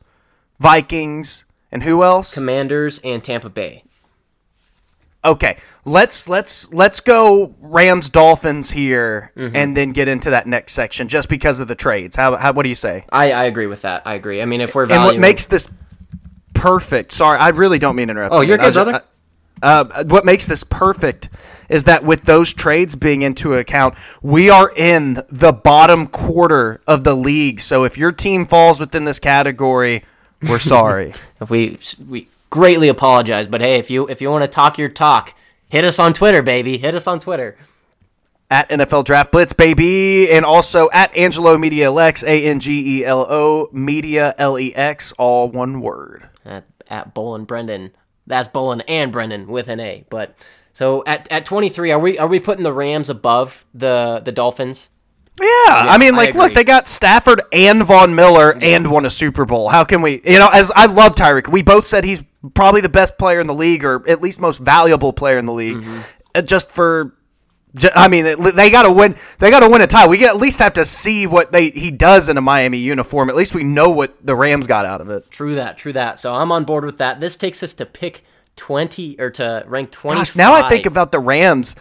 Vikings, 0.58 1.44
and 1.70 1.82
who 1.82 2.02
else? 2.02 2.34
Commanders 2.34 2.98
and 3.04 3.22
Tampa 3.22 3.48
Bay. 3.48 3.84
Okay, 5.24 5.56
let's 5.86 6.28
let's 6.28 6.70
let's 6.72 7.00
go 7.00 7.54
Rams 7.60 8.10
Dolphins 8.10 8.72
here, 8.72 9.32
Mm-hmm. 9.36 9.56
and 9.56 9.76
then 9.76 9.92
get 9.92 10.08
into 10.08 10.30
that 10.30 10.46
next 10.46 10.74
section 10.74 11.08
just 11.08 11.28
because 11.30 11.60
of 11.60 11.68
the 11.68 11.74
trades. 11.74 12.16
How, 12.16 12.36
how 12.36 12.52
what 12.52 12.64
do 12.64 12.68
you 12.68 12.74
say? 12.74 13.04
I, 13.10 13.32
I 13.32 13.44
agree 13.44 13.66
with 13.66 13.82
that. 13.82 14.02
I 14.04 14.14
agree. 14.14 14.42
I 14.42 14.44
mean, 14.44 14.60
if 14.60 14.74
we're 14.74 14.90
And 14.90 15.04
what 15.04 15.18
makes 15.18 15.46
this 15.46 15.68
perfect? 16.54 17.12
Sorry, 17.12 17.38
I 17.38 17.48
really 17.50 17.78
don't 17.78 17.96
mean 17.96 18.08
to 18.08 18.12
interrupt. 18.12 18.34
Oh, 18.34 18.40
you, 18.40 18.48
you're 18.48 18.58
good, 18.58 18.74
brother. 18.74 19.02
Uh, 19.62 20.04
what 20.04 20.24
makes 20.26 20.46
this 20.46 20.62
perfect 20.64 21.30
is 21.70 21.84
that 21.84 22.04
with 22.04 22.22
those 22.26 22.52
trades 22.52 22.94
being 22.94 23.22
into 23.22 23.54
account, 23.54 23.94
we 24.20 24.50
are 24.50 24.70
in 24.76 25.22
the 25.30 25.50
bottom 25.52 26.06
quarter 26.08 26.80
of 26.86 27.04
the 27.04 27.16
league. 27.16 27.58
So 27.60 27.84
if 27.84 27.96
your 27.96 28.12
team 28.12 28.44
falls 28.44 28.78
within 28.78 29.04
this 29.04 29.18
category, 29.18 30.04
we're 30.46 30.58
sorry. 30.76 31.14
if 31.40 31.48
we 31.48 31.78
we 32.06 32.28
greatly 32.50 32.88
apologize, 32.88 33.46
but 33.46 33.62
hey, 33.62 33.76
if 33.78 33.90
you 33.90 34.06
if 34.08 34.20
you 34.20 34.30
want 34.30 34.42
to 34.44 34.48
talk 34.48 34.76
your 34.76 34.90
talk, 34.90 35.32
hit 35.68 35.84
us 35.84 35.98
on 35.98 36.12
Twitter, 36.12 36.42
baby. 36.42 36.78
Hit 36.78 36.94
us 36.94 37.06
on 37.06 37.18
Twitter. 37.18 37.56
at 38.50 38.68
NFL 38.68 39.04
Draft 39.04 39.32
Blitz, 39.32 39.52
baby, 39.52 40.30
and 40.30 40.44
also 40.44 40.88
at 40.92 41.14
Angelo 41.16 41.58
Media 41.58 41.90
Lex, 41.90 42.22
A 42.22 42.44
N 42.44 42.60
G 42.60 43.00
E 43.00 43.04
L 43.04 43.26
O 43.28 43.68
Media 43.72 44.34
L 44.38 44.58
E 44.58 44.74
X, 44.74 45.12
all 45.18 45.48
one 45.50 45.80
word. 45.80 46.28
At 46.44 46.64
at 46.88 47.14
Bolin 47.14 47.46
Brendan. 47.46 47.90
That's 48.26 48.48
Bolin 48.48 48.82
and 48.88 49.10
Brendan 49.10 49.48
with 49.48 49.68
an 49.68 49.80
A. 49.80 50.04
But 50.10 50.36
so 50.72 51.02
at 51.06 51.30
at 51.32 51.44
23, 51.44 51.90
are 51.90 51.98
we 51.98 52.18
are 52.18 52.28
we 52.28 52.38
putting 52.38 52.62
the 52.62 52.72
Rams 52.72 53.10
above 53.10 53.64
the 53.74 54.20
the 54.24 54.32
Dolphins? 54.32 54.90
Yeah, 55.38 55.46
I 55.68 55.98
mean, 55.98 56.14
I 56.14 56.16
like, 56.16 56.34
look, 56.34 56.54
they 56.54 56.64
got 56.64 56.88
Stafford 56.88 57.42
and 57.52 57.82
Von 57.82 58.14
Miller 58.14 58.54
and 58.62 58.90
won 58.90 59.04
a 59.04 59.10
Super 59.10 59.44
Bowl. 59.44 59.68
How 59.68 59.84
can 59.84 60.00
we, 60.00 60.22
you 60.24 60.38
know, 60.38 60.48
as 60.48 60.72
I 60.74 60.86
love 60.86 61.14
Tyreek, 61.14 61.48
we 61.48 61.62
both 61.62 61.84
said 61.84 62.04
he's 62.04 62.22
probably 62.54 62.80
the 62.80 62.88
best 62.88 63.18
player 63.18 63.40
in 63.40 63.46
the 63.46 63.54
league, 63.54 63.84
or 63.84 64.08
at 64.08 64.20
least 64.22 64.40
most 64.40 64.58
valuable 64.58 65.12
player 65.12 65.38
in 65.38 65.46
the 65.46 65.52
league, 65.52 65.76
Mm-hmm. 65.76 66.00
uh, 66.34 66.42
just 66.42 66.70
for. 66.70 67.12
I 67.94 68.08
mean, 68.08 68.24
they 68.54 68.70
got 68.70 68.84
to 68.84 68.92
win. 68.92 69.16
They 69.38 69.50
got 69.50 69.60
to 69.60 69.68
win 69.68 69.82
a 69.82 69.86
tie. 69.86 70.06
We 70.06 70.24
at 70.26 70.38
least 70.38 70.60
have 70.60 70.72
to 70.74 70.84
see 70.86 71.26
what 71.26 71.52
they 71.52 71.68
he 71.68 71.90
does 71.90 72.30
in 72.30 72.38
a 72.38 72.40
Miami 72.40 72.78
uniform. 72.78 73.28
At 73.28 73.36
least 73.36 73.54
we 73.54 73.64
know 73.64 73.90
what 73.90 74.24
the 74.24 74.34
Rams 74.34 74.66
got 74.66 74.86
out 74.86 75.02
of 75.02 75.10
it. 75.10 75.30
True 75.30 75.56
that, 75.56 75.76
true 75.76 75.92
that. 75.92 76.18
So 76.18 76.32
I'm 76.32 76.50
on 76.52 76.64
board 76.64 76.86
with 76.86 76.98
that. 76.98 77.20
This 77.20 77.36
takes 77.36 77.62
us 77.62 77.74
to 77.74 77.84
pick 77.84 78.24
20 78.56 79.16
or 79.20 79.30
to 79.32 79.62
rank 79.66 79.90
20. 79.90 80.18
Gosh, 80.20 80.34
now 80.34 80.54
I 80.54 80.70
think 80.70 80.86
about 80.86 81.12
the 81.12 81.18
Rams. 81.18 81.76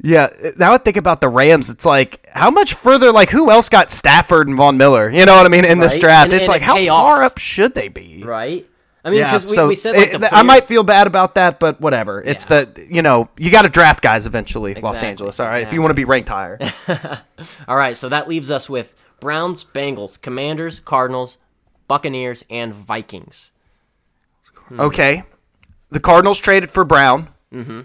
Yeah, 0.00 0.28
now 0.56 0.72
I 0.72 0.78
think 0.78 0.96
about 0.96 1.20
the 1.20 1.28
Rams. 1.28 1.68
It's 1.70 1.84
like 1.84 2.24
how 2.32 2.50
much 2.50 2.74
further? 2.74 3.10
Like 3.12 3.30
who 3.30 3.50
else 3.50 3.68
got 3.68 3.90
Stafford 3.90 4.46
and 4.48 4.56
Von 4.56 4.76
Miller? 4.76 5.10
You 5.10 5.26
know 5.26 5.34
what 5.34 5.44
I 5.44 5.48
mean 5.48 5.64
in 5.64 5.80
this 5.80 5.98
draft? 5.98 6.26
and- 6.26 6.34
it's 6.34 6.42
and 6.42 6.48
like 6.48 6.62
it 6.62 6.64
how 6.64 6.76
far 6.86 7.22
off. 7.22 7.32
up 7.32 7.38
should 7.38 7.74
they 7.74 7.88
be? 7.88 8.22
right. 8.24 8.64
I 9.04 9.10
mean, 9.10 9.20
Yeah, 9.20 9.26
because 9.32 9.48
we, 9.50 9.56
so 9.56 9.68
we 9.68 9.74
said 9.74 9.96
like 9.96 10.14
it- 10.14 10.20
the 10.20 10.34
I 10.34 10.42
might 10.42 10.66
feel 10.68 10.82
bad 10.82 11.06
about 11.06 11.34
that, 11.36 11.58
but 11.60 11.80
whatever. 11.80 12.20
It's 12.22 12.46
Yeah. 12.50 12.64
the 12.64 12.86
you 12.90 13.00
know 13.02 13.28
you 13.38 13.50
got 13.50 13.62
to 13.62 13.68
draft 13.68 14.02
guys 14.02 14.26
eventually. 14.26 14.74
Los 14.74 15.02
Angeles, 15.02 15.38
all 15.40 15.46
right. 15.46 15.62
If 15.62 15.72
you 15.72 15.80
want 15.80 15.90
to 15.90 15.94
be 15.94 16.04
ranked 16.04 16.28
higher, 16.28 16.58
All 17.68 17.76
right, 17.76 17.96
so 17.96 18.08
that 18.08 18.28
leaves 18.28 18.50
us 18.50 18.68
with 18.68 18.94
Browns, 19.20 19.64
Bengals, 19.64 20.20
Commanders, 20.20 20.80
Cardinals, 20.80 21.38
Buccaneers, 21.86 22.44
and 22.50 22.74
Vikings. 22.74 23.52
Hmm. 24.68 24.80
okay. 24.80 25.22
The 25.90 26.00
Cardinals 26.00 26.38
traded 26.38 26.70
for 26.70 26.84
Brown, 26.84 27.28
mm-hmm. 27.52 27.80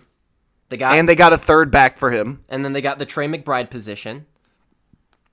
They 0.70 0.78
got 0.78 0.95
and 0.97 1.07
they 1.07 1.16
got 1.16 1.32
a 1.32 1.38
third 1.38 1.72
back 1.72 1.97
for 1.97 2.11
him. 2.11 2.43
and 2.49 2.66
then 2.66 2.74
they 2.74 2.82
got 2.82 2.97
the 2.99 3.05
Trey 3.05 3.28
McBride 3.28 3.70
position. 3.70 4.26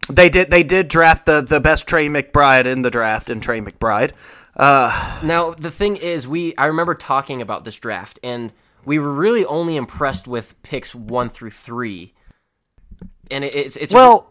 They 0.09 0.29
did. 0.29 0.51
They 0.51 0.63
did 0.63 0.89
draft 0.89 1.27
the 1.27 1.41
the 1.41 1.61
best 1.61 1.87
Trey 1.87 2.09
McBride 2.09 2.67
in 2.67 2.83
the 2.83 2.91
draft, 2.91 3.31
and 3.31 3.43
Trey 3.43 3.61
McBride. 3.61 4.13
Uh, 4.57 5.21
Now 5.23 5.53
the 5.53 5.71
thing 5.71 5.97
is, 5.97 6.27
we 6.27 6.55
I 6.57 6.67
remember 6.67 6.95
talking 6.95 7.41
about 7.43 7.65
this 7.65 7.77
draft, 7.77 8.19
and 8.23 8.53
we 8.85 8.99
were 8.99 9.13
really 9.13 9.45
only 9.45 9.77
impressed 9.77 10.27
with 10.27 10.61
picks 10.63 10.95
one 10.95 11.29
through 11.29 11.51
three. 11.51 12.15
And 13.31 13.45
it, 13.45 13.55
it's 13.55 13.77
it's 13.77 13.93
well, 13.93 14.31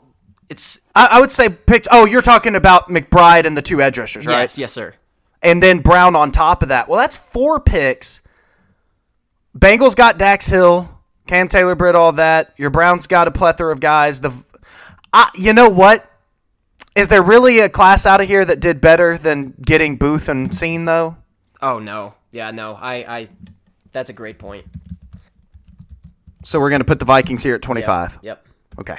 it's 0.49 0.79
I, 0.95 1.07
I 1.13 1.19
would 1.21 1.31
say 1.31 1.49
picked. 1.49 1.87
Oh, 1.91 2.05
you're 2.05 2.21
talking 2.21 2.55
about 2.55 2.89
McBride 2.89 3.45
and 3.45 3.55
the 3.55 3.61
two 3.61 3.81
edge 3.81 3.97
rushers, 3.97 4.25
right? 4.25 4.41
yes 4.41 4.57
yes 4.57 4.71
sir. 4.71 4.93
And 5.41 5.63
then 5.63 5.79
Brown 5.79 6.15
on 6.15 6.31
top 6.31 6.63
of 6.63 6.69
that. 6.69 6.89
Well, 6.89 6.99
that's 6.99 7.15
four 7.15 7.61
picks 7.61 8.21
Bengals 9.57 9.95
got 9.95 10.17
Dax 10.17 10.47
Hill, 10.47 10.89
Cam 11.27 11.47
Taylor 11.47 11.75
Britt, 11.75 11.95
all 11.95 12.11
that. 12.13 12.53
Your 12.57 12.69
Browns 12.69 13.07
got 13.07 13.27
a 13.27 13.31
plethora 13.31 13.71
of 13.71 13.79
guys. 13.79 14.21
The, 14.21 14.31
uh, 15.11 15.25
you 15.35 15.53
know 15.53 15.69
what? 15.69 16.08
Is 16.99 17.07
there 17.07 17.23
really 17.23 17.59
a 17.59 17.69
class 17.69 18.05
out 18.05 18.19
of 18.19 18.27
here 18.27 18.43
that 18.43 18.59
did 18.59 18.81
better 18.81 19.17
than 19.17 19.53
getting 19.61 19.95
Booth 19.95 20.27
and 20.27 20.49
Cine 20.49 20.85
though? 20.85 21.15
Oh 21.61 21.79
no, 21.79 22.15
yeah, 22.29 22.51
no. 22.51 22.73
I, 22.73 22.95
I, 22.95 23.29
that's 23.93 24.09
a 24.09 24.13
great 24.13 24.37
point. 24.37 24.65
So 26.43 26.59
we're 26.59 26.69
gonna 26.69 26.83
put 26.83 26.99
the 26.99 27.05
Vikings 27.05 27.41
here 27.41 27.55
at 27.55 27.61
twenty 27.61 27.83
five. 27.83 28.19
Yep. 28.21 28.45
Okay. 28.81 28.97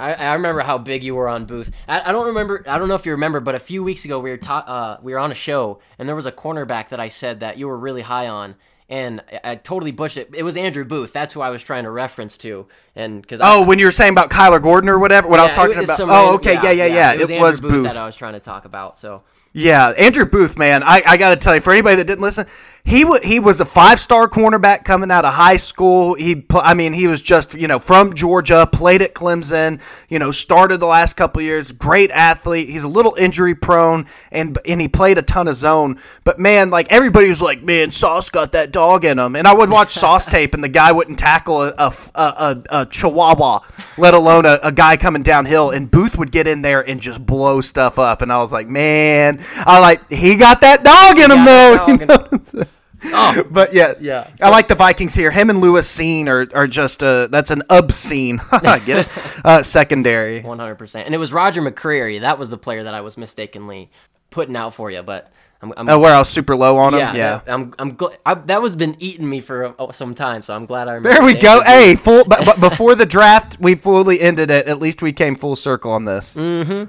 I, 0.00 0.14
I 0.14 0.32
remember 0.32 0.62
how 0.62 0.78
big 0.78 1.04
you 1.04 1.14
were 1.14 1.28
on 1.28 1.44
Booth. 1.44 1.70
I, 1.86 2.08
I 2.08 2.12
don't 2.12 2.28
remember. 2.28 2.64
I 2.66 2.78
don't 2.78 2.88
know 2.88 2.94
if 2.94 3.04
you 3.04 3.12
remember, 3.12 3.40
but 3.40 3.54
a 3.54 3.58
few 3.58 3.84
weeks 3.84 4.06
ago 4.06 4.20
we 4.20 4.30
were 4.30 4.38
ta- 4.38 4.64
uh, 4.66 5.00
we 5.02 5.12
were 5.12 5.18
on 5.18 5.30
a 5.30 5.34
show, 5.34 5.80
and 5.98 6.08
there 6.08 6.16
was 6.16 6.24
a 6.24 6.32
cornerback 6.32 6.88
that 6.88 6.98
I 6.98 7.08
said 7.08 7.40
that 7.40 7.58
you 7.58 7.68
were 7.68 7.76
really 7.76 8.00
high 8.00 8.26
on, 8.26 8.54
and 8.92 9.22
I, 9.32 9.52
I 9.52 9.54
totally 9.56 9.90
bushed 9.90 10.18
it. 10.18 10.30
It 10.34 10.42
was 10.42 10.56
Andrew 10.56 10.84
Booth. 10.84 11.14
That's 11.14 11.32
who 11.32 11.40
I 11.40 11.48
was 11.48 11.64
trying 11.64 11.84
to 11.84 11.90
reference 11.90 12.36
to, 12.38 12.66
and 12.94 13.22
because 13.22 13.40
Oh, 13.42 13.64
when 13.64 13.78
you 13.78 13.86
were 13.86 13.90
saying 13.90 14.12
about 14.12 14.30
Kyler 14.30 14.62
Gordon 14.62 14.90
or 14.90 14.98
whatever, 14.98 15.26
when 15.28 15.40
I 15.40 15.44
was 15.44 15.52
talking 15.54 15.82
about. 15.82 15.98
Oh, 16.00 16.34
okay, 16.34 16.54
yeah, 16.54 16.70
yeah, 16.70 16.86
yeah. 16.86 17.12
It 17.14 17.20
was, 17.20 17.30
It 17.30 17.40
was 17.40 17.60
Booth, 17.60 17.70
Booth. 17.70 17.84
that 17.84 17.96
I 17.96 18.04
was 18.04 18.14
trying 18.14 18.34
to 18.34 18.40
talk 18.40 18.66
about. 18.66 18.98
So 18.98 19.22
Yeah, 19.54 19.88
Andrew 19.90 20.26
Booth, 20.26 20.58
man, 20.58 20.82
I, 20.82 21.02
I 21.06 21.16
got 21.16 21.30
to 21.30 21.36
tell 21.36 21.54
you, 21.54 21.62
for 21.62 21.72
anybody 21.72 21.96
that 21.96 22.06
didn't 22.06 22.20
listen, 22.20 22.46
he 22.84 23.04
w- 23.04 23.20
he 23.22 23.38
was 23.38 23.60
a 23.60 23.64
five 23.64 24.00
star 24.00 24.28
cornerback 24.28 24.84
coming 24.84 25.10
out 25.10 25.24
of 25.24 25.34
high 25.34 25.56
school. 25.56 26.14
He, 26.14 26.44
I 26.50 26.74
mean, 26.74 26.92
he 26.92 27.06
was 27.06 27.22
just 27.22 27.54
you 27.54 27.68
know 27.68 27.78
from 27.78 28.12
Georgia, 28.12 28.68
played 28.70 29.02
at 29.02 29.14
Clemson, 29.14 29.80
you 30.08 30.18
know, 30.18 30.32
started 30.32 30.78
the 30.78 30.86
last 30.86 31.14
couple 31.14 31.40
of 31.40 31.44
years. 31.44 31.70
Great 31.70 32.10
athlete. 32.10 32.68
He's 32.68 32.82
a 32.82 32.88
little 32.88 33.14
injury 33.14 33.54
prone, 33.54 34.06
and 34.32 34.58
and 34.66 34.80
he 34.80 34.88
played 34.88 35.16
a 35.16 35.22
ton 35.22 35.46
of 35.46 35.54
zone. 35.54 36.00
But 36.24 36.40
man, 36.40 36.70
like 36.70 36.90
everybody 36.90 37.28
was 37.28 37.40
like, 37.40 37.62
man, 37.62 37.92
Sauce 37.92 38.30
got 38.30 38.50
that 38.52 38.72
dog 38.72 39.04
in 39.04 39.16
him, 39.18 39.36
and 39.36 39.46
I 39.46 39.54
would 39.54 39.70
watch 39.70 39.92
Sauce 39.92 40.26
tape, 40.32 40.52
and 40.52 40.64
the 40.64 40.68
guy 40.68 40.90
wouldn't 40.90 41.20
tackle 41.20 41.62
a 41.62 41.74
a, 41.78 41.94
a, 42.16 42.20
a, 42.20 42.62
a 42.80 42.86
Chihuahua, 42.86 43.60
let 43.96 44.12
alone 44.12 44.44
a, 44.44 44.58
a 44.60 44.72
guy 44.72 44.96
coming 44.96 45.22
downhill, 45.22 45.70
and 45.70 45.88
Booth 45.88 46.18
would 46.18 46.32
get 46.32 46.48
in 46.48 46.62
there 46.62 46.80
and 46.80 47.00
just 47.00 47.24
blow 47.24 47.60
stuff 47.60 47.96
up, 47.96 48.22
and 48.22 48.32
I 48.32 48.38
was 48.38 48.52
like, 48.52 48.66
man, 48.66 49.42
I 49.56 49.78
like 49.78 50.10
he 50.10 50.34
got 50.34 50.62
that 50.62 50.82
dog 50.82 51.18
in 51.20 51.30
him 51.30 51.44
though. 51.44 52.64
that 53.02 53.08
you 53.08 53.10
dog 53.12 53.36
know? 53.36 53.44
but 53.50 53.72
yeah, 53.74 53.94
Yeah. 54.00 54.28
I 54.40 54.50
like 54.50 54.68
the 54.68 54.74
Vikings 54.74 55.14
here. 55.14 55.30
Him 55.30 55.50
and 55.50 55.60
Lewis 55.60 55.90
Cine 55.94 56.26
are, 56.28 56.48
are 56.56 56.66
just 56.66 57.02
uh 57.02 57.26
that's 57.28 57.50
an 57.50 57.62
obscene. 57.70 58.40
Get 58.62 58.88
it? 58.88 59.08
Uh, 59.44 59.62
secondary. 59.62 60.40
one 60.42 60.58
hundred 60.58 60.76
percent. 60.76 61.06
And 61.06 61.14
it 61.14 61.18
was 61.18 61.32
Roger 61.32 61.60
McCreary. 61.62 62.20
That 62.20 62.38
was 62.38 62.50
the 62.50 62.58
player 62.58 62.84
that 62.84 62.94
I 62.94 63.00
was 63.00 63.16
mistakenly 63.16 63.90
putting 64.30 64.56
out 64.56 64.74
for 64.74 64.90
you, 64.90 65.02
but. 65.02 65.30
I'm, 65.64 65.72
I'm 65.76 65.88
Oh, 65.90 65.98
where 66.00 66.12
I 66.12 66.18
was 66.18 66.28
super 66.28 66.56
low 66.56 66.76
on 66.78 66.92
him. 66.92 66.98
yeah, 66.98 67.14
Yeah. 67.14 67.40
that- 67.44 67.52
I'm. 67.54 67.72
I'm. 67.78 67.96
Gl- 67.96 68.16
I, 68.26 68.34
that 68.34 68.60
was 68.60 68.74
been 68.74 68.96
eating 68.98 69.28
me 69.30 69.40
for 69.40 69.80
uh, 69.80 69.92
some 69.92 70.12
time, 70.12 70.42
so 70.42 70.54
I'm 70.56 70.66
glad 70.66 70.88
I 70.88 70.94
remember. 70.94 71.16
There 71.18 71.24
we 71.24 71.34
go. 71.34 71.60
Andrew 71.60 71.64
Hey, 71.72 71.94
full. 71.94 72.24
But, 72.24 72.44
but 72.44 72.58
before 72.58 72.96
the 72.96 73.06
draft, 73.06 73.58
we 73.60 73.76
fully 73.76 74.20
ended 74.20 74.50
it. 74.50 74.66
At 74.66 74.80
least 74.80 75.02
we 75.02 75.12
came 75.12 75.36
full 75.36 75.54
circle 75.54 75.92
on 75.92 76.04
this. 76.04 76.34
Booth. 76.34 76.88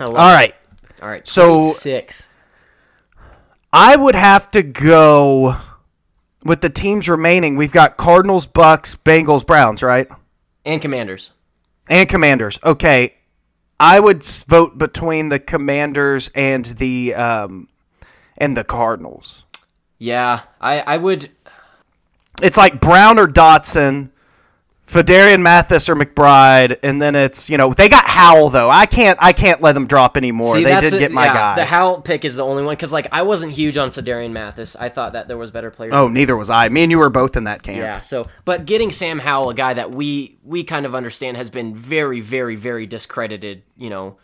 I 0.00 0.04
love 0.06 0.16
All 0.16 0.28
it. 0.28 0.32
right. 0.32 0.54
All 1.02 1.08
right. 1.08 1.26
So- 1.28 1.70
six. 1.70 2.28
I 3.74 3.96
would 3.96 4.14
have 4.14 4.52
to 4.52 4.62
go 4.62 5.56
with 6.44 6.60
the 6.60 6.70
teams 6.70 7.08
remaining. 7.08 7.56
We've 7.56 7.72
got 7.72 7.96
Cardinals, 7.96 8.46
Bucks, 8.46 8.94
Bengals, 8.94 9.44
Browns, 9.44 9.82
right? 9.82 10.08
and 10.64 10.80
Commanders. 10.80 11.32
And 11.88 12.08
Commanders. 12.08 12.58
Okay. 12.64 13.16
I 13.80 13.98
would 13.98 14.22
vote 14.22 14.78
between 14.78 15.28
the 15.28 15.40
Commanders 15.40 16.30
and 16.34 16.64
the 16.64 17.14
um 17.14 17.68
and 18.38 18.56
the 18.56 18.64
Cardinals. 18.64 19.42
Yeah, 19.98 20.42
I. 20.60 20.80
I 20.80 20.96
would. 20.96 21.30
It's 22.42 22.56
like 22.56 22.80
Brown 22.80 23.18
or 23.18 23.26
Dotson, 23.26 24.10
Phidarian 24.94 25.42
Mathis 25.42 25.88
or 25.88 25.96
McBride, 25.96 26.78
and 26.84 27.02
then 27.02 27.16
it's 27.16 27.50
you 27.50 27.58
know 27.58 27.74
they 27.74 27.88
got 27.88 28.06
Howell 28.06 28.50
though. 28.50 28.70
I 28.70 28.86
can't 28.86 29.18
I 29.20 29.32
can't 29.32 29.60
let 29.60 29.72
them 29.72 29.88
drop 29.88 30.16
anymore. 30.16 30.54
See, 30.54 30.62
they 30.62 30.78
did 30.78 30.92
the- 30.92 30.98
get 31.00 31.10
my 31.10 31.26
yeah, 31.26 31.34
guy. 31.34 31.54
The 31.56 31.64
Howell 31.64 32.02
pick 32.02 32.24
is 32.24 32.36
the 32.36 32.44
only 32.44 32.62
one 32.62 32.76
because, 32.76 32.92
like, 32.92 33.08
I 33.10 33.22
wasn't 33.22 33.52
huge 33.52 33.76
on 33.76 33.90
Phidarian 33.90 34.30
Mathis. 34.30 34.76
I 34.76 34.88
thought 34.88 35.14
that 35.14 35.26
there 35.26 35.36
was 35.36 35.50
better 35.50 35.70
players. 35.72 35.94
oh, 35.94 36.06
neither 36.06 36.36
was 36.36 36.48
I. 36.48 36.68
Me 36.68 36.84
and 36.84 36.92
you 36.92 36.98
were 36.98 37.10
both 37.10 37.36
in 37.36 37.44
that 37.44 37.64
camp. 37.64 37.78
Yeah, 37.78 38.00
so 38.00 38.26
but 38.44 38.66
getting 38.66 38.92
Sam 38.92 39.18
Howell, 39.18 39.50
a 39.50 39.54
guy 39.54 39.74
that 39.74 39.90
we 39.90 40.38
we 40.44 40.62
kind 40.62 40.86
of 40.86 40.94
understand 40.94 41.36
has 41.36 41.50
been 41.50 41.74
very, 41.74 42.20
very, 42.20 42.54
very 42.54 42.86
discredited. 42.86 43.64
You 43.76 43.90
know, 43.90 44.18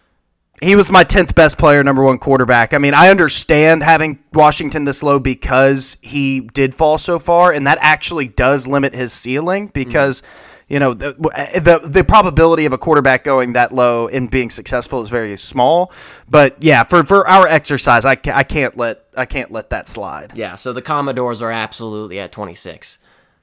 He 0.62 0.76
was 0.76 0.90
my 0.90 1.02
tenth 1.02 1.34
best 1.34 1.58
player, 1.58 1.82
number 1.82 2.04
one 2.04 2.18
quarterback. 2.18 2.74
I 2.74 2.78
mean, 2.78 2.94
I 2.94 3.08
understand 3.08 3.82
having 3.82 4.20
Washington 4.32 4.84
this 4.84 5.02
low 5.02 5.18
because 5.18 5.96
he 6.00 6.40
did 6.40 6.76
fall 6.76 6.96
so 6.96 7.18
far, 7.18 7.52
and 7.52 7.66
that 7.66 7.78
actually 7.80 8.28
does 8.28 8.68
limit 8.68 8.94
his 8.94 9.12
ceiling 9.12 9.64
mm-hmm. 9.64 9.72
because. 9.72 10.22
You 10.70 10.78
know 10.78 10.94
the, 10.94 11.08
eh, 11.34 11.58
the 11.58 11.80
the 11.80 12.04
probability 12.04 12.64
of 12.64 12.72
a 12.72 12.78
quarterback 12.78 13.24
going 13.24 13.54
that 13.54 13.74
low 13.74 14.06
and 14.06 14.30
being 14.30 14.50
successful 14.50 15.02
is 15.02 15.10
very 15.10 15.36
small, 15.36 15.92
but 16.28 16.62
yeah, 16.62 16.84
for, 16.84 17.02
for 17.04 17.26
our 17.28 17.48
exercise, 17.48 18.04
I, 18.04 18.14
ca- 18.14 18.34
I 18.36 18.44
can't 18.44 18.76
let 18.76 19.04
I 19.16 19.26
can't 19.26 19.50
let 19.50 19.70
that 19.70 19.88
slide. 19.88 20.32
yeah. 20.36 20.54
So 20.54 20.72
the 20.72 20.80
Commodores 20.80 21.42
are 21.42 21.50
absolutely 21.50 22.20
at 22.20 22.30
twenty 22.30 22.54
six, 22.54 22.98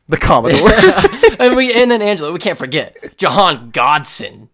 The 0.08 0.16
Commodores. 0.18 1.06
and 1.40 1.58
we 1.58 1.74
and 1.74 1.92
then 1.92 2.02
Angelo, 2.02 2.32
we 2.32 2.40
can't 2.40 2.58
forget 2.58 3.18
Jahan 3.18 3.74
Dotson. 3.74 4.48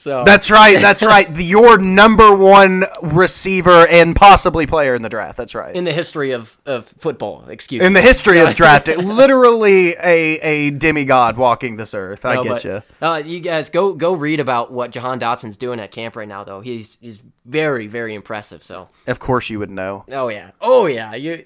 So 0.00 0.24
That's 0.24 0.50
right. 0.50 0.80
That's 0.80 1.02
right. 1.02 1.32
The, 1.32 1.44
your 1.50 1.76
number 1.76 2.34
one 2.34 2.86
receiver 3.02 3.86
and 3.86 4.16
possibly 4.16 4.66
player 4.66 4.94
in 4.94 5.02
the 5.02 5.10
draft. 5.10 5.36
That's 5.36 5.54
right. 5.54 5.76
in 5.76 5.84
the 5.84 5.92
history 5.92 6.30
of, 6.30 6.58
of 6.64 6.86
football, 6.86 7.44
excuse 7.50 7.80
me. 7.80 7.86
in 7.86 7.92
me. 7.92 8.00
the 8.00 8.06
history 8.06 8.38
of 8.38 8.54
drafting, 8.54 9.06
literally 9.06 9.90
a, 9.90 10.40
a 10.40 10.70
demigod 10.70 11.36
walking 11.36 11.76
this 11.76 11.92
earth. 11.92 12.24
I 12.24 12.36
No, 12.36 12.42
get 12.42 12.48
but, 12.48 12.64
you. 12.64 12.82
Uh, 13.02 13.22
you 13.26 13.40
guys 13.40 13.68
go 13.68 13.92
go 13.92 14.14
read 14.14 14.40
about 14.40 14.72
what 14.72 14.90
Jahan 14.90 15.20
Dotson's 15.20 15.58
doing 15.58 15.78
at 15.78 15.90
camp 15.90 16.16
right 16.16 16.26
now, 16.26 16.44
though. 16.44 16.62
He's 16.62 16.96
he's 17.02 17.22
very 17.44 17.86
very 17.86 18.14
impressive. 18.14 18.62
So 18.62 18.88
Of 19.06 19.18
course, 19.18 19.50
you 19.50 19.58
would 19.58 19.70
know. 19.70 20.06
Oh 20.10 20.30
yeah. 20.30 20.52
Oh 20.62 20.86
yeah. 20.86 21.14
You. 21.14 21.44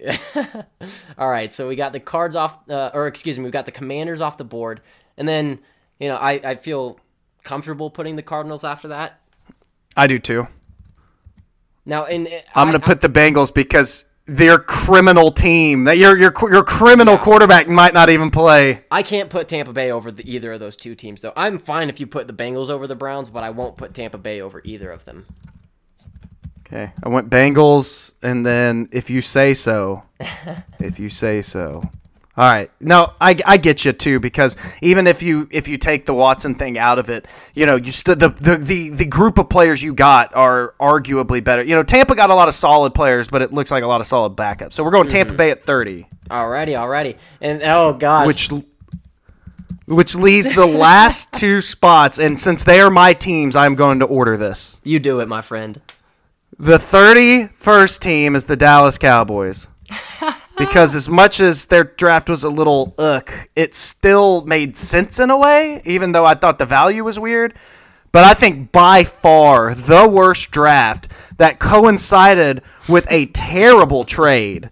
All 1.18 1.28
right. 1.28 1.52
So 1.52 1.66
we 1.66 1.74
got 1.74 1.92
the 1.92 1.98
cards 1.98 2.36
off, 2.36 2.56
uh, 2.70 2.92
or 2.94 3.08
excuse 3.08 3.36
me, 3.36 3.46
we 3.46 3.50
got 3.50 3.66
the 3.66 3.72
Commanders 3.72 4.20
off 4.20 4.38
the 4.38 4.44
board, 4.44 4.80
and 5.16 5.26
then 5.26 5.58
you 5.98 6.08
know 6.08 6.14
I 6.14 6.34
I 6.34 6.54
feel 6.54 7.00
comfortable 7.44 7.90
putting 7.90 8.16
the 8.16 8.22
Cardinals 8.22 8.64
after 8.64 8.88
that. 8.88 9.20
I 9.96 10.06
do 10.06 10.18
too. 10.18 10.48
Now, 11.86 12.06
in 12.06 12.26
eh, 12.26 12.40
I'm 12.54 12.68
going 12.68 12.80
to 12.80 12.84
put 12.84 13.00
the 13.00 13.08
Bengals 13.08 13.52
because 13.54 14.04
they're 14.26 14.58
criminal 14.58 15.30
team. 15.30 15.84
That 15.84 15.98
your 15.98 16.16
your 16.16 16.32
your 16.50 16.64
criminal 16.64 17.18
quarterback 17.18 17.68
might 17.68 17.94
not 17.94 18.10
even 18.10 18.30
play. 18.30 18.84
I 18.90 19.02
can't 19.02 19.30
put 19.30 19.48
Tampa 19.48 19.72
Bay 19.72 19.90
over 19.90 20.10
the, 20.10 20.28
either 20.28 20.52
of 20.52 20.60
those 20.60 20.76
two 20.76 20.94
teams, 20.94 21.22
though. 21.22 21.32
I'm 21.36 21.58
fine 21.58 21.88
if 21.88 22.00
you 22.00 22.06
put 22.06 22.26
the 22.26 22.32
Bengals 22.32 22.70
over 22.70 22.86
the 22.86 22.96
Browns, 22.96 23.28
but 23.28 23.42
I 23.42 23.50
won't 23.50 23.76
put 23.76 23.94
Tampa 23.94 24.18
Bay 24.18 24.40
over 24.40 24.62
either 24.64 24.90
of 24.90 25.04
them. 25.04 25.26
Okay, 26.66 26.92
I 27.02 27.08
went 27.08 27.28
Bengals, 27.28 28.12
and 28.22 28.44
then 28.44 28.88
if 28.90 29.10
you 29.10 29.20
say 29.20 29.52
so, 29.52 30.02
if 30.80 30.98
you 30.98 31.10
say 31.10 31.42
so. 31.42 31.82
All 32.36 32.52
right, 32.52 32.68
no, 32.80 33.12
I, 33.20 33.36
I 33.46 33.58
get 33.58 33.84
you 33.84 33.92
too 33.92 34.18
because 34.18 34.56
even 34.82 35.06
if 35.06 35.22
you 35.22 35.46
if 35.52 35.68
you 35.68 35.78
take 35.78 36.04
the 36.04 36.14
Watson 36.14 36.56
thing 36.56 36.76
out 36.76 36.98
of 36.98 37.08
it, 37.08 37.26
you 37.54 37.64
know 37.64 37.76
you 37.76 37.92
still 37.92 38.16
the, 38.16 38.30
the 38.30 38.56
the 38.56 38.90
the 38.90 39.04
group 39.04 39.38
of 39.38 39.48
players 39.48 39.80
you 39.80 39.94
got 39.94 40.34
are 40.34 40.74
arguably 40.80 41.44
better. 41.44 41.62
You 41.62 41.76
know 41.76 41.84
Tampa 41.84 42.16
got 42.16 42.30
a 42.30 42.34
lot 42.34 42.48
of 42.48 42.54
solid 42.54 42.92
players, 42.92 43.28
but 43.28 43.40
it 43.40 43.52
looks 43.52 43.70
like 43.70 43.84
a 43.84 43.86
lot 43.86 44.00
of 44.00 44.08
solid 44.08 44.34
backups. 44.34 44.72
So 44.72 44.82
we're 44.82 44.90
going 44.90 45.08
Tampa 45.08 45.30
mm-hmm. 45.30 45.36
Bay 45.36 45.50
at 45.52 45.64
thirty, 45.64 46.08
Alrighty, 46.28 46.72
alrighty, 46.72 47.18
and 47.40 47.62
oh 47.62 47.92
gosh, 47.92 48.26
which 48.26 48.50
which 49.86 50.14
leaves 50.16 50.54
the 50.54 50.66
last 50.66 51.32
two 51.34 51.60
spots. 51.60 52.18
And 52.18 52.40
since 52.40 52.64
they 52.64 52.80
are 52.80 52.90
my 52.90 53.12
teams, 53.12 53.54
I'm 53.54 53.74
going 53.74 54.00
to 54.00 54.06
order 54.06 54.36
this. 54.36 54.80
you 54.82 54.98
do 54.98 55.20
it, 55.20 55.28
my 55.28 55.40
friend. 55.40 55.80
The 56.58 56.78
31st 56.78 58.00
team 58.00 58.36
is 58.36 58.44
the 58.44 58.56
Dallas 58.56 58.98
Cowboys. 58.98 59.66
because 60.56 60.94
as 60.94 61.08
much 61.08 61.40
as 61.40 61.66
their 61.66 61.84
draft 61.84 62.28
was 62.28 62.44
a 62.44 62.48
little 62.48 62.94
ugh, 62.98 63.30
it 63.56 63.74
still 63.74 64.44
made 64.44 64.76
sense 64.76 65.18
in 65.18 65.30
a 65.30 65.38
way, 65.38 65.82
even 65.84 66.12
though 66.12 66.24
I 66.24 66.34
thought 66.34 66.58
the 66.58 66.66
value 66.66 67.04
was 67.04 67.18
weird. 67.18 67.54
But 68.12 68.24
I 68.24 68.34
think 68.34 68.70
by 68.70 69.02
far 69.04 69.74
the 69.74 70.08
worst 70.08 70.50
draft 70.50 71.08
that 71.38 71.58
coincided 71.58 72.62
with 72.88 73.06
a 73.10 73.26
terrible 73.26 74.04
trade 74.04 74.70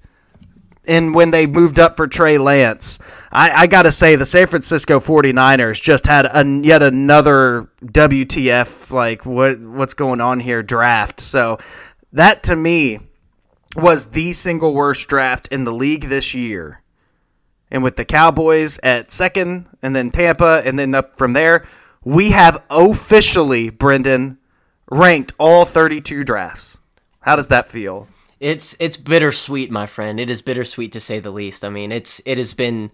and 0.84 1.14
when 1.14 1.30
they 1.30 1.46
moved 1.46 1.78
up 1.78 1.96
for 1.96 2.08
Trey 2.08 2.38
Lance, 2.38 2.98
I, 3.30 3.50
I 3.50 3.66
got 3.66 3.82
to 3.82 3.92
say 3.92 4.16
the 4.16 4.24
San 4.24 4.48
Francisco 4.48 4.98
49ers 4.98 5.80
just 5.80 6.06
had 6.06 6.26
a, 6.26 6.44
yet 6.62 6.82
another 6.82 7.68
WTF 7.84 8.90
like 8.90 9.24
what 9.24 9.60
what's 9.60 9.94
going 9.94 10.20
on 10.20 10.40
here 10.40 10.62
draft. 10.62 11.20
So 11.20 11.58
that 12.12 12.42
to 12.44 12.56
me 12.56 13.00
was 13.74 14.10
the 14.10 14.32
single 14.32 14.74
worst 14.74 15.08
draft 15.08 15.48
in 15.48 15.64
the 15.64 15.72
league 15.72 16.08
this 16.08 16.34
year. 16.34 16.82
And 17.70 17.82
with 17.82 17.96
the 17.96 18.04
Cowboys 18.04 18.78
at 18.82 19.10
second 19.10 19.66
and 19.80 19.96
then 19.96 20.10
Tampa 20.10 20.62
and 20.64 20.78
then 20.78 20.94
up 20.94 21.16
from 21.16 21.32
there, 21.32 21.64
we 22.04 22.30
have 22.30 22.62
officially 22.68 23.70
Brendan 23.70 24.38
ranked 24.90 25.32
all 25.38 25.64
32 25.64 26.24
drafts. 26.24 26.78
How 27.20 27.36
does 27.36 27.48
that 27.48 27.70
feel? 27.70 28.08
It's 28.40 28.74
it's 28.80 28.96
bittersweet, 28.96 29.70
my 29.70 29.86
friend. 29.86 30.18
It 30.18 30.28
is 30.28 30.42
bittersweet 30.42 30.92
to 30.92 31.00
say 31.00 31.20
the 31.20 31.30
least. 31.30 31.64
I 31.64 31.68
mean, 31.68 31.92
it's 31.92 32.20
it 32.26 32.38
has 32.38 32.54
been 32.54 32.90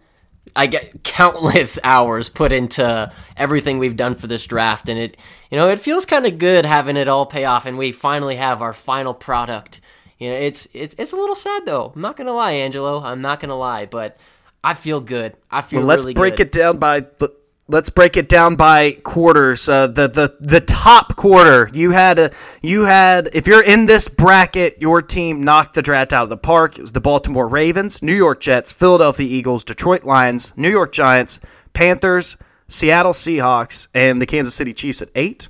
I 0.54 0.66
get 0.66 1.02
countless 1.04 1.78
hours 1.84 2.28
put 2.28 2.52
into 2.52 3.10
everything 3.36 3.78
we've 3.78 3.96
done 3.96 4.14
for 4.14 4.26
this 4.26 4.46
draft, 4.46 4.88
and 4.88 4.98
it 4.98 5.16
you 5.50 5.56
know 5.56 5.70
it 5.70 5.78
feels 5.78 6.06
kind 6.06 6.26
of 6.26 6.38
good 6.38 6.66
having 6.66 6.96
it 6.96 7.08
all 7.08 7.26
pay 7.26 7.46
off, 7.46 7.66
and 7.66 7.78
we 7.78 7.92
finally 7.92 8.36
have 8.36 8.60
our 8.60 8.74
final 8.74 9.14
product. 9.14 9.80
You 10.18 10.30
know, 10.30 10.36
it's 10.36 10.68
it's 10.72 10.94
it's 10.98 11.12
a 11.12 11.16
little 11.16 11.36
sad 11.36 11.64
though. 11.64 11.92
I'm 11.94 12.00
not 12.00 12.16
gonna 12.16 12.32
lie, 12.32 12.52
Angelo. 12.52 13.02
I'm 13.02 13.20
not 13.20 13.40
gonna 13.40 13.56
lie, 13.56 13.86
but 13.86 14.16
I 14.64 14.74
feel 14.74 15.00
good. 15.00 15.36
I 15.50 15.60
feel. 15.60 15.80
Well, 15.80 15.86
let's 15.86 16.04
really 16.04 16.14
break 16.14 16.36
good. 16.36 16.48
it 16.48 16.52
down 16.52 16.78
by 16.78 17.06
let's 17.68 17.90
break 17.90 18.16
it 18.16 18.28
down 18.28 18.56
by 18.56 18.92
quarters. 18.92 19.68
Uh, 19.68 19.86
the 19.86 20.08
the 20.08 20.36
the 20.40 20.60
top 20.60 21.14
quarter 21.16 21.70
you 21.72 21.92
had 21.92 22.18
a 22.18 22.30
you 22.62 22.82
had 22.82 23.28
if 23.32 23.46
you're 23.46 23.62
in 23.62 23.86
this 23.86 24.08
bracket, 24.08 24.80
your 24.80 25.02
team 25.02 25.42
knocked 25.42 25.74
the 25.74 25.82
draft 25.82 26.12
out 26.12 26.24
of 26.24 26.30
the 26.30 26.36
park. 26.36 26.78
It 26.78 26.82
was 26.82 26.92
the 26.92 27.00
Baltimore 27.00 27.46
Ravens, 27.46 28.02
New 28.02 28.14
York 28.14 28.40
Jets, 28.40 28.72
Philadelphia 28.72 29.26
Eagles, 29.26 29.62
Detroit 29.62 30.04
Lions, 30.04 30.52
New 30.56 30.70
York 30.70 30.92
Giants, 30.92 31.38
Panthers, 31.74 32.36
Seattle 32.66 33.12
Seahawks, 33.12 33.88
and 33.94 34.20
the 34.20 34.26
Kansas 34.26 34.54
City 34.54 34.74
Chiefs 34.74 35.00
at 35.00 35.10
eight. 35.14 35.48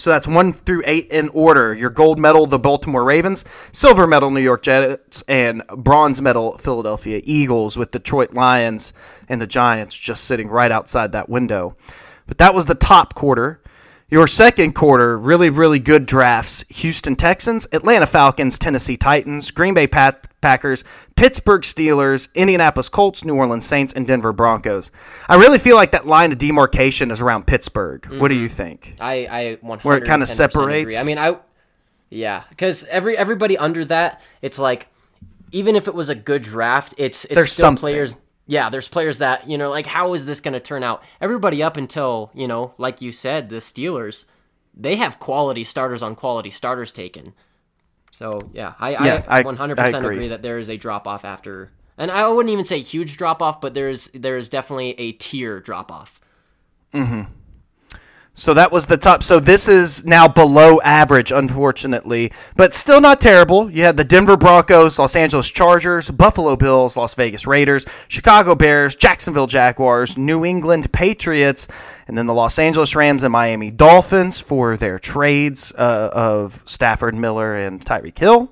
So 0.00 0.08
that's 0.08 0.26
one 0.26 0.54
through 0.54 0.82
eight 0.86 1.08
in 1.10 1.28
order. 1.28 1.74
Your 1.74 1.90
gold 1.90 2.18
medal, 2.18 2.46
the 2.46 2.58
Baltimore 2.58 3.04
Ravens, 3.04 3.44
silver 3.70 4.06
medal, 4.06 4.30
New 4.30 4.40
York 4.40 4.62
Jets, 4.62 5.22
and 5.28 5.62
bronze 5.76 6.22
medal, 6.22 6.56
Philadelphia 6.56 7.20
Eagles, 7.22 7.76
with 7.76 7.90
Detroit 7.90 8.32
Lions 8.32 8.94
and 9.28 9.42
the 9.42 9.46
Giants 9.46 9.98
just 9.98 10.24
sitting 10.24 10.48
right 10.48 10.72
outside 10.72 11.12
that 11.12 11.28
window. 11.28 11.76
But 12.26 12.38
that 12.38 12.54
was 12.54 12.64
the 12.64 12.74
top 12.74 13.14
quarter. 13.14 13.59
Your 14.10 14.26
second 14.26 14.74
quarter, 14.74 15.16
really, 15.16 15.50
really 15.50 15.78
good 15.78 16.04
drafts 16.04 16.64
Houston 16.68 17.14
Texans, 17.14 17.68
Atlanta 17.70 18.06
Falcons, 18.06 18.58
Tennessee 18.58 18.96
Titans, 18.96 19.52
Green 19.52 19.72
Bay 19.72 19.86
Pat- 19.86 20.26
Packers, 20.40 20.82
Pittsburgh 21.14 21.62
Steelers, 21.62 22.32
Indianapolis 22.34 22.88
Colts, 22.88 23.24
New 23.24 23.36
Orleans 23.36 23.64
Saints, 23.64 23.92
and 23.92 24.08
Denver 24.08 24.32
Broncos. 24.32 24.90
I 25.28 25.36
really 25.36 25.58
feel 25.58 25.76
like 25.76 25.92
that 25.92 26.08
line 26.08 26.32
of 26.32 26.38
demarcation 26.38 27.12
is 27.12 27.20
around 27.20 27.46
Pittsburgh. 27.46 28.02
Mm-hmm. 28.02 28.18
What 28.18 28.28
do 28.28 28.34
you 28.34 28.48
think? 28.48 28.96
I, 29.00 29.26
I 29.30 29.58
100 29.60 29.84
Where 29.84 29.96
it 29.98 30.06
kind 30.06 30.22
of 30.22 30.28
separates? 30.28 30.88
Agree. 30.88 30.98
I 30.98 31.04
mean, 31.04 31.18
I, 31.18 31.36
yeah, 32.08 32.42
because 32.48 32.82
every 32.84 33.16
everybody 33.16 33.56
under 33.56 33.84
that, 33.84 34.20
it's 34.42 34.58
like, 34.58 34.88
even 35.52 35.76
if 35.76 35.86
it 35.86 35.94
was 35.94 36.08
a 36.08 36.16
good 36.16 36.42
draft, 36.42 36.94
it's 36.96 37.24
it's 37.26 37.34
There's 37.34 37.52
still 37.52 37.66
something. 37.66 37.80
players 37.80 38.16
yeah, 38.46 38.68
there's 38.70 38.88
players 38.88 39.18
that, 39.18 39.48
you 39.48 39.56
know, 39.58 39.70
like 39.70 39.86
how 39.86 40.14
is 40.14 40.26
this 40.26 40.40
going 40.40 40.54
to 40.54 40.60
turn 40.60 40.82
out? 40.82 41.02
Everybody 41.20 41.62
up 41.62 41.76
until, 41.76 42.30
you 42.34 42.48
know, 42.48 42.74
like 42.78 43.00
you 43.00 43.12
said, 43.12 43.48
the 43.48 43.56
Steelers, 43.56 44.24
they 44.74 44.96
have 44.96 45.18
quality 45.18 45.64
starters 45.64 46.02
on 46.02 46.14
quality 46.16 46.50
starters 46.50 46.90
taken. 46.92 47.32
So, 48.10 48.50
yeah, 48.52 48.74
I, 48.80 48.90
Yeah, 48.90 49.24
I 49.28 49.38
I- 49.38 49.42
100% 49.44 49.78
I 49.78 49.88
agree. 49.98 50.16
agree 50.16 50.28
that 50.28 50.42
there 50.42 50.58
is 50.58 50.68
a 50.68 50.76
drop 50.76 51.06
off 51.06 51.24
after. 51.24 51.70
And 51.96 52.10
I 52.10 52.26
wouldn't 52.28 52.52
even 52.52 52.64
say 52.64 52.80
huge 52.80 53.16
drop 53.16 53.42
off, 53.42 53.60
but 53.60 53.74
there's 53.74 54.08
there's 54.14 54.48
definitely 54.48 54.98
a 54.98 55.12
tier 55.12 55.60
drop 55.60 55.92
off. 55.92 56.18
Mm-hmm. 56.94 57.30
So 58.40 58.54
that 58.54 58.72
was 58.72 58.86
the 58.86 58.96
top. 58.96 59.22
So 59.22 59.38
this 59.38 59.68
is 59.68 60.02
now 60.06 60.26
below 60.26 60.80
average, 60.80 61.30
unfortunately, 61.30 62.32
but 62.56 62.72
still 62.72 62.98
not 62.98 63.20
terrible. 63.20 63.70
You 63.70 63.82
had 63.82 63.98
the 63.98 64.02
Denver 64.02 64.38
Broncos, 64.38 64.98
Los 64.98 65.14
Angeles 65.14 65.50
Chargers, 65.50 66.08
Buffalo 66.08 66.56
Bills, 66.56 66.96
Las 66.96 67.12
Vegas 67.12 67.46
Raiders, 67.46 67.84
Chicago 68.08 68.54
Bears, 68.54 68.96
Jacksonville 68.96 69.46
Jaguars, 69.46 70.16
New 70.16 70.42
England 70.42 70.90
Patriots, 70.90 71.68
and 72.08 72.16
then 72.16 72.24
the 72.24 72.32
Los 72.32 72.58
Angeles 72.58 72.96
Rams 72.96 73.22
and 73.24 73.30
Miami 73.30 73.70
Dolphins 73.70 74.40
for 74.40 74.78
their 74.78 74.98
trades 74.98 75.70
uh, 75.76 76.08
of 76.10 76.62
Stafford, 76.64 77.14
Miller, 77.14 77.54
and 77.54 77.84
Tyreek 77.84 78.18
Hill. 78.18 78.50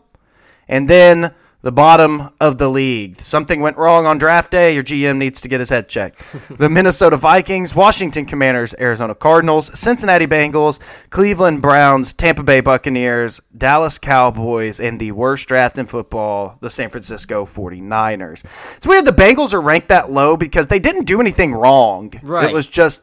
And 0.68 0.90
then 0.90 1.32
the 1.62 1.72
bottom 1.72 2.30
of 2.40 2.58
the 2.58 2.68
league. 2.68 3.20
Something 3.20 3.60
went 3.60 3.76
wrong 3.76 4.06
on 4.06 4.16
draft 4.16 4.52
day. 4.52 4.72
Your 4.72 4.84
GM 4.84 5.16
needs 5.16 5.40
to 5.40 5.48
get 5.48 5.58
his 5.58 5.70
head 5.70 5.88
checked. 5.88 6.22
the 6.50 6.68
Minnesota 6.68 7.16
Vikings, 7.16 7.74
Washington 7.74 8.26
Commanders, 8.26 8.74
Arizona 8.78 9.14
Cardinals, 9.14 9.76
Cincinnati 9.78 10.26
Bengals, 10.26 10.78
Cleveland 11.10 11.60
Browns, 11.60 12.12
Tampa 12.12 12.44
Bay 12.44 12.60
Buccaneers, 12.60 13.40
Dallas 13.56 13.98
Cowboys, 13.98 14.78
and 14.78 15.00
the 15.00 15.12
worst 15.12 15.48
draft 15.48 15.78
in 15.78 15.86
football, 15.86 16.58
the 16.60 16.70
San 16.70 16.90
Francisco 16.90 17.44
49ers. 17.44 18.44
It's 18.76 18.86
weird 18.86 19.04
the 19.04 19.12
Bengals 19.12 19.52
are 19.52 19.60
ranked 19.60 19.88
that 19.88 20.12
low 20.12 20.36
because 20.36 20.68
they 20.68 20.78
didn't 20.78 21.04
do 21.04 21.20
anything 21.20 21.52
wrong. 21.52 22.12
Right. 22.22 22.50
It 22.50 22.54
was 22.54 22.68
just 22.68 23.02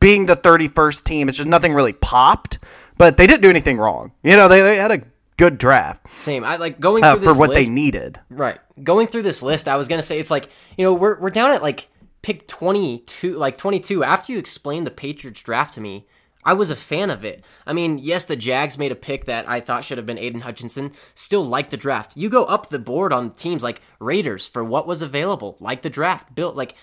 being 0.00 0.26
the 0.26 0.36
31st 0.36 1.04
team. 1.04 1.28
It's 1.28 1.38
just 1.38 1.48
nothing 1.48 1.72
really 1.72 1.92
popped, 1.94 2.58
but 2.98 3.16
they 3.16 3.26
didn't 3.26 3.42
do 3.42 3.50
anything 3.50 3.78
wrong. 3.78 4.12
You 4.22 4.36
know, 4.36 4.48
they, 4.48 4.60
they 4.60 4.76
had 4.76 4.90
a 4.90 5.02
good 5.40 5.56
draft 5.56 6.06
Same. 6.20 6.44
I 6.44 6.56
like 6.56 6.78
going 6.78 7.02
uh, 7.02 7.14
for 7.14 7.20
this 7.20 7.38
what 7.38 7.48
list, 7.50 7.68
they 7.68 7.72
needed. 7.72 8.20
Right. 8.28 8.60
Going 8.82 9.06
through 9.06 9.22
this 9.22 9.42
list, 9.42 9.68
I 9.68 9.76
was 9.76 9.88
gonna 9.88 10.02
say 10.02 10.18
it's 10.18 10.30
like 10.30 10.50
you 10.76 10.84
know 10.84 10.92
we're 10.92 11.18
we're 11.18 11.30
down 11.30 11.50
at 11.50 11.62
like 11.62 11.88
pick 12.20 12.46
twenty 12.46 12.98
two, 13.00 13.36
like 13.36 13.56
twenty 13.56 13.80
two. 13.80 14.04
After 14.04 14.32
you 14.32 14.38
explained 14.38 14.86
the 14.86 14.90
Patriots 14.90 15.40
draft 15.42 15.74
to 15.74 15.80
me, 15.80 16.06
I 16.44 16.52
was 16.52 16.70
a 16.70 16.76
fan 16.76 17.08
of 17.08 17.24
it. 17.24 17.42
I 17.66 17.72
mean, 17.72 17.98
yes, 17.98 18.26
the 18.26 18.36
Jags 18.36 18.76
made 18.76 18.92
a 18.92 18.96
pick 18.96 19.24
that 19.24 19.48
I 19.48 19.60
thought 19.60 19.82
should 19.84 19.96
have 19.96 20.06
been 20.06 20.18
Aidan 20.18 20.42
Hutchinson. 20.42 20.92
Still 21.14 21.44
like 21.44 21.70
the 21.70 21.78
draft. 21.78 22.16
You 22.16 22.28
go 22.28 22.44
up 22.44 22.68
the 22.68 22.78
board 22.78 23.12
on 23.12 23.30
teams 23.30 23.62
like 23.62 23.80
Raiders 23.98 24.46
for 24.46 24.62
what 24.62 24.86
was 24.86 25.00
available, 25.00 25.56
like 25.58 25.82
the 25.82 25.90
draft 25.90 26.34
built 26.34 26.54
like. 26.54 26.74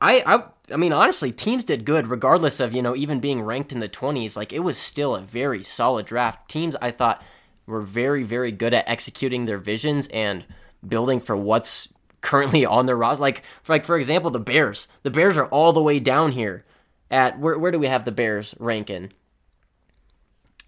I, 0.00 0.22
I 0.24 0.44
I 0.72 0.76
mean 0.76 0.92
honestly 0.92 1.32
teams 1.32 1.64
did 1.64 1.84
good 1.84 2.06
regardless 2.06 2.60
of 2.60 2.72
you 2.72 2.82
know 2.82 2.94
even 2.94 3.18
being 3.18 3.42
ranked 3.42 3.72
in 3.72 3.80
the 3.80 3.88
20s 3.88 4.36
like 4.36 4.52
it 4.52 4.60
was 4.60 4.78
still 4.78 5.16
a 5.16 5.20
very 5.20 5.64
solid 5.64 6.06
draft 6.06 6.48
teams 6.48 6.76
I 6.80 6.92
thought 6.92 7.20
were 7.68 7.80
very 7.80 8.22
very 8.24 8.50
good 8.50 8.74
at 8.74 8.88
executing 8.88 9.44
their 9.44 9.58
visions 9.58 10.08
and 10.08 10.44
building 10.86 11.20
for 11.20 11.36
what's 11.36 11.88
currently 12.20 12.66
on 12.66 12.86
their 12.86 12.96
roster 12.96 13.22
like 13.22 13.44
for 13.62 13.74
like 13.74 13.84
for 13.84 13.96
example 13.96 14.30
the 14.30 14.40
Bears 14.40 14.88
the 15.04 15.10
Bears 15.10 15.36
are 15.36 15.46
all 15.46 15.72
the 15.72 15.82
way 15.82 16.00
down 16.00 16.32
here 16.32 16.64
at 17.10 17.38
where 17.38 17.56
where 17.58 17.70
do 17.70 17.78
we 17.78 17.86
have 17.86 18.04
the 18.04 18.12
Bears 18.12 18.54
ranking 18.58 19.12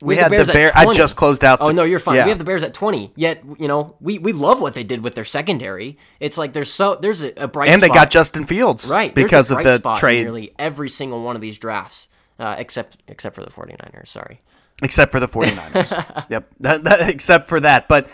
We 0.00 0.16
have 0.16 0.24
had 0.24 0.30
the 0.32 0.36
Bears 0.36 0.48
at 0.48 0.54
Bear. 0.54 0.70
I 0.74 0.92
just 0.94 1.16
closed 1.16 1.44
out. 1.44 1.58
Oh 1.60 1.70
no, 1.72 1.82
you're 1.84 1.98
fine. 1.98 2.16
Yeah. 2.16 2.24
We 2.24 2.30
have 2.30 2.38
the 2.38 2.44
Bears 2.44 2.64
at 2.64 2.72
20. 2.72 3.12
Yet, 3.16 3.42
you 3.58 3.68
know, 3.68 3.96
we, 4.00 4.18
we 4.18 4.32
love 4.32 4.58
what 4.60 4.72
they 4.74 4.82
did 4.84 5.02
with 5.04 5.14
their 5.14 5.24
secondary. 5.24 5.98
It's 6.20 6.38
like 6.38 6.54
there's 6.54 6.72
so 6.72 6.94
there's 6.94 7.22
a, 7.22 7.32
a 7.36 7.48
bright 7.48 7.68
and 7.68 7.82
they 7.82 7.88
spot. 7.88 7.94
got 7.96 8.10
Justin 8.10 8.46
Fields, 8.46 8.86
Right. 8.86 9.14
Because 9.14 9.50
of 9.50 9.62
the 9.62 9.78
trade, 9.98 10.22
nearly 10.22 10.54
every 10.58 10.88
single 10.88 11.22
one 11.22 11.36
of 11.36 11.42
these 11.42 11.58
drafts, 11.58 12.08
uh, 12.38 12.54
except 12.56 12.96
except 13.08 13.34
for 13.34 13.44
the 13.44 13.50
49ers. 13.50 14.08
Sorry. 14.08 14.40
Except 14.82 15.12
for 15.12 15.20
the 15.20 15.28
49ers. 15.74 16.26
yep, 16.30 16.48
that, 16.60 16.84
that, 16.84 17.08
except 17.08 17.48
for 17.48 17.60
that. 17.60 17.88
But 17.88 18.08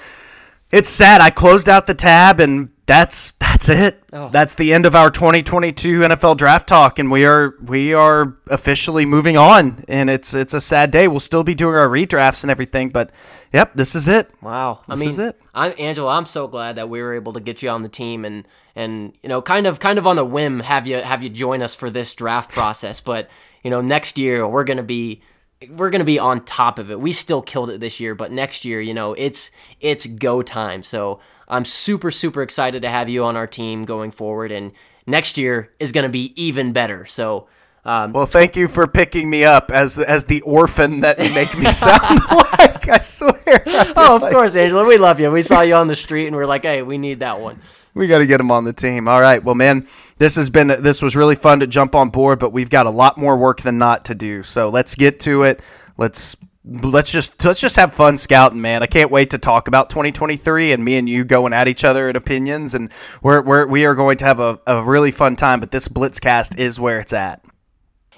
it's 0.71 0.89
sad. 0.89 1.21
I 1.21 1.31
closed 1.31 1.69
out 1.69 1.87
the 1.87 1.95
tab, 1.95 2.41
and 2.41 2.71
that's 2.87 3.33
that's 3.33 3.69
it. 3.69 4.03
Oh. 4.13 4.29
That's 4.31 4.55
the 4.57 4.73
end 4.73 4.85
of 4.85 4.95
our 4.97 5.11
2022 5.11 6.01
NFL 6.01 6.37
draft 6.37 6.69
talk, 6.69 6.99
and 6.99 7.11
we 7.11 7.25
are 7.25 7.55
we 7.65 7.95
are 7.95 8.37
officially 8.49 9.05
moving 9.07 9.37
on. 9.37 9.85
And 9.89 10.11
it's 10.11 10.35
it's 10.35 10.55
a 10.55 10.61
sad 10.61 10.91
day. 10.91 11.07
We'll 11.09 11.21
still 11.21 11.45
be 11.45 11.55
doing 11.55 11.75
our 11.77 11.87
redrafts 11.89 12.43
and 12.43 12.51
everything, 12.51 12.89
but 12.89 13.11
yep, 13.53 13.75
this 13.75 13.95
is 13.95 14.09
it. 14.09 14.31
Wow. 14.43 14.81
I 14.89 14.95
This 14.95 15.01
mean, 15.01 15.11
is 15.11 15.19
it. 15.21 15.41
I'm 15.55 15.73
Angelo. 15.79 16.09
I'm 16.09 16.27
so 16.27 16.49
glad 16.49 16.77
that 16.77 16.89
we 16.89 17.01
were 17.01 17.15
able 17.15 17.33
to 17.35 17.41
get 17.41 17.63
you 17.63 17.71
on 17.71 17.83
the 17.83 17.89
team 17.89 18.25
and 18.25 18.47
and 18.75 19.15
you 19.23 19.29
know, 19.29 19.41
kind 19.41 19.67
of 19.67 19.79
kind 19.79 19.99
of 19.99 20.07
on 20.07 20.19
a 20.19 20.25
whim 20.25 20.61
have 20.61 20.87
you 20.89 20.97
have 20.97 21.23
you 21.23 21.29
join 21.29 21.63
us 21.63 21.75
for 21.77 21.91
this 21.91 22.13
draft 22.15 22.51
process. 22.51 23.01
But 23.01 23.31
you 23.63 23.71
know, 23.71 23.81
next 23.81 24.19
year 24.19 24.47
we're 24.49 24.65
gonna 24.65 24.83
be 24.83 25.23
we're 25.71 25.91
gonna 25.91 26.05
be 26.05 26.19
on 26.19 26.45
top 26.45 26.79
of 26.79 26.91
it. 26.91 27.01
We 27.01 27.13
still 27.13 27.43
killed 27.43 27.71
it 27.71 27.81
this 27.81 27.99
year, 28.01 28.15
but 28.15 28.31
next 28.31 28.65
year, 28.65 28.81
you 28.81 28.93
know, 28.95 29.15
it's 29.15 29.51
it's 29.81 30.07
go 30.07 30.43
time. 30.43 30.83
So 30.83 31.19
I'm 31.49 31.65
super 31.65 32.11
super 32.11 32.43
excited 32.43 32.83
to 32.83 32.89
have 32.91 33.09
you 33.09 33.25
on 33.25 33.37
our 33.37 33.47
team 33.47 33.85
going 33.85 34.11
forward, 34.11 34.53
and 34.53 34.73
next 35.07 35.39
year 35.39 35.73
is 35.79 35.93
gonna 35.93 36.09
be 36.09 36.33
even 36.41 36.73
better. 36.73 37.07
So. 37.07 37.49
Um, 37.85 38.13
Well, 38.13 38.27
thank 38.27 38.57
you 38.57 38.67
for 38.67 38.89
picking 38.89 39.31
me 39.31 39.45
up 39.45 39.71
as 39.71 39.97
as 39.97 40.25
the 40.25 40.41
orphan 40.43 41.01
that 41.01 41.21
you 41.25 41.33
make 41.33 41.57
me 41.57 41.71
sound 41.73 42.19
like. 42.33 42.89
I 42.89 42.99
swear. 42.99 43.63
oh, 43.97 44.17
of 44.17 44.23
course, 44.23 44.57
Angelo. 44.57 44.85
We 44.85 44.99
love 44.99 45.21
you. 45.21 45.31
We 45.31 45.43
saw 45.43 45.61
you 45.61 45.77
on 45.77 45.87
the 45.87 45.95
street, 45.95 46.27
and 46.27 46.35
we're 46.35 46.47
like, 46.47 46.65
"Hey, 46.65 46.83
we 46.83 46.99
need 46.99 47.21
that 47.21 47.39
one." 47.41 47.61
We 47.97 48.09
got 48.09 48.19
to 48.19 48.27
get 48.27 48.41
him 48.41 48.51
on 48.51 48.65
the 48.65 48.75
team. 48.75 49.09
All 49.09 49.23
right. 49.23 49.43
Well, 49.43 49.55
man, 49.55 49.89
this 50.19 50.37
has 50.37 50.51
been 50.51 50.69
this 50.69 51.01
was 51.01 51.17
really 51.17 51.35
fun 51.35 51.61
to 51.61 51.67
jump 51.67 51.95
on 51.95 52.11
board, 52.11 52.39
but 52.39 52.53
we've 52.53 52.69
got 52.69 52.85
a 52.85 52.91
lot 52.91 53.17
more 53.17 53.39
work 53.39 53.63
than 53.63 53.79
not 53.79 54.05
to 54.05 54.15
do. 54.15 54.43
So 54.43 54.69
let's 54.69 54.95
get 54.95 55.19
to 55.21 55.45
it. 55.45 55.63
Let's 55.97 56.37
let's 56.63 57.11
just 57.11 57.43
let's 57.43 57.59
just 57.59 57.77
have 57.77 57.95
fun 57.95 58.19
scouting, 58.19 58.61
man. 58.61 58.83
I 58.83 58.87
can't 58.87 59.11
wait 59.11 59.31
to 59.31 59.39
talk 59.39 59.67
about 59.67 59.89
2023 59.89 60.73
and 60.73 60.85
me 60.85 60.99
and 60.99 61.09
you 61.09 61.25
going 61.25 61.55
at 61.55 61.69
each 61.69 61.85
other 61.85 62.11
in 62.11 62.17
opinions, 62.17 62.75
and 62.75 62.93
we're, 63.23 63.41
we're 63.41 63.67
we 63.67 63.87
are 63.87 63.95
going 63.95 64.19
to 64.19 64.27
have 64.27 64.41
a, 64.41 64.61
a 64.67 64.83
really 64.83 65.11
fun 65.11 65.35
time. 65.35 65.59
But 65.59 65.71
this 65.71 65.89
Blitzcast 65.89 66.59
is 66.59 66.79
where 66.79 67.01
it's 67.01 67.15
at. 67.15 67.43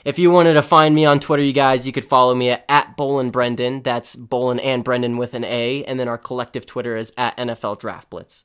If 0.05 0.19
you 0.19 0.33
wanted 0.33 0.55
to 0.55 0.63
find 0.63 0.93
me 0.93 1.05
on 1.05 1.21
Twitter, 1.21 1.45
you 1.45 1.53
guys, 1.53 1.87
you 1.87 1.93
could 1.93 2.05
follow 2.05 2.35
me 2.35 2.51
at, 2.51 2.65
at 2.69 2.97
Bolin 2.97 3.31
Brendan. 3.31 3.83
That's 3.83 4.17
Bolin 4.17 4.59
and 4.61 4.83
Brendan 4.83 5.19
with 5.19 5.35
an 5.35 5.45
A. 5.45 5.85
And 5.85 6.01
then 6.01 6.09
our 6.09 6.19
collective 6.19 6.67
Twitter 6.67 6.97
is 6.97 7.13
at 7.17 7.37
NFL 7.37 7.79
Draft 7.79 8.11
Blitz. 8.11 8.45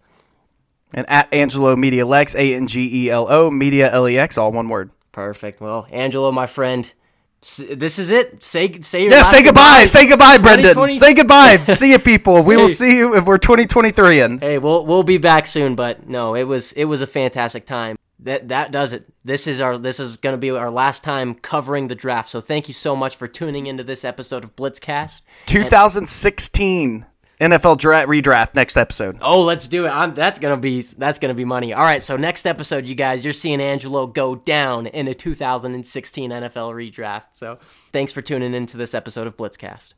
And 0.93 1.09
at 1.09 1.33
Angelo 1.33 1.75
Media 1.75 2.05
Lex, 2.05 2.35
A 2.35 2.53
N 2.55 2.67
G 2.67 3.05
E 3.05 3.09
L 3.09 3.27
O 3.29 3.49
Media 3.49 3.91
L 3.91 4.07
E 4.07 4.17
X, 4.17 4.37
all 4.37 4.51
one 4.51 4.69
word. 4.69 4.91
Perfect. 5.11 5.61
Well, 5.61 5.87
Angelo, 5.91 6.31
my 6.31 6.47
friend, 6.47 6.91
this 7.41 7.99
is 7.99 8.09
it. 8.09 8.43
Say 8.43 8.79
say 8.81 9.03
your 9.03 9.11
Yeah, 9.11 9.23
say 9.23 9.43
goodbye. 9.43 9.85
Say 9.85 10.07
goodbye, 10.07 10.37
Brendan. 10.37 10.95
Say 10.95 11.13
goodbye. 11.13 11.57
see 11.73 11.91
you, 11.91 11.99
people. 11.99 12.41
We 12.41 12.57
will 12.57 12.69
see 12.69 12.95
you 12.97 13.15
if 13.15 13.25
we're 13.25 13.37
2023 13.37 14.21
in. 14.21 14.39
Hey, 14.39 14.57
we'll 14.57 14.85
we'll 14.85 15.03
be 15.03 15.17
back 15.17 15.45
soon, 15.45 15.75
but 15.75 16.07
no, 16.07 16.35
it 16.35 16.43
was 16.43 16.71
it 16.73 16.85
was 16.85 17.01
a 17.01 17.07
fantastic 17.07 17.65
time. 17.65 17.97
That 18.19 18.47
that 18.49 18.71
does 18.71 18.93
it. 18.93 19.05
This 19.25 19.47
is 19.47 19.59
our 19.59 19.77
this 19.77 19.99
is 19.99 20.17
going 20.17 20.33
to 20.33 20.37
be 20.37 20.51
our 20.51 20.71
last 20.71 21.03
time 21.03 21.35
covering 21.35 21.89
the 21.89 21.95
draft. 21.95 22.29
So 22.29 22.39
thank 22.39 22.67
you 22.67 22.73
so 22.73 22.95
much 22.95 23.15
for 23.17 23.27
tuning 23.27 23.67
into 23.67 23.83
this 23.83 24.05
episode 24.05 24.43
of 24.43 24.55
Blitzcast. 24.55 25.21
2016 25.47 27.05
NFL 27.39 27.77
dra- 27.77 28.05
redraft 28.05 28.55
next 28.55 28.77
episode. 28.77 29.17
Oh, 29.21 29.43
let's 29.43 29.67
do 29.67 29.85
it. 29.85 29.89
I'm, 29.89 30.13
that's 30.13 30.39
gonna 30.39 30.57
be 30.57 30.81
that's 30.81 31.19
gonna 31.19 31.33
be 31.33 31.45
money. 31.45 31.73
All 31.73 31.83
right, 31.83 32.03
so 32.03 32.17
next 32.17 32.45
episode, 32.45 32.87
you 32.87 32.95
guys, 32.95 33.23
you're 33.23 33.33
seeing 33.33 33.61
Angelo 33.61 34.07
go 34.07 34.35
down 34.35 34.87
in 34.87 35.07
a 35.07 35.13
2016 35.13 36.31
NFL 36.31 36.73
redraft. 36.73 37.23
So 37.33 37.59
thanks 37.91 38.13
for 38.13 38.21
tuning 38.21 38.53
into 38.53 38.77
this 38.77 38.93
episode 38.93 39.27
of 39.27 39.35
Blitzcast. 39.37 39.93